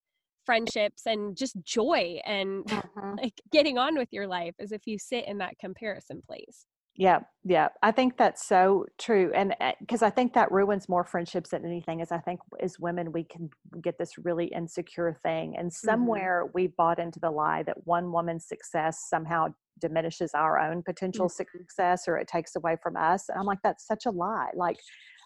friendships 0.44 1.06
and 1.06 1.36
just 1.36 1.56
joy 1.62 2.18
and 2.24 2.64
mm-hmm. 2.66 3.16
like 3.16 3.40
getting 3.52 3.78
on 3.78 3.96
with 3.96 4.08
your 4.10 4.26
life 4.26 4.54
is 4.58 4.72
if 4.72 4.86
you 4.86 4.98
sit 4.98 5.26
in 5.26 5.38
that 5.38 5.58
comparison 5.58 6.22
place. 6.26 6.66
Yeah, 7.00 7.20
yeah. 7.46 7.68
I 7.82 7.92
think 7.92 8.18
that's 8.18 8.46
so 8.46 8.84
true. 8.98 9.32
And 9.34 9.54
because 9.80 10.02
eh, 10.02 10.06
I 10.08 10.10
think 10.10 10.34
that 10.34 10.52
ruins 10.52 10.86
more 10.86 11.02
friendships 11.02 11.48
than 11.48 11.64
anything 11.64 12.00
is 12.00 12.12
I 12.12 12.18
think 12.18 12.40
as 12.62 12.78
women 12.78 13.10
we 13.10 13.24
can 13.24 13.48
get 13.82 13.96
this 13.96 14.18
really 14.18 14.48
insecure 14.48 15.18
thing. 15.22 15.56
And 15.56 15.68
mm-hmm. 15.68 15.88
somewhere 15.88 16.42
mm-hmm. 16.44 16.52
we 16.52 16.66
bought 16.66 16.98
into 16.98 17.18
the 17.18 17.30
lie 17.30 17.62
that 17.62 17.86
one 17.86 18.12
woman's 18.12 18.46
success 18.46 19.06
somehow 19.08 19.46
diminishes 19.80 20.32
our 20.34 20.58
own 20.58 20.82
potential 20.82 21.26
mm-hmm. 21.26 21.42
success 21.62 22.06
or 22.06 22.18
it 22.18 22.28
takes 22.28 22.54
away 22.54 22.76
from 22.82 22.98
us. 22.98 23.30
And 23.30 23.38
I'm 23.38 23.46
like, 23.46 23.60
that's 23.64 23.86
such 23.86 24.04
a 24.04 24.10
lie. 24.10 24.50
Like 24.54 24.76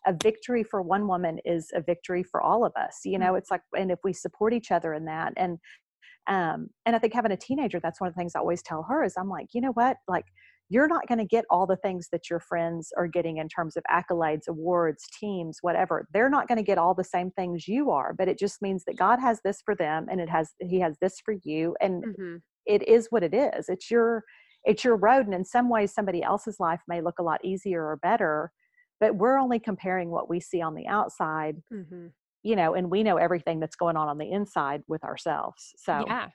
a 0.06 0.12
victory 0.22 0.62
for 0.62 0.80
one 0.80 1.08
woman 1.08 1.40
is 1.44 1.72
a 1.74 1.80
victory 1.80 2.22
for 2.22 2.40
all 2.40 2.64
of 2.64 2.72
us. 2.76 3.00
You 3.04 3.18
know, 3.18 3.30
mm-hmm. 3.30 3.38
it's 3.38 3.50
like, 3.50 3.62
and 3.76 3.90
if 3.90 3.98
we 4.04 4.12
support 4.12 4.52
each 4.52 4.70
other 4.70 4.94
in 4.94 5.06
that 5.06 5.32
and 5.36 5.58
um, 6.26 6.68
and 6.86 6.96
I 6.96 6.98
think 6.98 7.12
having 7.12 7.32
a 7.32 7.36
teenager, 7.36 7.80
that's 7.80 8.00
one 8.00 8.08
of 8.08 8.14
the 8.14 8.18
things 8.18 8.34
I 8.34 8.38
always 8.38 8.62
tell 8.62 8.82
her 8.84 9.04
is 9.04 9.14
I'm 9.18 9.28
like, 9.28 9.48
you 9.52 9.60
know 9.60 9.72
what? 9.72 9.98
Like 10.08 10.24
you're 10.70 10.88
not 10.88 11.06
going 11.06 11.18
to 11.18 11.24
get 11.24 11.44
all 11.50 11.66
the 11.66 11.76
things 11.76 12.08
that 12.10 12.30
your 12.30 12.40
friends 12.40 12.90
are 12.96 13.06
getting 13.06 13.36
in 13.36 13.48
terms 13.48 13.76
of 13.76 13.84
accolades, 13.90 14.48
awards, 14.48 15.04
teams, 15.18 15.58
whatever. 15.60 16.08
They're 16.12 16.30
not 16.30 16.48
going 16.48 16.56
to 16.56 16.64
get 16.64 16.78
all 16.78 16.94
the 16.94 17.04
same 17.04 17.30
things 17.30 17.68
you 17.68 17.90
are, 17.90 18.14
but 18.14 18.28
it 18.28 18.38
just 18.38 18.62
means 18.62 18.84
that 18.86 18.96
God 18.96 19.18
has 19.20 19.40
this 19.44 19.60
for 19.64 19.74
them 19.74 20.06
and 20.10 20.20
it 20.20 20.28
has 20.28 20.52
he 20.60 20.80
has 20.80 20.96
this 21.00 21.20
for 21.24 21.34
you 21.44 21.76
and 21.80 22.04
mm-hmm. 22.04 22.36
it 22.66 22.86
is 22.88 23.08
what 23.10 23.22
it 23.22 23.34
is. 23.34 23.68
It's 23.68 23.90
your 23.90 24.24
it's 24.64 24.84
your 24.84 24.96
road 24.96 25.26
and 25.26 25.34
in 25.34 25.44
some 25.44 25.68
ways 25.68 25.92
somebody 25.92 26.22
else's 26.22 26.58
life 26.58 26.80
may 26.88 27.02
look 27.02 27.18
a 27.18 27.22
lot 27.22 27.44
easier 27.44 27.84
or 27.84 27.96
better, 27.98 28.50
but 29.00 29.16
we're 29.16 29.38
only 29.38 29.58
comparing 29.58 30.10
what 30.10 30.30
we 30.30 30.40
see 30.40 30.62
on 30.62 30.74
the 30.74 30.86
outside. 30.86 31.56
Mm-hmm. 31.72 32.06
You 32.42 32.56
know, 32.56 32.74
and 32.74 32.90
we 32.90 33.02
know 33.02 33.16
everything 33.16 33.58
that's 33.58 33.76
going 33.76 33.96
on 33.96 34.08
on 34.08 34.18
the 34.18 34.30
inside 34.30 34.82
with 34.86 35.02
ourselves. 35.02 35.72
So, 35.76 36.04
yeah, 36.06 36.28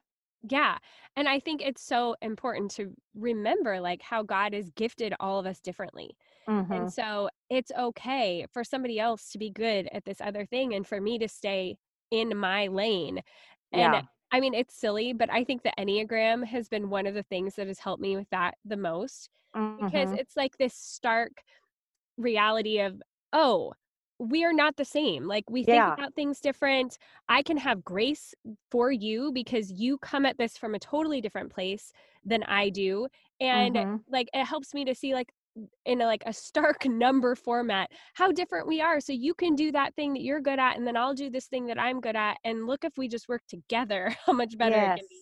yeah. 0.47 0.77
And 1.15 1.27
I 1.27 1.39
think 1.39 1.61
it's 1.61 1.83
so 1.83 2.15
important 2.21 2.71
to 2.71 2.93
remember 3.15 3.79
like 3.81 4.01
how 4.01 4.23
God 4.23 4.53
has 4.53 4.69
gifted 4.71 5.13
all 5.19 5.39
of 5.39 5.45
us 5.45 5.59
differently. 5.59 6.15
Mm-hmm. 6.47 6.71
And 6.71 6.93
so 6.93 7.29
it's 7.49 7.71
okay 7.77 8.45
for 8.51 8.63
somebody 8.63 8.99
else 8.99 9.29
to 9.31 9.37
be 9.37 9.49
good 9.49 9.89
at 9.91 10.05
this 10.05 10.21
other 10.21 10.45
thing 10.45 10.73
and 10.73 10.87
for 10.87 11.01
me 11.01 11.19
to 11.19 11.27
stay 11.27 11.77
in 12.11 12.35
my 12.37 12.67
lane. 12.67 13.21
And 13.71 13.93
yeah. 13.93 14.01
I 14.31 14.39
mean, 14.39 14.53
it's 14.53 14.79
silly, 14.79 15.13
but 15.13 15.31
I 15.31 15.43
think 15.43 15.63
the 15.63 15.73
Enneagram 15.77 16.45
has 16.45 16.69
been 16.69 16.89
one 16.89 17.07
of 17.07 17.15
the 17.15 17.23
things 17.23 17.55
that 17.55 17.67
has 17.67 17.79
helped 17.79 18.01
me 18.01 18.15
with 18.15 18.29
that 18.29 18.55
the 18.63 18.77
most 18.77 19.29
mm-hmm. 19.55 19.85
because 19.85 20.11
it's 20.13 20.37
like 20.37 20.57
this 20.57 20.73
stark 20.73 21.31
reality 22.17 22.79
of, 22.79 23.01
oh, 23.33 23.73
we 24.19 24.43
are 24.43 24.53
not 24.53 24.75
the 24.75 24.85
same. 24.85 25.25
Like 25.25 25.49
we 25.49 25.63
think 25.63 25.77
yeah. 25.77 25.93
about 25.93 26.13
things 26.13 26.41
different. 26.41 26.97
I 27.29 27.41
can 27.41 27.57
have 27.57 27.83
grace 27.85 28.35
for 28.69 28.91
you 28.91 29.31
because 29.31 29.71
you 29.71 29.97
come 29.97 30.25
at 30.25 30.37
this 30.37 30.57
from 30.57 30.75
a 30.75 30.79
totally 30.79 31.21
different 31.21 31.51
place 31.51 31.93
than 32.25 32.43
I 32.43 32.69
do. 32.69 33.07
And 33.39 33.75
mm-hmm. 33.75 33.95
like 34.09 34.29
it 34.33 34.45
helps 34.45 34.73
me 34.73 34.83
to 34.85 34.93
see 34.93 35.13
like 35.13 35.31
in 35.85 36.01
a, 36.01 36.05
like 36.05 36.23
a 36.25 36.33
stark 36.33 36.85
number 36.85 37.35
format 37.35 37.89
how 38.13 38.31
different 38.31 38.67
we 38.67 38.81
are 38.81 38.99
so 38.99 39.11
you 39.11 39.33
can 39.33 39.55
do 39.55 39.71
that 39.71 39.93
thing 39.95 40.13
that 40.13 40.21
you're 40.21 40.39
good 40.39 40.59
at 40.59 40.77
and 40.77 40.85
then 40.85 40.95
I'll 40.95 41.15
do 41.15 41.29
this 41.29 41.47
thing 41.47 41.65
that 41.67 41.79
I'm 41.79 41.99
good 41.99 42.15
at 42.15 42.37
and 42.43 42.67
look 42.67 42.85
if 42.85 42.97
we 42.97 43.07
just 43.07 43.27
work 43.27 43.41
together 43.49 44.15
how 44.25 44.33
much 44.33 44.57
better 44.57 44.75
yes. 44.75 44.97
it 44.97 44.99
can 44.99 45.07
be 45.09 45.21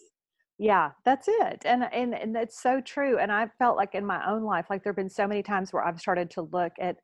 yeah 0.60 0.90
that's 1.06 1.28
it 1.28 1.62
and 1.66 1.86
and 1.94 2.14
and 2.14 2.36
it's 2.36 2.60
so 2.62 2.82
true 2.82 3.20
and 3.20 3.32
i 3.32 3.48
felt 3.60 3.78
like 3.78 3.94
in 3.94 4.04
my 4.04 4.28
own 4.28 4.42
life 4.42 4.66
like 4.72 4.84
there 4.84 4.92
have 4.92 4.98
been 4.98 5.08
so 5.08 5.28
many 5.28 5.44
times 5.44 5.72
where 5.72 5.86
i've 5.86 6.00
started 6.00 6.32
to 6.32 6.42
look 6.42 6.74
at 6.80 6.98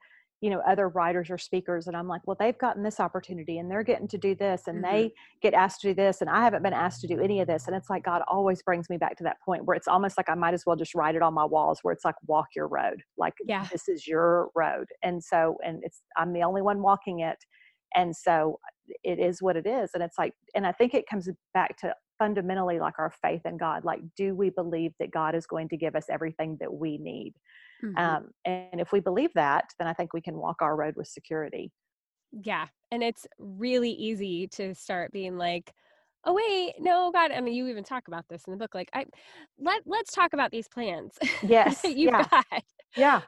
you 0.43 0.49
know 0.49 0.61
other 0.67 0.89
writers 0.89 1.29
or 1.29 1.37
speakers 1.37 1.87
and 1.87 1.95
i'm 1.95 2.07
like 2.07 2.21
well 2.25 2.35
they've 2.37 2.57
gotten 2.57 2.83
this 2.83 2.99
opportunity 2.99 3.59
and 3.59 3.71
they're 3.71 3.81
getting 3.81 4.09
to 4.09 4.17
do 4.17 4.35
this 4.35 4.63
and 4.67 4.83
mm-hmm. 4.83 4.93
they 4.93 5.13
get 5.41 5.53
asked 5.53 5.79
to 5.79 5.87
do 5.87 5.93
this 5.93 6.19
and 6.19 6.29
i 6.29 6.43
haven't 6.43 6.61
been 6.61 6.73
asked 6.73 6.99
to 6.99 7.07
do 7.07 7.21
any 7.21 7.39
of 7.39 7.47
this 7.47 7.65
and 7.65 7.75
it's 7.75 7.89
like 7.89 8.03
god 8.03 8.21
always 8.27 8.61
brings 8.61 8.89
me 8.89 8.97
back 8.97 9.15
to 9.15 9.23
that 9.23 9.37
point 9.45 9.63
where 9.63 9.77
it's 9.77 9.87
almost 9.87 10.17
like 10.17 10.27
i 10.27 10.35
might 10.35 10.53
as 10.53 10.65
well 10.65 10.75
just 10.75 10.93
write 10.93 11.15
it 11.15 11.21
on 11.21 11.33
my 11.33 11.45
walls 11.45 11.79
where 11.81 11.93
it's 11.93 12.03
like 12.03 12.15
walk 12.27 12.47
your 12.57 12.67
road 12.67 13.01
like 13.17 13.33
yeah. 13.47 13.65
this 13.71 13.87
is 13.87 14.05
your 14.05 14.49
road 14.53 14.85
and 15.01 15.23
so 15.23 15.55
and 15.65 15.81
it's 15.81 16.01
i'm 16.17 16.33
the 16.33 16.43
only 16.43 16.61
one 16.61 16.81
walking 16.81 17.21
it 17.21 17.37
and 17.95 18.13
so 18.13 18.59
it 19.01 19.19
is 19.19 19.41
what 19.41 19.55
it 19.55 19.65
is 19.65 19.91
and 19.93 20.03
it's 20.03 20.17
like 20.17 20.33
and 20.55 20.67
i 20.67 20.73
think 20.73 20.93
it 20.93 21.07
comes 21.07 21.29
back 21.53 21.77
to 21.77 21.95
fundamentally 22.19 22.79
like 22.79 22.99
our 22.99 23.13
faith 23.21 23.45
in 23.45 23.55
god 23.55 23.85
like 23.85 24.01
do 24.17 24.35
we 24.35 24.49
believe 24.49 24.91
that 24.99 25.09
god 25.09 25.35
is 25.35 25.47
going 25.47 25.69
to 25.69 25.77
give 25.77 25.95
us 25.95 26.07
everything 26.09 26.57
that 26.59 26.73
we 26.73 26.97
need 26.97 27.33
Mm-hmm. 27.83 27.97
Um, 27.97 28.29
and 28.45 28.79
if 28.79 28.91
we 28.91 28.99
believe 28.99 29.31
that, 29.35 29.65
then 29.77 29.87
I 29.87 29.93
think 29.93 30.13
we 30.13 30.21
can 30.21 30.37
walk 30.37 30.61
our 30.61 30.75
road 30.75 30.95
with 30.95 31.07
security. 31.07 31.71
Yeah. 32.31 32.67
And 32.91 33.03
it's 33.03 33.27
really 33.37 33.91
easy 33.91 34.47
to 34.53 34.73
start 34.73 35.11
being 35.11 35.37
like, 35.37 35.71
oh 36.25 36.33
wait, 36.33 36.75
no, 36.79 37.11
God. 37.11 37.31
I 37.31 37.41
mean, 37.41 37.53
you 37.53 37.67
even 37.67 37.83
talk 37.83 38.07
about 38.07 38.25
this 38.29 38.43
in 38.47 38.51
the 38.51 38.57
book. 38.57 38.73
Like, 38.73 38.89
I 38.93 39.05
let 39.59 39.81
let's 39.85 40.13
talk 40.13 40.33
about 40.33 40.51
these 40.51 40.67
plans. 40.67 41.17
Yes. 41.43 41.81
you've 41.83 42.13
yeah. 42.13 42.27
got. 42.29 42.63
Yeah. 42.95 43.21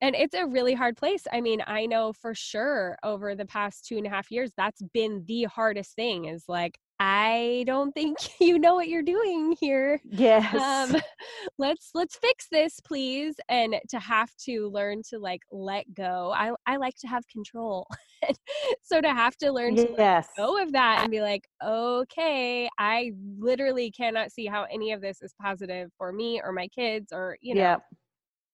And 0.00 0.14
it's 0.14 0.34
a 0.34 0.46
really 0.46 0.74
hard 0.74 0.96
place. 0.96 1.26
I 1.32 1.40
mean, 1.40 1.62
I 1.66 1.86
know 1.86 2.12
for 2.12 2.34
sure 2.34 2.96
over 3.02 3.34
the 3.34 3.46
past 3.46 3.86
two 3.86 3.96
and 3.96 4.06
a 4.06 4.10
half 4.10 4.30
years, 4.30 4.52
that's 4.56 4.82
been 4.92 5.24
the 5.26 5.44
hardest 5.44 5.94
thing 5.96 6.26
is 6.26 6.44
like, 6.48 6.78
I 6.98 7.64
don't 7.66 7.92
think 7.92 8.18
you 8.40 8.58
know 8.58 8.74
what 8.74 8.88
you're 8.88 9.02
doing 9.02 9.56
here. 9.60 10.00
Yes. 10.04 10.54
Um, 10.54 11.00
let's 11.58 11.90
let's 11.94 12.16
fix 12.16 12.48
this, 12.50 12.80
please. 12.80 13.36
And 13.48 13.76
to 13.90 13.98
have 13.98 14.30
to 14.46 14.68
learn 14.68 15.02
to 15.10 15.18
like 15.18 15.42
let 15.50 15.92
go. 15.94 16.32
I 16.34 16.52
I 16.66 16.76
like 16.76 16.96
to 17.00 17.08
have 17.08 17.26
control. 17.28 17.86
so 18.82 19.00
to 19.00 19.08
have 19.08 19.36
to 19.38 19.52
learn 19.52 19.76
to 19.76 19.88
yes. 19.98 20.28
let 20.38 20.44
go 20.44 20.62
of 20.62 20.72
that 20.72 21.00
and 21.02 21.10
be 21.10 21.20
like, 21.20 21.46
okay, 21.62 22.68
I 22.78 23.12
literally 23.38 23.90
cannot 23.90 24.32
see 24.32 24.46
how 24.46 24.64
any 24.64 24.92
of 24.92 25.00
this 25.00 25.22
is 25.22 25.34
positive 25.40 25.90
for 25.98 26.12
me 26.12 26.40
or 26.42 26.52
my 26.52 26.68
kids 26.68 27.12
or 27.12 27.36
you 27.40 27.54
know. 27.54 27.60
Yep. 27.62 27.82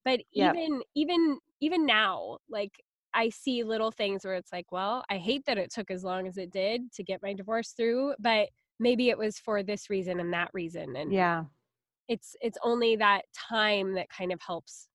But 0.04 0.20
Yep. 0.32 0.54
even 0.56 0.82
even 0.96 1.38
even 1.60 1.86
now, 1.86 2.38
like 2.50 2.72
I 3.14 3.28
see 3.28 3.62
little 3.64 3.90
things 3.90 4.24
where 4.24 4.34
it's 4.34 4.52
like, 4.52 4.72
well, 4.72 5.04
I 5.10 5.18
hate 5.18 5.44
that 5.46 5.58
it 5.58 5.70
took 5.72 5.90
as 5.90 6.04
long 6.04 6.26
as 6.26 6.38
it 6.38 6.50
did 6.50 6.92
to 6.92 7.02
get 7.02 7.22
my 7.22 7.34
divorce 7.34 7.72
through, 7.72 8.14
but 8.18 8.48
maybe 8.78 9.10
it 9.10 9.18
was 9.18 9.38
for 9.38 9.62
this 9.62 9.90
reason 9.90 10.20
and 10.20 10.32
that 10.32 10.50
reason. 10.54 10.96
And 10.96 11.12
Yeah. 11.12 11.44
it's 12.08 12.36
it's 12.40 12.58
only 12.62 12.96
that 12.96 13.24
time 13.34 13.94
that 13.94 14.08
kind 14.10 14.32
of 14.32 14.40
helps 14.40 14.88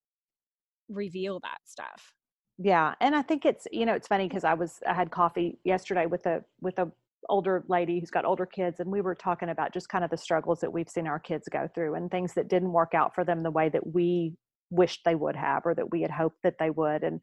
reveal 0.88 1.40
that 1.40 1.58
stuff. 1.64 2.12
Yeah. 2.58 2.94
And 3.00 3.14
I 3.14 3.22
think 3.22 3.44
it's, 3.46 3.66
you 3.72 3.86
know, 3.86 3.94
it's 3.94 4.08
funny 4.08 4.26
because 4.28 4.44
I 4.44 4.54
was, 4.54 4.80
I 4.86 4.94
had 4.94 5.10
coffee 5.10 5.58
yesterday 5.64 6.06
with 6.06 6.26
a, 6.26 6.44
with 6.60 6.78
a, 6.78 6.90
older 7.28 7.64
lady 7.68 7.98
who's 7.98 8.10
got 8.10 8.24
older 8.24 8.46
kids 8.46 8.78
and 8.80 8.90
we 8.90 9.00
were 9.00 9.14
talking 9.14 9.48
about 9.48 9.72
just 9.72 9.88
kind 9.88 10.04
of 10.04 10.08
the 10.10 10.16
struggles 10.16 10.60
that 10.60 10.72
we've 10.72 10.88
seen 10.88 11.06
our 11.06 11.18
kids 11.18 11.48
go 11.48 11.68
through 11.74 11.94
and 11.94 12.10
things 12.10 12.32
that 12.32 12.48
didn't 12.48 12.72
work 12.72 12.94
out 12.94 13.12
for 13.14 13.24
them 13.24 13.42
the 13.42 13.50
way 13.50 13.68
that 13.68 13.92
we 13.92 14.34
wished 14.70 15.02
they 15.04 15.16
would 15.16 15.34
have 15.36 15.66
or 15.66 15.74
that 15.74 15.90
we 15.90 16.00
had 16.00 16.12
hoped 16.12 16.40
that 16.42 16.58
they 16.58 16.70
would 16.70 17.02
and 17.02 17.20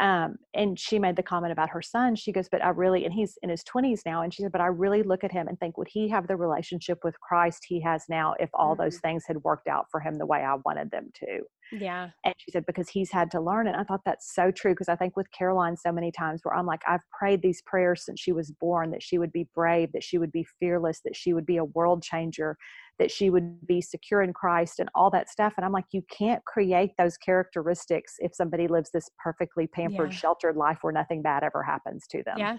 um, 0.00 0.36
and 0.54 0.78
she 0.78 0.98
made 0.98 1.16
the 1.16 1.22
comment 1.22 1.52
about 1.52 1.70
her 1.70 1.82
son 1.82 2.14
she 2.14 2.32
goes 2.32 2.48
but 2.50 2.64
i 2.64 2.68
really 2.68 3.04
and 3.04 3.14
he's 3.14 3.38
in 3.42 3.50
his 3.50 3.64
20s 3.64 4.00
now 4.06 4.22
and 4.22 4.32
she 4.32 4.42
said 4.42 4.52
but 4.52 4.60
i 4.60 4.66
really 4.66 5.02
look 5.02 5.24
at 5.24 5.32
him 5.32 5.48
and 5.48 5.58
think 5.58 5.76
would 5.78 5.88
he 5.88 6.08
have 6.08 6.26
the 6.26 6.36
relationship 6.36 6.98
with 7.04 7.18
christ 7.20 7.64
he 7.66 7.80
has 7.80 8.04
now 8.08 8.34
if 8.40 8.50
all 8.54 8.74
Mm-hmm. 8.74 8.82
those 8.84 8.98
things 8.98 9.24
had 9.26 9.38
worked 9.44 9.68
out 9.68 9.86
for 9.90 10.00
him 10.00 10.16
the 10.16 10.26
way 10.26 10.40
i 10.44 10.54
wanted 10.64 10.90
them 10.90 11.10
to 11.14 11.40
Yeah. 11.70 12.10
and 12.24 12.34
she 12.38 12.50
said 12.50 12.64
because 12.66 12.88
he's 12.88 13.10
had 13.12 13.30
to 13.30 13.40
learn 13.40 13.66
and 13.66 13.76
i 13.76 13.84
thought 13.84 14.00
that's 14.04 14.34
so 14.34 14.50
true 14.50 14.72
because 14.72 14.88
i 14.88 14.96
think 14.96 15.16
with 15.16 15.30
caroline 15.30 15.76
so 15.76 15.92
many 15.92 16.10
times 16.10 16.40
where 16.42 16.54
i'm 16.56 16.66
like 16.66 16.82
i've 16.88 17.00
prayed 17.18 17.42
these 17.42 17.62
prayers 17.66 18.04
since 18.04 18.20
she 18.20 18.32
was 18.32 18.50
born 18.60 18.90
that 18.90 19.02
she 19.02 19.18
would 19.18 19.32
be 19.32 19.48
brave 19.54 19.90
that 19.92 20.02
she 20.02 20.18
would 20.18 20.32
be 20.32 20.46
fearless 20.58 21.00
that 21.04 21.16
she 21.16 21.32
would 21.32 21.46
be 21.46 21.56
a 21.56 21.64
world 21.64 22.02
changer 22.02 22.56
that 22.98 23.10
she 23.10 23.30
would 23.30 23.66
be 23.66 23.80
secure 23.80 24.22
in 24.22 24.32
christ 24.32 24.78
and 24.80 24.88
all 24.94 25.10
that 25.10 25.28
stuff 25.28 25.54
and 25.56 25.64
i'm 25.64 25.72
like 25.72 25.86
you 25.92 26.02
can't 26.10 26.44
create 26.44 26.90
those 26.98 27.16
characteristics 27.16 28.14
if 28.18 28.34
somebody 28.34 28.66
lives 28.68 28.90
this 28.92 29.08
perfectly 29.22 29.66
pampered 29.66 30.12
Yeah. 30.12 30.18
sheltered 30.18 30.56
life 30.56 30.78
where 30.82 30.92
nothing 30.92 31.22
bad 31.22 31.42
ever 31.44 31.62
happens 31.62 32.06
to 32.08 32.22
them 32.24 32.38
Yeah. 32.38 32.58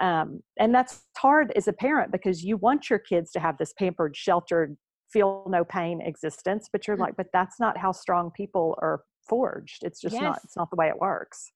um, 0.00 0.42
and 0.58 0.74
that's 0.74 1.04
hard 1.16 1.52
as 1.56 1.68
a 1.68 1.72
parent 1.72 2.12
because 2.12 2.44
you 2.44 2.56
want 2.56 2.90
your 2.90 2.98
kids 2.98 3.30
to 3.32 3.40
have 3.40 3.58
this 3.58 3.72
pampered 3.72 4.16
sheltered 4.16 4.76
feel 5.12 5.44
no 5.48 5.64
pain 5.64 6.00
existence 6.00 6.68
but 6.70 6.86
you're 6.86 6.96
Mm. 6.96 7.00
like 7.00 7.16
but 7.16 7.28
that's 7.32 7.58
not 7.60 7.76
how 7.78 7.92
strong 7.92 8.30
people 8.30 8.76
are 8.82 9.02
forged 9.22 9.82
it's 9.84 10.00
just 10.00 10.20
not 10.20 10.40
it's 10.44 10.56
not 10.56 10.70
the 10.70 10.76
way 10.76 10.88
it 10.88 10.98
works 11.00 11.52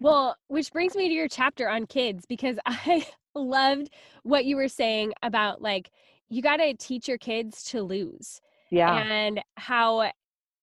Well, 0.00 0.36
which 0.46 0.72
brings 0.72 0.94
me 0.94 1.08
to 1.08 1.14
your 1.14 1.28
chapter 1.28 1.68
on 1.68 1.86
kids 1.86 2.24
because 2.26 2.58
I 2.66 3.06
loved 3.34 3.90
what 4.22 4.44
you 4.44 4.56
were 4.56 4.68
saying 4.68 5.12
about 5.22 5.60
like 5.62 5.90
you 6.28 6.42
got 6.42 6.58
to 6.58 6.74
teach 6.74 7.08
your 7.08 7.18
kids 7.18 7.64
to 7.64 7.82
lose. 7.82 8.40
yeah 8.70 9.02
and 9.02 9.40
how 9.56 10.10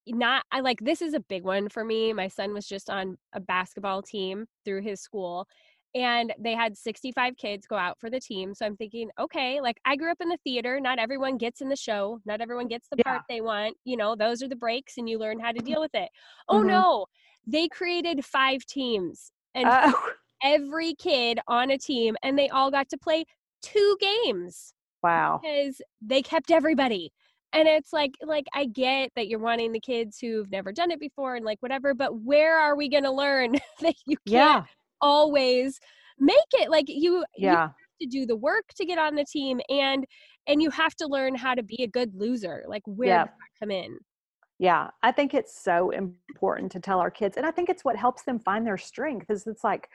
not 0.08 0.44
I 0.52 0.60
like 0.60 0.78
this 0.80 1.02
is 1.02 1.14
a 1.14 1.20
big 1.20 1.42
one 1.44 1.68
for 1.68 1.84
me. 1.84 2.12
My 2.12 2.28
son 2.28 2.54
was 2.54 2.66
just 2.66 2.88
on 2.88 3.18
a 3.32 3.40
basketball 3.40 4.02
team 4.02 4.46
through 4.64 4.82
his 4.82 5.00
school 5.00 5.46
and 5.96 6.34
they 6.38 6.54
had 6.54 6.76
65 6.76 7.36
kids 7.38 7.66
go 7.66 7.76
out 7.76 7.98
for 7.98 8.10
the 8.10 8.20
team. 8.20 8.54
So 8.54 8.66
I'm 8.66 8.76
thinking, 8.76 9.10
okay, 9.18 9.60
like 9.62 9.80
I 9.86 9.96
grew 9.96 10.12
up 10.12 10.20
in 10.20 10.28
the 10.28 10.38
theater, 10.44 10.78
not 10.80 10.98
everyone 10.98 11.38
gets 11.38 11.62
in 11.62 11.70
the 11.70 11.76
show, 11.76 12.20
not 12.26 12.42
everyone 12.42 12.68
gets 12.68 12.88
the 12.90 12.98
Yeah. 12.98 13.04
part 13.08 13.22
they 13.28 13.40
want. 13.40 13.78
You 13.84 13.96
know, 13.96 14.14
those 14.16 14.42
are 14.42 14.48
the 14.48 14.56
breaks 14.56 14.98
and 14.98 15.08
you 15.08 15.18
learn 15.18 15.40
how 15.40 15.52
to 15.52 15.60
deal 15.62 15.80
with 15.80 15.94
it. 15.94 16.10
Oh 16.48 16.62
Mhm. 16.62 16.62
no. 16.62 17.06
They 17.46 17.68
created 17.68 18.24
5 18.26 18.66
teams 18.66 19.32
and 19.54 19.74
oh 19.74 20.16
every 20.42 20.94
kid 20.94 21.40
on 21.48 21.70
a 21.70 21.78
team 21.78 22.16
and 22.22 22.38
they 22.38 22.48
all 22.50 22.70
got 22.70 22.88
to 22.90 22.98
play 22.98 23.24
two 23.62 23.96
games 24.00 24.74
wow 25.02 25.42
because 25.42 25.80
they 26.00 26.22
kept 26.22 26.50
everybody 26.50 27.12
and 27.52 27.68
it's 27.68 27.92
like 27.92 28.16
like 28.22 28.46
i 28.54 28.66
get 28.66 29.10
that 29.16 29.28
you're 29.28 29.38
wanting 29.40 29.72
the 29.72 29.80
kids 29.80 30.18
who've 30.20 30.50
never 30.50 30.72
done 30.72 30.90
it 30.90 31.00
before 31.00 31.36
and 31.36 31.44
like 31.44 31.62
whatever 31.62 31.94
but 31.94 32.20
where 32.22 32.58
are 32.58 32.76
we 32.76 32.88
going 32.88 33.04
to 33.04 33.10
learn 33.12 33.54
that 33.80 33.94
you 34.06 34.16
yeah 34.24 34.66
can't 34.66 34.66
always 35.00 35.78
make 36.18 36.36
it 36.54 36.70
like 36.70 36.86
you 36.88 37.24
you 37.36 37.50
yeah 37.50 37.64
have 37.68 38.00
to 38.00 38.06
do 38.08 38.26
the 38.26 38.36
work 38.36 38.64
to 38.76 38.84
get 38.84 38.98
on 38.98 39.14
the 39.14 39.24
team 39.24 39.60
and 39.68 40.06
and 40.46 40.62
you 40.62 40.70
have 40.70 40.94
to 40.96 41.06
learn 41.06 41.34
how 41.34 41.54
to 41.54 41.62
be 41.62 41.82
a 41.82 41.88
good 41.88 42.14
loser 42.14 42.64
like 42.68 42.82
where 42.86 43.08
Yeah. 43.08 43.24
does 43.24 43.28
that 43.40 43.58
come 43.60 43.70
in 43.70 43.98
Yeah, 44.58 44.90
I 45.02 45.12
think 45.12 45.34
it's 45.34 45.62
so 45.62 45.90
important 45.90 46.72
to 46.72 46.80
tell 46.80 46.98
our 46.98 47.10
kids, 47.10 47.36
and 47.36 47.44
I 47.44 47.50
think 47.50 47.68
it's 47.68 47.84
what 47.84 47.96
helps 47.96 48.22
them 48.22 48.40
find 48.40 48.66
their 48.66 48.78
strength. 48.78 49.30
Is 49.30 49.46
it's 49.46 49.62
like, 49.62 49.88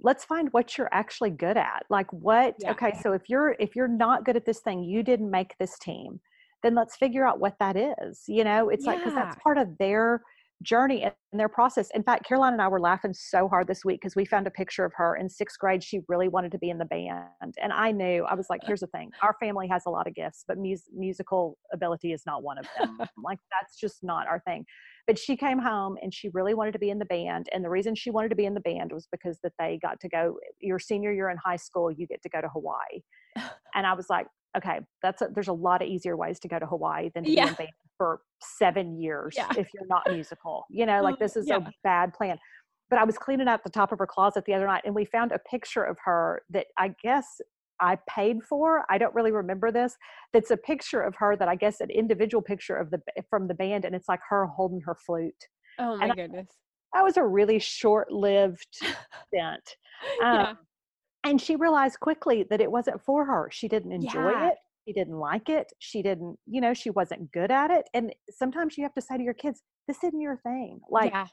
let's 0.00 0.24
find 0.24 0.52
what 0.52 0.78
you're 0.78 0.92
actually 0.92 1.30
good 1.30 1.56
at. 1.56 1.84
Like, 1.90 2.12
what? 2.12 2.56
Yeah. 2.58 2.70
Okay, 2.70 2.92
so 2.94 3.12
if 3.12 3.28
you're 3.28 3.56
if 3.60 3.76
you're 3.76 3.88
not 3.88 4.24
good 4.24 4.36
at 4.36 4.46
this 4.46 4.60
thing, 4.60 4.84
you 4.84 5.02
didn't 5.02 5.30
make 5.30 5.56
this 5.58 5.78
team, 5.78 6.20
then 6.62 6.74
let's 6.76 6.96
figure 6.96 7.26
out 7.26 7.40
what 7.40 7.56
that 7.60 7.76
is. 7.76 8.24
You 8.28 8.44
know, 8.44 8.68
it's 8.70 8.86
like 8.86 9.00
because 9.00 9.14
that's 9.14 9.36
part 9.42 9.58
of 9.58 9.76
their 9.78 10.22
journey 10.62 11.02
and 11.02 11.14
their 11.32 11.48
process. 11.48 11.90
In 11.94 12.02
fact, 12.02 12.26
Caroline 12.26 12.54
and 12.54 12.62
I 12.62 12.68
were 12.68 12.80
laughing 12.80 13.12
so 13.12 13.48
hard 13.48 13.66
this 13.66 13.84
week 13.84 14.00
because 14.00 14.16
we 14.16 14.24
found 14.24 14.46
a 14.46 14.50
picture 14.50 14.84
of 14.84 14.92
her 14.94 15.16
in 15.16 15.28
sixth 15.28 15.58
grade. 15.58 15.82
She 15.82 16.00
really 16.08 16.28
wanted 16.28 16.52
to 16.52 16.58
be 16.58 16.70
in 16.70 16.78
the 16.78 16.84
band, 16.84 17.54
and 17.60 17.72
I 17.72 17.92
knew 17.92 18.24
I 18.24 18.34
was 18.34 18.46
like, 18.48 18.62
"Here's 18.64 18.80
the 18.80 18.86
thing: 18.88 19.10
our 19.22 19.36
family 19.40 19.68
has 19.68 19.82
a 19.86 19.90
lot 19.90 20.06
of 20.06 20.14
gifts, 20.14 20.44
but 20.46 20.58
mus- 20.58 20.88
musical 20.94 21.58
ability 21.72 22.12
is 22.12 22.24
not 22.26 22.42
one 22.42 22.58
of 22.58 22.66
them. 22.78 22.98
like 23.22 23.38
that's 23.50 23.78
just 23.78 24.02
not 24.02 24.26
our 24.26 24.40
thing." 24.40 24.64
But 25.06 25.18
she 25.18 25.36
came 25.36 25.58
home 25.58 25.96
and 26.02 26.12
she 26.12 26.30
really 26.30 26.54
wanted 26.54 26.72
to 26.72 26.78
be 26.78 26.90
in 26.90 26.98
the 26.98 27.04
band, 27.04 27.48
and 27.52 27.64
the 27.64 27.70
reason 27.70 27.94
she 27.94 28.10
wanted 28.10 28.30
to 28.30 28.36
be 28.36 28.46
in 28.46 28.54
the 28.54 28.60
band 28.60 28.92
was 28.92 29.06
because 29.10 29.38
that 29.42 29.52
they 29.58 29.78
got 29.82 30.00
to 30.00 30.08
go. 30.08 30.36
Your 30.60 30.78
senior 30.78 31.12
year 31.12 31.30
in 31.30 31.36
high 31.36 31.56
school, 31.56 31.90
you 31.90 32.06
get 32.06 32.22
to 32.22 32.28
go 32.28 32.40
to 32.40 32.48
Hawaii, 32.48 33.02
and 33.74 33.86
I 33.86 33.94
was 33.94 34.06
like, 34.08 34.26
"Okay, 34.56 34.80
that's 35.02 35.22
a, 35.22 35.28
there's 35.34 35.48
a 35.48 35.52
lot 35.52 35.82
of 35.82 35.88
easier 35.88 36.16
ways 36.16 36.38
to 36.40 36.48
go 36.48 36.58
to 36.58 36.66
Hawaii 36.66 37.10
than 37.14 37.24
to 37.24 37.30
be 37.30 37.38
in 37.38 37.52
band 37.54 37.68
for 37.98 38.20
seven 38.42 39.00
years 39.00 39.34
Yeah. 39.36 39.48
if 39.56 39.68
you're 39.74 39.86
not 39.86 40.02
musical. 40.10 40.64
You 40.70 40.86
know, 40.86 41.02
like 41.02 41.18
this 41.18 41.36
is 41.36 41.46
Yeah. 41.48 41.56
a 41.58 41.70
bad 41.84 42.12
plan." 42.14 42.38
But 42.88 42.98
I 43.00 43.04
was 43.04 43.18
cleaning 43.18 43.48
out 43.48 43.64
the 43.64 43.70
top 43.70 43.90
of 43.92 43.98
her 43.98 44.06
closet 44.06 44.44
the 44.44 44.54
other 44.54 44.66
night, 44.66 44.82
and 44.84 44.94
we 44.94 45.04
found 45.04 45.32
a 45.32 45.38
picture 45.40 45.82
of 45.82 45.98
her 46.04 46.42
that 46.50 46.66
I 46.78 46.94
guess 47.02 47.40
I 47.80 47.98
paid 48.08 48.42
for. 48.44 48.84
I 48.88 48.96
don't 48.96 49.14
really 49.14 49.32
remember 49.32 49.70
this. 49.72 49.96
That's 50.32 50.50
a 50.52 50.56
picture 50.56 51.02
of 51.02 51.14
her 51.16 51.36
that 51.36 51.48
I 51.48 51.56
guess 51.56 51.80
an 51.80 51.90
individual 51.90 52.40
picture 52.42 52.76
of 52.76 52.90
the 52.90 53.02
from 53.28 53.48
the 53.48 53.54
band, 53.54 53.84
and 53.84 53.94
it's 53.94 54.08
like 54.08 54.20
her 54.28 54.46
holding 54.46 54.80
her 54.82 54.94
flute. 54.94 55.34
oh 55.78 55.96
my 55.96 56.04
And 56.04 56.12
I- 56.12 56.14
goodness 56.14 56.48
That 56.94 57.02
was 57.04 57.16
a 57.18 57.24
really 57.24 57.58
short-lived 57.58 58.66
stint. 59.26 59.76
yeah 60.20 60.50
Um, 60.50 60.58
and 61.30 61.40
she 61.40 61.56
realized 61.56 62.00
quickly 62.00 62.44
that 62.50 62.60
it 62.60 62.70
wasn't 62.70 63.02
for 63.02 63.24
her. 63.26 63.48
She 63.52 63.68
didn't 63.68 63.92
enjoy 63.92 64.30
Yeah. 64.30 64.48
it. 64.50 64.58
She 64.86 64.92
didn't 64.92 65.18
like 65.18 65.48
it. 65.48 65.72
She 65.78 66.02
didn't, 66.02 66.38
you 66.46 66.60
know, 66.60 66.72
she 66.74 66.90
wasn't 66.90 67.32
good 67.32 67.50
at 67.50 67.70
it. 67.70 67.88
And 67.94 68.14
sometimes 68.30 68.76
you 68.78 68.84
have 68.84 68.94
to 68.94 69.00
say 69.00 69.16
to 69.16 69.22
your 69.22 69.34
kids, 69.34 69.62
"This 69.88 70.02
isn't 70.04 70.20
your 70.20 70.36
thing. 70.38 70.80
Like, 70.88 71.12
yeah 71.12 71.26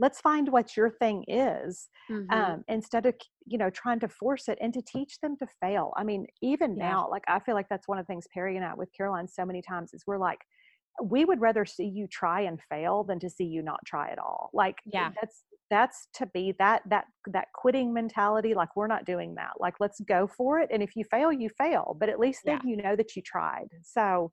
let's 0.00 0.20
find 0.20 0.48
what 0.50 0.76
your 0.76 0.90
thing 0.90 1.24
is." 1.28 1.88
Mhm. 2.10 2.32
um, 2.32 2.64
instead 2.68 3.06
of 3.06 3.14
you 3.46 3.56
know 3.58 3.70
trying 3.70 4.00
to 4.00 4.08
force 4.08 4.48
it 4.48 4.58
and 4.60 4.74
to 4.74 4.82
teach 4.82 5.20
them 5.20 5.36
to 5.36 5.46
fail 5.46 5.92
i 5.96 6.02
mean 6.02 6.26
even 6.42 6.76
Yeah. 6.76 6.88
now 6.88 7.08
like 7.10 7.22
i 7.28 7.38
feel 7.38 7.54
like 7.54 7.68
that's 7.68 7.86
one 7.86 7.98
of 7.98 8.04
the 8.06 8.10
things 8.12 8.26
perry 8.34 8.56
and 8.56 8.64
i 8.64 8.74
with 8.74 8.90
caroline 8.96 9.28
so 9.28 9.44
many 9.44 9.60
times 9.62 9.92
is 9.94 10.04
we're 10.06 10.18
like 10.18 10.40
we 11.02 11.24
would 11.24 11.40
rather 11.40 11.64
see 11.64 11.84
you 11.84 12.06
try 12.08 12.40
and 12.40 12.60
fail 12.70 13.04
than 13.04 13.18
to 13.20 13.28
see 13.30 13.44
you 13.44 13.62
not 13.62 13.80
try 13.86 14.08
at 14.10 14.18
all 14.18 14.50
like 14.52 14.78
Yeah. 14.86 15.10
that's 15.20 15.44
that's 15.70 16.08
to 16.14 16.26
be 16.26 16.54
that 16.58 16.82
that 16.88 17.06
that 17.26 17.48
quitting 17.54 17.92
mentality 17.92 18.54
like 18.54 18.76
we're 18.76 18.86
not 18.86 19.04
doing 19.04 19.34
that 19.34 19.52
like 19.58 19.74
let's 19.80 20.00
go 20.00 20.26
for 20.26 20.58
it 20.60 20.68
and 20.72 20.82
if 20.82 20.94
you 20.96 21.04
fail 21.04 21.32
you 21.32 21.48
fail 21.48 21.96
but 21.98 22.08
at 22.08 22.20
least 22.20 22.42
then 22.46 22.60
you 22.64 22.76
know 22.76 22.96
that 22.96 23.16
you 23.16 23.22
tried 23.22 23.68
so 23.82 24.30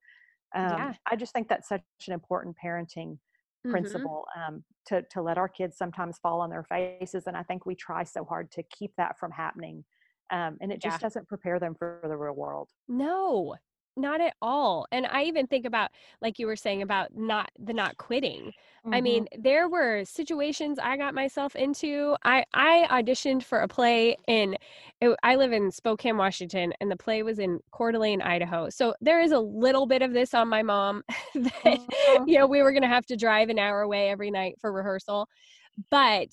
um, 0.55 0.87
Yeah. 0.87 0.95
i 1.09 1.15
just 1.15 1.33
think 1.33 1.47
that's 1.47 1.69
such 1.69 1.83
an 2.07 2.13
important 2.13 2.55
parenting 2.63 3.17
Mhm. 3.63 4.11
principle 4.11 4.25
um, 4.35 4.63
to 4.85 5.01
to 5.11 5.21
let 5.21 5.37
our 5.37 5.47
kids 5.49 5.77
sometimes 5.77 6.19
fall 6.19 6.41
on 6.41 6.49
their 6.49 6.63
faces, 6.65 7.25
and 7.27 7.37
I 7.37 7.43
think 7.43 7.65
we 7.65 7.73
try 7.75 8.03
so 8.03 8.25
hard 8.25 8.51
to 8.51 8.63
keep 8.63 8.91
that 8.97 9.17
from 9.17 9.31
happening, 9.31 9.85
um, 10.29 10.57
and 10.59 10.71
it 10.73 10.81
just 10.81 10.99
Yeah. 10.99 11.01
doesn't 11.01 11.27
prepare 11.29 11.57
them 11.59 11.75
for 11.75 12.01
the 12.03 12.17
real 12.17 12.33
world. 12.35 12.71
No, 12.87 13.55
not 13.97 14.21
at 14.21 14.35
all. 14.41 14.87
And 14.91 15.05
I 15.07 15.23
even 15.23 15.47
think 15.47 15.65
about, 15.65 15.91
like 16.21 16.39
you 16.39 16.47
were 16.47 16.55
saying 16.55 16.81
about 16.81 17.15
not 17.15 17.49
the 17.59 17.73
not 17.73 17.97
quitting. 17.97 18.53
I 18.93 18.99
Mhm. 18.99 19.01
mean, 19.01 19.27
there 19.37 19.69
were 19.69 20.03
situations 20.05 20.77
I 20.79 20.97
got 20.97 21.13
myself 21.13 21.55
into. 21.55 22.15
I 22.23 22.43
I 22.53 22.87
auditioned 22.89 23.43
for 23.43 23.59
a 23.59 23.67
play 23.67 24.17
in. 24.27 24.57
It, 25.01 25.15
I 25.23 25.35
live 25.35 25.51
in 25.53 25.71
Spokane, 25.71 26.17
Washington, 26.17 26.73
and 26.81 26.91
the 26.91 26.97
play 26.97 27.23
was 27.23 27.39
in 27.39 27.59
Coeur 27.71 27.91
d'Alene, 27.93 28.21
Idaho. 28.21 28.69
So 28.69 28.93
there 29.01 29.21
is 29.21 29.31
a 29.31 29.39
little 29.39 29.85
bit 29.85 30.01
of 30.01 30.13
this 30.13 30.33
on 30.33 30.47
my 30.49 30.61
mom 30.63 31.03
that 31.35 31.79
Mhm. 32.09 32.27
you 32.27 32.37
know 32.37 32.47
we 32.47 32.61
were 32.61 32.71
going 32.71 32.83
to 32.83 32.87
have 32.89 33.05
to 33.07 33.15
drive 33.17 33.49
an 33.49 33.59
hour 33.59 33.81
away 33.81 34.09
every 34.09 34.31
night 34.31 34.55
for 34.59 34.71
rehearsal. 34.71 35.27
But 35.89 36.29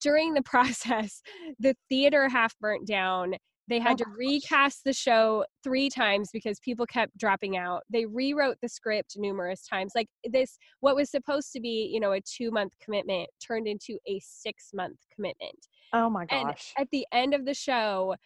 during 0.00 0.34
the 0.34 0.42
process, 0.44 1.22
the 1.58 1.76
theater 1.88 2.28
half 2.28 2.58
burnt 2.58 2.86
down 2.86 3.36
They 3.68 3.78
oh 3.78 3.82
had 3.82 3.92
Oh 3.92 3.96
to 3.98 4.04
gosh. 4.04 4.14
recast 4.16 4.84
the 4.84 4.92
show 4.92 5.44
three 5.62 5.90
times 5.90 6.30
because 6.32 6.58
people 6.60 6.86
kept 6.86 7.16
dropping 7.18 7.56
out. 7.56 7.82
They 7.90 8.06
rewrote 8.06 8.56
the 8.62 8.68
script 8.68 9.14
numerous 9.16 9.66
times. 9.66 9.92
Like 9.94 10.08
this, 10.24 10.58
what 10.80 10.96
was 10.96 11.10
supposed 11.10 11.52
to 11.52 11.60
be, 11.60 11.90
you 11.92 12.00
know, 12.00 12.12
a 12.12 12.20
two 12.20 12.50
month 12.50 12.72
commitment 12.82 13.28
turned 13.46 13.66
into 13.66 13.98
a 14.06 14.20
six 14.24 14.70
month 14.72 14.98
commitment. 15.14 15.66
Oh 15.92 16.08
my 16.10 16.24
gosh. 16.26 16.72
And 16.76 16.82
at 16.82 16.90
the 16.90 17.06
end 17.12 17.34
of 17.34 17.44
the 17.44 17.54
show, 17.54 18.16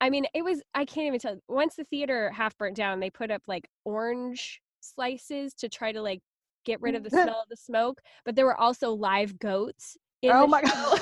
I 0.00 0.10
mean, 0.10 0.26
it 0.34 0.42
was, 0.42 0.62
I 0.74 0.84
can't 0.84 1.06
even 1.06 1.20
tell. 1.20 1.36
Once 1.48 1.76
the 1.76 1.84
theater 1.84 2.30
half 2.30 2.56
burnt 2.58 2.76
down, 2.76 3.00
they 3.00 3.10
put 3.10 3.30
up 3.30 3.42
like 3.46 3.68
orange 3.84 4.60
slices 4.80 5.54
to 5.54 5.68
try 5.68 5.92
to 5.92 6.02
like 6.02 6.20
get 6.64 6.80
rid 6.80 6.94
of 6.94 7.02
the 7.02 7.10
smell 7.22 7.40
of 7.42 7.48
the 7.50 7.56
smoke. 7.56 8.00
But 8.24 8.36
there 8.36 8.46
were 8.46 8.58
also 8.60 8.90
live 8.92 9.38
goats. 9.38 9.96
In 10.22 10.30
oh 10.32 10.42
the 10.42 10.46
my 10.46 10.62
show. 10.62 10.96
god. 10.96 11.00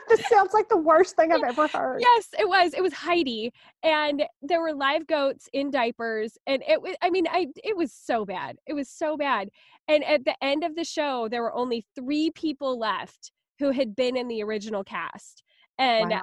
this 0.08 0.26
sounds 0.28 0.52
like 0.52 0.68
the 0.68 0.76
worst 0.76 1.16
thing 1.16 1.32
I've 1.32 1.42
ever 1.42 1.66
heard. 1.66 2.00
Yes, 2.00 2.28
it 2.38 2.48
was. 2.48 2.74
It 2.74 2.82
was 2.82 2.92
Heidi, 2.92 3.52
and 3.82 4.24
there 4.42 4.60
were 4.60 4.72
live 4.72 5.06
goats 5.06 5.48
in 5.52 5.70
diapers, 5.70 6.36
and 6.46 6.62
it 6.68 6.80
was. 6.80 6.96
I 7.02 7.10
mean, 7.10 7.26
I 7.30 7.48
it 7.62 7.76
was 7.76 7.92
so 7.92 8.24
bad. 8.24 8.56
It 8.66 8.74
was 8.74 8.88
so 8.88 9.16
bad. 9.16 9.50
And 9.88 10.04
at 10.04 10.24
the 10.24 10.34
end 10.42 10.64
of 10.64 10.76
the 10.76 10.84
show, 10.84 11.28
there 11.28 11.42
were 11.42 11.54
only 11.54 11.84
three 11.94 12.30
people 12.30 12.78
left 12.78 13.32
who 13.58 13.70
had 13.70 13.94
been 13.94 14.16
in 14.16 14.28
the 14.28 14.42
original 14.42 14.84
cast, 14.84 15.42
and 15.78 16.10
wow. 16.10 16.20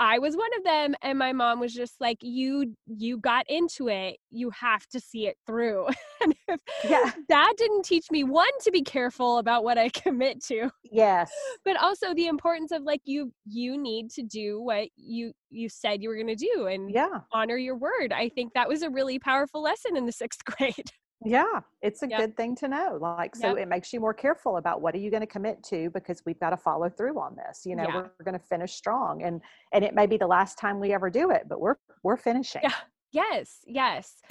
I 0.00 0.18
was 0.18 0.36
one 0.36 0.50
of 0.58 0.64
them. 0.64 0.94
And 1.02 1.18
my 1.18 1.32
mom 1.32 1.60
was 1.60 1.72
just 1.74 2.00
like, 2.00 2.18
"You, 2.22 2.74
you 2.86 3.18
got 3.18 3.44
into 3.48 3.88
it. 3.88 4.16
You 4.30 4.50
have 4.50 4.86
to 4.88 4.98
see 5.00 5.28
it 5.28 5.36
through." 5.46 5.86
and 6.22 6.34
if 6.48 6.60
Yeah. 6.82 7.12
that 7.28 7.54
didn't 7.56 7.84
teach 7.84 8.06
me 8.10 8.24
one 8.24 8.50
to 8.62 8.70
be 8.72 8.82
careful 8.82 9.38
about 9.38 9.62
what 9.64 9.78
I 9.78 9.88
commit 10.02 10.42
to 10.44 10.70
Yes. 10.90 11.30
but 11.64 11.76
also 11.76 12.14
the 12.14 12.26
importance 12.26 12.72
of 12.72 12.82
like 12.82 13.00
you 13.04 13.32
you 13.46 13.76
need 13.80 14.10
to 14.10 14.22
do 14.22 14.60
what 14.60 14.88
you 14.96 15.32
you 15.50 15.68
said 15.68 16.02
you 16.02 16.08
were 16.08 16.16
going 16.16 16.26
to 16.26 16.34
do 16.34 16.66
and 16.66 16.90
Yeah. 16.92 17.20
honor 17.32 17.56
your 17.56 17.76
word 17.76 18.12
i 18.12 18.28
think 18.28 18.52
that 18.54 18.68
was 18.68 18.82
a 18.82 18.90
really 18.90 19.18
powerful 19.18 19.62
lesson 19.62 19.96
in 19.96 20.06
the 20.06 20.12
sixth 20.12 20.44
grade 20.44 20.90
Yeah. 21.24 21.60
It's 21.82 22.02
a 22.02 22.08
Yep. 22.08 22.18
good 22.18 22.36
thing 22.36 22.54
to 22.56 22.68
know. 22.68 22.98
Like, 23.00 23.36
so 23.36 23.48
Yep. 23.48 23.58
it 23.58 23.68
makes 23.68 23.92
you 23.92 24.00
more 24.00 24.14
careful 24.14 24.56
about 24.56 24.80
what 24.80 24.94
are 24.94 24.98
you 24.98 25.10
going 25.10 25.20
to 25.20 25.26
commit 25.26 25.62
to 25.64 25.90
because 25.90 26.22
we've 26.24 26.40
got 26.40 26.50
to 26.50 26.56
follow 26.56 26.88
through 26.88 27.18
on 27.20 27.36
this. 27.36 27.66
You 27.66 27.76
know, 27.76 27.84
Yeah. 27.88 27.94
we're, 28.18 28.24
going 28.24 28.38
to 28.38 28.44
finish 28.46 28.74
strong 28.74 29.22
and 29.22 29.40
and 29.72 29.84
it 29.84 29.94
may 29.94 30.06
be 30.06 30.16
the 30.16 30.26
last 30.26 30.58
time 30.58 30.80
we 30.80 30.92
ever 30.92 31.10
do 31.10 31.30
it, 31.30 31.48
but 31.48 31.60
we're 31.60 31.76
we're 32.02 32.16
finishing. 32.16 32.62
Yeah. 32.62 32.74
yes 33.12 33.60
yes 33.66 34.22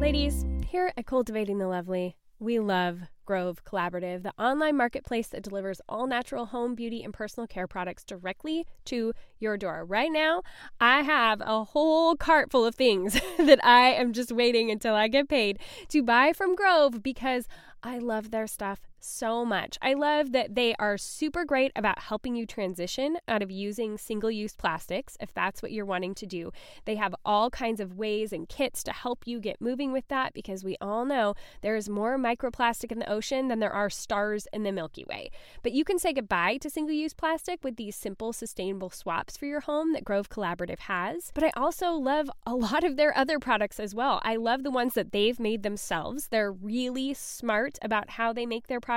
ladies 0.00 0.44
here 0.68 0.92
at 0.96 1.06
cultivating 1.06 1.58
the 1.58 1.66
lovely 1.68 2.16
we 2.38 2.58
love 2.58 3.00
Grove 3.24 3.64
Collaborative, 3.64 4.22
the 4.22 4.32
online 4.38 4.76
marketplace 4.76 5.28
that 5.28 5.42
delivers 5.42 5.80
all 5.88 6.06
natural 6.06 6.46
home, 6.46 6.74
beauty, 6.74 7.02
and 7.02 7.12
personal 7.12 7.46
care 7.46 7.66
products 7.66 8.04
directly 8.04 8.66
to 8.84 9.12
your 9.38 9.56
door. 9.56 9.84
Right 9.84 10.12
now, 10.12 10.42
I 10.80 11.02
have 11.02 11.40
a 11.40 11.64
whole 11.64 12.14
cart 12.14 12.50
full 12.50 12.64
of 12.64 12.74
things 12.74 13.14
that 13.38 13.64
I 13.64 13.92
am 13.92 14.12
just 14.12 14.30
waiting 14.30 14.70
until 14.70 14.94
I 14.94 15.08
get 15.08 15.28
paid 15.28 15.58
to 15.88 16.02
buy 16.02 16.32
from 16.32 16.54
Grove 16.54 17.02
because 17.02 17.48
I 17.82 17.98
love 17.98 18.30
their 18.30 18.46
stuff 18.46 18.80
so 19.06 19.44
much. 19.44 19.78
I 19.80 19.94
love 19.94 20.32
that 20.32 20.54
they 20.54 20.74
are 20.78 20.98
super 20.98 21.44
great 21.44 21.72
about 21.76 22.00
helping 22.00 22.34
you 22.34 22.46
transition 22.46 23.18
out 23.28 23.42
of 23.42 23.50
using 23.50 23.96
single 23.96 24.30
use 24.30 24.54
plastics 24.54 25.16
if 25.20 25.32
that's 25.32 25.62
what 25.62 25.72
you're 25.72 25.84
wanting 25.84 26.14
to 26.16 26.26
do. 26.26 26.52
They 26.84 26.96
have 26.96 27.14
all 27.24 27.48
kinds 27.48 27.80
of 27.80 27.96
ways 27.96 28.32
and 28.32 28.48
kits 28.48 28.82
to 28.84 28.92
help 28.92 29.26
you 29.26 29.40
get 29.40 29.60
moving 29.60 29.92
with 29.92 30.08
that 30.08 30.34
because 30.34 30.64
we 30.64 30.76
all 30.80 31.04
know 31.04 31.34
there 31.62 31.76
is 31.76 31.88
more 31.88 32.18
microplastic 32.18 32.90
in 32.90 32.98
the 32.98 33.10
ocean 33.10 33.48
than 33.48 33.60
there 33.60 33.72
are 33.72 33.88
stars 33.88 34.48
in 34.52 34.64
the 34.64 34.72
Milky 34.72 35.04
Way. 35.04 35.30
But 35.62 35.72
you 35.72 35.84
can 35.84 35.98
say 35.98 36.12
goodbye 36.12 36.56
to 36.58 36.68
single 36.68 36.94
use 36.94 37.14
plastic 37.14 37.62
with 37.62 37.76
these 37.76 37.94
simple, 37.94 38.32
sustainable 38.32 38.90
swaps 38.90 39.36
for 39.36 39.46
your 39.46 39.60
home 39.60 39.92
that 39.92 40.04
Grove 40.04 40.28
Collaborative 40.28 40.80
has. 40.80 41.30
But 41.32 41.44
I 41.44 41.52
also 41.56 41.92
love 41.92 42.28
a 42.44 42.54
lot 42.54 42.82
of 42.82 42.96
their 42.96 43.16
other 43.16 43.38
products 43.38 43.78
as 43.78 43.94
well. 43.94 44.20
I 44.24 44.36
love 44.36 44.64
the 44.64 44.70
ones 44.70 44.94
that 44.94 45.12
they've 45.12 45.38
made 45.38 45.62
themselves. 45.62 46.28
They're 46.28 46.52
really 46.52 47.14
smart 47.14 47.78
about 47.82 48.10
how 48.10 48.32
they 48.32 48.46
make 48.46 48.66
their 48.66 48.80
products. 48.80 48.95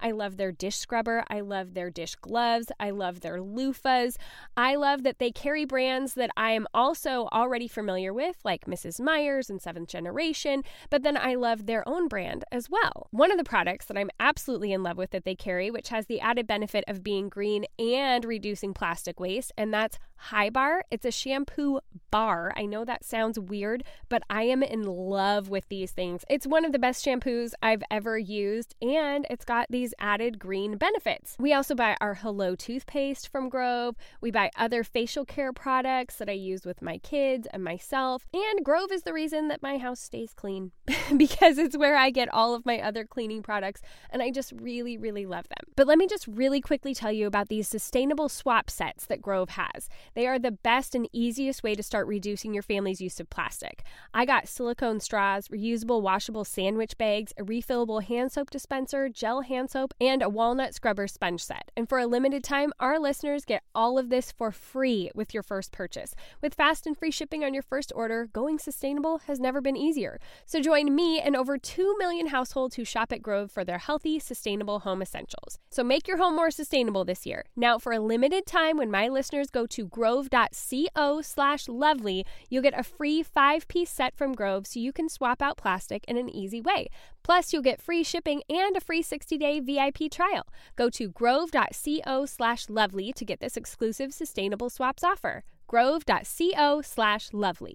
I 0.00 0.10
love 0.10 0.36
their 0.36 0.52
dish 0.52 0.76
scrubber. 0.76 1.24
I 1.28 1.40
love 1.40 1.74
their 1.74 1.90
dish 1.90 2.14
gloves. 2.16 2.70
I 2.78 2.90
love 2.90 3.20
their 3.20 3.38
loofahs. 3.38 4.16
I 4.56 4.74
love 4.74 5.02
that 5.02 5.18
they 5.18 5.30
carry 5.30 5.64
brands 5.64 6.14
that 6.14 6.30
I 6.36 6.52
am 6.52 6.66
also 6.74 7.28
already 7.32 7.68
familiar 7.68 8.12
with, 8.12 8.36
like 8.44 8.66
Mrs. 8.66 9.00
Meyer's 9.00 9.50
and 9.50 9.60
Seventh 9.60 9.88
Generation, 9.88 10.62
but 10.90 11.02
then 11.02 11.16
I 11.16 11.34
love 11.34 11.66
their 11.66 11.88
own 11.88 12.08
brand 12.08 12.44
as 12.50 12.68
well. 12.68 13.08
One 13.10 13.30
of 13.30 13.38
the 13.38 13.44
products 13.44 13.86
that 13.86 13.96
I'm 13.96 14.10
absolutely 14.18 14.72
in 14.72 14.82
love 14.82 14.96
with 14.96 15.10
that 15.10 15.24
they 15.24 15.34
carry, 15.34 15.70
which 15.70 15.88
has 15.88 16.06
the 16.06 16.20
added 16.20 16.46
benefit 16.46 16.84
of 16.88 17.02
being 17.02 17.28
green 17.28 17.64
and 17.78 18.24
reducing 18.24 18.74
plastic 18.74 19.20
waste, 19.20 19.52
and 19.56 19.72
that's 19.72 19.98
HiBAR. 20.28 20.80
It's 20.90 21.04
a 21.04 21.10
shampoo 21.10 21.80
bar. 22.10 22.52
I 22.56 22.66
know 22.66 22.84
that 22.84 23.04
sounds 23.04 23.38
weird, 23.38 23.84
but 24.08 24.22
I 24.28 24.42
am 24.42 24.62
in 24.62 24.82
love 24.84 25.48
with 25.48 25.68
these 25.68 25.92
things. 25.92 26.24
It's 26.28 26.46
one 26.46 26.64
of 26.64 26.72
the 26.72 26.78
best 26.78 27.04
shampoos 27.04 27.52
I've 27.62 27.82
ever 27.90 28.18
used, 28.18 28.74
and 28.82 29.26
it's 29.30 29.44
got 29.44 29.66
these 29.70 29.94
added 29.98 30.38
green 30.38 30.76
benefits. 30.76 31.36
We 31.38 31.52
also 31.52 31.74
buy 31.74 31.96
our 32.00 32.14
Hello 32.14 32.54
toothpaste 32.54 33.28
from 33.28 33.48
Grove. 33.48 33.96
We 34.20 34.30
buy 34.30 34.50
other 34.56 34.84
facial 34.84 35.24
care 35.24 35.52
products 35.52 36.16
that 36.16 36.28
I 36.28 36.32
use 36.32 36.64
with 36.64 36.82
my 36.82 36.98
kids 36.98 37.46
and 37.52 37.64
myself. 37.64 38.26
And 38.34 38.64
Grove 38.64 38.92
is 38.92 39.02
the 39.02 39.12
reason 39.12 39.48
that 39.48 39.62
my 39.62 39.78
house 39.78 40.00
stays 40.00 40.32
clean 40.34 40.72
because 41.16 41.58
it's 41.58 41.76
where 41.76 41.96
I 41.96 42.10
get 42.10 42.32
all 42.32 42.54
of 42.54 42.66
my 42.66 42.80
other 42.80 43.04
cleaning 43.04 43.42
products, 43.42 43.82
and 44.10 44.22
I 44.22 44.30
just 44.30 44.52
really, 44.52 44.96
really 44.96 45.26
love 45.26 45.48
them. 45.48 45.72
But 45.76 45.86
let 45.86 45.98
me 45.98 46.06
just 46.06 46.26
really 46.26 46.60
quickly 46.60 46.94
tell 46.94 47.12
you 47.12 47.26
about 47.26 47.48
these 47.48 47.68
sustainable 47.68 48.28
swap 48.28 48.68
sets 48.70 49.06
that 49.06 49.22
Grove 49.22 49.50
has. 49.50 49.88
They 50.14 50.26
are 50.26 50.38
the 50.38 50.50
best 50.50 50.94
and 50.94 51.08
easiest 51.12 51.62
way 51.62 51.74
to 51.74 51.82
start 51.82 52.06
reducing 52.06 52.52
your 52.54 52.62
family's 52.62 53.00
use 53.00 53.20
of 53.20 53.30
plastic. 53.30 53.82
I 54.12 54.24
got 54.24 54.48
silicone 54.48 55.00
straws, 55.00 55.48
reusable 55.48 56.02
washable 56.02 56.44
sandwich 56.44 56.96
bags, 56.98 57.32
a 57.38 57.42
refillable 57.42 58.02
hand 58.02 58.32
soap 58.32 58.50
dispenser, 58.50 59.08
gel 59.08 59.42
hand 59.42 59.70
soap, 59.70 59.94
and 60.00 60.22
a 60.22 60.28
walnut 60.28 60.74
scrubber 60.74 61.06
sponge 61.06 61.42
set. 61.42 61.70
And 61.76 61.88
for 61.88 61.98
a 61.98 62.06
limited 62.06 62.42
time, 62.42 62.72
our 62.80 62.98
listeners 62.98 63.44
get 63.44 63.62
all 63.74 63.98
of 63.98 64.08
this 64.10 64.32
for 64.32 64.50
free 64.50 65.10
with 65.14 65.32
your 65.32 65.42
first 65.42 65.72
purchase. 65.72 66.14
With 66.42 66.54
fast 66.54 66.86
and 66.86 66.96
free 66.96 67.10
shipping 67.10 67.44
on 67.44 67.54
your 67.54 67.62
first 67.62 67.92
order, 67.94 68.26
going 68.32 68.58
sustainable 68.58 69.18
has 69.26 69.40
never 69.40 69.60
been 69.60 69.76
easier. 69.76 70.18
So 70.46 70.60
join 70.60 70.94
me 70.94 71.20
and 71.20 71.36
over 71.36 71.58
2 71.58 71.96
million 71.98 72.28
households 72.28 72.76
who 72.76 72.84
shop 72.84 73.12
at 73.12 73.22
Grove 73.22 73.50
for 73.50 73.64
their 73.64 73.78
healthy, 73.78 74.18
sustainable 74.18 74.80
home 74.80 75.02
essentials. 75.02 75.58
So 75.70 75.84
make 75.84 76.08
your 76.08 76.18
home 76.18 76.36
more 76.36 76.50
sustainable 76.50 77.04
this 77.04 77.26
year. 77.26 77.44
Now, 77.56 77.78
for 77.78 77.92
a 77.92 78.00
limited 78.00 78.46
time, 78.46 78.76
when 78.76 78.90
my 78.90 79.08
listeners 79.08 79.50
go 79.50 79.66
to 79.66 79.86
grove.co 80.00 81.20
slash 81.20 81.68
lovely, 81.68 82.24
you'll 82.48 82.62
get 82.62 82.78
a 82.78 82.82
free 82.82 83.22
five 83.22 83.68
piece 83.68 83.90
set 83.90 84.16
from 84.16 84.32
Grove 84.32 84.66
so 84.66 84.80
you 84.80 84.94
can 84.94 85.10
swap 85.10 85.42
out 85.42 85.58
plastic 85.58 86.06
in 86.08 86.16
an 86.16 86.30
easy 86.30 86.58
way. 86.58 86.88
Plus, 87.22 87.52
you'll 87.52 87.60
get 87.60 87.82
free 87.82 88.02
shipping 88.02 88.42
and 88.48 88.74
a 88.74 88.80
free 88.80 89.02
60 89.02 89.36
day 89.36 89.60
VIP 89.60 90.10
trial. 90.10 90.46
Go 90.74 90.88
to 90.88 91.10
grove.co 91.10 92.24
slash 92.24 92.70
lovely 92.70 93.12
to 93.12 93.26
get 93.26 93.40
this 93.40 93.58
exclusive 93.58 94.14
sustainable 94.14 94.70
swaps 94.70 95.04
offer. 95.04 95.44
Grove.co 95.66 96.80
slash 96.80 97.28
lovely. 97.34 97.74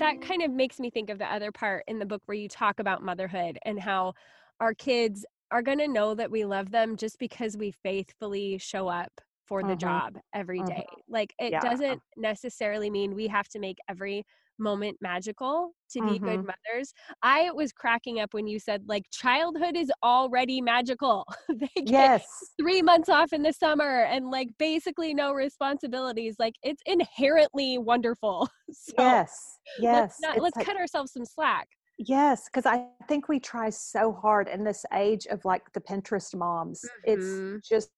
That 0.00 0.20
kind 0.20 0.42
of 0.42 0.50
makes 0.50 0.80
me 0.80 0.90
think 0.90 1.10
of 1.10 1.18
the 1.18 1.32
other 1.32 1.52
part 1.52 1.84
in 1.86 2.00
the 2.00 2.06
book 2.06 2.22
where 2.26 2.36
you 2.36 2.48
talk 2.48 2.80
about 2.80 3.04
motherhood 3.04 3.56
and 3.64 3.78
how 3.78 4.14
our 4.58 4.74
kids 4.74 5.24
are 5.52 5.62
going 5.62 5.78
to 5.78 5.86
know 5.86 6.12
that 6.16 6.32
we 6.32 6.44
love 6.44 6.72
them 6.72 6.96
just 6.96 7.20
because 7.20 7.56
we 7.56 7.70
faithfully 7.70 8.58
show 8.58 8.88
up 8.88 9.20
for 9.46 9.62
the 9.62 9.74
Mhm. 9.74 9.78
job 9.78 10.18
every 10.34 10.60
Mhm. 10.60 10.84
Like 11.08 11.32
it 11.38 11.52
Yeah. 11.52 11.60
doesn't 11.60 12.02
necessarily 12.16 12.90
mean 12.90 13.14
we 13.14 13.26
have 13.28 13.48
to 13.48 13.58
make 13.58 13.78
every 13.88 14.24
moment 14.58 14.96
magical 15.02 15.72
to 15.90 16.00
be 16.08 16.18
good 16.18 16.40
Mhm. 16.40 16.46
mothers. 16.46 16.94
I 17.22 17.50
was 17.50 17.72
cracking 17.72 18.20
up 18.20 18.32
when 18.32 18.46
you 18.46 18.58
said 18.58 18.88
like 18.88 19.04
childhood 19.10 19.76
is 19.76 19.92
already 20.02 20.62
magical. 20.62 21.26
they 21.48 21.68
get 21.76 21.88
Yes. 21.90 22.26
3 22.58 22.80
months 22.82 23.08
off 23.10 23.32
in 23.34 23.42
the 23.42 23.52
summer 23.52 24.04
and 24.04 24.30
like 24.30 24.48
basically 24.58 25.12
no 25.12 25.32
responsibilities. 25.32 26.36
Like 26.38 26.54
it's 26.62 26.82
inherently 26.86 27.78
wonderful. 27.78 28.48
So 28.72 28.94
Yes. 28.98 29.58
Yes. 29.78 29.94
let's 29.94 30.20
not, 30.20 30.38
let's 30.42 30.56
like- 30.56 30.66
cut 30.66 30.76
ourselves 30.76 31.12
some 31.12 31.24
slack. 31.26 31.68
Yes, 31.98 32.44
because 32.44 32.66
I 32.66 32.88
think 33.08 33.28
we 33.28 33.40
try 33.40 33.70
so 33.70 34.12
hard 34.12 34.48
in 34.48 34.64
this 34.64 34.84
age 34.92 35.26
of 35.26 35.44
like 35.46 35.72
the 35.72 35.80
Pinterest 35.80 36.34
moms. 36.34 36.84
Mhm. 36.84 37.58
It's 37.58 37.68
just, 37.68 37.90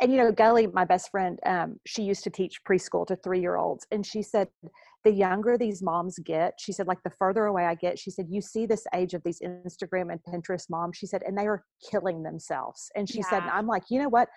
and 0.00 0.12
you 0.12 0.18
know, 0.18 0.30
Gully, 0.30 0.66
my 0.66 0.84
best 0.84 1.10
friend, 1.10 1.40
um, 1.46 1.80
she 1.86 2.02
used 2.02 2.22
to 2.24 2.30
teach 2.30 2.62
preschool 2.64 3.06
to 3.06 3.16
three 3.16 3.40
year 3.40 3.56
olds. 3.56 3.86
And 3.90 4.04
she 4.04 4.20
said, 4.20 4.48
the 5.04 5.10
younger 5.10 5.56
these 5.56 5.82
moms 5.82 6.18
get, 6.18 6.54
she 6.58 6.72
said, 6.72 6.86
like 6.86 7.02
the 7.02 7.10
further 7.10 7.46
away 7.46 7.64
I 7.64 7.76
get, 7.76 7.98
she 7.98 8.10
said, 8.10 8.26
you 8.28 8.42
see 8.42 8.66
this 8.66 8.86
age 8.94 9.14
of 9.14 9.22
these 9.22 9.40
Instagram 9.40 10.12
and 10.12 10.20
Pinterest 10.28 10.68
moms, 10.68 10.98
she 10.98 11.06
said, 11.06 11.22
and 11.22 11.38
they 11.38 11.46
are 11.46 11.64
killing 11.90 12.24
themselves. 12.24 12.90
And 12.94 13.08
she 13.08 13.22
said, 13.22 13.42
and 13.42 13.50
I'm 13.50 13.66
like, 13.66 13.84
you 13.88 14.02
know 14.02 14.08
what? 14.08 14.28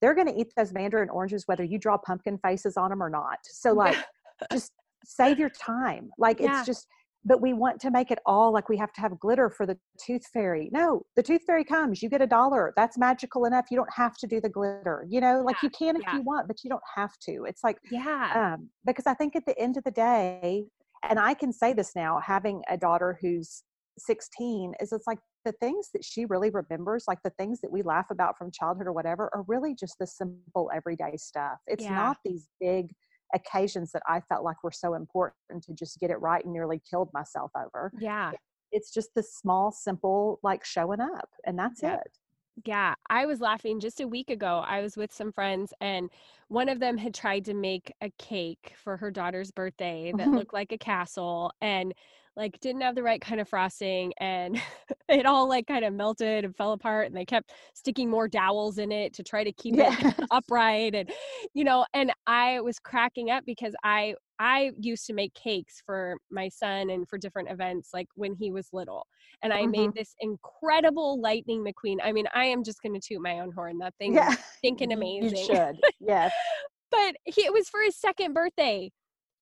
They're 0.00 0.14
going 0.14 0.28
to 0.28 0.38
eat 0.38 0.52
those 0.56 0.72
mandarin 0.72 1.08
oranges 1.10 1.48
whether 1.48 1.64
you 1.64 1.78
draw 1.78 1.96
pumpkin 1.96 2.38
faces 2.38 2.76
on 2.76 2.90
them 2.90 3.02
or 3.02 3.10
not. 3.10 3.38
So, 3.42 3.72
like, 3.72 3.96
just 4.52 4.70
save 5.04 5.40
your 5.40 5.50
time. 5.50 6.10
Like, 6.16 6.38
Yeah. 6.38 6.58
it's 6.58 6.66
just, 6.66 6.86
but 7.24 7.40
we 7.42 7.52
want 7.52 7.80
to 7.80 7.90
make 7.90 8.10
it 8.10 8.18
all 8.26 8.52
like 8.52 8.68
we 8.68 8.76
have 8.76 8.92
to 8.92 9.00
have 9.00 9.18
glitter 9.18 9.50
for 9.50 9.66
the 9.66 9.76
tooth 10.04 10.26
fairy. 10.32 10.70
No, 10.72 11.02
the 11.16 11.22
tooth 11.22 11.42
fairy 11.46 11.64
comes, 11.64 12.02
you 12.02 12.08
get 12.08 12.22
a 12.22 12.26
dollar. 12.26 12.72
That's 12.76 12.96
magical 12.96 13.44
enough. 13.44 13.66
You 13.70 13.76
don't 13.76 13.92
have 13.94 14.16
to 14.18 14.26
do 14.26 14.40
the 14.40 14.48
glitter. 14.48 15.04
You 15.08 15.20
know, 15.20 15.42
like 15.44 15.62
you 15.62 15.70
can 15.70 15.96
if 15.96 16.02
yeah. 16.02 16.16
you 16.16 16.22
want, 16.22 16.46
but 16.48 16.62
you 16.64 16.70
don't 16.70 16.82
have 16.94 17.12
to. 17.26 17.44
It's 17.46 17.62
like 17.64 17.78
Yeah. 17.90 18.54
um, 18.54 18.70
because 18.86 19.06
I 19.06 19.14
think 19.14 19.36
at 19.36 19.46
the 19.46 19.58
end 19.58 19.76
of 19.76 19.84
the 19.84 19.90
day, 19.90 20.64
and 21.08 21.18
I 21.18 21.34
can 21.34 21.52
say 21.52 21.72
this 21.72 21.94
now, 21.94 22.20
having 22.24 22.62
a 22.68 22.76
daughter 22.76 23.18
who's 23.20 23.62
16, 23.98 24.74
is 24.80 24.92
it's 24.92 25.06
like 25.06 25.18
the 25.44 25.52
things 25.52 25.90
that 25.94 26.04
she 26.04 26.24
really 26.24 26.50
remembers, 26.50 27.04
like 27.08 27.18
the 27.24 27.32
things 27.38 27.60
that 27.60 27.70
we 27.70 27.82
laugh 27.82 28.06
about 28.10 28.36
from 28.38 28.50
childhood 28.50 28.86
or 28.86 28.92
whatever, 28.92 29.30
are 29.34 29.44
really 29.48 29.74
just 29.74 29.96
the 29.98 30.06
simple 30.06 30.70
everyday 30.74 31.16
stuff. 31.16 31.58
It's 31.66 31.84
Yeah. 31.84 31.94
not 31.94 32.18
these 32.24 32.48
big 32.60 32.92
occasions 33.34 33.92
that 33.92 34.02
I 34.08 34.20
felt 34.20 34.44
like 34.44 34.62
were 34.64 34.72
so 34.72 34.94
important 34.94 35.64
to 35.64 35.74
just 35.74 35.98
get 36.00 36.10
it 36.10 36.20
right 36.20 36.44
and 36.44 36.52
nearly 36.52 36.80
killed 36.90 37.10
myself 37.12 37.50
over. 37.56 37.92
yeah. 37.98 38.32
It's 38.70 38.92
just 38.92 39.14
the 39.14 39.22
small, 39.22 39.72
simple, 39.72 40.40
like 40.42 40.64
showing 40.64 41.00
up, 41.00 41.30
and 41.46 41.58
that's 41.58 41.82
Yep. 41.82 42.00
it. 42.02 42.18
Yeah, 42.64 42.94
I 43.08 43.24
was 43.26 43.40
laughing 43.40 43.78
just 43.78 44.00
a 44.00 44.08
week 44.08 44.30
ago. 44.30 44.64
I 44.66 44.80
was 44.82 44.96
with 44.96 45.12
some 45.12 45.30
friends, 45.32 45.72
and 45.80 46.10
one 46.48 46.68
of 46.68 46.80
them 46.80 46.96
had 46.98 47.14
tried 47.14 47.44
to 47.46 47.54
make 47.54 47.94
a 48.00 48.10
cake 48.18 48.74
for 48.76 48.96
her 48.96 49.10
daughter's 49.12 49.52
birthday 49.52 50.12
that 50.16 50.30
looked 50.32 50.52
like 50.52 50.72
a 50.72 50.78
castle 50.78 51.52
and 51.60 51.94
like 52.38 52.58
didn't 52.60 52.80
have 52.82 52.94
the 52.94 53.02
right 53.02 53.20
kind 53.20 53.40
of 53.40 53.48
frosting 53.48 54.14
and 54.18 54.60
it 55.08 55.26
all 55.26 55.48
like 55.48 55.66
kind 55.66 55.84
of 55.84 55.92
melted 55.92 56.44
and 56.44 56.56
fell 56.56 56.72
apart 56.72 57.06
and 57.08 57.16
they 57.16 57.24
kept 57.24 57.52
sticking 57.74 58.08
more 58.08 58.28
dowels 58.28 58.78
in 58.78 58.92
it 58.92 59.12
to 59.12 59.22
try 59.22 59.44
to 59.44 59.52
keep 59.52 59.74
it 59.76 60.14
upright 60.30 60.94
and 60.94 61.10
you 61.52 61.64
know 61.64 61.84
and 61.92 62.12
I 62.26 62.60
was 62.60 62.78
cracking 62.78 63.30
up 63.30 63.44
because 63.44 63.74
I 63.84 64.14
I 64.38 64.70
used 64.78 65.04
to 65.08 65.12
make 65.12 65.34
cakes 65.34 65.82
for 65.84 66.16
my 66.30 66.48
son 66.48 66.90
and 66.90 67.08
for 67.08 67.18
different 67.18 67.50
events 67.50 67.90
like 67.92 68.06
when 68.14 68.34
he 68.34 68.52
was 68.52 68.68
little 68.72 69.04
and 69.42 69.52
I 69.52 69.66
made 69.66 69.90
mm-hmm. 69.90 69.98
this 69.98 70.14
incredible 70.20 71.20
lightning 71.20 71.64
McQueen. 71.64 71.98
I 72.02 72.12
mean, 72.12 72.26
I 72.34 72.44
am 72.46 72.62
just 72.62 72.82
going 72.82 72.94
to 72.94 73.00
toot 73.00 73.20
my 73.20 73.40
own 73.40 73.52
horn. 73.52 73.78
That 73.78 73.94
thing 73.98 74.14
Yeah. 74.14 74.28
was 74.28 74.38
stinking 74.58 74.90
You 74.90 74.96
amazing. 74.96 75.46
should. 75.46 75.76
Yes. 76.00 76.32
but 76.90 77.16
he, 77.24 77.42
it 77.42 77.52
was 77.52 77.68
for 77.68 77.82
his 77.82 77.96
second 77.96 78.34
birthday. 78.34 78.90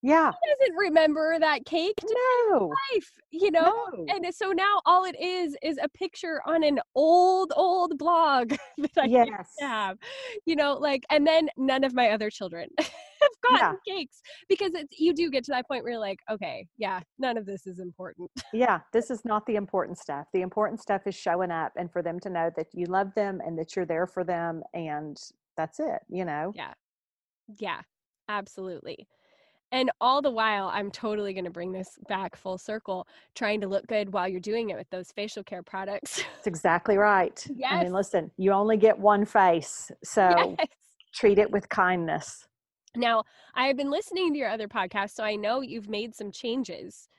Yeah. 0.06 0.30
He 0.30 0.54
doesn't 0.60 0.76
remember 0.76 1.36
that 1.40 1.64
cake 1.64 1.96
to 1.96 2.16
No. 2.50 2.70
life, 2.94 3.10
you 3.30 3.50
know? 3.50 3.72
No. 3.92 4.06
And 4.08 4.32
so 4.32 4.52
now 4.52 4.80
all 4.86 5.04
it 5.04 5.18
is 5.20 5.56
is 5.62 5.78
a 5.82 5.88
picture 5.88 6.40
on 6.46 6.62
an 6.62 6.78
old, 6.94 7.52
old 7.56 7.98
blog 7.98 8.50
that 8.78 8.90
I 8.96 9.08
Yes. 9.08 9.52
have, 9.58 9.98
you 10.44 10.54
know, 10.54 10.74
like, 10.74 11.02
and 11.10 11.26
then 11.26 11.48
none 11.56 11.82
of 11.82 11.92
my 11.92 12.10
other 12.10 12.30
children 12.30 12.68
have 12.78 13.30
gotten 13.42 13.78
cakes 13.86 14.20
because 14.48 14.74
it's, 14.74 15.00
you 15.00 15.12
do 15.12 15.28
get 15.28 15.42
to 15.44 15.50
that 15.50 15.66
point 15.66 15.82
where 15.82 15.94
you're 15.94 16.00
like, 16.00 16.20
okay, 16.30 16.68
yeah, 16.78 17.00
none 17.18 17.36
of 17.36 17.44
this 17.44 17.66
is 17.66 17.80
important. 17.80 18.30
Yeah, 18.52 18.82
this 18.92 19.10
is 19.10 19.24
not 19.24 19.44
the 19.46 19.56
important 19.56 19.98
stuff. 19.98 20.28
The 20.32 20.42
important 20.42 20.80
stuff 20.80 21.08
is 21.08 21.16
showing 21.16 21.50
up 21.50 21.72
and 21.76 21.92
for 21.92 22.00
them 22.00 22.20
to 22.20 22.30
know 22.30 22.50
that 22.56 22.68
you 22.72 22.86
love 22.86 23.12
them 23.16 23.40
and 23.44 23.58
that 23.58 23.74
you're 23.74 23.86
there 23.86 24.06
for 24.06 24.22
them 24.22 24.62
and 24.72 25.20
that's 25.56 25.80
it, 25.80 26.02
you 26.08 26.24
know? 26.24 26.52
Yeah. 26.54 26.74
Yeah, 27.58 27.82
absolutely. 28.28 29.08
And 29.76 29.90
all 30.00 30.22
the 30.22 30.30
while, 30.30 30.70
I'm 30.72 30.90
totally 30.90 31.34
going 31.34 31.44
to 31.44 31.50
bring 31.50 31.70
this 31.70 31.98
back 32.08 32.34
full 32.34 32.56
circle, 32.56 33.06
trying 33.34 33.60
to 33.60 33.68
look 33.68 33.86
good 33.88 34.10
while 34.10 34.26
you're 34.26 34.40
doing 34.40 34.70
it 34.70 34.76
with 34.78 34.88
those 34.88 35.12
facial 35.12 35.44
care 35.44 35.62
products. 35.62 36.22
That's 36.36 36.46
exactly 36.46 36.96
right. 36.96 37.46
I 37.68 37.84
mean, 37.84 37.92
listen, 37.92 38.30
you 38.38 38.52
only 38.52 38.78
get 38.78 38.98
one 38.98 39.26
face, 39.26 39.92
so 40.02 40.56
yes. 40.58 40.68
treat 41.14 41.38
it 41.38 41.50
with 41.50 41.68
kindness. 41.68 42.48
Now, 42.96 43.24
I 43.54 43.66
have 43.66 43.76
been 43.76 43.90
listening 43.90 44.32
to 44.32 44.38
your 44.38 44.48
other 44.48 44.66
podcast, 44.66 45.10
so 45.10 45.22
I 45.22 45.36
know 45.36 45.60
you've 45.60 45.90
made 45.90 46.14
some 46.14 46.32
changes. 46.32 47.10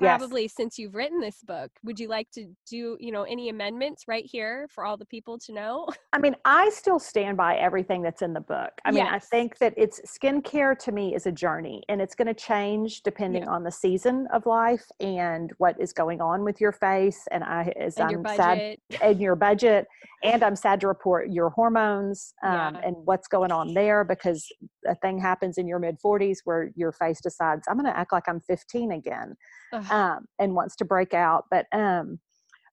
Yes. 0.00 0.18
Probably 0.18 0.46
since 0.48 0.78
you've 0.78 0.94
written 0.94 1.20
this 1.20 1.42
book. 1.42 1.70
Would 1.84 1.98
you 1.98 2.08
like 2.08 2.30
to 2.32 2.46
do, 2.68 2.96
you 3.00 3.12
know, 3.12 3.22
any 3.22 3.48
amendments 3.48 4.04
right 4.06 4.24
here 4.26 4.66
for 4.70 4.84
all 4.84 4.96
the 4.96 5.06
people 5.06 5.38
to 5.38 5.52
know? 5.52 5.88
I 6.12 6.18
mean, 6.18 6.36
I 6.44 6.68
still 6.70 6.98
stand 6.98 7.36
by 7.36 7.56
everything 7.56 8.02
that's 8.02 8.20
in 8.22 8.32
the 8.34 8.40
book. 8.40 8.72
I 8.84 8.90
mean, 8.90 9.06
I 9.06 9.18
think 9.18 9.58
that 9.58 9.72
it's 9.76 10.00
skincare 10.02 10.78
to 10.80 10.92
me 10.92 11.14
is 11.14 11.26
a 11.26 11.32
journey 11.32 11.82
and 11.88 12.00
it's 12.02 12.14
going 12.14 12.26
to 12.28 12.34
change 12.34 13.02
depending 13.02 13.44
Yeah. 13.44 13.50
on 13.50 13.62
the 13.64 13.70
season 13.72 14.26
of 14.32 14.44
life 14.46 14.84
and 15.00 15.52
what 15.58 15.80
is 15.80 15.92
going 15.92 16.20
on 16.20 16.44
with 16.44 16.60
your 16.60 16.72
face. 16.72 17.26
And 17.30 17.42
I, 17.42 17.72
as 17.78 17.96
And 17.96 18.10
your 18.10 18.20
I'm 18.26 18.36
sad 18.36 18.76
and 19.02 19.20
your 19.20 19.34
budget. 19.36 19.86
And 20.22 20.42
I'm 20.42 20.56
sad 20.56 20.80
to 20.80 20.88
report 20.88 21.30
your 21.30 21.50
hormones 21.50 22.34
um, 22.42 22.52
Yeah. 22.52 22.80
and 22.84 22.96
what's 23.04 23.28
going 23.28 23.52
on 23.52 23.74
there 23.74 24.04
because 24.04 24.46
a 24.86 24.94
thing 24.96 25.18
happens 25.18 25.58
in 25.58 25.66
your 25.66 25.78
mid 25.78 25.96
40s 26.04 26.38
where 26.44 26.70
your 26.74 26.92
face 26.92 27.20
decides, 27.20 27.66
I'm 27.68 27.76
going 27.76 27.86
to 27.92 27.96
act 27.96 28.12
like 28.12 28.24
I'm 28.28 28.40
15 28.40 28.92
again 28.92 29.36
Ugh, 29.72 29.84
um, 29.90 30.26
and 30.38 30.54
wants 30.54 30.76
to 30.76 30.84
break 30.84 31.14
out. 31.14 31.44
But 31.50 31.66
um, 31.72 32.18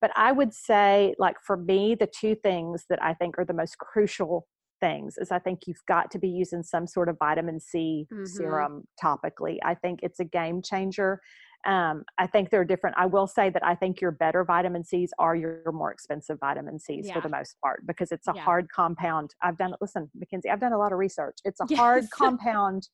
but 0.01 0.11
I 0.15 0.31
would 0.31 0.53
say, 0.53 1.15
like 1.17 1.37
for 1.45 1.55
me, 1.57 1.95
the 1.95 2.07
two 2.07 2.35
things 2.35 2.85
that 2.89 3.01
I 3.01 3.13
think 3.13 3.37
are 3.39 3.45
the 3.45 3.53
most 3.53 3.77
crucial 3.77 4.47
things 4.81 5.17
is 5.17 5.31
I 5.31 5.39
think 5.39 5.61
you've 5.65 5.85
got 5.87 6.11
to 6.11 6.19
be 6.19 6.27
using 6.27 6.61
some 6.61 6.85
sort 6.87 7.07
of 7.07 7.17
vitamin 7.17 7.59
C 7.59 8.05
Mhm. 8.11 8.27
serum 8.27 8.83
topically. 9.01 9.57
I 9.63 9.75
think 9.75 10.01
it's 10.03 10.19
a 10.19 10.25
game 10.25 10.61
changer. 10.61 11.21
Um, 11.65 12.03
I 12.17 12.27
think 12.27 12.49
they're 12.49 12.65
different. 12.65 12.97
I 12.99 13.05
will 13.05 13.25
say 13.27 13.49
that 13.49 13.65
I 13.65 13.75
think 13.75 14.01
your 14.01 14.11
better 14.11 14.43
vitamin 14.43 14.83
C's 14.83 15.13
are 15.19 15.33
your 15.37 15.71
more 15.71 15.93
expensive 15.93 16.37
vitamin 16.41 16.77
C's 16.79 17.07
Yeah. 17.07 17.13
for 17.13 17.21
the 17.21 17.29
most 17.29 17.55
part 17.63 17.87
because 17.87 18.11
it's 18.11 18.27
a 18.27 18.33
Yeah. 18.35 18.41
hard 18.41 18.67
compound. 18.69 19.33
I've 19.41 19.57
done 19.57 19.71
it. 19.71 19.77
Listen, 19.79 20.11
Mackenzie, 20.13 20.49
I've 20.49 20.59
done 20.59 20.73
a 20.73 20.77
lot 20.77 20.91
of 20.91 20.97
research. 20.99 21.37
It's 21.45 21.61
a 21.61 21.65
hard 21.81 22.03
compound 22.11 22.89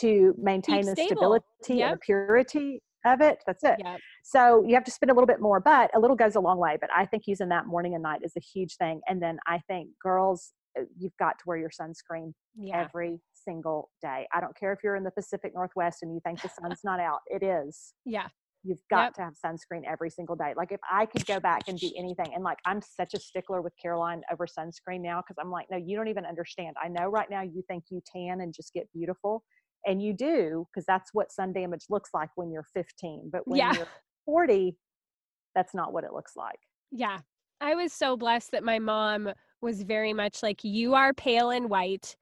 to 0.00 0.34
maintain 0.38 0.86
the 0.86 0.92
stable. 0.92 1.08
stability 1.16 1.82
and 1.82 1.94
the 1.94 1.98
purity 1.98 2.82
of 3.04 3.20
it. 3.20 3.42
That's 3.46 3.64
it. 3.64 3.76
yeah. 3.78 3.96
So 4.24 4.64
you 4.66 4.74
have 4.74 4.84
to 4.84 4.90
spend 4.90 5.10
a 5.10 5.14
little 5.14 5.26
bit 5.26 5.40
more, 5.40 5.60
but 5.60 5.90
a 5.94 6.00
little 6.00 6.16
goes 6.16 6.34
a 6.36 6.40
long 6.40 6.58
way. 6.58 6.76
But 6.80 6.90
I 6.94 7.06
think 7.06 7.24
using 7.26 7.48
that 7.50 7.66
morning 7.66 7.94
and 7.94 8.02
night 8.02 8.20
is 8.24 8.32
a 8.36 8.40
huge 8.40 8.76
thing. 8.76 9.00
And 9.08 9.22
then 9.22 9.38
I 9.46 9.60
think 9.68 9.90
girls, 10.02 10.52
uh, 10.78 10.82
you've 10.98 11.16
got 11.18 11.38
to 11.38 11.44
wear 11.46 11.56
your 11.56 11.70
sunscreen 11.70 12.32
Yeah. 12.56 12.80
every 12.80 13.20
single 13.34 13.90
day. 14.02 14.26
I 14.34 14.40
don't 14.40 14.56
care 14.58 14.72
if 14.72 14.80
you're 14.82 14.96
in 14.96 15.04
the 15.04 15.10
Pacific 15.12 15.52
Northwest 15.54 16.02
and 16.02 16.12
you 16.12 16.20
think 16.24 16.42
the 16.42 16.48
sun's 16.48 16.80
not 16.84 17.00
out. 17.00 17.20
It 17.26 17.42
is. 17.42 17.94
Yeah. 18.04 18.28
You've 18.64 18.82
got 18.90 19.04
Yep. 19.04 19.14
to 19.14 19.22
have 19.22 19.34
sunscreen 19.34 19.84
every 19.86 20.10
single 20.10 20.34
day. 20.34 20.52
Like 20.56 20.72
if 20.72 20.80
I 20.90 21.06
could 21.06 21.24
go 21.24 21.38
back 21.38 21.68
and 21.68 21.78
do 21.78 21.90
anything, 21.96 22.34
and 22.34 22.42
like 22.42 22.58
I'm 22.66 22.82
such 22.82 23.14
a 23.14 23.20
stickler 23.20 23.62
with 23.62 23.72
Caroline 23.80 24.22
over 24.32 24.46
sunscreen 24.46 25.00
now 25.00 25.20
because 25.22 25.36
I'm 25.40 25.50
like, 25.50 25.68
no, 25.70 25.76
you 25.78 25.96
don't 25.96 26.08
even 26.08 26.26
understand. 26.26 26.76
I 26.82 26.88
know 26.88 27.06
right 27.08 27.30
now 27.30 27.42
you 27.42 27.62
think 27.68 27.84
you 27.88 28.02
tan 28.04 28.40
and 28.40 28.52
just 28.52 28.74
get 28.74 28.90
beautiful, 28.92 29.44
and 29.86 30.02
you 30.02 30.12
do 30.12 30.66
because 30.72 30.84
that's 30.86 31.12
what 31.14 31.32
sun 31.32 31.52
damage 31.52 31.84
looks 31.88 32.10
like 32.12 32.30
when 32.36 32.50
you're 32.50 32.66
15. 32.74 33.30
But 33.32 33.46
when 33.46 33.58
Yeah. 33.58 33.74
you're 33.74 33.88
40, 34.26 34.76
that's 35.54 35.74
not 35.74 35.92
what 35.92 36.04
it 36.04 36.12
looks 36.12 36.36
like. 36.36 36.58
Yeah. 36.90 37.20
I 37.60 37.74
was 37.74 37.92
so 37.92 38.16
blessed 38.16 38.52
that 38.52 38.62
my 38.62 38.78
mom 38.78 39.30
was 39.60 39.82
very 39.82 40.12
much 40.12 40.42
like, 40.42 40.62
you 40.62 40.94
are 40.94 41.12
pale 41.12 41.50
and 41.50 41.68
white 41.68 42.16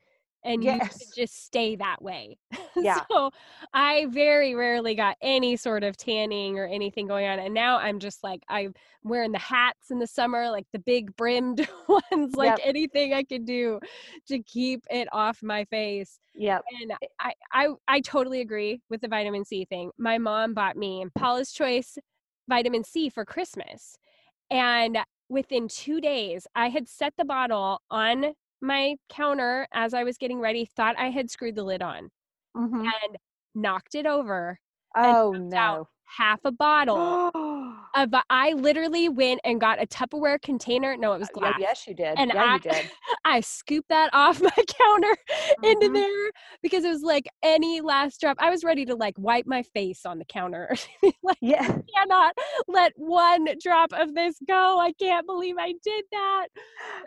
and 0.46 0.64
you 0.64 0.78
Yes. 0.78 0.98
should 0.98 1.12
just 1.14 1.44
stay 1.44 1.76
that 1.76 2.02
way. 2.02 2.38
Yeah. 2.78 3.04
so 3.10 3.30
I 3.74 4.06
very 4.10 4.54
rarely 4.54 4.94
got 4.94 5.16
any 5.20 5.56
sort 5.56 5.84
of 5.84 5.96
tanning 5.96 6.58
or 6.58 6.66
anything 6.66 7.06
going 7.06 7.26
on. 7.26 7.38
And 7.38 7.54
now 7.54 7.78
I'm 7.78 7.98
just 7.98 8.22
like, 8.24 8.42
I'm 8.48 8.74
wearing 9.04 9.32
the 9.32 9.38
hats 9.38 9.90
in 9.90 9.98
the 9.98 10.06
summer, 10.06 10.50
like 10.50 10.66
the 10.72 10.78
big 10.78 11.16
brimmed 11.16 11.68
ones, 11.88 12.34
like 12.36 12.56
Yep. 12.56 12.60
anything 12.64 13.14
I 13.14 13.24
could 13.24 13.44
do 13.46 13.80
to 14.28 14.42
keep 14.42 14.82
it 14.90 15.08
off 15.12 15.42
my 15.42 15.64
face. 15.66 16.18
Yeah. 16.34 16.60
And 16.80 16.92
I, 17.20 17.32
I, 17.52 17.68
I 17.88 18.00
totally 18.00 18.40
agree 18.40 18.80
with 18.90 19.00
the 19.00 19.08
vitamin 19.08 19.44
C 19.44 19.64
thing. 19.64 19.90
My 19.98 20.18
mom 20.18 20.54
bought 20.54 20.76
me 20.76 21.04
Paula's 21.14 21.52
Choice 21.52 21.98
vitamin 22.48 22.84
C 22.84 23.08
for 23.10 23.24
Christmas. 23.24 23.96
And 24.50 24.98
within 25.28 25.68
two 25.68 26.00
days, 26.00 26.46
I 26.54 26.68
had 26.68 26.88
set 26.88 27.14
the 27.18 27.24
bottle 27.24 27.80
on 27.90 28.34
my 28.66 28.96
counter 29.08 29.68
as 29.72 29.94
I 29.94 30.04
was 30.04 30.18
getting 30.18 30.40
ready, 30.40 30.64
thought 30.66 30.96
I 30.98 31.10
had 31.10 31.30
screwed 31.30 31.56
the 31.56 31.64
lid 31.64 31.82
on 31.82 32.10
Mhm. 32.54 32.96
and 33.04 33.18
knocked 33.54 33.94
it 33.96 34.06
over, 34.06 34.60
Oh 34.94 35.32
no. 35.36 35.88
half 36.04 36.40
a 36.44 36.52
bottle. 36.52 37.20
of, 37.96 38.14
I 38.30 38.52
literally 38.52 39.08
went 39.08 39.40
and 39.44 39.60
got 39.60 39.82
a 39.82 39.86
Tupperware 39.86 40.40
container. 40.40 40.96
No, 40.96 41.12
it 41.14 41.18
was 41.18 41.28
glass. 41.28 41.54
yes, 41.58 41.86
you 41.86 41.94
did. 41.94 42.18
And 42.18 42.30
yeah, 42.34 42.44
I, 42.44 42.54
you 42.54 42.60
did. 42.60 42.90
I 43.24 43.40
scooped 43.40 43.88
that 43.88 44.10
off 44.12 44.40
my 44.42 44.50
counter 44.50 45.16
into 45.62 45.88
Mhm. 45.88 45.94
there 45.94 46.30
because 46.62 46.84
it 46.84 46.90
was 46.90 47.02
like 47.02 47.26
any 47.42 47.80
last 47.80 48.20
drop. 48.20 48.36
I 48.40 48.50
was 48.50 48.62
ready 48.64 48.84
to 48.86 48.94
like 48.94 49.14
wipe 49.18 49.46
my 49.46 49.62
face 49.62 50.04
on 50.06 50.18
the 50.18 50.24
counter. 50.26 50.74
like, 51.22 51.38
Yeah. 51.40 51.62
I 51.62 51.82
cannot 51.98 52.34
let 52.68 52.92
one 52.96 53.46
drop 53.62 53.92
of 53.92 54.14
this 54.14 54.36
go. 54.46 54.78
I 54.78 54.92
can't 54.92 55.26
believe 55.26 55.56
I 55.58 55.72
did 55.82 56.04
that. 56.12 56.46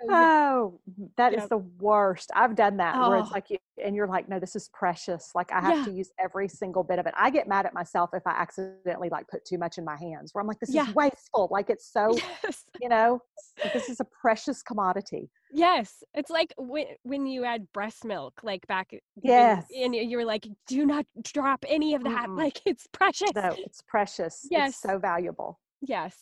So, 0.08 0.14
Oh, 0.14 0.80
that 1.18 1.34
is 1.34 1.48
the 1.50 1.58
worst. 1.58 2.32
I've 2.36 2.56
done 2.56 2.78
that 2.78 3.00
where 3.00 3.18
it's 3.20 3.30
Oh. 3.30 3.34
like 3.34 3.50
you, 3.50 3.58
and 3.84 3.96
you're 3.96 4.08
like, 4.08 4.28
no, 4.30 4.40
this 4.40 4.56
is 4.56 4.70
precious. 4.74 5.32
Like 5.36 5.52
I 5.52 5.62
have 5.62 5.78
Yeah. 5.80 5.84
to 5.86 5.92
use 5.92 6.12
every 6.20 6.48
single 6.48 6.84
bit 6.84 7.00
of 7.00 7.06
it. 7.06 7.14
I 7.18 7.30
get 7.30 7.48
mad 7.48 7.66
at 7.66 7.74
myself 7.74 8.12
if 8.14 8.26
I 8.26 8.32
accidentally 8.32 9.10
like 9.10 9.28
put 9.28 9.46
too 9.46 9.58
much 9.58 9.78
in 9.78 9.86
my 9.86 9.98
hands 9.98 10.34
where 10.34 10.42
I'm 10.42 10.48
like, 10.48 10.60
this 10.60 10.74
Yeah. 10.74 10.88
is 10.90 10.96
wasteful. 10.96 11.48
Like 11.52 11.70
it's 11.70 11.86
so, 11.92 12.16
Yes. 12.44 12.66
you 12.82 12.90
know, 12.90 13.22
this 13.74 13.90
is 13.90 14.00
a 14.00 14.06
precious 14.06 14.62
commodity. 14.62 15.30
Yes. 15.52 16.04
It's 16.14 16.30
like 16.30 16.54
when 16.58 16.86
when 17.04 17.26
you 17.26 17.44
had 17.44 17.72
breast 17.74 18.06
milk, 18.06 18.34
like 18.44 18.66
back 18.68 18.92
Yes. 19.22 19.66
and 19.76 19.96
you 19.96 20.02
you 20.04 20.18
were 20.18 20.26
like, 20.26 20.48
do 20.68 20.86
not 20.86 21.06
drop 21.24 21.66
any 21.68 21.96
of 21.96 22.04
that. 22.04 22.28
Mm-mm. 22.30 22.38
Like 22.38 22.62
it's 22.66 22.88
precious. 22.92 23.32
So 23.34 23.56
it's 23.58 23.82
precious. 23.88 24.46
Yes. 24.50 24.70
It's 24.72 24.82
so 24.82 25.00
valuable. 25.00 25.60
Yes. 25.82 26.16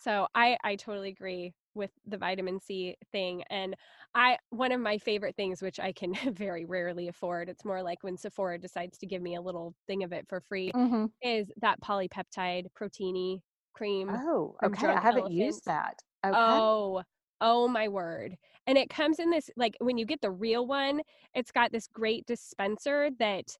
So 0.00 0.26
I 0.34 0.58
I 0.64 0.76
totally 0.76 1.08
agree 1.10 1.54
with 1.74 1.90
the 2.06 2.18
vitamin 2.18 2.60
C 2.60 2.96
thing 3.12 3.42
and 3.50 3.74
I 4.14 4.38
one 4.50 4.72
of 4.72 4.80
my 4.80 4.98
favorite 4.98 5.36
things 5.36 5.62
which 5.62 5.80
I 5.80 5.92
can 5.92 6.14
very 6.34 6.64
rarely 6.64 7.08
afford 7.08 7.48
it's 7.48 7.64
more 7.64 7.82
like 7.82 8.02
when 8.02 8.16
Sephora 8.16 8.58
decides 8.58 8.98
to 8.98 9.06
give 9.06 9.22
me 9.22 9.34
a 9.36 9.42
little 9.42 9.74
thing 9.86 10.02
of 10.04 10.12
it 10.12 10.26
for 10.28 10.40
free 10.40 10.74
Mhm. 10.74 11.06
is 11.22 11.50
that 11.58 11.80
polypeptide 11.80 12.66
Protini 12.78 13.40
cream. 13.74 14.16
Oh, 14.16 14.56
okay. 14.64 14.86
I 14.88 15.00
haven't 15.00 15.30
used 15.30 15.66
that. 15.66 15.96
Okay. 16.24 16.62
Oh, 16.62 17.02
oh 17.40 17.68
my 17.68 17.88
word. 17.88 18.36
And 18.66 18.78
it 18.78 18.88
comes 18.90 19.18
in 19.18 19.30
this 19.30 19.50
like 19.56 19.76
when 19.80 19.98
you 19.98 20.06
get 20.06 20.20
the 20.20 20.30
real 20.30 20.66
one, 20.66 21.02
it's 21.34 21.52
got 21.52 21.72
this 21.72 21.86
great 21.88 22.26
dispenser 22.26 23.10
that 23.18 23.56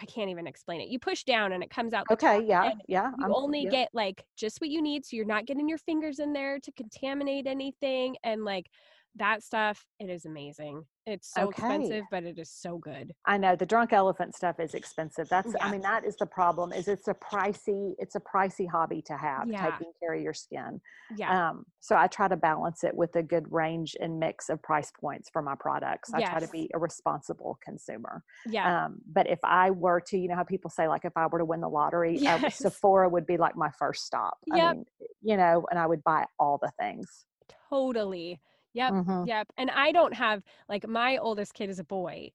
I 0.00 0.06
can't 0.06 0.30
even 0.30 0.46
explain 0.46 0.80
it. 0.80 0.88
You 0.88 0.98
push 0.98 1.24
down 1.24 1.52
and 1.52 1.62
it 1.62 1.70
comes 1.70 1.92
out 1.92 2.06
okay. 2.10 2.42
Yeah. 2.44 2.72
Yeah. 2.88 3.10
you 3.18 3.24
I'm- 3.24 3.34
only 3.34 3.64
yeah. 3.64 3.70
get 3.70 3.88
like 3.92 4.24
just 4.36 4.60
what 4.60 4.70
you 4.70 4.80
need 4.82 5.04
so 5.04 5.16
you're 5.16 5.26
not 5.26 5.46
getting 5.46 5.68
your 5.68 5.78
fingers 5.78 6.18
in 6.18 6.32
there 6.32 6.58
to 6.60 6.72
contaminate 6.72 7.46
anything 7.46 8.16
and 8.24 8.44
like 8.44 8.70
that 9.16 9.42
stuff 9.42 9.84
it 9.98 10.08
is 10.08 10.24
amazing 10.24 10.84
it's 11.10 11.32
so 11.32 11.48
Okay. 11.48 11.50
expensive 11.50 12.04
but 12.10 12.24
it 12.24 12.38
is 12.38 12.50
so 12.50 12.78
good 12.78 13.12
I 13.26 13.36
know 13.36 13.54
the 13.56 13.66
drunk 13.66 13.92
elephant 13.92 14.34
stuff 14.34 14.58
is 14.60 14.74
expensive. 14.74 15.28
That's 15.28 15.54
Yeah. 15.54 15.64
I 15.66 15.70
mean 15.70 15.82
that 15.82 16.04
is 16.04 16.16
the 16.16 16.26
problem 16.26 16.72
is 16.72 16.88
it's 16.88 17.08
a 17.08 17.14
pricey 17.14 17.94
it's 17.98 18.14
a 18.16 18.20
pricey 18.20 18.68
hobby 18.68 19.02
to 19.02 19.16
have 19.16 19.48
Yeah. 19.48 19.70
taking 19.70 19.92
care 20.00 20.14
of 20.14 20.22
your 20.22 20.32
skin. 20.34 20.80
yeah 21.16 21.48
Um 21.48 21.66
so 21.80 21.96
I 21.96 22.06
try 22.06 22.28
to 22.28 22.36
balance 22.36 22.84
it 22.84 22.94
with 22.94 23.14
a 23.16 23.22
good 23.22 23.50
range 23.52 23.96
and 24.00 24.18
mix 24.18 24.48
of 24.48 24.62
price 24.62 24.90
points 25.00 25.28
for 25.30 25.42
my 25.42 25.54
products. 25.54 26.12
I 26.14 26.20
try 26.22 26.40
to 26.40 26.48
be 26.48 26.70
a 26.74 26.78
responsible 26.78 27.58
consumer. 27.62 28.22
yeah 28.50 28.84
Um 28.84 29.00
but 29.12 29.28
if 29.28 29.40
I 29.44 29.70
were 29.70 30.00
to 30.08 30.16
you 30.18 30.28
know 30.28 30.36
how 30.36 30.44
people 30.44 30.70
say 30.70 30.88
like 30.88 31.04
if 31.04 31.16
I 31.16 31.26
were 31.26 31.38
to 31.38 31.44
win 31.44 31.60
the 31.60 31.68
lottery 31.68 32.26
uh, 32.26 32.48
Sephora 32.50 33.08
would 33.08 33.26
be 33.26 33.36
like 33.36 33.56
my 33.56 33.70
first 33.78 34.04
stop. 34.06 34.38
I 34.52 34.56
mean 34.56 34.84
you 35.22 35.36
know 35.36 35.66
and 35.70 35.78
I 35.78 35.86
would 35.86 36.02
buy 36.04 36.24
all 36.38 36.58
the 36.62 36.72
things. 36.80 37.26
totally 37.68 38.40
yep 38.74 38.94
Mhm. 38.94 39.24
Yep. 39.24 39.52
And 39.58 39.70
I 39.70 39.92
don't 39.92 40.14
have 40.14 40.42
like 40.68 40.86
my 40.88 41.16
oldest 41.18 41.54
kid 41.54 41.70
is 41.70 41.78
a 41.78 41.84
boy. 41.84 42.32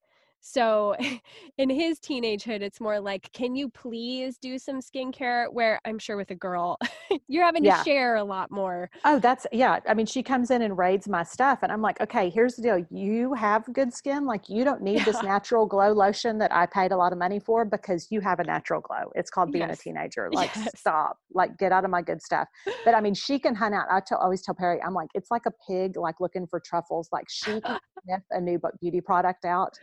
So 0.47 0.95
in 1.57 1.69
his 1.71 1.99
teenagehood, 1.99 2.61
it's 2.61 2.79
more 2.79 2.99
like, 2.99 3.31
can 3.33 3.55
you 3.55 3.67
please 3.67 4.37
do 4.37 4.59
some 4.59 4.79
skincare? 4.79 5.51
Where 5.51 5.79
I'm 5.85 5.97
sure 5.97 6.17
with 6.17 6.29
a 6.29 6.35
girl, 6.35 6.77
you're 7.27 7.43
having 7.43 7.63
to 7.63 7.71
share 7.71 8.15
a 8.15 8.23
lot 8.23 8.51
more. 8.51 8.91
Oh, 9.03 9.17
that's 9.19 9.47
yeah. 9.51 9.79
I 9.87 9.95
mean, 9.95 10.05
she 10.05 10.21
comes 10.21 10.51
in 10.51 10.61
and 10.61 10.77
raids 10.77 11.07
my 11.07 11.23
stuff, 11.23 11.59
and 11.63 11.71
I'm 11.71 11.81
like, 11.81 11.99
okay, 11.99 12.29
here's 12.29 12.55
the 12.55 12.61
deal. 12.61 12.85
You 12.91 13.33
have 13.33 13.71
good 13.73 13.91
skin. 13.91 14.25
Like, 14.25 14.47
you 14.47 14.63
don't 14.63 14.83
need 14.83 15.03
this 15.03 15.21
natural 15.23 15.65
glow 15.65 15.91
lotion 15.93 16.37
that 16.37 16.53
I 16.53 16.67
paid 16.67 16.91
a 16.91 16.97
lot 16.97 17.11
of 17.11 17.17
money 17.17 17.39
for 17.39 17.65
because 17.65 18.11
you 18.11 18.21
have 18.21 18.39
a 18.39 18.43
natural 18.43 18.81
glow. 18.81 19.11
It's 19.15 19.31
called 19.31 19.51
being 19.51 19.69
Yes. 19.69 19.79
a 19.79 19.83
teenager. 19.83 20.29
Like, 20.31 20.51
Yes. 20.55 20.71
stop. 20.75 21.17
Like, 21.33 21.57
get 21.57 21.71
out 21.71 21.85
of 21.85 21.89
my 21.89 22.03
good 22.03 22.21
stuff. 22.21 22.47
But 22.83 22.93
I 22.93 23.01
mean, 23.01 23.15
she 23.15 23.39
can 23.39 23.55
hunt 23.55 23.73
out. 23.73 23.87
I 23.89 23.99
tell, 24.05 24.19
always 24.19 24.43
tell 24.43 24.53
Perry, 24.53 24.79
I'm 24.83 24.93
like, 24.93 25.09
it's 25.15 25.31
like 25.31 25.47
a 25.47 25.51
pig, 25.67 25.97
like 25.97 26.19
looking 26.19 26.45
for 26.45 26.59
truffles. 26.59 27.09
Like, 27.11 27.25
she 27.29 27.61
can 27.61 27.77
sniff 28.05 28.21
a 28.29 28.39
new 28.39 28.59
beauty 28.79 29.01
product 29.01 29.43
out. 29.45 29.73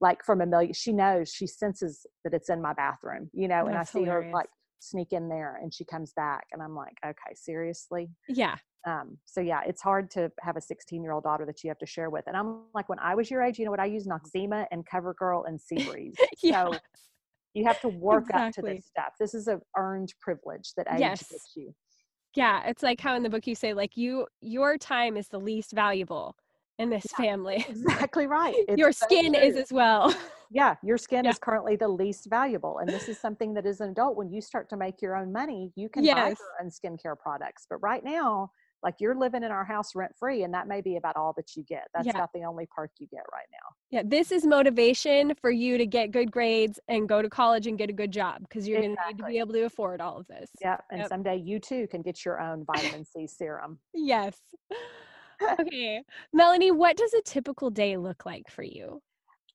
Like 0.00 0.24
from 0.24 0.40
a 0.40 0.46
million, 0.46 0.72
she 0.74 0.92
knows, 0.92 1.30
she 1.30 1.46
senses 1.46 2.06
that 2.24 2.34
it's 2.34 2.50
in 2.50 2.60
my 2.60 2.74
bathroom, 2.74 3.30
you 3.32 3.48
know, 3.48 3.66
and 3.66 3.76
I 3.76 3.84
see 3.84 4.04
her 4.04 4.30
like 4.32 4.48
sneak 4.78 5.12
in 5.12 5.28
there 5.28 5.58
and 5.62 5.72
she 5.72 5.84
comes 5.84 6.12
back 6.12 6.46
and 6.52 6.62
I'm 6.62 6.74
like, 6.74 6.96
okay, 7.04 7.34
seriously? 7.34 8.10
Yeah. 8.28 8.56
Um, 8.86 9.18
so 9.24 9.40
yeah, 9.40 9.62
it's 9.66 9.82
hard 9.82 10.10
to 10.12 10.30
have 10.40 10.56
a 10.56 10.60
16 10.60 11.02
year 11.02 11.12
old 11.12 11.24
daughter 11.24 11.44
that 11.46 11.64
you 11.64 11.70
have 11.70 11.78
to 11.78 11.86
share 11.86 12.10
with. 12.10 12.24
And 12.26 12.36
I'm 12.36 12.62
like, 12.74 12.88
when 12.88 12.98
I 13.00 13.14
was 13.14 13.30
your 13.30 13.42
age, 13.42 13.58
you 13.58 13.64
know 13.64 13.70
what? 13.70 13.80
I 13.80 13.86
used 13.86 14.08
Noxzema 14.08 14.66
and 14.70 14.86
CoverGirl 14.86 15.48
and 15.48 15.58
Seabreeze. 15.58 16.14
Yeah. 16.42 16.66
So 16.66 16.78
you 17.54 17.64
have 17.64 17.80
to 17.80 17.88
work 17.88 18.26
up 18.34 18.52
to 18.52 18.62
this 18.62 18.86
stuff. 18.86 19.14
This 19.18 19.32
is 19.34 19.48
an 19.48 19.60
earned 19.76 20.12
privilege 20.20 20.72
that 20.76 20.86
age 20.92 21.00
Yes. 21.00 21.26
gives 21.30 21.52
you. 21.56 21.74
Yeah. 22.34 22.64
It's 22.66 22.82
like 22.82 23.00
how 23.00 23.16
in 23.16 23.22
the 23.22 23.30
book 23.30 23.46
you 23.46 23.54
say, 23.54 23.72
like, 23.72 23.96
you, 23.96 24.26
your 24.42 24.76
time 24.76 25.16
is 25.16 25.28
the 25.28 25.40
least 25.40 25.72
valuable 25.72 26.36
in 26.78 26.90
this 26.90 27.06
family. 27.16 27.64
Exactly 27.76 28.26
right. 28.26 28.54
It's 28.68 28.78
your 28.78 28.92
so 28.92 29.06
skin 29.06 29.34
is 29.34 29.56
as 29.56 29.72
well. 29.72 30.14
yeah, 30.50 30.76
your 30.82 30.98
skin 30.98 31.24
Yeah. 31.24 31.30
is 31.30 31.38
currently 31.38 31.76
the 31.76 31.88
least 31.88 32.26
valuable. 32.28 32.78
And 32.78 32.88
this 32.88 33.08
is 33.08 33.18
something 33.18 33.54
that 33.54 33.66
as 33.66 33.80
an 33.80 33.90
adult, 33.90 34.16
when 34.16 34.30
you 34.30 34.40
start 34.40 34.68
to 34.70 34.76
make 34.76 35.00
your 35.02 35.16
own 35.16 35.32
money, 35.32 35.72
you 35.76 35.88
can 35.88 36.04
buy 36.04 36.28
your 36.28 36.36
own 36.62 36.68
skincare 36.70 37.18
products. 37.18 37.66
But 37.68 37.78
right 37.78 38.04
now, 38.04 38.50
like 38.82 38.96
you're 39.00 39.14
living 39.16 39.42
in 39.42 39.50
our 39.50 39.64
house 39.64 39.94
rent 39.94 40.12
free, 40.18 40.42
and 40.42 40.52
that 40.54 40.68
may 40.68 40.80
be 40.80 40.96
about 40.96 41.16
all 41.16 41.32
that 41.36 41.56
you 41.56 41.64
get. 41.64 41.88
That's 41.94 42.06
Yeah. 42.06 42.12
about 42.12 42.32
the 42.34 42.44
only 42.44 42.66
perk 42.74 42.90
you 42.98 43.06
get 43.08 43.22
right 43.32 43.46
now. 43.50 43.74
Yeah. 43.90 44.02
This 44.04 44.30
is 44.30 44.46
motivation 44.46 45.34
for 45.40 45.50
you 45.50 45.78
to 45.78 45.86
get 45.86 46.10
good 46.10 46.30
grades 46.30 46.78
and 46.88 47.08
go 47.08 47.22
to 47.22 47.28
college 47.30 47.66
and 47.66 47.78
get 47.78 47.88
a 47.88 47.94
good 47.94 48.12
job 48.12 48.42
because 48.42 48.68
you're 48.68 48.80
going 48.82 48.94
to 48.94 49.02
need 49.08 49.18
to 49.18 49.24
be 49.24 49.38
able 49.38 49.54
to 49.54 49.64
afford 49.64 50.00
all 50.00 50.18
of 50.18 50.26
this. 50.26 50.50
Yeah, 50.60 50.76
and 50.90 51.00
Yep. 51.00 51.08
someday 51.08 51.36
you 51.36 51.58
too 51.58 51.88
can 51.88 52.02
get 52.02 52.24
your 52.24 52.40
own 52.40 52.64
vitamin 52.64 53.04
C 53.04 53.26
serum. 53.26 53.78
Yes. 53.94 54.38
Okay. 55.42 56.02
Melanie, 56.32 56.70
what 56.70 56.96
does 56.96 57.12
a 57.14 57.22
typical 57.22 57.70
day 57.70 57.96
look 57.96 58.24
like 58.26 58.48
for 58.50 58.62
you? 58.62 59.02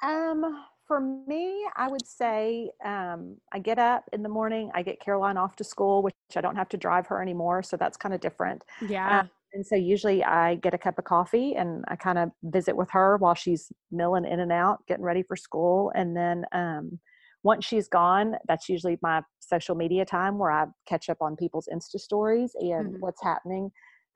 Um, 0.04 0.66
for 0.88 1.00
me, 1.00 1.66
I 1.76 1.88
would 1.88 2.06
say 2.06 2.72
um, 2.84 3.38
I 3.54 3.60
get 3.60 3.80
up 3.80 4.06
in 4.14 4.24
the 4.24 4.30
morning. 4.30 4.72
I 4.74 4.84
get 4.84 5.00
Caroline 5.00 5.38
off 5.38 5.56
to 5.58 5.64
school, 5.64 6.02
which 6.04 6.14
I 6.36 6.42
don't 6.42 6.56
have 6.56 6.70
to 6.70 6.78
drive 6.78 7.08
her 7.08 7.22
anymore, 7.22 7.64
so 7.64 7.78
that's 7.78 7.98
kind 7.98 8.14
of 8.14 8.20
different. 8.22 8.64
Yeah. 8.82 9.22
Um, 9.22 9.30
and 9.54 9.66
so 9.66 9.76
usually 9.76 10.24
I 10.24 10.56
get 10.56 10.74
a 10.74 10.78
cup 10.78 10.98
of 10.98 11.04
coffee 11.06 11.56
and 11.56 11.84
I 11.90 11.96
kind 11.98 12.18
of 12.18 12.32
visit 12.44 12.76
with 12.76 12.90
her 12.92 13.18
while 13.18 13.36
she's 13.36 13.72
milling 13.92 14.26
in 14.26 14.40
and 14.40 14.52
out, 14.52 14.86
getting 14.88 15.04
ready 15.04 15.24
for 15.24 15.36
school. 15.36 15.92
And 15.94 16.16
then 16.16 16.46
um, 16.54 17.00
once 17.44 17.66
she's 17.66 17.88
gone, 17.90 18.36
that's 18.48 18.70
usually 18.70 18.98
my 19.02 19.22
social 19.40 19.76
media 19.76 20.06
time 20.06 20.38
where 20.38 20.52
I 20.52 20.66
catch 20.88 21.10
up 21.10 21.18
on 21.22 21.36
people's 21.36 21.68
Insta 21.74 22.00
stories 22.00 22.56
and 22.60 22.96
Mhm. 22.96 23.00
what's 23.00 23.22
happening. 23.22 23.72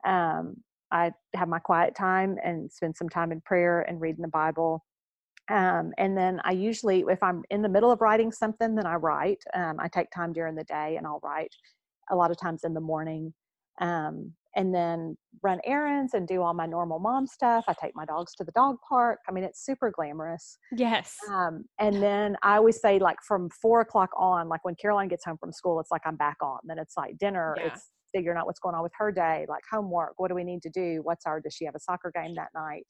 Um, 0.06 0.62
I 0.90 1.12
have 1.34 1.48
my 1.48 1.58
quiet 1.58 1.94
time 1.94 2.36
and 2.44 2.70
spend 2.70 2.96
some 2.96 3.08
time 3.08 3.32
in 3.32 3.40
prayer 3.40 3.80
and 3.82 4.00
reading 4.00 4.22
the 4.22 4.28
Bible. 4.28 4.84
Um, 5.48 5.92
and 5.98 6.16
then 6.16 6.40
I 6.44 6.52
usually, 6.52 7.04
if 7.08 7.22
I'm 7.22 7.42
in 7.50 7.62
the 7.62 7.68
middle 7.68 7.90
of 7.90 8.00
writing 8.00 8.32
something, 8.32 8.74
then 8.74 8.86
I 8.86 8.94
write. 8.94 9.42
Um, 9.54 9.76
I 9.78 9.88
take 9.88 10.10
time 10.10 10.32
during 10.32 10.54
the 10.54 10.64
day 10.64 10.96
and 10.96 11.06
I'll 11.06 11.20
write 11.22 11.54
a 12.10 12.16
lot 12.16 12.30
of 12.30 12.38
times 12.38 12.64
in 12.64 12.74
the 12.74 12.80
morning. 12.80 13.32
Um, 13.80 14.32
and 14.56 14.74
then 14.74 15.16
run 15.42 15.60
errands 15.64 16.14
and 16.14 16.26
do 16.26 16.42
all 16.42 16.54
my 16.54 16.64
normal 16.66 16.98
mom 16.98 17.26
stuff. 17.26 17.66
I 17.68 17.74
take 17.80 17.94
my 17.94 18.06
dogs 18.06 18.34
to 18.36 18.44
the 18.44 18.52
dog 18.52 18.76
park. 18.88 19.18
I 19.28 19.32
mean, 19.32 19.44
it's 19.44 19.64
super 19.64 19.90
glamorous. 19.90 20.56
yes. 20.76 21.14
Um, 21.30 21.66
and 21.78 21.94
then 22.02 22.36
I 22.42 22.56
always 22.56 22.80
say, 22.80 22.98
like, 22.98 23.18
from 23.26 23.50
four 23.50 23.82
o'clock 23.82 24.10
on, 24.16 24.48
like 24.48 24.64
when 24.64 24.74
Caroline 24.74 25.08
gets 25.08 25.26
home 25.26 25.36
from 25.38 25.52
school, 25.52 25.78
it's 25.78 25.90
like 25.90 26.00
I'm 26.06 26.16
back 26.16 26.38
on. 26.42 26.58
Then 26.64 26.78
it's 26.78 26.96
like 26.96 27.18
dinner, 27.18 27.54
Yeah. 27.58 27.66
it's 27.66 27.90
figuring 28.16 28.38
out 28.38 28.46
what's 28.46 28.60
going 28.60 28.74
on 28.74 28.82
with 28.82 28.92
her 28.96 29.12
day, 29.12 29.44
like 29.48 29.62
homework. 29.70 30.14
What 30.16 30.28
do 30.28 30.34
we 30.34 30.44
need 30.44 30.62
to 30.62 30.70
do? 30.70 31.00
What's 31.02 31.26
our, 31.26 31.40
does 31.40 31.54
she 31.54 31.66
have 31.66 31.74
a 31.74 31.80
soccer 31.80 32.10
game 32.14 32.34
that 32.36 32.48
night? 32.54 32.86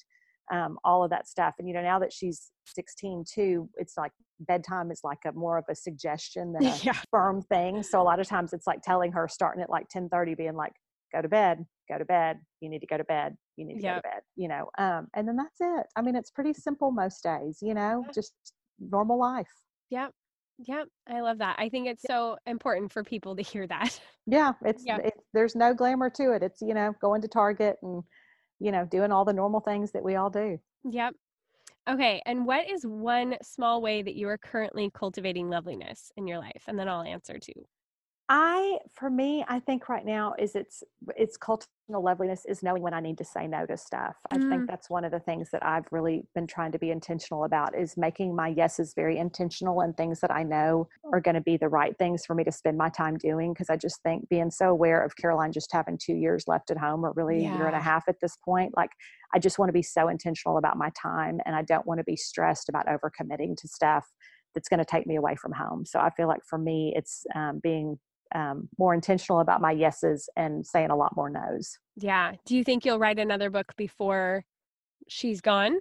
Um, 0.53 0.79
all 0.85 1.03
of 1.03 1.11
that 1.11 1.27
stuff. 1.27 1.55
And, 1.59 1.67
you 1.67 1.75
know, 1.75 1.83
now 1.83 1.99
that 1.99 2.13
she's 2.13 2.53
16 2.67 3.25
too, 3.33 3.69
it's 3.77 3.97
like 3.97 4.13
bedtime 4.41 4.93
is 4.93 5.01
like 5.03 5.19
a 5.27 5.33
more 5.33 5.59
of 5.59 5.65
a 5.69 5.75
suggestion 5.75 6.53
than 6.53 6.67
a 6.67 6.77
yeah. 6.83 7.01
firm 7.11 7.43
thing. 7.43 7.83
So 7.83 8.01
a 8.01 8.05
lot 8.05 8.21
of 8.21 8.29
times 8.29 8.53
it's 8.53 8.67
like 8.67 8.83
telling 8.83 9.11
her 9.13 9.27
starting 9.27 9.63
at 9.63 9.71
like 9.71 9.89
10 9.89 10.09
30, 10.09 10.35
being 10.35 10.55
like, 10.55 10.73
go 11.13 11.23
to 11.23 11.29
bed, 11.29 11.65
go 11.89 11.99
to 11.99 12.05
bed, 12.05 12.39
you 12.61 12.69
need 12.69 12.81
to 12.81 12.87
go 12.87 12.97
to 12.97 13.05
bed, 13.05 13.37
you 13.57 13.65
need 13.65 13.77
to 13.77 13.83
go 13.83 13.95
to 13.97 14.03
bed, 14.03 14.21
you 14.37 14.49
know. 14.49 14.69
Um, 14.79 15.09
and 15.15 15.27
then 15.27 15.37
that's 15.37 15.61
it. 15.61 15.87
I 15.97 16.03
mean, 16.03 16.15
it's 16.15 16.31
pretty 16.31 16.53
simple 16.53 16.91
most 16.91 17.23
days, 17.23 17.59
you 17.63 17.75
know, 17.75 18.05
just 18.15 18.33
normal 18.79 19.19
life. 19.19 19.47
Yep. 19.91 20.13
Yep. 20.65 20.89
I 21.07 21.21
love 21.21 21.39
that. 21.39 21.57
I 21.59 21.69
think 21.69 21.87
it's 21.87 22.03
so 22.03 22.39
important 22.47 22.93
for 22.93 23.05
people 23.05 23.37
to 23.37 23.43
hear 23.43 23.67
that. 23.67 24.01
Yeah, 24.29 24.55
it's, 24.65 24.85
Yeah. 24.85 24.99
it's 25.05 25.23
there's 25.35 25.55
no 25.55 25.73
glamour 25.73 26.11
to 26.11 26.33
it. 26.33 26.43
It's, 26.43 26.61
you 26.61 26.75
know, 26.75 26.95
going 27.01 27.23
to 27.23 27.29
Target 27.29 27.77
and, 27.83 28.03
you 28.59 28.73
know, 28.73 28.85
doing 28.85 29.13
all 29.13 29.25
the 29.25 29.33
normal 29.33 29.61
things 29.61 29.93
that 29.93 30.03
we 30.03 30.17
all 30.17 30.31
do. 30.31 30.59
Yep. 30.83 31.15
Okay. 31.89 32.23
And 32.27 32.45
what 32.45 32.69
is 32.69 32.85
one 32.85 33.37
small 33.43 33.81
way 33.81 34.03
that 34.03 34.17
you 34.17 34.29
are 34.29 34.39
currently 34.39 34.91
cultivating 34.93 35.49
loveliness 35.49 36.11
in 36.17 36.27
your 36.27 36.39
life? 36.39 36.65
And 36.67 36.77
then 36.77 36.89
I'll 36.89 37.03
answer 37.03 37.39
too. 37.39 37.67
I, 38.29 38.79
for 38.93 39.09
me, 39.09 39.45
I 39.47 39.61
think 39.61 39.89
right 39.89 40.05
now 40.05 40.35
is 40.37 40.57
it's 40.57 40.83
it's 41.17 41.37
loveliness 41.89 42.45
is 42.47 42.63
knowing 42.63 42.83
when 42.83 42.95
I 42.95 43.01
need 43.01 43.19
to 43.19 43.25
say 43.25 43.47
no 43.47 43.65
to 43.67 43.77
stuff. 43.77 44.17
I 44.31 44.39
Mm. 44.39 44.49
think 44.49 44.67
that's 44.67 44.91
one 44.91 45.05
of 45.05 45.13
the 45.13 45.21
things 45.21 45.51
that 45.51 45.65
I've 45.65 45.87
really 45.93 46.27
been 46.35 46.47
trying 46.47 46.73
to 46.73 46.79
be 46.79 46.91
intentional 46.91 47.45
about 47.45 47.77
is 47.77 47.97
making 47.97 48.35
my 48.35 48.49
yeses 48.49 48.93
very 48.95 49.19
intentional 49.19 49.81
and 49.81 49.97
things 49.97 50.21
that 50.21 50.31
I 50.31 50.43
know 50.43 50.89
are 51.13 51.21
going 51.21 51.37
to 51.37 51.41
be 51.41 51.57
the 51.57 51.69
right 51.69 51.97
things 51.97 52.27
for 52.27 52.35
me 52.35 52.45
to 52.45 52.53
spend 52.53 52.77
my 52.77 52.89
time 52.89 53.17
doing. 53.17 53.55
Cause 53.55 53.71
I 53.71 53.77
just 53.77 54.03
think 54.03 54.29
being 54.29 54.51
so 54.51 54.69
aware 54.71 55.01
of 55.03 55.17
Caroline 55.17 55.53
just 55.53 55.73
having 55.73 55.97
two 55.99 56.15
years 56.15 56.49
left 56.49 56.71
at 56.71 56.79
home 56.79 57.05
or 57.05 57.13
really 57.13 57.47
a 57.47 57.49
year 57.55 57.67
and 57.67 57.77
a 57.77 57.81
half 57.81 58.09
at 58.09 58.21
this 58.21 58.37
point, 58.37 58.77
like 58.77 58.91
I 59.35 59.39
just 59.39 59.59
want 59.59 59.69
to 59.69 59.73
be 59.75 59.83
so 59.83 60.09
intentional 60.09 60.59
about 60.59 60.77
my 60.77 60.91
time 61.01 61.41
and 61.47 61.55
I 61.55 61.63
don't 61.63 61.87
want 61.87 61.99
to 61.99 62.05
be 62.05 62.17
stressed 62.17 62.69
about 62.69 62.87
overcommitting 62.87 63.57
to 63.59 63.69
stuff 63.69 64.13
that's 64.55 64.69
going 64.69 64.79
to 64.79 64.85
take 64.85 65.07
me 65.07 65.17
away 65.17 65.37
from 65.37 65.53
home. 65.53 65.85
So 65.85 66.01
I 66.01 66.11
feel 66.11 66.29
like 66.29 66.45
for 66.45 66.59
me, 66.59 66.93
it's 66.97 67.27
um, 67.35 67.61
being 67.63 67.99
um, 68.37 68.69
more 68.79 68.93
intentional 68.95 69.41
about 69.41 69.61
my 69.61 69.73
yeses 69.73 70.29
and 70.37 70.65
saying 70.67 70.91
a 70.91 70.97
lot 70.97 71.17
more 71.17 71.31
nos. 71.31 71.79
Yeah. 71.97 72.33
Do 72.45 72.55
you 72.57 72.63
think 72.63 72.85
you'll 72.85 72.99
write 72.99 73.19
another 73.19 73.49
book 73.51 73.73
before 73.77 74.45
she's 75.09 75.41
gone? 75.41 75.79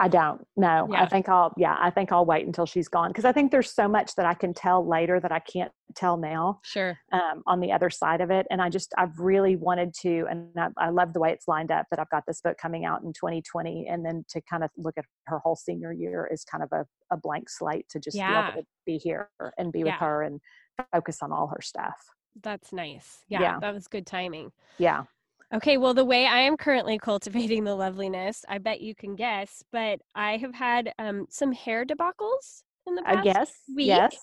I 0.00 0.06
don't 0.06 0.46
No, 0.56 0.86
Yeah. 0.92 1.02
I 1.02 1.06
think 1.06 1.28
I'll, 1.28 1.52
yeah, 1.56 1.76
I 1.80 1.90
think 1.90 2.12
I'll 2.12 2.24
wait 2.24 2.46
until 2.46 2.66
she's 2.66 2.86
gone 2.86 3.10
because 3.10 3.24
I 3.24 3.32
think 3.32 3.50
there's 3.50 3.72
so 3.74 3.88
much 3.88 4.14
that 4.14 4.26
I 4.26 4.34
can 4.34 4.54
tell 4.54 4.86
later 4.86 5.18
that 5.18 5.32
I 5.32 5.40
can't 5.40 5.72
tell 5.96 6.16
now 6.16 6.60
Sure. 6.62 6.96
um, 7.10 7.42
on 7.48 7.58
the 7.58 7.72
other 7.72 7.90
side 7.90 8.20
of 8.20 8.30
it. 8.30 8.46
And 8.48 8.62
I 8.62 8.68
just, 8.68 8.94
I've 8.96 9.18
really 9.18 9.56
wanted 9.56 9.92
to, 10.02 10.26
and 10.30 10.50
I, 10.56 10.68
I 10.76 10.90
love 10.90 11.14
the 11.14 11.20
way 11.20 11.32
it's 11.32 11.48
lined 11.48 11.72
up 11.72 11.86
that 11.90 11.98
I've 11.98 12.10
got 12.10 12.22
this 12.28 12.40
book 12.40 12.56
coming 12.58 12.84
out 12.84 13.02
in 13.02 13.12
2020 13.12 13.88
and 13.90 14.04
then 14.04 14.24
to 14.28 14.40
kind 14.48 14.62
of 14.62 14.70
look 14.76 14.94
at 14.98 15.04
her 15.26 15.40
whole 15.40 15.56
senior 15.56 15.92
year 15.92 16.28
is 16.32 16.44
kind 16.44 16.62
of 16.62 16.70
a, 16.72 16.84
a 17.12 17.16
blank 17.16 17.50
slate 17.50 17.86
to 17.90 17.98
just 17.98 18.16
Yeah. 18.16 18.28
be 18.52 18.52
able 18.52 18.62
to 18.62 18.66
be 18.86 18.98
here 18.98 19.30
and 19.58 19.72
be 19.72 19.80
Yeah. 19.80 19.84
with 19.86 19.94
her 19.94 20.22
and 20.22 20.40
focus 20.92 21.22
on 21.22 21.32
all 21.32 21.48
her 21.48 21.60
stuff. 21.60 21.96
That's 22.42 22.72
nice. 22.72 23.24
Yeah, 23.28 23.40
Yeah. 23.40 23.58
That 23.60 23.74
was 23.74 23.88
good 23.88 24.06
timing. 24.06 24.52
Yeah. 24.78 25.04
Okay, 25.54 25.78
well, 25.78 25.94
the 25.94 26.04
way 26.04 26.26
I 26.26 26.40
am 26.40 26.56
currently 26.56 26.98
cultivating 26.98 27.64
the 27.64 27.74
loveliness, 27.74 28.44
I 28.48 28.58
bet 28.58 28.80
you 28.80 28.94
can 28.94 29.16
guess, 29.16 29.62
but 29.72 30.00
I 30.14 30.36
have 30.36 30.54
had 30.54 30.92
um, 30.98 31.26
some 31.30 31.52
hair 31.52 31.84
debacles 31.86 32.62
in 32.86 32.94
the 32.94 33.02
I 33.06 33.14
past 33.14 33.24
guess. 33.24 33.52
week. 33.74 33.86
Yes. 33.86 34.16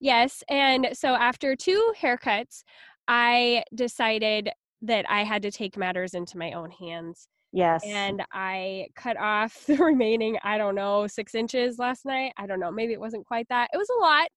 Yes. 0.00 0.42
And 0.48 0.88
so 0.94 1.14
after 1.14 1.54
two 1.54 1.92
haircuts, 2.00 2.64
I 3.06 3.62
decided 3.74 4.50
that 4.82 5.04
I 5.08 5.22
had 5.22 5.42
to 5.42 5.52
take 5.52 5.76
matters 5.76 6.14
into 6.14 6.36
my 6.36 6.52
own 6.52 6.72
hands. 6.72 7.28
Yes. 7.52 7.84
And 7.86 8.22
I 8.32 8.88
cut 8.96 9.16
off 9.16 9.64
the 9.66 9.76
remaining, 9.76 10.38
I 10.42 10.58
don't 10.58 10.74
know, 10.74 11.06
six 11.06 11.36
inches 11.36 11.78
last 11.78 12.04
night. 12.04 12.32
I 12.36 12.46
don't 12.46 12.58
know. 12.58 12.72
Maybe 12.72 12.92
it 12.92 13.00
wasn't 13.00 13.26
quite 13.26 13.46
that. 13.50 13.70
It 13.72 13.76
was 13.76 13.88
a 13.96 14.00
lot. 14.00 14.28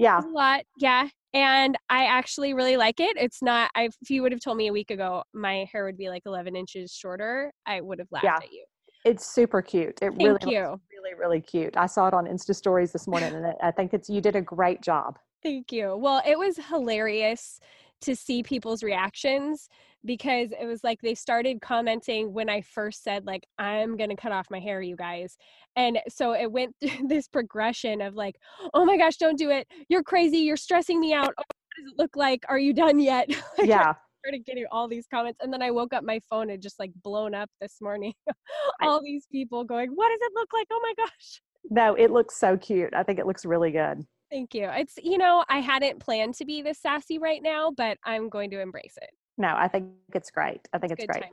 Yeah. 0.00 0.20
a 0.20 0.28
lot. 0.28 0.64
Yeah. 0.78 1.08
And 1.32 1.78
I 1.88 2.06
actually 2.06 2.54
really 2.54 2.76
like 2.76 2.98
it. 2.98 3.16
It's 3.16 3.40
not, 3.42 3.70
I, 3.76 3.84
if 4.00 4.10
you 4.10 4.22
would 4.22 4.32
have 4.32 4.40
told 4.40 4.56
me 4.56 4.66
a 4.68 4.72
week 4.72 4.90
ago 4.90 5.22
my 5.32 5.66
hair 5.70 5.84
would 5.84 5.96
be 5.96 6.08
like 6.08 6.22
11 6.26 6.56
inches 6.56 6.92
shorter, 6.92 7.52
I 7.66 7.80
would 7.80 7.98
have 8.00 8.08
laughed 8.10 8.24
Yeah. 8.24 8.36
at 8.36 8.52
you. 8.52 8.64
It's 9.04 9.26
super 9.26 9.62
cute. 9.62 9.98
It 10.02 10.12
Thank 10.18 10.22
really 10.42 10.54
you. 10.54 10.80
really, 10.92 11.14
really 11.18 11.40
cute. 11.40 11.76
I 11.76 11.86
saw 11.86 12.08
it 12.08 12.14
on 12.14 12.26
Insta 12.26 12.54
stories 12.54 12.92
this 12.92 13.06
morning 13.06 13.32
and 13.34 13.54
I 13.62 13.70
think 13.70 13.94
it's, 13.94 14.10
you 14.10 14.20
did 14.20 14.36
a 14.36 14.42
great 14.42 14.82
job. 14.82 15.18
Thank 15.42 15.72
you. 15.72 15.96
Well, 15.96 16.20
it 16.26 16.38
was 16.38 16.58
hilarious 16.68 17.60
to 18.02 18.16
see 18.16 18.42
people's 18.42 18.82
reactions 18.82 19.68
because 20.04 20.50
it 20.58 20.66
was 20.66 20.82
like 20.82 21.00
they 21.02 21.14
started 21.14 21.60
commenting 21.60 22.32
when 22.32 22.48
I 22.48 22.60
first 22.62 23.02
said 23.02 23.26
like 23.26 23.46
I'm 23.58 23.96
going 23.96 24.10
to 24.10 24.16
cut 24.16 24.32
off 24.32 24.46
my 24.50 24.60
hair 24.60 24.80
you 24.80 24.96
guys. 24.96 25.36
And 25.76 25.98
so 26.08 26.32
it 26.34 26.50
went 26.50 26.74
through 26.82 27.08
this 27.08 27.28
progression 27.28 28.00
of 28.00 28.14
like, 28.14 28.36
"Oh 28.74 28.84
my 28.84 28.96
gosh, 28.96 29.16
don't 29.16 29.38
do 29.38 29.50
it. 29.50 29.66
You're 29.88 30.02
crazy. 30.02 30.38
You're 30.38 30.56
stressing 30.56 31.00
me 31.00 31.12
out. 31.12 31.34
Oh, 31.38 31.42
what 31.46 31.76
does 31.76 31.92
it 31.92 31.98
look 31.98 32.16
like? 32.16 32.44
Are 32.48 32.58
you 32.58 32.72
done 32.72 32.98
yet?" 32.98 33.28
Like, 33.58 33.60
I 33.60 33.64
Yeah. 33.66 33.94
started 34.24 34.44
getting 34.44 34.66
all 34.70 34.86
these 34.88 35.06
comments 35.06 35.38
and 35.42 35.52
then 35.52 35.62
I 35.62 35.70
woke 35.70 35.92
up 35.94 36.04
my 36.04 36.20
phone 36.28 36.48
had 36.50 36.60
just 36.62 36.78
like 36.78 36.92
blown 37.02 37.34
up 37.34 37.50
this 37.60 37.78
morning. 37.80 38.12
All 38.82 39.02
these 39.02 39.26
people 39.30 39.64
going, 39.64 39.90
"What 39.90 40.08
does 40.08 40.18
it 40.22 40.32
look 40.34 40.48
like? 40.52 40.66
Oh 40.70 40.80
my 40.82 40.94
gosh." 40.96 41.40
No, 41.70 41.94
it 41.94 42.10
looks 42.10 42.36
so 42.36 42.56
cute. 42.56 42.92
I 42.94 43.02
think 43.02 43.18
it 43.18 43.26
looks 43.26 43.44
really 43.44 43.70
good. 43.70 44.02
Thank 44.30 44.54
you. 44.54 44.68
It's 44.70 44.94
you 45.02 45.18
know, 45.18 45.44
I 45.48 45.58
hadn't 45.60 45.98
planned 46.00 46.34
to 46.34 46.44
be 46.44 46.62
this 46.62 46.78
sassy 46.80 47.18
right 47.18 47.42
now, 47.42 47.72
but 47.76 47.98
I'm 48.04 48.28
going 48.28 48.50
to 48.52 48.60
embrace 48.60 48.94
it. 49.00 49.10
No, 49.40 49.54
I 49.56 49.68
think 49.68 49.86
it's 50.14 50.30
great. 50.30 50.60
I 50.74 50.78
think 50.78 50.92
it's 50.92 51.00
Good 51.00 51.08
great. 51.08 51.24
it. 51.24 51.30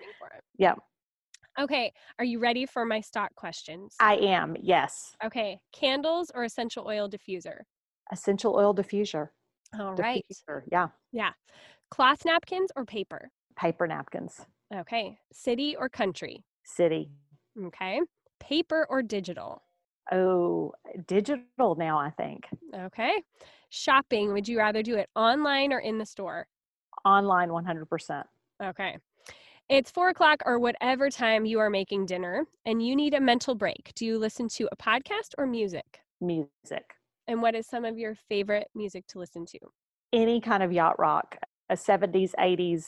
Yeah. 0.58 0.76
Okay, 1.60 1.92
are 2.18 2.24
you 2.24 2.40
ready 2.40 2.66
for 2.66 2.86
my 2.86 3.02
stock 3.02 3.36
questions? 3.36 3.96
I 4.00 4.16
am. 4.16 4.56
Yes. 4.62 5.14
okay, 5.26 5.60
candles 5.74 6.32
or 6.34 6.46
essential 6.46 6.88
oil 6.88 7.10
diffuser? 7.10 7.64
Essential 8.10 8.56
oil 8.56 8.74
diffuser. 8.74 9.28
All 9.78 9.94
right. 9.96 10.24
Diffuser. 10.32 10.62
Yeah. 10.72 10.88
Yeah. 11.12 11.32
Cloth 11.92 12.24
napkins 12.24 12.72
or 12.78 12.86
paper? 12.86 13.30
Paper 13.58 13.88
napkins. 13.88 14.46
Okay. 14.74 15.18
City 15.34 15.76
or 15.76 15.90
country? 15.90 16.46
City. 16.64 17.10
Okay. 17.62 18.00
Paper 18.40 18.88
or 18.90 19.02
digital? 19.02 19.64
Oh, 20.14 20.72
digital 21.08 21.76
now, 21.76 21.98
I 22.00 22.12
think. 22.12 22.46
Okay. 22.74 23.22
Shopping, 23.70 24.32
would 24.32 24.48
you 24.48 24.58
rather 24.58 24.82
do 24.82 24.96
it 24.96 25.10
online 25.16 25.74
or 25.74 25.80
in 25.80 25.98
the 25.98 26.06
store? 26.06 26.48
Online 27.08 27.50
100%. 27.50 28.24
Okay. 28.62 28.98
It's 29.70 29.92
four 29.92 30.10
o'clock 30.10 30.42
or 30.46 30.60
whatever 30.60 31.10
time 31.10 31.46
you 31.46 31.60
are 31.60 31.70
making 31.70 32.06
dinner 32.06 32.46
and 32.66 32.86
you 32.86 32.96
need 32.96 33.14
a 33.14 33.22
mental 33.22 33.56
break. 33.56 33.94
Do 33.96 34.06
you 34.06 34.18
listen 34.18 34.50
to 34.50 34.68
a 34.72 34.76
podcast 34.76 35.34
or 35.38 35.48
music? 35.48 36.02
Music. 36.20 36.94
And 37.28 37.42
what 37.42 37.56
is 37.56 37.66
some 37.66 37.86
of 37.86 37.98
your 37.98 38.16
favorite 38.28 38.68
music 38.76 39.08
to 39.08 39.20
listen 39.20 39.46
to? 39.46 39.60
Any 40.12 40.42
kind 40.42 40.64
of 40.64 40.72
yacht 40.74 41.00
rock, 41.00 41.38
a 41.70 41.76
70s, 41.76 42.32
80s, 42.38 42.84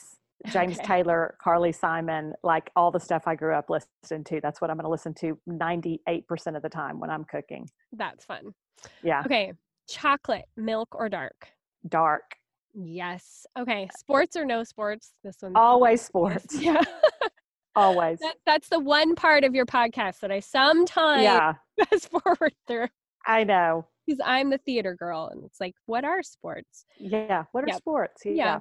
James 0.50 0.78
Okay. 0.78 0.86
Taylor, 0.86 1.34
Carly 1.42 1.72
Simon, 1.72 2.34
like 2.42 2.70
all 2.76 2.90
the 2.90 3.00
stuff 3.00 3.24
I 3.26 3.34
grew 3.34 3.54
up 3.54 3.70
listening 3.70 4.24
to. 4.24 4.40
That's 4.42 4.60
what 4.60 4.70
I'm 4.70 4.76
going 4.76 4.84
to 4.84 4.90
listen 4.90 5.14
to 5.14 5.38
98% 5.48 6.56
of 6.56 6.62
the 6.62 6.68
time 6.68 6.98
when 6.98 7.10
I'm 7.10 7.24
cooking. 7.24 7.68
That's 7.92 8.24
fun. 8.24 8.54
Yeah. 9.02 9.22
Okay. 9.24 9.52
Chocolate, 9.88 10.46
milk, 10.56 10.88
or 10.94 11.08
dark? 11.08 11.48
Dark. 11.88 12.36
Yes. 12.74 13.46
Okay. 13.58 13.88
Sports 13.98 14.36
or 14.36 14.44
no 14.44 14.62
sports? 14.64 15.12
This 15.24 15.36
one. 15.40 15.52
Always 15.56 16.00
sports. 16.06 16.60
Yeah. 16.60 16.82
Always. 17.76 18.18
that, 18.18 18.34
that's 18.46 18.68
the 18.68 18.80
one 18.80 19.14
part 19.14 19.44
of 19.44 19.54
your 19.54 19.64
podcast 19.66 20.20
that 20.20 20.32
I 20.32 20.40
sometimes 20.40 21.22
Yeah. 21.22 21.54
fast 21.90 22.10
forward 22.10 22.52
through 22.66 22.88
I 23.26 23.44
know. 23.44 23.86
because 24.06 24.20
I'm 24.24 24.50
the 24.50 24.58
theater 24.58 24.94
girl 24.94 25.28
and 25.32 25.44
it's 25.44 25.60
like, 25.60 25.74
what 25.86 26.04
are 26.04 26.22
sports? 26.22 26.84
Yeah. 26.98 27.44
What 27.52 27.64
are 27.64 27.68
Yep. 27.68 27.76
sports? 27.76 28.22
Yeah. 28.24 28.60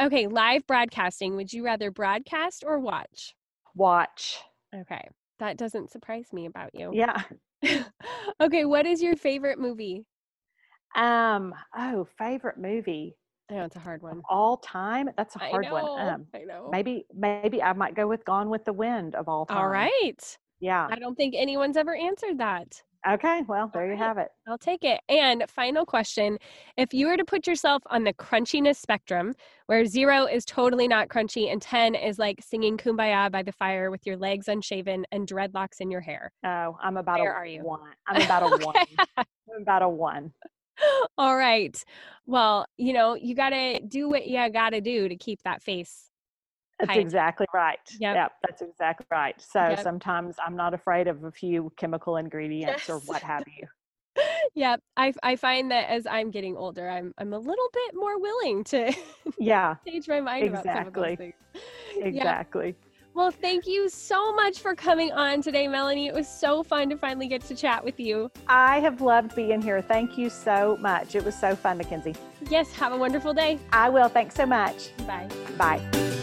Okay. 0.00 0.26
Live 0.26 0.66
broadcasting. 0.66 1.34
Would 1.36 1.52
you 1.52 1.64
rather 1.64 1.90
broadcast 1.90 2.62
or 2.66 2.78
watch? 2.78 3.34
Watch. 3.74 4.38
Okay. 4.74 5.08
That 5.38 5.56
doesn't 5.56 5.90
surprise 5.90 6.26
me 6.32 6.46
about 6.46 6.70
you. 6.74 6.90
Yeah. 6.92 7.22
okay. 8.40 8.64
What 8.66 8.86
is 8.86 9.02
your 9.02 9.16
favorite 9.16 9.58
movie? 9.58 10.04
Um, 10.94 11.54
oh, 11.74 12.06
favorite 12.18 12.58
movie 12.58 13.16
I 13.52 13.56
know 13.56 13.64
it's 13.64 13.76
a 13.76 13.80
hard 13.80 14.02
one. 14.02 14.22
all 14.30 14.56
time? 14.56 15.10
That's 15.16 15.36
a 15.36 15.38
hard 15.38 15.66
know. 15.66 15.74
one. 15.74 16.08
Um, 16.08 16.26
I 16.34 16.38
know. 16.38 16.68
maybe 16.72 17.04
maybe 17.14 17.62
I 17.62 17.72
might 17.74 17.94
go 17.94 18.06
with 18.06 18.24
Gone 18.24 18.48
with 18.48 18.64
the 18.64 18.72
Wind 18.72 19.14
of 19.14 19.28
all 19.28 19.44
time. 19.44 19.58
All 19.58 19.68
right. 19.68 20.38
Yeah. 20.60 20.88
I 20.90 20.96
don't 20.96 21.16
think 21.16 21.34
anyone's 21.36 21.76
ever 21.76 21.94
answered 21.94 22.38
that. 22.38 22.82
Okay. 23.06 23.42
Well, 23.48 23.70
there 23.74 23.90
you 23.90 23.96
have 23.96 24.16
it. 24.16 24.28
I'll 24.48 24.56
take 24.56 24.84
it. 24.84 25.00
And 25.08 25.44
final 25.48 25.84
question 25.84 26.38
if 26.78 26.94
you 26.94 27.08
were 27.08 27.16
to 27.16 27.24
put 27.24 27.46
yourself 27.46 27.82
on 27.90 28.04
the 28.04 28.14
crunchiness 28.14 28.76
spectrum, 28.76 29.34
where 29.66 29.84
zero 29.84 30.24
is 30.26 30.44
totally 30.44 30.86
not 30.88 31.08
crunchy 31.08 31.52
and 31.52 31.60
10 31.60 31.96
is 31.96 32.18
like 32.18 32.38
singing 32.40 32.78
kumbaya 32.78 33.30
by 33.30 33.42
the 33.42 33.52
fire 33.52 33.90
with 33.90 34.06
your 34.06 34.16
legs 34.16 34.48
unshaven 34.48 35.04
and 35.10 35.28
dreadlocks 35.28 35.80
in 35.80 35.90
your 35.90 36.00
hair. 36.00 36.32
Oh, 36.46 36.78
I'm 36.80 36.96
about 36.96 37.18
Where 37.18 37.32
a 37.32 37.34
are 37.34 37.46
you? 37.46 37.64
one. 37.64 37.80
I'm 38.06 38.22
about 38.22 38.44
a 38.44 38.46
one. 38.64 38.76
I'm 39.18 39.62
about 39.62 39.82
a 39.82 39.88
one. 39.88 40.32
All 41.18 41.36
right. 41.36 41.82
Well, 42.26 42.66
you 42.76 42.92
know, 42.92 43.14
you 43.14 43.34
got 43.34 43.50
to 43.50 43.80
do 43.80 44.08
what 44.08 44.26
you 44.26 44.50
got 44.50 44.70
to 44.70 44.80
do 44.80 45.08
to 45.08 45.16
keep 45.16 45.42
that 45.42 45.62
face. 45.62 46.10
That's 46.78 46.90
Hygiene. 46.90 47.06
exactly 47.06 47.46
right. 47.54 47.78
Yep. 47.98 48.32
That's 48.42 48.62
exactly 48.62 49.06
right. 49.10 49.40
So 49.40 49.60
Yep. 49.70 49.78
sometimes 49.78 50.36
I'm 50.44 50.56
not 50.56 50.74
afraid 50.74 51.06
of 51.06 51.24
a 51.24 51.30
few 51.30 51.72
chemical 51.76 52.16
ingredients 52.16 52.88
or 52.88 52.98
what 52.98 53.22
have 53.22 53.44
you. 53.46 53.68
yeah, 54.54 54.76
I, 54.96 55.12
I 55.22 55.36
find 55.36 55.70
that 55.70 55.88
as 55.88 56.06
I'm 56.06 56.30
getting 56.30 56.56
older, 56.56 56.88
I'm 56.88 57.12
I'm 57.18 57.32
a 57.32 57.38
little 57.38 57.68
bit 57.72 57.94
more 57.94 58.18
willing 58.20 58.64
to 58.64 58.92
Yeah, 59.38 59.76
change 59.88 60.08
my 60.08 60.20
mind 60.20 60.48
about 60.48 60.70
some 60.70 60.86
of 60.86 60.94
Exactly. 60.94 60.94
those 60.94 61.14
things. 61.16 61.34
Yeah. 62.10 62.34
Well, 63.14 63.30
thank 63.30 63.66
you 63.66 63.88
so 63.88 64.34
much 64.34 64.60
for 64.60 64.74
coming 64.74 65.12
on 65.12 65.42
today, 65.42 65.68
Melanie. 65.68 66.06
It 66.06 66.14
was 66.14 66.26
so 66.26 66.62
fun 66.62 66.88
to 66.90 66.96
finally 66.96 67.28
get 67.28 67.42
to 67.42 67.54
chat 67.54 67.84
with 67.84 68.00
you. 68.00 68.30
I 68.48 68.80
have 68.80 69.00
loved 69.00 69.36
being 69.36 69.60
here. 69.60 69.82
Thank 69.82 70.16
you 70.16 70.30
so 70.30 70.78
much. 70.80 71.14
It 71.14 71.24
was 71.24 71.34
so 71.34 71.54
fun, 71.54 71.78
Mackenzie. 71.78 72.14
Yes, 72.48 72.72
have 72.72 72.92
a 72.92 72.96
wonderful 72.96 73.34
day. 73.34 73.58
I 73.72 73.90
will. 73.90 74.08
Thanks 74.08 74.34
so 74.34 74.46
much. 74.46 74.96
Bye. 75.06 75.28
Bye. 75.58 76.21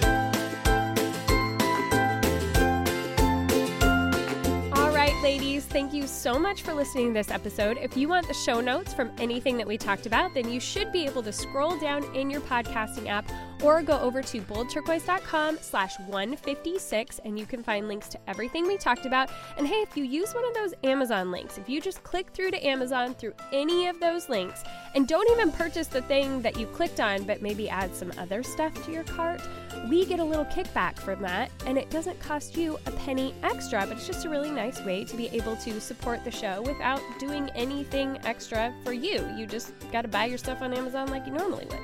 Ladies. 5.22 5.66
thank 5.66 5.94
you 5.94 6.08
so 6.08 6.40
much 6.40 6.64
for 6.64 6.74
listening 6.74 7.08
to 7.08 7.14
this 7.14 7.30
episode. 7.30 7.78
If 7.78 7.96
you 7.96 8.08
want 8.08 8.28
the 8.28 8.34
show 8.34 8.60
notes 8.60 8.94
from 8.94 9.12
anything 9.18 9.58
that 9.58 9.68
we 9.68 9.78
talked 9.78 10.06
about, 10.06 10.34
then 10.34 10.52
you 10.52 10.60
should 10.60 10.92
be 10.92 11.06
able 11.06 11.24
to 11.24 11.32
scroll 11.32 11.78
down 11.80 12.04
in 12.16 12.30
your 12.30 12.42
podcasting 12.42 13.08
app 13.08 13.30
or 13.62 13.82
go 13.82 14.00
over 14.00 14.22
to 14.22 14.42
boldturquoise.com 14.42 15.58
slash 15.62 16.00
156 16.08 17.20
and 17.26 17.38
you 17.38 17.46
can 17.46 17.62
find 17.62 17.88
links 17.88 18.08
to 18.10 18.20
everything 18.28 18.66
we 18.66 18.78
talked 18.78 19.06
about. 19.06 19.30
And 19.58 19.68
hey, 19.68 19.82
if 19.82 19.98
you 19.98 20.04
use 20.04 20.34
one 20.34 20.46
of 20.46 20.54
those 20.54 20.74
Amazon 20.84 21.32
links, 21.32 21.58
if 21.58 21.68
you 21.68 21.82
just 21.82 22.04
click 22.04 22.30
through 22.32 22.52
to 22.52 22.66
Amazon 22.66 23.14
through 23.14 23.34
any 23.52 23.88
of 23.88 24.00
those 24.00 24.30
links 24.30 24.64
and 24.96 25.08
don't 25.08 25.30
even 25.32 25.52
purchase 25.52 25.88
the 25.88 26.02
thing 26.04 26.42
that 26.42 26.58
you 26.58 26.68
clicked 26.68 27.00
on, 27.00 27.24
but 27.24 27.42
maybe 27.42 27.70
add 27.70 27.94
some 27.94 28.12
other 28.18 28.44
stuff 28.44 28.74
to 28.86 28.92
your 28.92 29.04
cart, 29.04 29.42
we 29.90 30.06
get 30.06 30.20
a 30.20 30.24
little 30.24 30.46
kickback 30.46 30.98
from 30.98 31.22
that 31.22 31.52
and 31.66 31.78
it 31.78 31.90
doesn't 31.90 32.20
cost 32.20 32.56
you 32.56 32.78
a 32.86 32.92
penny 32.92 33.36
extra, 33.44 33.86
but 33.86 33.98
it's 33.98 34.08
just 34.08 34.26
a 34.26 34.30
really 34.30 34.52
nice 34.52 34.82
way 34.82 35.04
to 35.10 35.18
be 35.18 35.28
able 35.30 35.56
to 35.58 35.80
support 35.80 36.24
the 36.24 36.32
show 36.32 36.62
without 36.62 37.02
doing 37.20 37.50
anything 37.56 38.20
extra 38.24 38.74
for 38.84 38.94
you. 38.94 39.28
You 39.36 39.46
just 39.46 39.74
got 39.92 40.04
to 40.04 40.08
buy 40.08 40.26
your 40.26 40.38
stuff 40.38 40.62
on 40.62 40.74
Amazon 40.74 41.10
like 41.10 41.26
you 41.26 41.34
normally 41.34 41.66
would. 41.66 41.80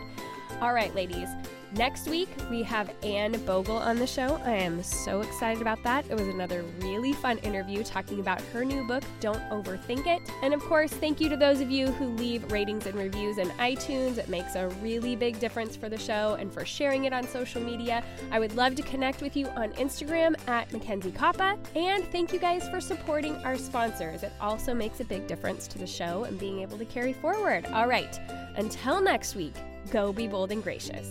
All 0.62 0.74
right, 0.74 0.94
ladies, 0.96 1.30
Next 1.78 2.08
week, 2.08 2.30
we 2.50 2.64
have 2.64 2.90
Anne 3.04 3.34
Bogel 3.46 3.76
on 3.76 3.98
the 3.98 4.08
show. 4.08 4.40
I 4.46 4.52
am 4.52 4.82
so 4.82 5.20
excited 5.20 5.62
about 5.62 5.84
that. 5.84 6.10
It 6.10 6.14
was 6.14 6.30
another 6.30 6.64
really 6.80 7.12
fun 7.12 7.38
interview 7.40 7.84
talking 7.84 8.22
about 8.22 8.40
her 8.54 8.64
new 8.64 8.88
book, 8.88 9.04
Don't 9.20 9.42
Overthink 9.50 10.08
It. 10.08 10.22
And 10.42 10.54
of 10.54 10.62
course, 10.62 10.94
thank 10.94 11.20
you 11.20 11.28
to 11.28 11.36
those 11.36 11.60
of 11.60 11.70
you 11.70 11.88
who 11.88 12.06
leave 12.06 12.50
ratings 12.50 12.86
and 12.86 12.96
reviews 12.96 13.40
in 13.40 13.50
iTunes. 13.60 14.18
It 14.18 14.30
makes 14.30 14.56
a 14.56 14.70
really 14.82 15.18
big 15.18 15.38
difference 15.42 15.76
for 15.76 15.90
the 15.90 15.98
show 15.98 16.38
and 16.40 16.50
for 16.50 16.64
sharing 16.64 17.04
it 17.04 17.12
on 17.12 17.28
social 17.28 17.62
media. 17.62 18.06
I 18.32 18.40
would 18.40 18.56
love 18.56 18.76
to 18.76 18.82
connect 18.82 19.22
with 19.22 19.36
you 19.36 19.48
on 19.48 19.74
Instagram 19.74 20.36
at 20.48 20.72
Mackenzie 20.72 21.12
Koppa. 21.12 21.58
And 21.76 22.06
thank 22.06 22.32
you 22.32 22.40
guys 22.40 22.70
for 22.70 22.80
supporting 22.80 23.36
our 23.44 23.58
sponsors. 23.58 24.24
It 24.24 24.32
also 24.40 24.74
makes 24.74 25.02
a 25.02 25.06
big 25.06 25.28
difference 25.28 25.68
to 25.68 25.78
the 25.78 25.88
show 25.88 26.24
and 26.24 26.40
being 26.40 26.62
able 26.62 26.78
to 26.78 26.86
carry 26.86 27.12
forward. 27.12 27.66
All 27.74 27.88
right, 27.88 28.18
until 28.56 29.02
next 29.02 29.36
week, 29.36 29.56
go 29.92 30.12
be 30.14 30.28
bold 30.28 30.52
and 30.52 30.64
gracious. 30.64 31.06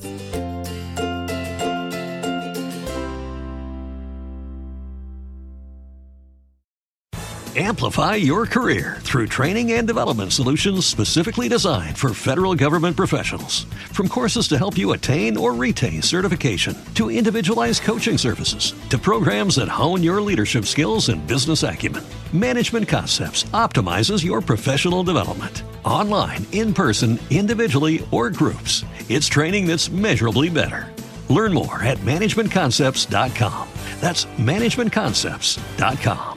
Amplify 7.56 8.16
your 8.16 8.46
career 8.46 8.96
through 9.02 9.28
training 9.28 9.74
and 9.74 9.86
development 9.86 10.32
solutions 10.32 10.86
specifically 10.86 11.48
designed 11.48 11.96
for 11.96 12.12
federal 12.12 12.56
government 12.56 12.96
professionals. 12.96 13.66
From 13.92 14.08
courses 14.08 14.48
to 14.48 14.58
help 14.58 14.76
you 14.76 14.90
attain 14.90 15.36
or 15.36 15.54
retain 15.54 16.02
certification, 16.02 16.76
to 16.94 17.12
individualized 17.12 17.82
coaching 17.84 18.18
services, 18.18 18.74
to 18.90 18.98
programs 18.98 19.54
that 19.54 19.68
hone 19.68 20.02
your 20.02 20.20
leadership 20.20 20.64
skills 20.64 21.10
and 21.10 21.24
business 21.28 21.62
acumen, 21.62 22.02
Management 22.32 22.88
Concepts 22.88 23.44
optimizes 23.54 24.24
your 24.24 24.40
professional 24.40 25.04
development. 25.04 25.62
Online, 25.84 26.44
in 26.50 26.74
person, 26.74 27.20
individually, 27.30 28.04
or 28.10 28.30
groups, 28.30 28.84
it's 29.08 29.28
training 29.28 29.68
that's 29.68 29.88
measurably 29.90 30.50
better. 30.50 30.92
Learn 31.30 31.54
more 31.54 31.80
at 31.82 31.98
managementconcepts.com. 31.98 33.68
That's 34.00 34.26
managementconcepts.com. 34.26 36.34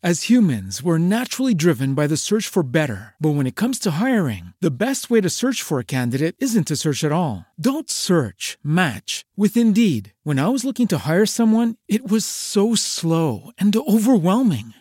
As 0.00 0.28
humans, 0.28 0.80
we're 0.80 1.02
naturally 1.02 1.54
driven 1.54 1.94
by 1.94 2.06
the 2.06 2.16
search 2.16 2.46
for 2.46 2.62
better. 2.62 3.16
But 3.18 3.30
when 3.30 3.48
it 3.48 3.56
comes 3.56 3.80
to 3.80 3.90
hiring, 3.90 4.52
the 4.60 4.70
best 4.70 5.10
way 5.10 5.20
to 5.20 5.28
search 5.28 5.60
for 5.60 5.80
a 5.80 5.84
candidate 5.84 6.36
isn't 6.38 6.68
to 6.68 6.76
search 6.76 7.02
at 7.02 7.10
all. 7.10 7.44
Don't 7.58 7.90
search, 7.90 8.58
match 8.62 9.24
with 9.36 9.56
Indeed. 9.56 10.12
When 10.22 10.38
I 10.38 10.46
was 10.50 10.64
looking 10.64 10.86
to 10.88 11.02
hire 11.04 11.26
someone, 11.26 11.74
it 11.88 12.08
was 12.08 12.24
so 12.24 12.76
slow 12.76 13.50
and 13.58 13.74
overwhelming. 13.74 14.72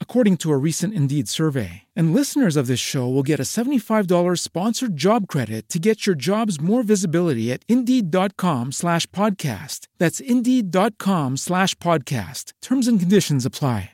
according 0.00 0.38
to 0.38 0.50
a 0.50 0.56
recent 0.56 0.92
Indeed 0.92 1.28
survey. 1.28 1.84
And 1.94 2.12
listeners 2.12 2.56
of 2.56 2.66
this 2.66 2.80
show 2.80 3.06
will 3.08 3.22
get 3.22 3.38
a 3.38 3.44
$75 3.44 4.08
sponsored 4.40 4.96
job 4.96 5.28
credit 5.28 5.68
to 5.68 5.78
get 5.78 6.06
your 6.08 6.16
jobs 6.16 6.60
more 6.60 6.82
visibility 6.82 7.52
at 7.52 7.62
Indeed.com 7.68 8.72
slash 8.72 9.06
podcast. 9.10 9.86
That's 9.98 10.18
Indeed.com 10.18 11.36
slash 11.36 11.76
podcast. 11.76 12.52
Terms 12.60 12.88
and 12.88 12.98
conditions 12.98 13.46
apply. 13.46 13.90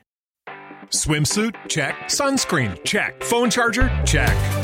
Swimsuit? 0.90 1.55
Check. 1.68 1.94
Sunscreen? 2.05 2.82
Check. 2.85 3.22
Phone 3.24 3.51
charger? 3.51 3.90
Check. 4.06 4.64